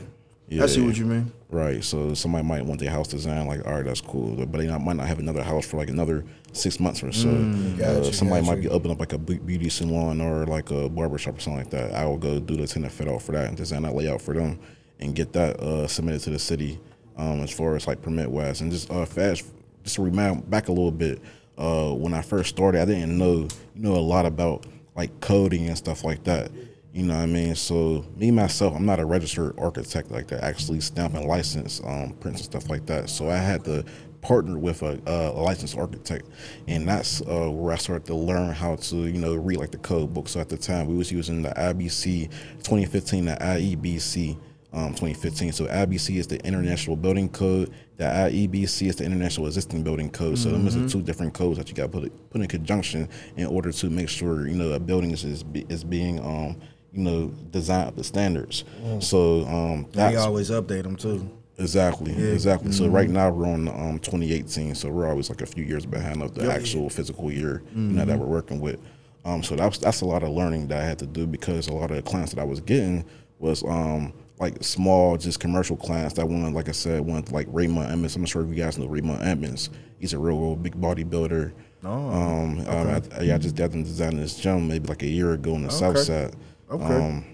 Yeah, 0.51 0.63
I 0.63 0.65
see 0.65 0.81
what 0.81 0.97
you 0.97 1.05
mean. 1.05 1.31
Right. 1.49 1.81
So 1.81 2.13
somebody 2.13 2.45
might 2.45 2.65
want 2.65 2.81
their 2.81 2.91
house 2.91 3.07
designed 3.07 3.47
like, 3.47 3.65
all 3.65 3.73
right, 3.73 3.85
that's 3.85 4.01
cool, 4.01 4.35
but 4.35 4.57
they 4.57 4.67
not, 4.67 4.81
might 4.81 4.97
not 4.97 5.07
have 5.07 5.19
another 5.19 5.43
house 5.43 5.65
for 5.65 5.77
like 5.77 5.89
another 5.89 6.25
six 6.51 6.77
months 6.77 7.01
or 7.01 7.13
so. 7.13 7.29
Mm, 7.29 7.77
got 7.77 7.87
uh, 7.87 8.11
somebody 8.11 8.41
got 8.45 8.51
might 8.51 8.61
be 8.61 8.67
opening 8.67 8.91
up 8.91 8.99
like 8.99 9.13
a 9.13 9.17
beauty 9.17 9.69
salon 9.69 10.19
or 10.19 10.45
like 10.45 10.69
a 10.69 10.89
barber 10.89 11.17
shop 11.17 11.37
or 11.37 11.39
something 11.39 11.57
like 11.57 11.69
that. 11.69 11.93
I 11.93 12.05
will 12.05 12.17
go 12.17 12.37
do 12.41 12.57
the 12.57 12.67
tenant 12.67 12.91
fit 12.91 13.07
out 13.07 13.21
for 13.21 13.31
that 13.31 13.47
and 13.47 13.55
design 13.55 13.83
that 13.83 13.95
layout 13.95 14.21
for 14.21 14.33
them 14.33 14.59
and 14.99 15.15
get 15.15 15.31
that 15.31 15.57
uh, 15.61 15.87
submitted 15.87 16.19
to 16.23 16.31
the 16.31 16.39
city 16.39 16.81
um, 17.15 17.39
as 17.39 17.51
far 17.51 17.77
as 17.77 17.87
like 17.87 18.01
permit 18.01 18.29
wise 18.29 18.59
and 18.59 18.73
just 18.73 18.91
uh, 18.91 19.05
fast. 19.05 19.45
Just 19.83 19.95
to 19.95 20.03
remind 20.03 20.49
back 20.49 20.67
a 20.67 20.71
little 20.73 20.91
bit. 20.91 21.21
Uh, 21.57 21.93
when 21.93 22.13
I 22.13 22.21
first 22.21 22.49
started, 22.49 22.81
I 22.81 22.85
didn't 22.85 23.17
know 23.17 23.47
you 23.75 23.83
know 23.83 23.95
a 23.95 24.03
lot 24.03 24.25
about 24.25 24.65
like 24.95 25.21
coding 25.21 25.69
and 25.69 25.77
stuff 25.77 26.03
like 26.03 26.25
that. 26.25 26.51
You 26.93 27.03
know 27.03 27.15
what 27.15 27.23
I 27.23 27.25
mean? 27.25 27.55
So 27.55 28.05
me 28.17 28.31
myself, 28.31 28.75
I'm 28.75 28.85
not 28.85 28.99
a 28.99 29.05
registered 29.05 29.57
architect 29.57 30.11
like 30.11 30.27
that. 30.27 30.43
Actually 30.43 30.81
stamp 30.81 31.13
and 31.13 31.25
license 31.25 31.81
um, 31.85 32.13
prints 32.19 32.41
and 32.41 32.45
stuff 32.45 32.69
like 32.69 32.85
that. 32.87 33.09
So 33.09 33.29
I 33.29 33.37
had 33.37 33.63
to 33.65 33.85
partner 34.21 34.57
with 34.57 34.81
a, 34.83 35.01
a 35.05 35.31
licensed 35.31 35.77
architect, 35.77 36.27
and 36.67 36.87
that's 36.87 37.21
uh, 37.21 37.49
where 37.49 37.73
I 37.73 37.77
started 37.77 38.05
to 38.07 38.15
learn 38.15 38.51
how 38.53 38.75
to 38.75 38.95
you 38.95 39.19
know 39.19 39.35
read 39.35 39.57
like 39.57 39.71
the 39.71 39.77
code 39.77 40.13
book. 40.13 40.27
So 40.27 40.41
at 40.41 40.49
the 40.49 40.57
time, 40.57 40.87
we 40.87 40.95
was 40.95 41.11
using 41.11 41.41
the 41.41 41.51
IBC 41.51 42.29
2015, 42.57 43.25
the 43.25 43.35
IEBC. 43.35 44.37
Um, 44.73 44.91
2015. 44.91 45.51
So 45.51 45.65
IBC 45.65 46.15
is 46.15 46.27
the 46.27 46.39
International 46.47 46.95
Building 46.95 47.27
Code. 47.27 47.73
The 47.97 48.05
IEBC 48.05 48.87
is 48.87 48.95
the 48.95 49.03
International 49.03 49.47
Existing 49.47 49.83
Building 49.83 50.09
Code. 50.09 50.37
So 50.37 50.49
them 50.49 50.65
is 50.65 50.75
the 50.75 50.87
two 50.87 51.01
different 51.01 51.33
codes 51.33 51.57
that 51.57 51.67
you 51.67 51.75
got 51.75 51.91
to 51.91 51.99
put 51.99 52.29
put 52.29 52.39
in 52.39 52.47
conjunction 52.47 53.09
in 53.35 53.47
order 53.47 53.73
to 53.73 53.89
make 53.89 54.07
sure 54.07 54.47
you 54.47 54.55
know 54.55 54.71
a 54.71 54.79
building 54.79 55.11
is 55.11 55.25
is, 55.25 55.43
be, 55.43 55.65
is 55.67 55.83
being 55.83 56.21
um, 56.21 56.55
you 56.93 57.03
know 57.03 57.27
design 57.51 57.87
up 57.87 57.95
to 57.95 58.03
standards. 58.03 58.63
So 58.99 59.45
um, 59.47 59.85
They 59.91 60.15
always 60.15 60.49
update 60.51 60.83
them 60.83 60.95
too. 60.95 61.29
exactly 61.57 62.11
exactly. 62.31 62.71
So 62.71 62.83
Mm-hmm. 62.85 62.93
right 62.95 63.09
now 63.09 63.29
we're 63.29 63.47
on 63.47 63.67
um, 63.67 63.99
2018. 63.99 64.75
So 64.75 64.89
we're 64.89 65.07
always 65.09 65.29
like 65.29 65.41
a 65.41 65.45
few 65.45 65.63
years 65.63 65.85
behind 65.85 66.21
of 66.21 66.33
the 66.35 66.51
actual 66.51 66.89
physical 66.89 67.31
year 67.31 67.61
you 67.75 67.81
know 67.81 68.01
Mm-hmm. 68.01 68.09
that 68.09 68.19
we're 68.19 68.25
working 68.25 68.59
with. 68.59 68.79
Um, 69.23 69.43
so 69.43 69.55
that's 69.55 69.77
that's 69.77 70.01
a 70.01 70.05
lot 70.05 70.23
of 70.23 70.29
learning 70.29 70.67
that 70.69 70.81
I 70.81 70.85
had 70.85 70.97
to 70.99 71.05
do 71.05 71.27
because 71.27 71.67
a 71.67 71.73
lot 71.73 71.91
of 71.91 71.97
the 71.97 72.01
clients 72.01 72.33
that 72.33 72.41
I 72.41 72.43
was 72.45 72.59
getting 72.59 73.05
was 73.39 73.63
um, 73.63 74.13
like 74.39 74.63
small, 74.63 75.15
just 75.17 75.39
commercial 75.39 75.75
clients 75.77 76.15
that 76.15 76.27
wanted, 76.27 76.53
like 76.53 76.67
I 76.67 76.71
said, 76.73 77.01
wanted 77.01 77.31
like 77.31 77.47
Raymond 77.51 77.91
Emmons. 77.91 78.15
I'm 78.15 78.25
sure 78.25 78.41
if 78.43 78.49
you 78.49 78.55
guys 78.55 78.77
know 78.79 78.87
Raymond 78.87 79.21
Emmons. 79.23 79.69
He's 79.99 80.13
a 80.13 80.17
real, 80.19 80.39
real 80.39 80.55
big 80.55 80.75
bodybuilder. 80.75 81.51
Oh, 81.83 81.89
um, 82.09 82.59
um, 82.67 83.01
I, 83.17 83.21
yeah, 83.21 83.35
I 83.35 83.37
just 83.37 83.55
got 83.55 83.71
him 83.71 83.83
designing 83.83 84.19
this 84.19 84.35
gym 84.39 84.67
maybe 84.67 84.87
like 84.87 85.03
a 85.03 85.07
year 85.07 85.33
ago 85.33 85.53
on 85.53 85.63
the 85.63 85.69
south 85.71 85.99
side. 85.99 86.35
Okay. 86.71 86.83
Um, 86.83 87.25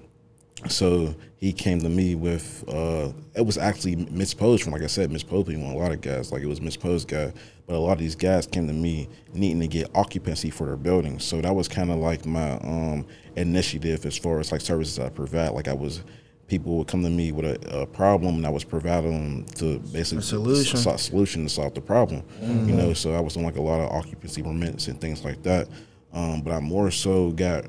so 0.69 1.13
he 1.37 1.53
came 1.53 1.79
to 1.81 1.89
me 1.89 2.15
with 2.15 2.63
uh, 2.67 3.11
it 3.35 3.45
was 3.45 3.57
actually 3.57 3.95
Mitch 3.95 4.35
Poe's 4.37 4.61
from 4.61 4.73
like 4.73 4.81
I 4.81 4.87
said, 4.87 5.11
Mitch 5.11 5.27
Poe's 5.27 5.45
being 5.45 5.63
one 5.63 5.75
a 5.75 5.77
lot 5.77 5.91
of 5.91 6.01
guys. 6.01 6.31
Like 6.31 6.41
it 6.41 6.47
was 6.47 6.59
Mitch 6.61 6.79
Poe's 6.79 7.05
guy, 7.05 7.31
but 7.67 7.75
a 7.75 7.77
lot 7.79 7.93
of 7.93 7.99
these 7.99 8.15
guys 8.15 8.47
came 8.47 8.65
to 8.67 8.73
me 8.73 9.07
needing 9.33 9.59
to 9.59 9.67
get 9.67 9.89
occupancy 9.95 10.49
for 10.49 10.65
their 10.65 10.75
buildings. 10.77 11.23
So 11.23 11.39
that 11.41 11.53
was 11.55 11.67
kind 11.67 11.91
of 11.91 11.97
like 11.97 12.25
my 12.25 12.53
um, 12.61 13.05
initiative 13.35 14.05
as 14.05 14.17
far 14.17 14.39
as 14.39 14.51
like 14.51 14.61
services 14.61 14.97
I 14.99 15.09
provide. 15.09 15.49
Like 15.51 15.67
I 15.67 15.73
was. 15.73 16.01
People 16.47 16.77
would 16.77 16.87
come 16.87 17.03
to 17.03 17.09
me 17.09 17.33
with 17.33 17.45
a, 17.65 17.81
a 17.81 17.85
problem, 17.85 18.35
and 18.35 18.45
I 18.47 18.49
was 18.49 18.63
providing 18.63 19.11
them 19.11 19.45
to 19.55 19.79
basically 19.91 20.19
A 20.19 20.21
solution. 20.21 20.79
s- 20.79 21.01
solution 21.03 21.43
to 21.43 21.49
solve 21.49 21.73
the 21.73 21.81
problem. 21.81 22.23
You 22.41 22.73
know, 22.73 22.93
so 22.93 23.13
I 23.13 23.19
was 23.19 23.33
doing 23.33 23.45
like 23.45 23.57
a 23.57 23.61
lot 23.61 23.81
of 23.81 23.91
occupancy 23.91 24.41
permits 24.41 24.87
and 24.87 24.99
things 25.01 25.25
like 25.25 25.43
that. 25.43 25.67
Um, 26.13 26.39
but 26.41 26.53
I 26.53 26.61
more 26.61 26.89
so 26.89 27.31
got 27.31 27.65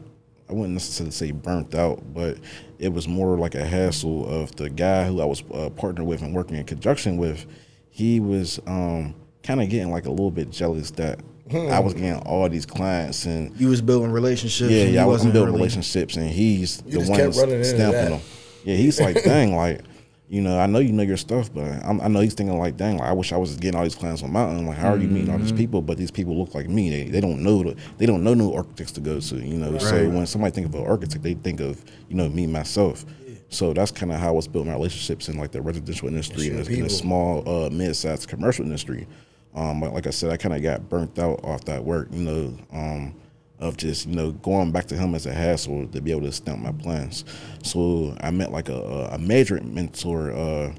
I 0.48 0.52
wouldn't 0.52 0.72
necessarily 0.72 1.10
say 1.10 1.30
burnt 1.30 1.74
out, 1.74 2.02
but 2.14 2.38
it 2.78 2.88
was 2.92 3.06
more 3.06 3.36
like 3.38 3.54
a 3.54 3.64
hassle 3.64 4.26
of 4.28 4.54
the 4.56 4.70
guy 4.70 5.06
who 5.06 5.20
I 5.20 5.24
was 5.24 5.42
uh, 5.52 5.68
partnered 5.70 6.06
with 6.06 6.22
and 6.22 6.34
working 6.34 6.56
in 6.56 6.64
conjunction 6.64 7.16
with. 7.16 7.44
He 7.90 8.20
was 8.20 8.60
um, 8.66 9.14
kind 9.42 9.60
of 9.60 9.68
getting 9.68 9.90
like 9.90 10.06
a 10.06 10.10
little 10.10 10.30
bit 10.30 10.50
jealous 10.50 10.90
that 10.92 11.20
I 11.52 11.80
was 11.80 11.94
getting 11.94 12.16
all 12.20 12.48
these 12.48 12.66
clients 12.66 13.24
and 13.24 13.58
You 13.58 13.68
was 13.68 13.80
building 13.80 14.10
relationships. 14.12 14.70
yeah, 14.70 14.84
yeah, 14.84 15.02
I 15.02 15.06
was 15.06 15.24
building 15.24 15.54
relationships 15.54 16.16
and 16.16 16.28
he's 16.28 16.82
You 16.86 17.02
the 17.02 17.10
one 17.10 17.64
stamping 17.64 18.10
them. 18.10 18.20
Yeah, 18.64 18.76
he's 18.76 19.00
like, 19.00 19.22
dang, 19.24 19.54
like. 19.56 19.80
You 20.30 20.42
know, 20.42 20.58
I 20.58 20.66
know 20.66 20.78
you 20.78 20.92
know 20.92 21.02
your 21.02 21.16
stuff, 21.16 21.50
but 21.54 21.64
I'm, 21.84 22.02
I 22.02 22.08
know 22.08 22.20
he's 22.20 22.34
thinking 22.34 22.58
like, 22.58 22.76
dang, 22.76 22.98
like 22.98 23.08
I 23.08 23.12
wish 23.12 23.32
I 23.32 23.38
was 23.38 23.56
getting 23.56 23.78
all 23.78 23.84
these 23.84 23.94
clients 23.94 24.22
on 24.22 24.30
my 24.30 24.42
own. 24.42 24.66
Like, 24.66 24.76
how 24.76 24.92
are 24.92 24.98
you 24.98 25.08
meeting 25.08 25.30
all 25.30 25.36
Mm-hmm. 25.36 25.44
these 25.44 25.52
people? 25.52 25.80
But 25.80 25.96
these 25.96 26.10
people 26.10 26.36
look 26.38 26.54
like 26.54 26.68
me. 26.68 26.90
They, 26.90 27.04
they 27.10 27.20
don't 27.22 27.42
know 27.42 27.62
the, 27.62 27.76
they 27.96 28.04
don't 28.04 28.22
know 28.22 28.34
new 28.34 28.52
architects 28.52 28.92
to 28.92 29.00
go 29.00 29.20
to. 29.20 29.36
You 29.36 29.56
know, 29.56 29.78
so 29.78 30.08
when 30.10 30.26
somebody 30.26 30.54
think 30.54 30.66
of 30.66 30.74
an 30.74 30.86
architect, 30.86 31.22
they 31.22 31.32
think 31.34 31.60
of 31.60 31.82
you 32.10 32.16
know 32.16 32.28
me 32.28 32.46
myself. 32.46 33.06
So 33.48 33.72
that's 33.72 33.90
kind 33.90 34.12
of 34.12 34.20
how 34.20 34.28
I 34.28 34.32
was 34.32 34.46
building 34.46 34.70
my 34.70 34.76
relationships 34.76 35.30
in 35.30 35.38
like 35.38 35.52
the 35.52 35.62
residential 35.62 36.08
industry 36.08 36.48
and 36.48 36.58
in 36.68 36.82
the 36.82 36.90
small 36.90 37.48
uh, 37.48 37.70
mid-sized 37.70 38.28
commercial 38.28 38.66
industry. 38.66 39.06
Um, 39.54 39.80
but 39.80 39.94
like 39.94 40.06
I 40.06 40.10
said, 40.10 40.30
I 40.30 40.36
kind 40.36 40.54
of 40.54 40.62
got 40.62 40.90
burnt 40.90 41.18
out 41.18 41.40
off 41.42 41.64
that 41.64 41.82
work. 41.82 42.08
You 42.12 42.22
know, 42.24 42.58
um, 42.70 43.14
of 43.60 43.76
just 43.76 44.06
you 44.06 44.14
know 44.14 44.32
going 44.32 44.72
back 44.72 44.86
to 44.86 44.96
him 44.96 45.14
as 45.14 45.26
a 45.26 45.32
hassle 45.32 45.86
to 45.88 46.00
be 46.00 46.10
able 46.10 46.22
to 46.22 46.32
stamp 46.32 46.60
my 46.60 46.72
plans. 46.72 47.24
So 47.62 48.16
I 48.20 48.30
met 48.30 48.52
like 48.52 48.68
a, 48.68 49.10
a 49.12 49.18
major 49.18 49.60
mentor 49.62 50.32
uh, 50.32 50.72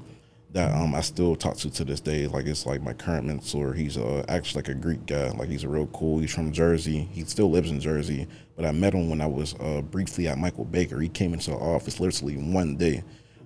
that 0.52 0.74
um, 0.74 0.94
I 0.94 1.00
still 1.00 1.36
talk 1.36 1.56
to 1.58 1.70
to 1.70 1.84
this 1.84 2.00
day. 2.00 2.26
Like 2.26 2.46
it's 2.46 2.66
like 2.66 2.82
my 2.82 2.92
current 2.92 3.26
mentor. 3.26 3.72
He's 3.72 3.96
uh, 3.96 4.24
actually 4.28 4.62
like 4.62 4.68
a 4.68 4.74
Greek 4.74 5.06
guy. 5.06 5.30
Like 5.30 5.48
he's 5.48 5.64
a 5.64 5.68
real 5.68 5.86
cool. 5.88 6.18
He's 6.18 6.34
from 6.34 6.52
Jersey. 6.52 7.08
He 7.12 7.24
still 7.24 7.50
lives 7.50 7.70
in 7.70 7.80
Jersey. 7.80 8.26
But 8.56 8.64
I 8.64 8.72
met 8.72 8.94
him 8.94 9.08
when 9.08 9.20
I 9.20 9.26
was 9.26 9.54
uh, 9.60 9.82
briefly 9.82 10.28
at 10.28 10.38
Michael 10.38 10.64
Baker. 10.64 11.00
He 11.00 11.08
came 11.08 11.32
into 11.32 11.50
the 11.50 11.56
office 11.56 12.00
literally 12.00 12.36
one 12.36 12.76
day. 12.76 13.02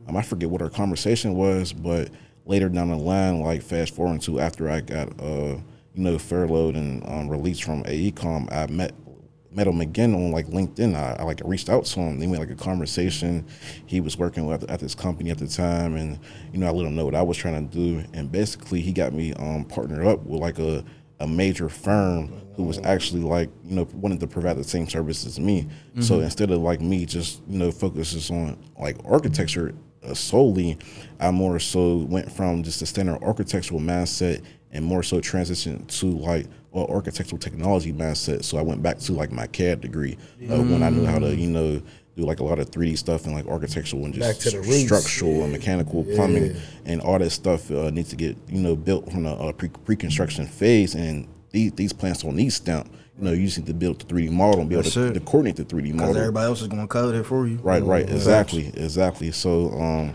Um, 0.09 0.16
I 0.16 0.22
forget 0.22 0.51
what 0.51 0.62
our 0.62 0.70
conversation 0.70 1.35
was, 1.35 1.72
but 1.72 2.11
later 2.47 2.68
down 2.68 2.89
the 2.91 2.97
line, 2.97 3.41
like 3.41 3.62
fast 3.62 3.95
forward 3.95 4.20
to 4.22 4.41
after 4.41 4.70
I 4.70 4.80
got 4.80 5.09
uh, 5.20 5.57
you 5.95 6.03
know 6.03 6.18
furloughed 6.18 6.76
and 6.76 7.07
um, 7.07 7.28
released 7.28 7.64
from 7.64 7.85
AECOM, 7.85 8.53
I 8.53 8.66
met 8.66 8.93
met 9.55 9.67
him 9.67 9.81
again 9.81 10.14
on 10.14 10.33
like 10.33 10.47
LinkedIn. 10.49 10.95
I, 10.95 11.17
I 11.21 11.22
like 11.25 11.41
reached 11.45 11.68
out 11.68 11.85
to 11.85 12.01
him. 12.01 12.18
They 12.18 12.26
made 12.26 12.39
like 12.39 12.51
a 12.51 12.57
conversation. 12.57 13.47
He 13.87 14.01
was 14.01 14.18
working 14.18 14.47
with, 14.47 14.68
at 14.71 14.81
this 14.81 14.95
company 14.95 15.31
at 15.31 15.39
the 15.39 15.47
time, 15.47 15.97
and 15.97 16.18
you 16.53 16.59
know 16.59 16.67
I 16.67 16.71
let 16.71 16.87
him 16.87 16.95
know 16.95 17.05
what 17.05 17.14
I 17.14 17.22
was 17.22 17.37
trying 17.37 17.68
to 17.68 17.75
do. 17.75 18.05
And 18.13 18.31
basically, 18.31 18.81
he 18.81 18.93
got 18.93 19.13
me 19.13 19.33
um, 19.35 19.64
partnered 19.64 20.07
up 20.07 20.25
with 20.25 20.41
like 20.41 20.59
a 20.59 20.85
a 21.21 21.26
major 21.26 21.68
firm 21.68 22.29
who 22.57 22.64
was 22.64 22.79
actually 22.81 23.22
like 23.22 23.49
you 23.64 23.76
know 23.76 23.89
wanted 23.95 24.21
to 24.21 24.26
provide 24.26 24.57
the 24.57 24.64
same 24.64 24.89
service 24.89 25.25
as 25.26 25.39
me. 25.39 25.68
So 26.01 26.21
instead 26.21 26.51
of 26.51 26.61
like 26.61 26.81
me 26.81 27.07
just 27.07 27.41
you 27.49 27.59
know 27.59 27.71
focuses 27.71 28.31
on 28.31 28.59
like 28.79 28.97
architecture 29.05 29.75
uh, 30.03 30.14
solely, 30.14 30.76
I 31.21 31.31
more 31.31 31.59
so 31.59 31.99
went 31.99 32.31
from 32.31 32.63
just 32.63 32.83
a 32.83 32.87
standard 32.87 33.22
architectural 33.22 33.81
mindset 33.81 34.43
and 34.75 34.84
more 34.84 35.03
so 35.03 35.21
transitioned 35.21 35.87
to 36.01 36.07
like 36.07 36.46
a 36.75 36.79
architectural 36.79 37.38
technology 37.38 37.92
mindset. 37.92 38.45
So 38.45 38.59
I 38.59 38.63
went 38.63 38.83
back 38.83 38.99
to 38.99 39.13
like 39.13 39.30
my 39.33 39.46
CAD 39.46 39.80
degree 39.80 40.18
uh, 40.51 40.61
when 40.61 40.83
I 40.83 40.91
knew 40.91 41.07
how 41.07 41.18
to 41.21 41.34
you 41.34 41.49
know 41.49 41.80
do 42.17 42.22
like 42.22 42.41
a 42.41 42.45
lot 42.45 42.59
of 42.59 42.71
3D 42.71 42.99
stuff 42.99 43.25
and 43.25 43.34
like 43.34 43.46
architectural 43.46 44.05
and 44.05 44.14
just 44.14 44.42
to 44.42 44.51
the 44.51 44.59
roots. 44.59 44.84
structural 44.84 45.42
and 45.42 45.53
mechanical 45.53 46.05
plumbing 46.05 46.55
and 46.84 47.01
all 47.01 47.18
that 47.18 47.30
stuff 47.30 47.71
uh, 47.71 47.91
needs 47.91 48.11
to 48.11 48.17
get 48.17 48.37
you 48.49 48.61
know 48.61 48.76
built 48.76 49.11
from 49.11 49.25
the 49.25 49.33
uh, 49.33 49.53
pre- 49.53 49.68
pre-construction 49.68 50.46
phase 50.46 50.95
and 50.95 51.29
these, 51.51 51.72
these 51.72 51.92
plants 51.92 52.22
don't 52.22 52.34
need 52.37 52.51
stamp 52.51 52.92
You 53.18 53.25
know, 53.25 53.33
you 53.33 53.46
just 53.46 53.59
need 53.59 53.67
to 53.68 53.75
build 53.75 54.01
the 54.01 54.13
3D 54.13 54.30
model 54.30 54.61
and 54.61 54.68
be 54.68 54.75
able 54.76 54.91
to, 54.91 55.13
to 55.13 55.21
coordinate 55.21 55.57
the 55.57 55.64
3D 55.64 55.92
model. 55.92 56.09
Because 56.09 56.17
everybody 56.17 56.46
else 56.46 56.63
is 56.63 56.68
going 56.68 56.83
to 56.83 56.88
code 56.88 57.14
it 57.14 57.25
for 57.25 57.46
you. 57.46 57.59
Right, 57.59 57.83
right, 57.83 58.09
exactly, 58.09 58.72
exactly. 58.75 59.30
So 59.30 59.71
um, 59.71 60.14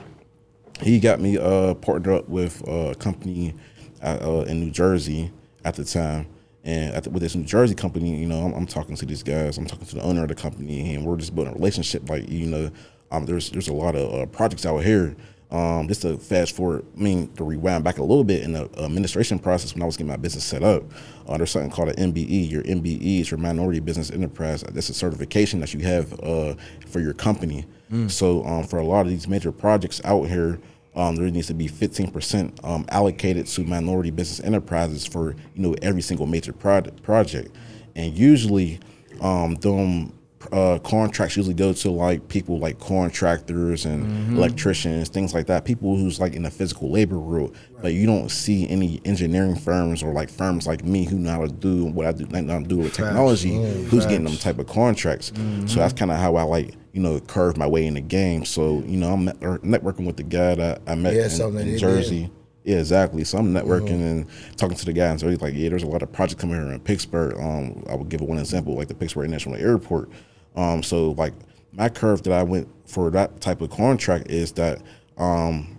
he 0.81 0.99
got 0.99 1.21
me 1.21 1.37
uh, 1.37 1.75
partnered 1.75 2.13
up 2.13 2.29
with 2.29 2.61
a 2.67 2.95
company 2.95 3.49
at, 3.49 3.55
uh, 4.01 4.45
in 4.47 4.59
New 4.59 4.71
Jersey 4.71 5.31
at 5.63 5.75
the 5.75 5.83
time. 5.83 6.27
And 6.63 6.93
at 6.93 7.05
the, 7.05 7.09
with 7.09 7.21
this 7.23 7.35
New 7.35 7.45
Jersey 7.45 7.73
company, 7.73 8.19
you 8.19 8.27
know, 8.27 8.41
I'm, 8.41 8.53
I'm 8.53 8.65
talking 8.65 8.95
to 8.95 9.05
these 9.05 9.23
guys. 9.23 9.57
I'm 9.57 9.65
talking 9.65 9.87
to 9.87 9.95
the 9.95 10.01
owner 10.01 10.23
of 10.23 10.27
the 10.27 10.35
company, 10.35 10.93
and 10.93 11.05
we're 11.05 11.15
just 11.15 11.33
building 11.33 11.53
a 11.53 11.55
relationship. 11.55 12.09
Like, 12.09 12.29
you 12.29 12.47
know, 12.47 12.71
um, 13.11 13.25
there's 13.25 13.49
there's 13.49 13.69
a 13.69 13.73
lot 13.73 13.95
of 13.95 14.13
uh, 14.13 14.25
projects 14.27 14.65
out 14.65 14.79
here. 14.79 15.15
Um, 15.51 15.87
just 15.87 16.03
to 16.03 16.15
fast 16.19 16.55
forward, 16.55 16.85
I 16.95 16.99
mean, 16.99 17.33
to 17.33 17.43
rewind 17.43 17.83
back 17.83 17.97
a 17.97 18.03
little 18.03 18.23
bit 18.23 18.43
in 18.43 18.51
the 18.51 18.69
administration 18.77 19.39
process 19.39 19.73
when 19.73 19.81
I 19.81 19.87
was 19.87 19.97
getting 19.97 20.09
my 20.09 20.15
business 20.15 20.43
set 20.43 20.61
up, 20.61 20.83
uh, 21.27 21.37
there's 21.37 21.49
something 21.49 21.71
called 21.71 21.89
an 21.89 22.13
MBE. 22.13 22.51
Your 22.51 22.61
MBE 22.61 23.21
is 23.21 23.31
your 23.31 23.39
Minority 23.39 23.79
Business 23.79 24.11
Enterprise. 24.11 24.61
That's 24.61 24.89
a 24.89 24.93
certification 24.93 25.59
that 25.61 25.73
you 25.73 25.79
have 25.79 26.13
uh, 26.21 26.53
for 26.85 26.99
your 26.99 27.13
company. 27.13 27.65
So 28.09 28.45
um, 28.45 28.63
for 28.65 28.77
a 28.77 28.85
lot 28.85 29.01
of 29.01 29.07
these 29.09 29.27
major 29.27 29.51
projects 29.51 29.99
out 30.05 30.25
here, 30.27 30.59
um, 30.95 31.15
there 31.15 31.29
needs 31.29 31.47
to 31.47 31.53
be 31.53 31.67
15% 31.67 32.63
um, 32.63 32.85
allocated 32.89 33.45
to 33.47 33.63
minority 33.63 34.11
business 34.11 34.45
enterprises 34.45 35.05
for 35.05 35.35
you 35.55 35.61
know 35.61 35.75
every 35.81 36.01
single 36.01 36.25
major 36.25 36.53
project. 36.53 37.01
Project, 37.03 37.55
and 37.95 38.17
usually, 38.17 38.79
um, 39.21 39.55
them 39.55 40.13
uh, 40.51 40.79
contracts 40.79 41.35
usually 41.35 41.53
go 41.53 41.73
to 41.73 41.91
like 41.91 42.27
people 42.29 42.59
like 42.59 42.79
contractors 42.79 43.85
and 43.85 44.35
electricians, 44.37 45.09
things 45.09 45.33
like 45.33 45.47
that. 45.47 45.65
People 45.65 45.95
who's 45.97 46.19
like 46.19 46.33
in 46.33 46.43
the 46.43 46.51
physical 46.51 46.89
labor 46.91 47.19
world, 47.19 47.55
but 47.81 47.93
you 47.93 48.05
don't 48.05 48.29
see 48.29 48.67
any 48.69 49.01
engineering 49.05 49.55
firms 49.55 50.01
or 50.01 50.13
like 50.13 50.29
firms 50.29 50.65
like 50.65 50.83
me 50.83 51.03
who 51.05 51.19
know 51.19 51.31
how 51.31 51.41
to 51.41 51.51
do 51.51 51.85
what 51.85 52.07
I 52.07 52.11
do, 52.13 52.25
like, 52.27 52.45
know 52.45 52.53
how 52.53 52.59
to 52.59 52.65
do 52.65 52.77
with 52.77 52.93
technology, 52.93 53.53
who's 53.85 54.05
getting 54.05 54.23
them 54.23 54.37
type 54.37 54.59
of 54.59 54.67
contracts. 54.67 55.31
So 55.67 55.75
that's 55.79 55.93
kind 55.93 56.09
of 56.09 56.17
how 56.17 56.35
I 56.35 56.43
like 56.43 56.73
you 56.93 57.01
know 57.01 57.19
curve 57.19 57.57
my 57.57 57.67
way 57.67 57.85
in 57.85 57.93
the 57.93 58.01
game. 58.01 58.45
So 58.45 58.83
you 58.85 58.97
know 58.97 59.13
I'm 59.13 59.27
networking 59.27 60.05
with 60.05 60.17
the 60.17 60.23
guy 60.23 60.55
that 60.55 60.81
I 60.87 60.95
met 60.95 61.13
Yeah, 61.13 61.47
in, 61.47 61.57
in 61.57 61.77
Jersey. 61.77 62.31
Yeah, 62.63 62.77
exactly. 62.77 63.23
So 63.23 63.37
I'm 63.37 63.53
networking 63.53 64.01
and 64.01 64.27
talking 64.57 64.77
to 64.77 64.85
the 64.85 64.93
guy, 64.93 65.07
and 65.07 65.19
so 65.19 65.27
he's 65.29 65.41
like, 65.41 65.53
"Yeah, 65.55 65.69
there's 65.69 65.83
a 65.83 65.87
lot 65.87 66.01
of 66.03 66.11
projects 66.11 66.41
coming 66.41 66.61
here 66.61 66.71
in 66.71 66.79
Pittsburgh." 66.79 67.35
Um, 67.39 67.83
I 67.89 67.95
would 67.95 68.09
give 68.09 68.21
one 68.21 68.37
example, 68.37 68.75
like 68.75 68.89
the 68.89 68.93
Pittsburgh 68.95 69.25
International 69.25 69.55
Airport. 69.55 70.09
Um, 70.55 70.83
so 70.83 71.11
like 71.11 71.33
my 71.71 71.89
curve 71.89 72.23
that 72.23 72.33
I 72.33 72.43
went 72.43 72.67
for 72.85 73.09
that 73.11 73.41
type 73.41 73.61
of 73.61 73.69
contract 73.69 74.29
is 74.29 74.51
that 74.53 74.81
um, 75.17 75.78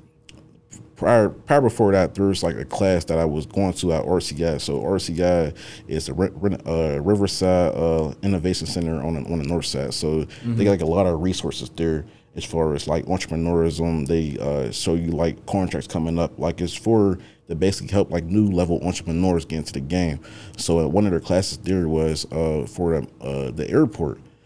prior 1.00 1.30
prior 1.30 1.62
before 1.62 1.92
that, 1.92 2.14
there 2.14 2.26
was 2.26 2.42
like 2.42 2.56
a 2.56 2.64
class 2.64 3.06
that 3.06 3.18
I 3.18 3.24
was 3.24 3.46
going 3.46 3.72
to 3.72 3.92
at 3.94 4.04
RCI. 4.04 4.60
So 4.60 4.80
RCI 4.80 5.56
is 5.88 6.10
a 6.10 6.12
uh, 6.12 7.00
Riverside 7.00 7.74
uh, 7.74 8.12
Innovation 8.22 8.66
Center 8.66 9.02
on 9.02 9.14
the, 9.14 9.32
on 9.32 9.38
the 9.38 9.48
north 9.48 9.64
side. 9.64 9.94
So 9.94 10.26
they 10.44 10.64
got 10.64 10.72
like 10.72 10.82
a 10.82 10.86
lot 10.86 11.06
of 11.06 11.22
resources 11.22 11.70
there 11.70 12.04
as 12.36 12.44
far 12.44 12.74
as 12.74 12.86
like 12.86 13.06
entrepreneurism. 13.06 14.06
They 14.06 14.36
uh, 14.38 14.70
show 14.72 14.94
you 14.94 15.10
like 15.10 15.46
contracts 15.46 15.88
coming 15.88 16.18
up. 16.18 16.38
Like 16.38 16.60
it's 16.60 16.74
for 16.74 17.18
to 17.48 17.54
basically 17.54 17.92
help 17.92 18.10
like 18.10 18.24
new 18.24 18.50
level 18.50 18.78
entrepreneurs 18.86 19.46
get 19.46 19.56
into 19.56 19.72
the 19.72 19.80
game. 19.80 20.20
So 20.58 20.80
uh, 20.80 20.86
one 20.86 21.06
of 21.06 21.12
their 21.12 21.20
classes 21.20 21.58
there 21.58 21.88
was 21.88 22.30
uh, 22.30 22.66
for 22.68 23.00
the, 23.00 23.08
uh, 23.22 23.50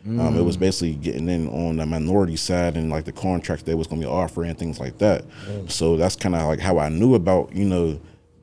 airport. 0.06 0.26
Um, 0.26 0.36
it 0.39 0.43
was 0.43 0.56
basically 0.56 0.94
getting 0.94 1.28
in 1.28 1.48
on 1.48 1.76
the 1.76 1.86
minority 1.86 2.36
side 2.36 2.76
and 2.76 2.90
like 2.90 3.05
the 3.05 3.12
contracts 3.12 3.64
they 3.64 3.74
was 3.74 3.86
going 3.86 4.01
to 4.01 4.06
be 4.06 4.12
offering 4.12 4.51
and 4.51 4.59
things 4.59 4.78
like 4.78 4.98
that. 4.98 5.24
So 5.68 5.97
that's 5.97 6.16
kind 6.16 6.35
of 6.35 6.47
like 6.47 6.60
how 6.60 6.78
I 6.78 6.89
knew 6.89 7.14
about 7.14 7.55
you 7.55 7.64
know 7.64 8.01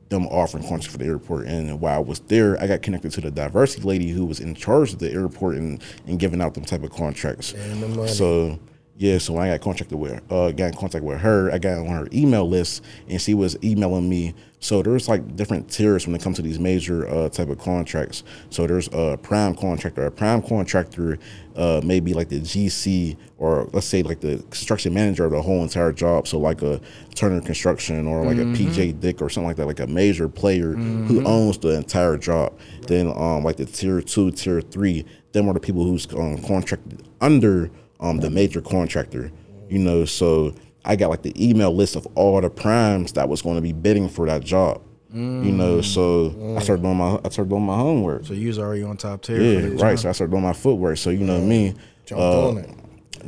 them 0.08 0.26
offering 0.26 0.62
contracts 0.62 0.86
for 0.86 0.98
the 0.98 1.06
airport. 1.06 1.46
And 1.46 1.80
while 1.80 1.96
I 1.96 1.98
was 1.98 2.20
there, 2.20 2.60
I 2.60 2.66
got 2.66 2.82
connected 2.82 3.12
to 3.12 3.20
the 3.22 3.30
diversity 3.30 3.82
lady 3.82 4.10
who 4.10 4.26
was 4.26 4.40
in 4.40 4.54
charge 4.54 4.92
of 4.92 4.98
the 4.98 5.10
airport 5.10 5.56
and, 5.56 5.82
and 6.06 6.18
giving 6.18 6.42
out 6.42 6.54
them 6.54 6.64
type 6.64 6.82
of 6.82 6.90
contracts. 6.90 7.52
And 7.54 7.82
the 7.82 7.88
money. 7.88 8.08
So 8.08 8.58
yeah, 8.98 9.18
so 9.18 9.32
when 9.32 9.44
I 9.44 9.52
got 9.56 9.62
contracted 9.62 9.98
with 9.98 10.20
uh 10.30 10.52
got 10.52 10.66
in 10.66 10.74
contact 10.74 11.04
with 11.04 11.18
her, 11.20 11.50
I 11.50 11.58
got 11.58 11.78
on 11.78 11.86
her 11.86 12.08
email 12.12 12.48
list 12.48 12.84
and 13.08 13.20
she 13.20 13.34
was 13.34 13.56
emailing 13.64 14.08
me. 14.08 14.34
So 14.60 14.80
there's 14.80 15.08
like 15.08 15.34
different 15.34 15.68
tiers 15.68 16.06
when 16.06 16.14
it 16.14 16.22
comes 16.22 16.36
to 16.36 16.42
these 16.42 16.60
major 16.60 17.08
uh 17.08 17.28
type 17.30 17.48
of 17.48 17.58
contracts. 17.58 18.22
So 18.50 18.66
there's 18.66 18.88
a 18.92 19.18
prime 19.20 19.54
contractor. 19.56 20.06
A 20.06 20.10
prime 20.10 20.42
contractor 20.42 21.18
uh 21.56 21.80
may 21.82 22.00
be 22.00 22.12
like 22.12 22.28
the 22.28 22.40
GC 22.40 23.16
or 23.38 23.68
let's 23.72 23.86
say 23.86 24.02
like 24.02 24.20
the 24.20 24.36
construction 24.50 24.92
manager 24.94 25.24
of 25.24 25.32
the 25.32 25.42
whole 25.42 25.62
entire 25.62 25.92
job. 25.92 26.28
So 26.28 26.38
like 26.38 26.62
a 26.62 26.80
Turner 27.14 27.40
Construction 27.40 28.06
or 28.06 28.24
like 28.24 28.36
a 28.36 28.44
PJ 28.44 29.00
Dick 29.00 29.20
or 29.22 29.30
something 29.30 29.48
like 29.48 29.56
that, 29.56 29.66
like 29.66 29.80
a 29.80 29.86
major 29.86 30.28
player 30.28 30.74
who 30.74 31.24
owns 31.26 31.58
the 31.58 31.70
entire 31.70 32.18
job. 32.18 32.56
Then 32.86 33.08
um 33.08 33.42
like 33.42 33.56
the 33.56 33.64
tier 33.64 34.02
two, 34.02 34.30
tier 34.30 34.60
three, 34.60 35.06
them 35.32 35.48
are 35.48 35.54
the 35.54 35.60
people 35.60 35.82
who's 35.82 36.06
um, 36.12 36.36
contracted 36.42 37.02
under 37.20 37.70
um, 38.02 38.18
the 38.18 38.28
major 38.28 38.60
contractor. 38.60 39.32
You 39.68 39.78
know, 39.78 40.04
so 40.04 40.54
I 40.84 40.96
got 40.96 41.08
like 41.08 41.22
the 41.22 41.32
email 41.42 41.74
list 41.74 41.96
of 41.96 42.06
all 42.14 42.40
the 42.40 42.50
primes 42.50 43.12
that 43.12 43.28
was 43.28 43.40
going 43.40 43.56
to 43.56 43.62
be 43.62 43.72
bidding 43.72 44.08
for 44.08 44.26
that 44.26 44.42
job. 44.42 44.82
You 45.14 45.52
know, 45.52 45.82
so 45.82 46.54
I 46.56 46.62
started 46.62 46.82
doing 46.82 46.96
my 46.96 47.20
I 47.22 47.28
started 47.28 47.50
doing 47.50 47.66
my 47.66 47.76
homework. 47.76 48.24
So 48.24 48.32
you 48.32 48.48
was 48.48 48.58
already 48.58 48.82
on 48.82 48.96
top 48.96 49.20
tier. 49.22 49.42
Yeah, 49.42 49.66
right. 49.68 49.78
job. 49.78 49.98
So 49.98 50.08
I 50.08 50.12
started 50.12 50.30
doing 50.30 50.42
my 50.42 50.54
footwork. 50.54 50.96
So 50.96 51.10
you 51.10 51.18
know 51.18 51.38
me. 51.38 51.74
Jumped 52.06 52.22
uh, 52.22 52.48
on 52.48 52.58
it. 52.58 52.70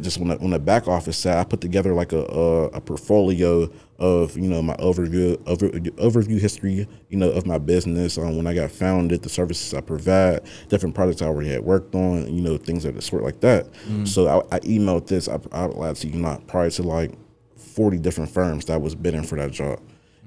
Just 0.00 0.20
on 0.20 0.28
the, 0.28 0.36
when 0.36 0.50
the 0.50 0.58
back 0.58 0.88
office 0.88 1.16
side, 1.16 1.38
I 1.38 1.44
put 1.44 1.60
together 1.60 1.94
like 1.94 2.12
a 2.12 2.18
a, 2.24 2.64
a 2.66 2.80
portfolio 2.80 3.70
of 3.98 4.36
you 4.36 4.48
know 4.48 4.60
my 4.60 4.74
overview 4.76 5.40
over, 5.46 5.68
overview 5.68 6.40
history 6.40 6.88
you 7.08 7.16
know 7.16 7.30
of 7.30 7.46
my 7.46 7.58
business. 7.58 8.18
Um, 8.18 8.36
when 8.36 8.46
I 8.46 8.54
got 8.54 8.70
founded, 8.70 9.22
the 9.22 9.28
services 9.28 9.72
I 9.74 9.80
provide, 9.80 10.40
different 10.68 10.94
projects 10.94 11.22
I 11.22 11.26
already 11.26 11.50
had 11.50 11.62
worked 11.64 11.94
on, 11.94 12.32
you 12.34 12.40
know 12.40 12.56
things 12.56 12.84
of 12.84 12.94
the 12.94 13.02
sort 13.02 13.22
like 13.22 13.40
that. 13.40 13.68
So 14.04 14.26
I, 14.50 14.56
I 14.56 14.60
emailed 14.60 15.06
this. 15.06 15.28
I, 15.28 15.38
I 15.52 15.66
lied 15.66 15.96
to 15.96 16.08
you 16.08 16.18
not 16.18 16.46
prior 16.46 16.70
to 16.70 16.82
like 16.82 17.12
forty 17.56 17.98
different 17.98 18.30
firms 18.30 18.64
that 18.66 18.80
was 18.80 18.94
bidding 18.94 19.22
for 19.22 19.36
that 19.36 19.52
job, 19.52 19.80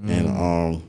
and 0.04 0.28
um 0.30 0.84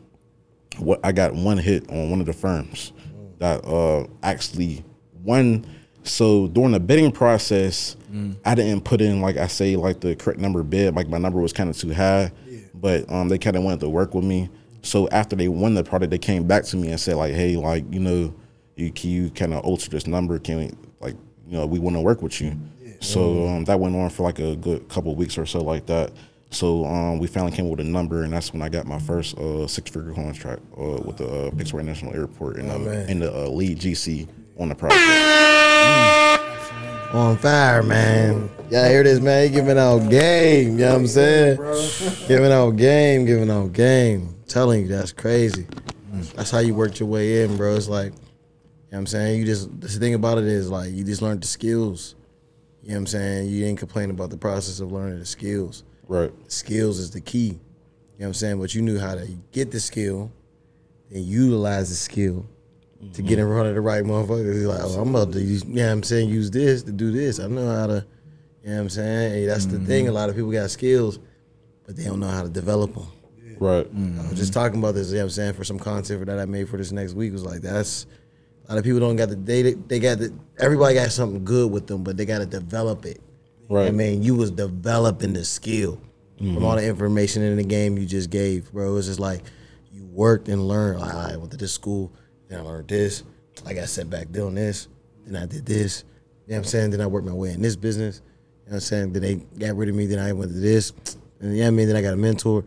what 0.79 1.01
I 1.03 1.11
got 1.13 1.35
one 1.35 1.59
hit 1.59 1.89
on 1.91 2.11
one 2.11 2.21
of 2.21 2.27
the 2.27 2.33
firms 2.33 2.93
that 3.39 3.65
uh 3.65 4.07
actually 4.23 4.85
won. 5.25 5.67
So 6.05 6.47
during 6.49 6.73
the 6.73 6.81
bidding 6.81 7.11
process, 7.13 7.97
I 8.45 8.55
didn't 8.55 8.85
put 8.85 9.01
in 9.01 9.21
like 9.21 9.37
I 9.37 9.47
say 9.47 9.77
like 9.77 10.01
the 10.01 10.17
correct 10.17 10.39
number 10.41 10.63
bid. 10.63 10.95
Like 10.95 11.09
my 11.09 11.19
number 11.19 11.41
was 11.41 11.53
kind 11.53 11.69
of 11.71 11.77
too 11.77 11.93
high, 11.93 12.33
but 12.75 13.11
um 13.11 13.29
they 13.29 13.39
kind 13.39 13.57
of 13.57 13.63
wanted 13.63 13.81
to 13.81 13.89
work 13.89 14.15
with 14.15 14.25
me. 14.25 14.49
So 14.83 15.09
after 15.11 15.37
they 15.37 15.49
won 15.49 15.75
the 15.75 15.85
product, 15.85 16.11
they 16.11 16.19
came 16.19 16.47
back 16.47 16.65
to 16.65 16.77
me 16.77 16.91
and 16.91 17.01
said 17.01 17.17
like, 17.17 17.35
hey, 17.35 17.57
like 17.57 17.85
you 17.93 18.01
know, 18.01 18.35
you 18.77 18.91
can 18.93 19.11
you 19.11 19.31
kind 19.31 19.53
of 19.53 19.65
alter 19.65 19.91
this 19.91 20.07
number? 20.07 20.39
Can 20.39 20.57
we 20.59 20.71
like 21.01 21.17
you 21.47 21.57
know 21.59 21.67
we 21.67 21.79
want 21.79 21.97
to 21.97 22.01
work 22.01 22.23
with 22.23 22.41
you? 22.41 22.57
So 23.01 23.47
um, 23.47 23.65
that 23.67 23.79
went 23.79 23.95
on 23.95 24.09
for 24.11 24.23
like 24.25 24.39
a 24.41 24.57
good 24.57 24.89
couple 24.89 25.15
weeks 25.15 25.37
or 25.39 25.47
so 25.47 25.63
like 25.63 25.87
that. 25.87 26.13
So 26.51 26.85
um, 26.87 27.19
we 27.19 27.27
finally 27.27 27.53
came 27.53 27.67
up 27.67 27.73
with 27.73 27.81
a 27.81 27.85
number, 27.85 28.23
and 28.25 28.33
that's 28.33 28.53
when 28.55 28.63
I 28.63 28.71
got 28.71 28.87
my 28.87 28.99
first 28.99 29.37
uh, 29.37 29.67
six-figure 29.67 30.15
contract 30.15 30.63
uh, 30.79 30.99
with 31.05 31.19
the 31.19 31.29
uh, 31.29 31.51
Pittsburgh 31.51 31.85
National 31.85 32.15
Airport 32.15 32.57
and, 32.57 32.71
uh, 32.71 32.75
and 32.91 33.21
the 33.21 33.31
uh, 33.45 33.49
lead 33.51 33.79
GC 33.79 34.27
on 34.59 34.71
the 34.71 34.75
project. 34.75 34.99
On 37.13 37.39
fire, 37.39 37.83
man. 37.83 38.51
Y'all 38.71 38.85
hear 38.87 39.03
this, 39.03 39.19
man? 39.19 39.45
He 39.45 39.55
giving 39.55 39.79
out 39.79 40.11
game. 40.11 40.73
You 40.73 40.85
know 40.85 40.93
what 40.93 41.01
I'm 41.01 41.07
saying? 41.07 41.57
Giving 42.29 42.53
out 42.53 42.77
game, 42.77 43.25
giving 43.25 43.51
out 43.51 43.73
game. 43.73 44.35
telling 44.47 44.83
you, 44.83 44.89
that's 44.89 45.13
crazy. 45.13 45.67
Mm. 46.13 46.31
That's 46.35 46.51
how 46.51 46.59
you 46.59 46.75
worked 46.75 47.01
your 47.01 47.09
way 47.09 47.43
in, 47.43 47.57
bro. 47.57 47.75
It's 47.77 47.89
like, 47.89 48.13
you 48.13 48.13
know 48.13 48.19
what 48.91 48.99
I'm 48.99 49.07
saying? 49.07 49.41
You 49.41 49.47
just, 49.47 49.81
the 49.81 49.89
thing 49.89 50.13
about 50.13 50.37
it 50.37 50.45
is, 50.45 50.69
like, 50.71 50.91
you 50.91 51.03
just 51.03 51.23
learned 51.23 51.43
the 51.43 51.47
skills. 51.47 52.15
You 52.83 52.91
know 52.91 52.97
what 52.97 53.01
I'm 53.01 53.07
saying? 53.07 53.49
You 53.49 53.65
didn't 53.65 53.79
complain 53.79 54.11
about 54.11 54.29
the 54.29 54.37
process 54.37 54.81
of 54.81 54.93
learning 54.93 55.19
the 55.19 55.27
skills. 55.27 55.85
Right. 56.09 56.33
skills 56.49 56.99
is 56.99 57.11
the 57.11 57.23
key. 57.23 57.39
You 57.39 57.53
know 57.53 57.59
what 58.19 58.27
I'm 58.27 58.35
saying? 58.35 58.61
But 58.61 58.75
you 58.75 58.83
knew 58.83 58.99
how 58.99 59.15
to 59.15 59.27
get 59.53 59.71
the 59.71 59.81
skill 59.81 60.31
and 61.11 61.25
utilize 61.25 61.89
the 61.89 61.95
skill 61.95 62.47
to 63.13 63.23
get 63.23 63.39
in 63.39 63.45
mm-hmm. 63.45 63.55
front 63.55 63.69
of 63.69 63.75
the 63.75 63.81
right 63.81 64.05
motherfuckers. 64.05 64.55
He's 64.55 64.65
like, 64.65 64.81
oh, 64.83 65.01
I'm 65.01 65.15
about 65.15 65.33
to 65.33 65.41
use, 65.41 65.65
you 65.65 65.75
know 65.75 65.87
what 65.87 65.93
I'm 65.93 66.03
saying, 66.03 66.29
use 66.29 66.51
this 66.51 66.83
to 66.83 66.93
do 66.93 67.13
this. 67.13 67.39
I 67.39 67.47
know 67.47 67.69
how 67.69 67.87
to, 67.87 68.07
you 68.63 68.71
know 68.71 68.77
what 68.77 68.83
I'm 68.83 68.89
saying? 68.91 69.33
Hey, 69.33 69.47
that's 69.47 69.67
the 69.67 69.77
mm-hmm. 69.77 69.87
thing. 69.87 70.09
A 70.09 70.13
lot 70.13 70.29
of 70.29 70.37
people 70.37 70.51
got 70.51 70.71
skills, 70.71 71.19
but 71.87 71.97
they 71.97 72.05
don't 72.05 72.21
know 72.21 72.29
how 72.29 72.43
to 72.43 72.49
develop 72.49 72.95
them. 72.95 73.07
Right. 73.61 73.73
I 73.75 73.79
was 73.79 73.87
mm-hmm. 73.89 74.35
just 74.35 74.53
talking 74.53 74.79
about 74.79 74.95
this, 74.95 75.09
you 75.09 75.15
know 75.15 75.21
what 75.21 75.25
I'm 75.25 75.31
saying, 75.31 75.55
for 75.55 75.65
some 75.65 75.79
content 75.79 76.27
that 76.27 76.39
I 76.39 76.45
made 76.45 76.69
for 76.69 76.77
this 76.77 76.93
next 76.93 77.15
week 77.15 77.33
was 77.33 77.45
like, 77.45 77.61
that's, 77.61 78.07
a 78.67 78.73
lot 78.73 78.79
of 78.79 78.85
people 78.85 79.01
don't 79.01 79.17
got 79.17 79.31
the, 79.31 79.37
they, 79.37 79.73
they 79.73 79.99
got 79.99 80.19
the, 80.19 80.33
everybody 80.59 80.95
got 80.95 81.11
something 81.11 81.45
good 81.45 81.73
with 81.73 81.87
them, 81.87 82.05
but 82.05 82.17
they 82.17 82.25
got 82.25 82.39
to 82.39 82.47
develop 82.47 83.07
it. 83.07 83.21
Right. 83.69 83.89
I 83.89 83.91
mean, 83.91 84.23
you 84.23 84.35
was 84.35 84.51
developing 84.51 85.33
the 85.33 85.45
skill 85.45 86.01
from 86.37 86.65
all 86.65 86.77
the 86.77 86.87
information 86.87 87.43
in 87.43 87.57
the 87.57 87.65
game 87.65 87.99
you 87.99 88.07
just 88.07 88.31
gave, 88.31 88.71
bro. 88.71 88.97
It's 88.97 89.09
just 89.09 89.19
like 89.19 89.43
you 89.91 90.07
worked 90.07 90.49
and 90.49 90.69
learned. 90.69 91.01
Like, 91.01 91.15
I 91.15 91.37
went 91.37 91.51
to 91.51 91.57
this 91.57 91.73
school, 91.73 92.13
then 92.49 92.61
I 92.61 92.63
learned 92.63 92.89
this. 92.89 93.25
I 93.67 93.75
got 93.75 93.89
set 93.89 94.09
back 94.09 94.31
doing 94.31 94.55
this, 94.55 94.89
then 95.27 95.41
I 95.41 95.47
did 95.47 95.67
this. 95.67 96.05
You 96.47 96.53
know 96.53 96.57
what 96.57 96.59
I'm 96.59 96.65
saying? 96.65 96.91
Then 96.91 97.01
I 97.01 97.07
worked 97.07 97.27
my 97.27 97.33
way 97.33 97.53
in 97.53 97.61
this 97.61 97.77
business. 97.77 98.23
You 98.67 98.71
know 98.71 98.71
what 98.71 98.75
I'm 98.75 98.81
saying? 98.81 99.13
Then 99.13 99.23
they 99.23 99.35
got 99.67 99.77
rid 99.77 99.89
of 99.89 99.95
me, 99.95 100.07
then 100.07 100.19
I 100.19 100.33
went 100.33 100.53
to 100.53 100.59
this. 100.59 100.93
And 101.41 101.53
you 101.53 101.59
know 101.59 101.63
what 101.65 101.67
I 101.69 101.71
mean? 101.71 101.89
Then 101.89 101.97
I 101.97 102.03
got 102.03 102.15
a 102.15 102.17
mentor. 102.17 102.65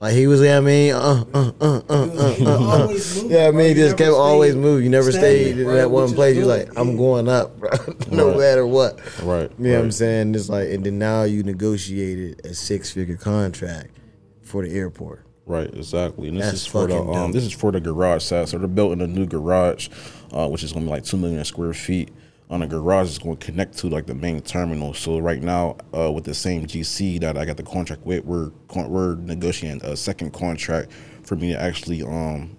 Like 0.00 0.12
he 0.12 0.26
was, 0.26 0.42
yeah, 0.42 0.58
I 0.58 0.60
mean, 0.60 0.92
uh, 0.92 1.24
uh, 1.32 1.52
uh, 1.60 1.80
uh, 1.88 2.10
uh, 2.18 2.34
uh, 2.44 2.84
uh. 2.84 2.98
Yeah, 3.26 3.46
I 3.46 3.50
mean, 3.52 3.68
You 3.68 3.74
just 3.74 3.96
kept 3.96 4.12
always 4.12 4.54
moving. 4.54 4.84
You 4.84 4.90
never 4.90 5.10
stayed 5.12 5.58
in 5.58 5.66
that 5.68 5.90
one 5.90 6.12
place. 6.12 6.36
You 6.36 6.42
good. 6.42 6.68
like, 6.68 6.78
I'm 6.78 6.96
going 6.96 7.28
up, 7.28 7.58
bro. 7.58 7.70
no 8.10 8.36
matter 8.36 8.66
what. 8.66 8.98
Right, 9.22 9.50
You 9.58 9.68
know 9.68 9.76
what 9.76 9.84
I'm 9.84 9.92
saying? 9.92 10.34
It's 10.34 10.48
like, 10.50 10.68
and 10.68 10.84
then 10.84 10.98
now 10.98 11.22
you 11.22 11.42
negotiated 11.42 12.44
a 12.44 12.52
six 12.52 12.90
figure 12.90 13.16
contract 13.16 13.96
for 14.42 14.66
the 14.66 14.74
airport. 14.74 15.24
Right, 15.46 15.68
exactly. 15.74 16.28
And 16.28 16.38
this 16.38 16.46
That's 16.46 16.56
is 16.62 16.66
for 16.66 16.86
the 16.86 16.98
um, 16.98 17.06
dope. 17.12 17.32
this 17.32 17.44
is 17.44 17.52
for 17.52 17.70
the 17.70 17.80
garage 17.80 18.22
side. 18.22 18.48
So 18.48 18.56
they're 18.58 18.66
building 18.68 19.02
a 19.02 19.06
new 19.06 19.26
garage, 19.26 19.88
uh, 20.32 20.48
which 20.48 20.62
is 20.62 20.72
gonna 20.72 20.86
be 20.86 20.90
like 20.90 21.04
two 21.04 21.16
million 21.18 21.44
square 21.44 21.74
feet. 21.74 22.10
On 22.50 22.60
the 22.60 22.66
garage 22.66 23.08
is 23.08 23.18
going 23.18 23.38
to 23.38 23.44
connect 23.46 23.78
to 23.78 23.88
like 23.88 24.06
the 24.06 24.14
main 24.14 24.40
terminal. 24.42 24.92
So 24.92 25.18
right 25.18 25.42
now, 25.42 25.78
uh, 25.96 26.12
with 26.12 26.24
the 26.24 26.34
same 26.34 26.66
GC 26.66 27.18
that 27.20 27.38
I 27.38 27.46
got 27.46 27.56
the 27.56 27.62
contract 27.62 28.04
with, 28.04 28.22
we're 28.24 28.50
we're 28.74 29.14
negotiating 29.16 29.82
a 29.82 29.96
second 29.96 30.32
contract 30.34 30.92
for 31.22 31.36
me 31.36 31.52
to 31.52 31.60
actually 31.60 32.02
um 32.02 32.54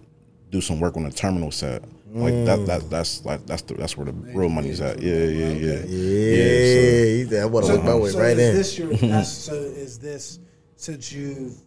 do 0.50 0.60
some 0.60 0.80
work 0.80 0.98
on 0.98 1.04
the 1.04 1.12
terminal 1.12 1.52
side. 1.52 1.84
Like 2.12 2.34
that, 2.46 2.66
that 2.66 2.90
that's 2.90 3.26
like 3.26 3.46
that's 3.46 3.62
the, 3.64 3.76
that's 3.76 3.96
where 3.98 4.06
the 4.08 4.14
real 4.14 4.50
money's 4.50 4.82
at. 4.82 5.02
Yeah, 5.02 5.14
yeah, 5.26 5.50
yeah. 5.50 5.74
Yeah, 5.86 7.06
he 7.06 7.26
said, 7.30 7.44
I 7.44 7.46
want 7.46 7.66
to 7.66 7.72
So, 7.74 7.76
look 7.76 7.84
my 7.86 7.96
way 7.96 8.10
so 8.10 8.20
right 8.20 8.38
is 8.38 8.50
in. 8.50 8.56
this 8.56 8.78
your? 8.78 9.24
So 9.24 9.54
is 9.54 10.00
this 10.00 10.40
since 10.78 11.12
you've 11.12 11.58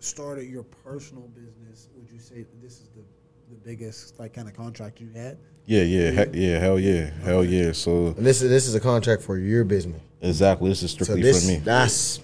started 0.00 0.48
your 0.48 0.62
personal 0.64 1.28
business? 1.28 1.88
Would 1.96 2.10
you 2.10 2.18
say 2.18 2.44
this 2.62 2.74
is 2.74 2.88
the 2.94 3.02
the 3.50 3.56
biggest 3.64 4.18
like 4.18 4.34
kind 4.34 4.46
of 4.48 4.54
contract 4.54 5.00
you 5.00 5.08
had? 5.14 5.38
Yeah, 5.64 5.82
yeah, 5.82 6.10
heck, 6.10 6.28
yeah, 6.34 6.58
hell 6.58 6.78
yeah, 6.78 7.10
hell 7.22 7.44
yeah. 7.44 7.72
So 7.72 8.08
And 8.08 8.24
this 8.26 8.42
is 8.42 8.50
this 8.50 8.66
is 8.66 8.74
a 8.74 8.80
contract 8.80 9.22
for 9.22 9.38
your 9.38 9.64
business. 9.64 10.00
exactly, 10.20 10.68
this 10.70 10.82
is 10.82 10.90
So 10.92 11.04
strictly 11.04 11.22
this 11.22 11.44
for 11.44 11.52
me. 11.52 11.58
that's 11.58 12.20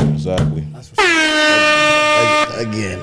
Exactly. 0.00 0.60
That's 0.72 0.90
what's 0.90 2.60
again. 2.60 3.00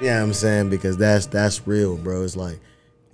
Yeah, 0.00 0.22
I'm 0.22 0.32
saying 0.32 0.70
because 0.70 0.96
that's 0.96 1.26
that's 1.26 1.66
real, 1.66 1.96
bro. 1.96 2.22
It's 2.24 2.36
like, 2.36 2.58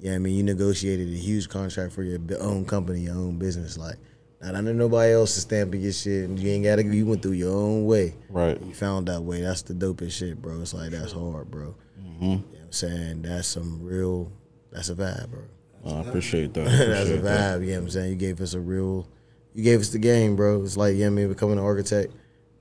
yeah, 0.00 0.14
I 0.14 0.18
mean, 0.18 0.36
you 0.36 0.42
negotiated 0.42 1.08
a 1.08 1.16
huge 1.16 1.48
contract 1.48 1.92
for 1.92 2.02
your 2.02 2.18
own 2.40 2.64
company, 2.64 3.00
your 3.00 3.14
own 3.16 3.36
business. 3.38 3.76
Like, 3.76 3.96
not 4.40 4.54
under 4.54 4.72
nobody 4.72 5.12
else's 5.12 5.42
stamping 5.42 5.80
your 5.80 5.92
shit, 5.92 6.24
and 6.28 6.38
you 6.38 6.50
ain't 6.50 6.64
gotta. 6.64 6.84
You 6.84 7.06
went 7.06 7.22
through 7.22 7.32
your 7.32 7.52
own 7.52 7.86
way. 7.86 8.14
Right. 8.28 8.60
You 8.62 8.72
found 8.72 9.08
that 9.08 9.22
way. 9.22 9.40
That's 9.40 9.62
the 9.62 9.74
dopest 9.74 10.12
shit, 10.12 10.40
bro. 10.40 10.60
It's 10.60 10.74
like 10.74 10.90
that's 10.90 11.12
hard, 11.12 11.50
bro. 11.50 11.74
Mm-hmm. 12.00 12.22
You 12.24 12.28
know 12.30 12.36
what 12.36 12.60
I'm 12.64 12.72
saying? 12.72 13.22
That's 13.22 13.48
some 13.48 13.82
real. 13.82 14.30
That's 14.70 14.90
a 14.90 14.94
vibe, 14.94 15.30
bro. 15.30 15.42
I 15.86 16.00
appreciate 16.00 16.54
that. 16.54 16.64
that's 16.66 16.78
a 16.80 16.92
Appreciate 16.92 17.22
that. 17.22 17.58
vibe. 17.58 17.60
You 17.62 17.66
know 17.66 17.72
what 17.74 17.82
I'm 17.84 17.90
saying? 17.90 18.10
You 18.10 18.16
gave 18.16 18.40
us 18.40 18.54
a 18.54 18.60
real. 18.60 19.08
You 19.54 19.64
gave 19.64 19.80
us 19.80 19.88
the 19.88 19.98
game, 19.98 20.36
bro. 20.36 20.62
It's 20.62 20.76
like, 20.76 20.94
yeah, 20.94 21.06
I 21.06 21.10
mean, 21.10 21.28
becoming 21.28 21.58
an 21.58 21.64
architect, 21.64 22.12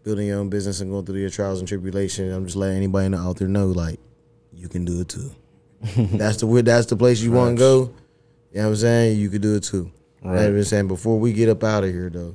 building 0.03 0.27
your 0.27 0.39
own 0.39 0.49
business, 0.49 0.81
and 0.81 0.89
going 0.89 1.05
through 1.05 1.19
your 1.19 1.29
trials 1.29 1.59
and 1.59 1.67
tribulations. 1.67 2.33
I'm 2.33 2.45
just 2.45 2.55
letting 2.55 2.77
anybody 2.77 3.13
out 3.15 3.37
there 3.37 3.47
know, 3.47 3.67
like, 3.67 3.99
you 4.51 4.67
can 4.67 4.83
do 4.85 5.01
it 5.01 5.09
too. 5.09 5.31
that's 6.17 6.37
the 6.37 6.61
that's 6.63 6.87
the 6.87 6.95
place 6.97 7.21
you 7.21 7.31
want 7.31 7.57
to 7.57 7.59
go. 7.59 7.93
You 8.51 8.61
know 8.61 8.63
what 8.63 8.69
I'm 8.69 8.75
saying? 8.77 9.19
You 9.19 9.29
could 9.29 9.43
do 9.43 9.55
it 9.55 9.63
too. 9.63 9.91
Right. 10.21 10.45
I've 10.45 10.53
been 10.53 10.63
saying 10.63 10.87
before 10.87 11.19
we 11.19 11.33
get 11.33 11.49
up 11.49 11.63
out 11.63 11.83
of 11.83 11.91
here, 11.91 12.09
though. 12.09 12.19
You 12.19 12.25
know 12.25 12.33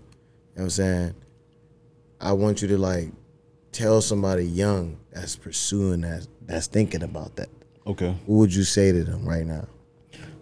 what 0.54 0.62
I'm 0.64 0.70
saying? 0.70 1.14
I 2.20 2.32
want 2.32 2.62
you 2.62 2.68
to 2.68 2.78
like 2.78 3.10
tell 3.72 4.00
somebody 4.00 4.44
young 4.44 4.98
that's 5.10 5.36
pursuing 5.36 6.02
that, 6.02 6.26
that's 6.42 6.66
thinking 6.66 7.02
about 7.02 7.36
that. 7.36 7.48
Okay. 7.86 8.14
What 8.26 8.36
would 8.36 8.54
you 8.54 8.64
say 8.64 8.92
to 8.92 9.02
them 9.02 9.26
right 9.28 9.44
now? 9.44 9.66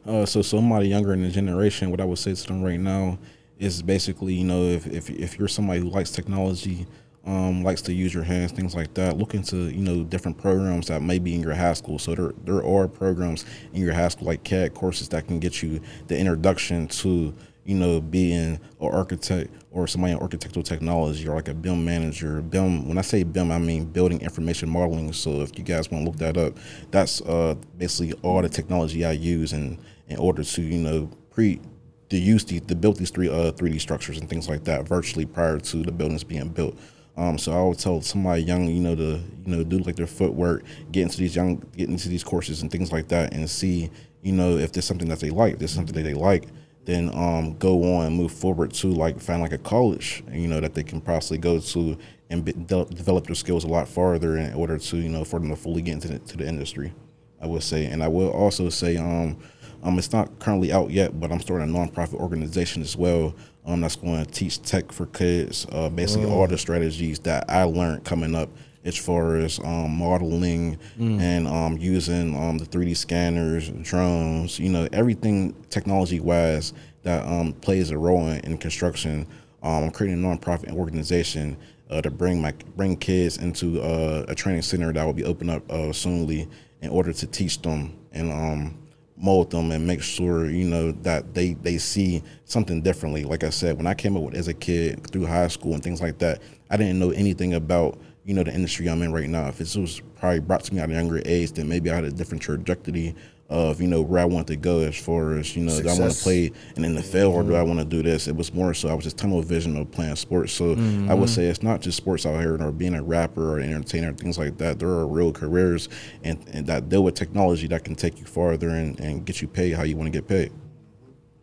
Uh, 0.06 0.26
so 0.26 0.42
somebody 0.42 0.88
younger 0.88 1.12
in 1.12 1.22
the 1.22 1.30
generation, 1.30 1.90
what 1.90 2.00
I 2.00 2.04
would 2.04 2.18
say 2.18 2.34
to 2.34 2.46
them 2.46 2.62
right 2.62 2.80
now 2.80 3.18
is 3.58 3.82
basically, 3.82 4.34
you 4.34 4.44
know, 4.44 4.62
if 4.62 4.86
if, 4.86 5.10
if 5.10 5.38
you're 5.38 5.48
somebody 5.48 5.80
who 5.80 5.90
likes 5.90 6.10
technology, 6.10 6.86
um, 7.26 7.62
likes 7.62 7.82
to 7.82 7.92
use 7.92 8.14
your 8.14 8.22
hands, 8.22 8.52
things 8.52 8.74
like 8.74 8.94
that, 8.94 9.18
look 9.18 9.34
into 9.34 9.56
you 9.56 9.82
know 9.82 10.02
different 10.04 10.38
programs 10.38 10.86
that 10.88 11.02
may 11.02 11.18
be 11.18 11.34
in 11.34 11.42
your 11.42 11.54
high 11.54 11.74
school. 11.74 11.98
So 11.98 12.14
there 12.14 12.32
there 12.44 12.64
are 12.64 12.88
programs 12.88 13.44
in 13.72 13.82
your 13.82 13.92
high 13.92 14.08
school 14.08 14.26
like 14.26 14.42
CAD 14.44 14.74
courses 14.74 15.08
that 15.10 15.26
can 15.26 15.38
get 15.38 15.62
you 15.62 15.80
the 16.06 16.18
introduction 16.18 16.88
to 16.88 17.34
you 17.64 17.74
know 17.74 18.00
being 18.00 18.58
an 18.58 18.60
architect 18.80 19.50
or 19.70 19.86
somebody 19.86 20.12
in 20.14 20.18
architectural 20.18 20.62
technology 20.62 21.28
or 21.28 21.34
like 21.34 21.48
a 21.48 21.54
BIM 21.54 21.84
manager. 21.84 22.40
BIM, 22.40 22.88
when 22.88 22.96
I 22.96 23.02
say 23.02 23.22
BIM, 23.22 23.52
I 23.52 23.58
mean 23.58 23.84
building 23.84 24.20
information 24.22 24.70
modeling. 24.70 25.12
So 25.12 25.42
if 25.42 25.56
you 25.58 25.64
guys 25.64 25.90
want 25.90 26.04
to 26.04 26.10
look 26.10 26.18
that 26.18 26.38
up, 26.38 26.58
that's 26.90 27.20
uh, 27.22 27.54
basically 27.76 28.14
all 28.22 28.40
the 28.40 28.48
technology 28.48 29.04
I 29.04 29.12
use 29.12 29.52
in 29.52 29.78
in 30.08 30.18
order 30.18 30.42
to 30.42 30.62
you 30.62 30.78
know 30.78 31.10
pre 31.30 31.60
to 32.08 32.18
use 32.18 32.44
these 32.44 32.62
to 32.62 32.74
build 32.74 32.96
these 32.96 33.10
three 33.10 33.28
uh 33.28 33.52
3D 33.52 33.80
structures 33.80 34.18
and 34.18 34.28
things 34.28 34.48
like 34.48 34.64
that 34.64 34.88
virtually 34.88 35.26
prior 35.26 35.58
to 35.58 35.82
the 35.82 35.92
buildings 35.92 36.24
being 36.24 36.48
built. 36.48 36.78
Um, 37.20 37.36
so 37.36 37.52
I 37.52 37.62
would 37.62 37.78
tell 37.78 38.00
somebody 38.00 38.42
young, 38.42 38.66
you 38.66 38.80
know, 38.80 38.96
to 38.96 39.20
you 39.44 39.56
know 39.56 39.62
do 39.62 39.78
like 39.80 39.96
their 39.96 40.06
footwork, 40.06 40.64
get 40.90 41.02
into 41.02 41.18
these 41.18 41.36
young, 41.36 41.62
get 41.76 41.90
into 41.90 42.08
these 42.08 42.24
courses 42.24 42.62
and 42.62 42.70
things 42.70 42.92
like 42.92 43.08
that, 43.08 43.34
and 43.34 43.48
see, 43.48 43.90
you 44.22 44.32
know, 44.32 44.56
if 44.56 44.72
there's 44.72 44.86
something 44.86 45.08
that 45.10 45.20
they 45.20 45.28
like, 45.28 45.52
if 45.52 45.58
there's 45.58 45.74
something 45.74 45.94
that 45.94 46.02
they 46.02 46.14
like, 46.14 46.46
then 46.86 47.10
um, 47.14 47.58
go 47.58 47.94
on 47.94 48.06
and 48.06 48.16
move 48.16 48.32
forward 48.32 48.72
to 48.72 48.86
like 48.86 49.20
find 49.20 49.42
like 49.42 49.52
a 49.52 49.58
college, 49.58 50.24
you 50.32 50.48
know, 50.48 50.60
that 50.60 50.72
they 50.72 50.82
can 50.82 50.98
possibly 50.98 51.36
go 51.36 51.60
to 51.60 51.98
and 52.30 52.42
be, 52.42 52.54
de- 52.54 52.86
develop 52.86 53.26
their 53.26 53.34
skills 53.34 53.64
a 53.64 53.68
lot 53.68 53.86
farther 53.86 54.38
in 54.38 54.54
order 54.54 54.78
to 54.78 54.96
you 54.96 55.10
know 55.10 55.22
for 55.22 55.38
them 55.38 55.50
to 55.50 55.56
fully 55.56 55.82
get 55.82 55.92
into 55.92 56.08
the, 56.08 56.18
to 56.20 56.38
the 56.38 56.48
industry. 56.48 56.90
I 57.38 57.46
would 57.46 57.62
say, 57.62 57.84
and 57.84 58.02
I 58.02 58.08
will 58.08 58.30
also 58.30 58.70
say, 58.70 58.96
um, 58.96 59.36
um, 59.82 59.98
it's 59.98 60.12
not 60.12 60.38
currently 60.38 60.72
out 60.72 60.90
yet, 60.90 61.20
but 61.20 61.30
I'm 61.32 61.40
starting 61.40 61.68
a 61.68 61.78
nonprofit 61.78 62.14
organization 62.14 62.80
as 62.82 62.96
well. 62.96 63.34
Um, 63.70 63.82
that's 63.82 63.96
going 63.96 64.24
to 64.24 64.30
teach 64.30 64.60
tech 64.62 64.90
for 64.90 65.06
kids, 65.06 65.66
uh, 65.70 65.88
basically 65.88 66.26
all 66.28 66.46
the 66.48 66.58
strategies 66.58 67.20
that 67.20 67.44
I 67.48 67.62
learned 67.62 68.04
coming 68.04 68.34
up 68.34 68.48
as 68.84 68.96
far 68.96 69.36
as 69.36 69.60
um, 69.60 69.98
modeling 69.98 70.78
and 71.20 71.46
um, 71.46 71.76
using 71.78 72.34
um, 72.36 72.58
the 72.58 72.64
3D 72.64 72.96
scanners, 72.96 73.68
drones, 73.68 74.58
you 74.58 74.70
know, 74.70 74.88
everything 74.92 75.54
technology 75.68 76.18
wise 76.18 76.72
that 77.02 77.24
um, 77.26 77.52
plays 77.52 77.90
a 77.90 77.98
role 77.98 78.26
in, 78.28 78.40
in 78.40 78.58
construction. 78.58 79.26
Um, 79.62 79.84
I'm 79.84 79.90
creating 79.90 80.24
a 80.24 80.26
nonprofit 80.26 80.72
organization 80.72 81.56
uh, 81.90 82.00
to 82.00 82.10
bring 82.10 82.40
my 82.40 82.52
bring 82.76 82.96
kids 82.96 83.36
into 83.36 83.80
uh, 83.82 84.24
a 84.28 84.34
training 84.34 84.62
center 84.62 84.92
that 84.92 85.04
will 85.04 85.12
be 85.12 85.24
opened 85.24 85.50
up 85.50 85.70
uh, 85.70 85.92
soonly 85.92 86.48
in 86.80 86.90
order 86.90 87.12
to 87.12 87.26
teach 87.26 87.60
them 87.62 87.96
and 88.12 88.32
um, 88.32 88.78
mold 89.20 89.50
them 89.50 89.70
and 89.70 89.86
make 89.86 90.02
sure 90.02 90.48
you 90.48 90.64
know 90.64 90.92
that 90.92 91.34
they 91.34 91.54
they 91.54 91.78
see 91.78 92.22
something 92.44 92.82
differently. 92.82 93.24
Like 93.24 93.44
I 93.44 93.50
said, 93.50 93.76
when 93.76 93.86
I 93.86 93.94
came 93.94 94.16
up 94.16 94.22
with 94.22 94.34
as 94.34 94.48
a 94.48 94.54
kid 94.54 95.06
through 95.10 95.26
high 95.26 95.48
school 95.48 95.74
and 95.74 95.82
things 95.82 96.00
like 96.00 96.18
that, 96.18 96.40
I 96.70 96.76
didn't 96.76 96.98
know 96.98 97.10
anything 97.10 97.54
about 97.54 97.98
you 98.24 98.34
know 98.34 98.42
the 98.42 98.54
industry 98.54 98.88
I'm 98.88 99.02
in 99.02 99.12
right 99.12 99.28
now. 99.28 99.48
If 99.48 99.58
this 99.58 99.76
was 99.76 100.00
probably 100.18 100.40
brought 100.40 100.64
to 100.64 100.74
me 100.74 100.80
at 100.80 100.90
a 100.90 100.92
younger 100.92 101.22
age, 101.24 101.52
then 101.52 101.68
maybe 101.68 101.90
I 101.90 101.94
had 101.96 102.04
a 102.04 102.10
different 102.10 102.42
trajectory 102.42 103.14
of 103.50 103.80
you 103.80 103.88
know 103.88 104.00
where 104.00 104.20
I 104.20 104.24
want 104.24 104.46
to 104.46 104.56
go 104.56 104.78
as 104.80 104.96
far 104.96 105.32
as 105.36 105.54
you 105.56 105.64
know 105.64 105.82
do 105.82 105.88
I 105.88 105.98
want 105.98 106.12
to 106.12 106.22
play 106.22 106.52
in 106.76 106.82
the 106.94 107.00
NFL 107.02 107.32
or 107.32 107.42
do 107.42 107.54
I 107.56 107.62
want 107.62 107.80
to 107.80 107.84
do 107.84 108.00
this? 108.02 108.28
It 108.28 108.36
was 108.36 108.54
more 108.54 108.72
so 108.74 108.88
I 108.88 108.94
was 108.94 109.04
just 109.04 109.18
tunnel 109.18 109.42
vision 109.42 109.76
of 109.76 109.90
playing 109.90 110.14
sports. 110.16 110.52
So 110.52 110.72
I 111.08 111.14
would 111.14 111.28
say 111.28 111.46
it's 111.46 111.62
not 111.62 111.80
just 111.80 111.96
sports 111.96 112.24
out 112.24 112.40
here 112.40 112.56
or 112.62 112.70
being 112.72 112.94
a 112.94 113.02
rapper 113.02 113.56
or 113.56 113.60
entertainer 113.60 114.12
things 114.12 114.38
like 114.38 114.56
that. 114.58 114.78
There 114.78 114.88
are 114.88 115.06
real 115.06 115.32
careers 115.32 115.88
and, 116.22 116.38
and 116.52 116.66
that 116.68 116.88
deal 116.88 117.02
with 117.04 117.14
technology 117.16 117.66
that 117.66 117.84
can 117.84 117.96
take 117.96 118.20
you 118.20 118.24
farther 118.24 118.68
and, 118.70 118.98
and 119.00 119.24
get 119.26 119.42
you 119.42 119.48
paid 119.48 119.72
how 119.72 119.82
you 119.82 119.96
want 119.96 120.06
to 120.06 120.16
get 120.16 120.28
paid. 120.28 120.52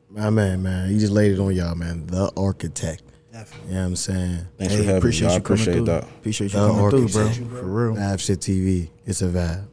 My 0.09 0.29
man, 0.29 0.63
man, 0.63 0.89
you 0.91 0.97
just 0.99 1.11
laid 1.11 1.33
it 1.33 1.39
on 1.39 1.53
y'all, 1.53 1.75
man. 1.75 2.07
The 2.07 2.31
architect. 2.37 3.03
Definitely. 3.33 3.67
You 3.67 3.73
know 3.75 3.81
what 3.81 3.87
I'm 3.87 3.95
saying? 3.97 4.39
Thanks 4.57 4.73
Hey, 4.73 4.79
for 4.79 4.83
having 4.85 4.97
appreciate 4.97 5.27
me. 5.27 5.33
I 5.33 5.35
you 5.35 5.41
coming 5.41 5.59
appreciate 5.61 5.73
through. 5.75 5.85
that. 5.85 6.03
Appreciate 6.05 6.53
you 6.53 6.59
Uh, 6.59 6.67
coming 6.71 6.89
through, 6.89 7.07
bro. 7.09 7.29
For 7.59 7.65
real. 7.91 7.95
Vibe 7.95 8.19
Shit 8.21 8.39
TV. 8.39 8.89
It's 9.05 9.21
a 9.21 9.27
vibe. 9.27 9.65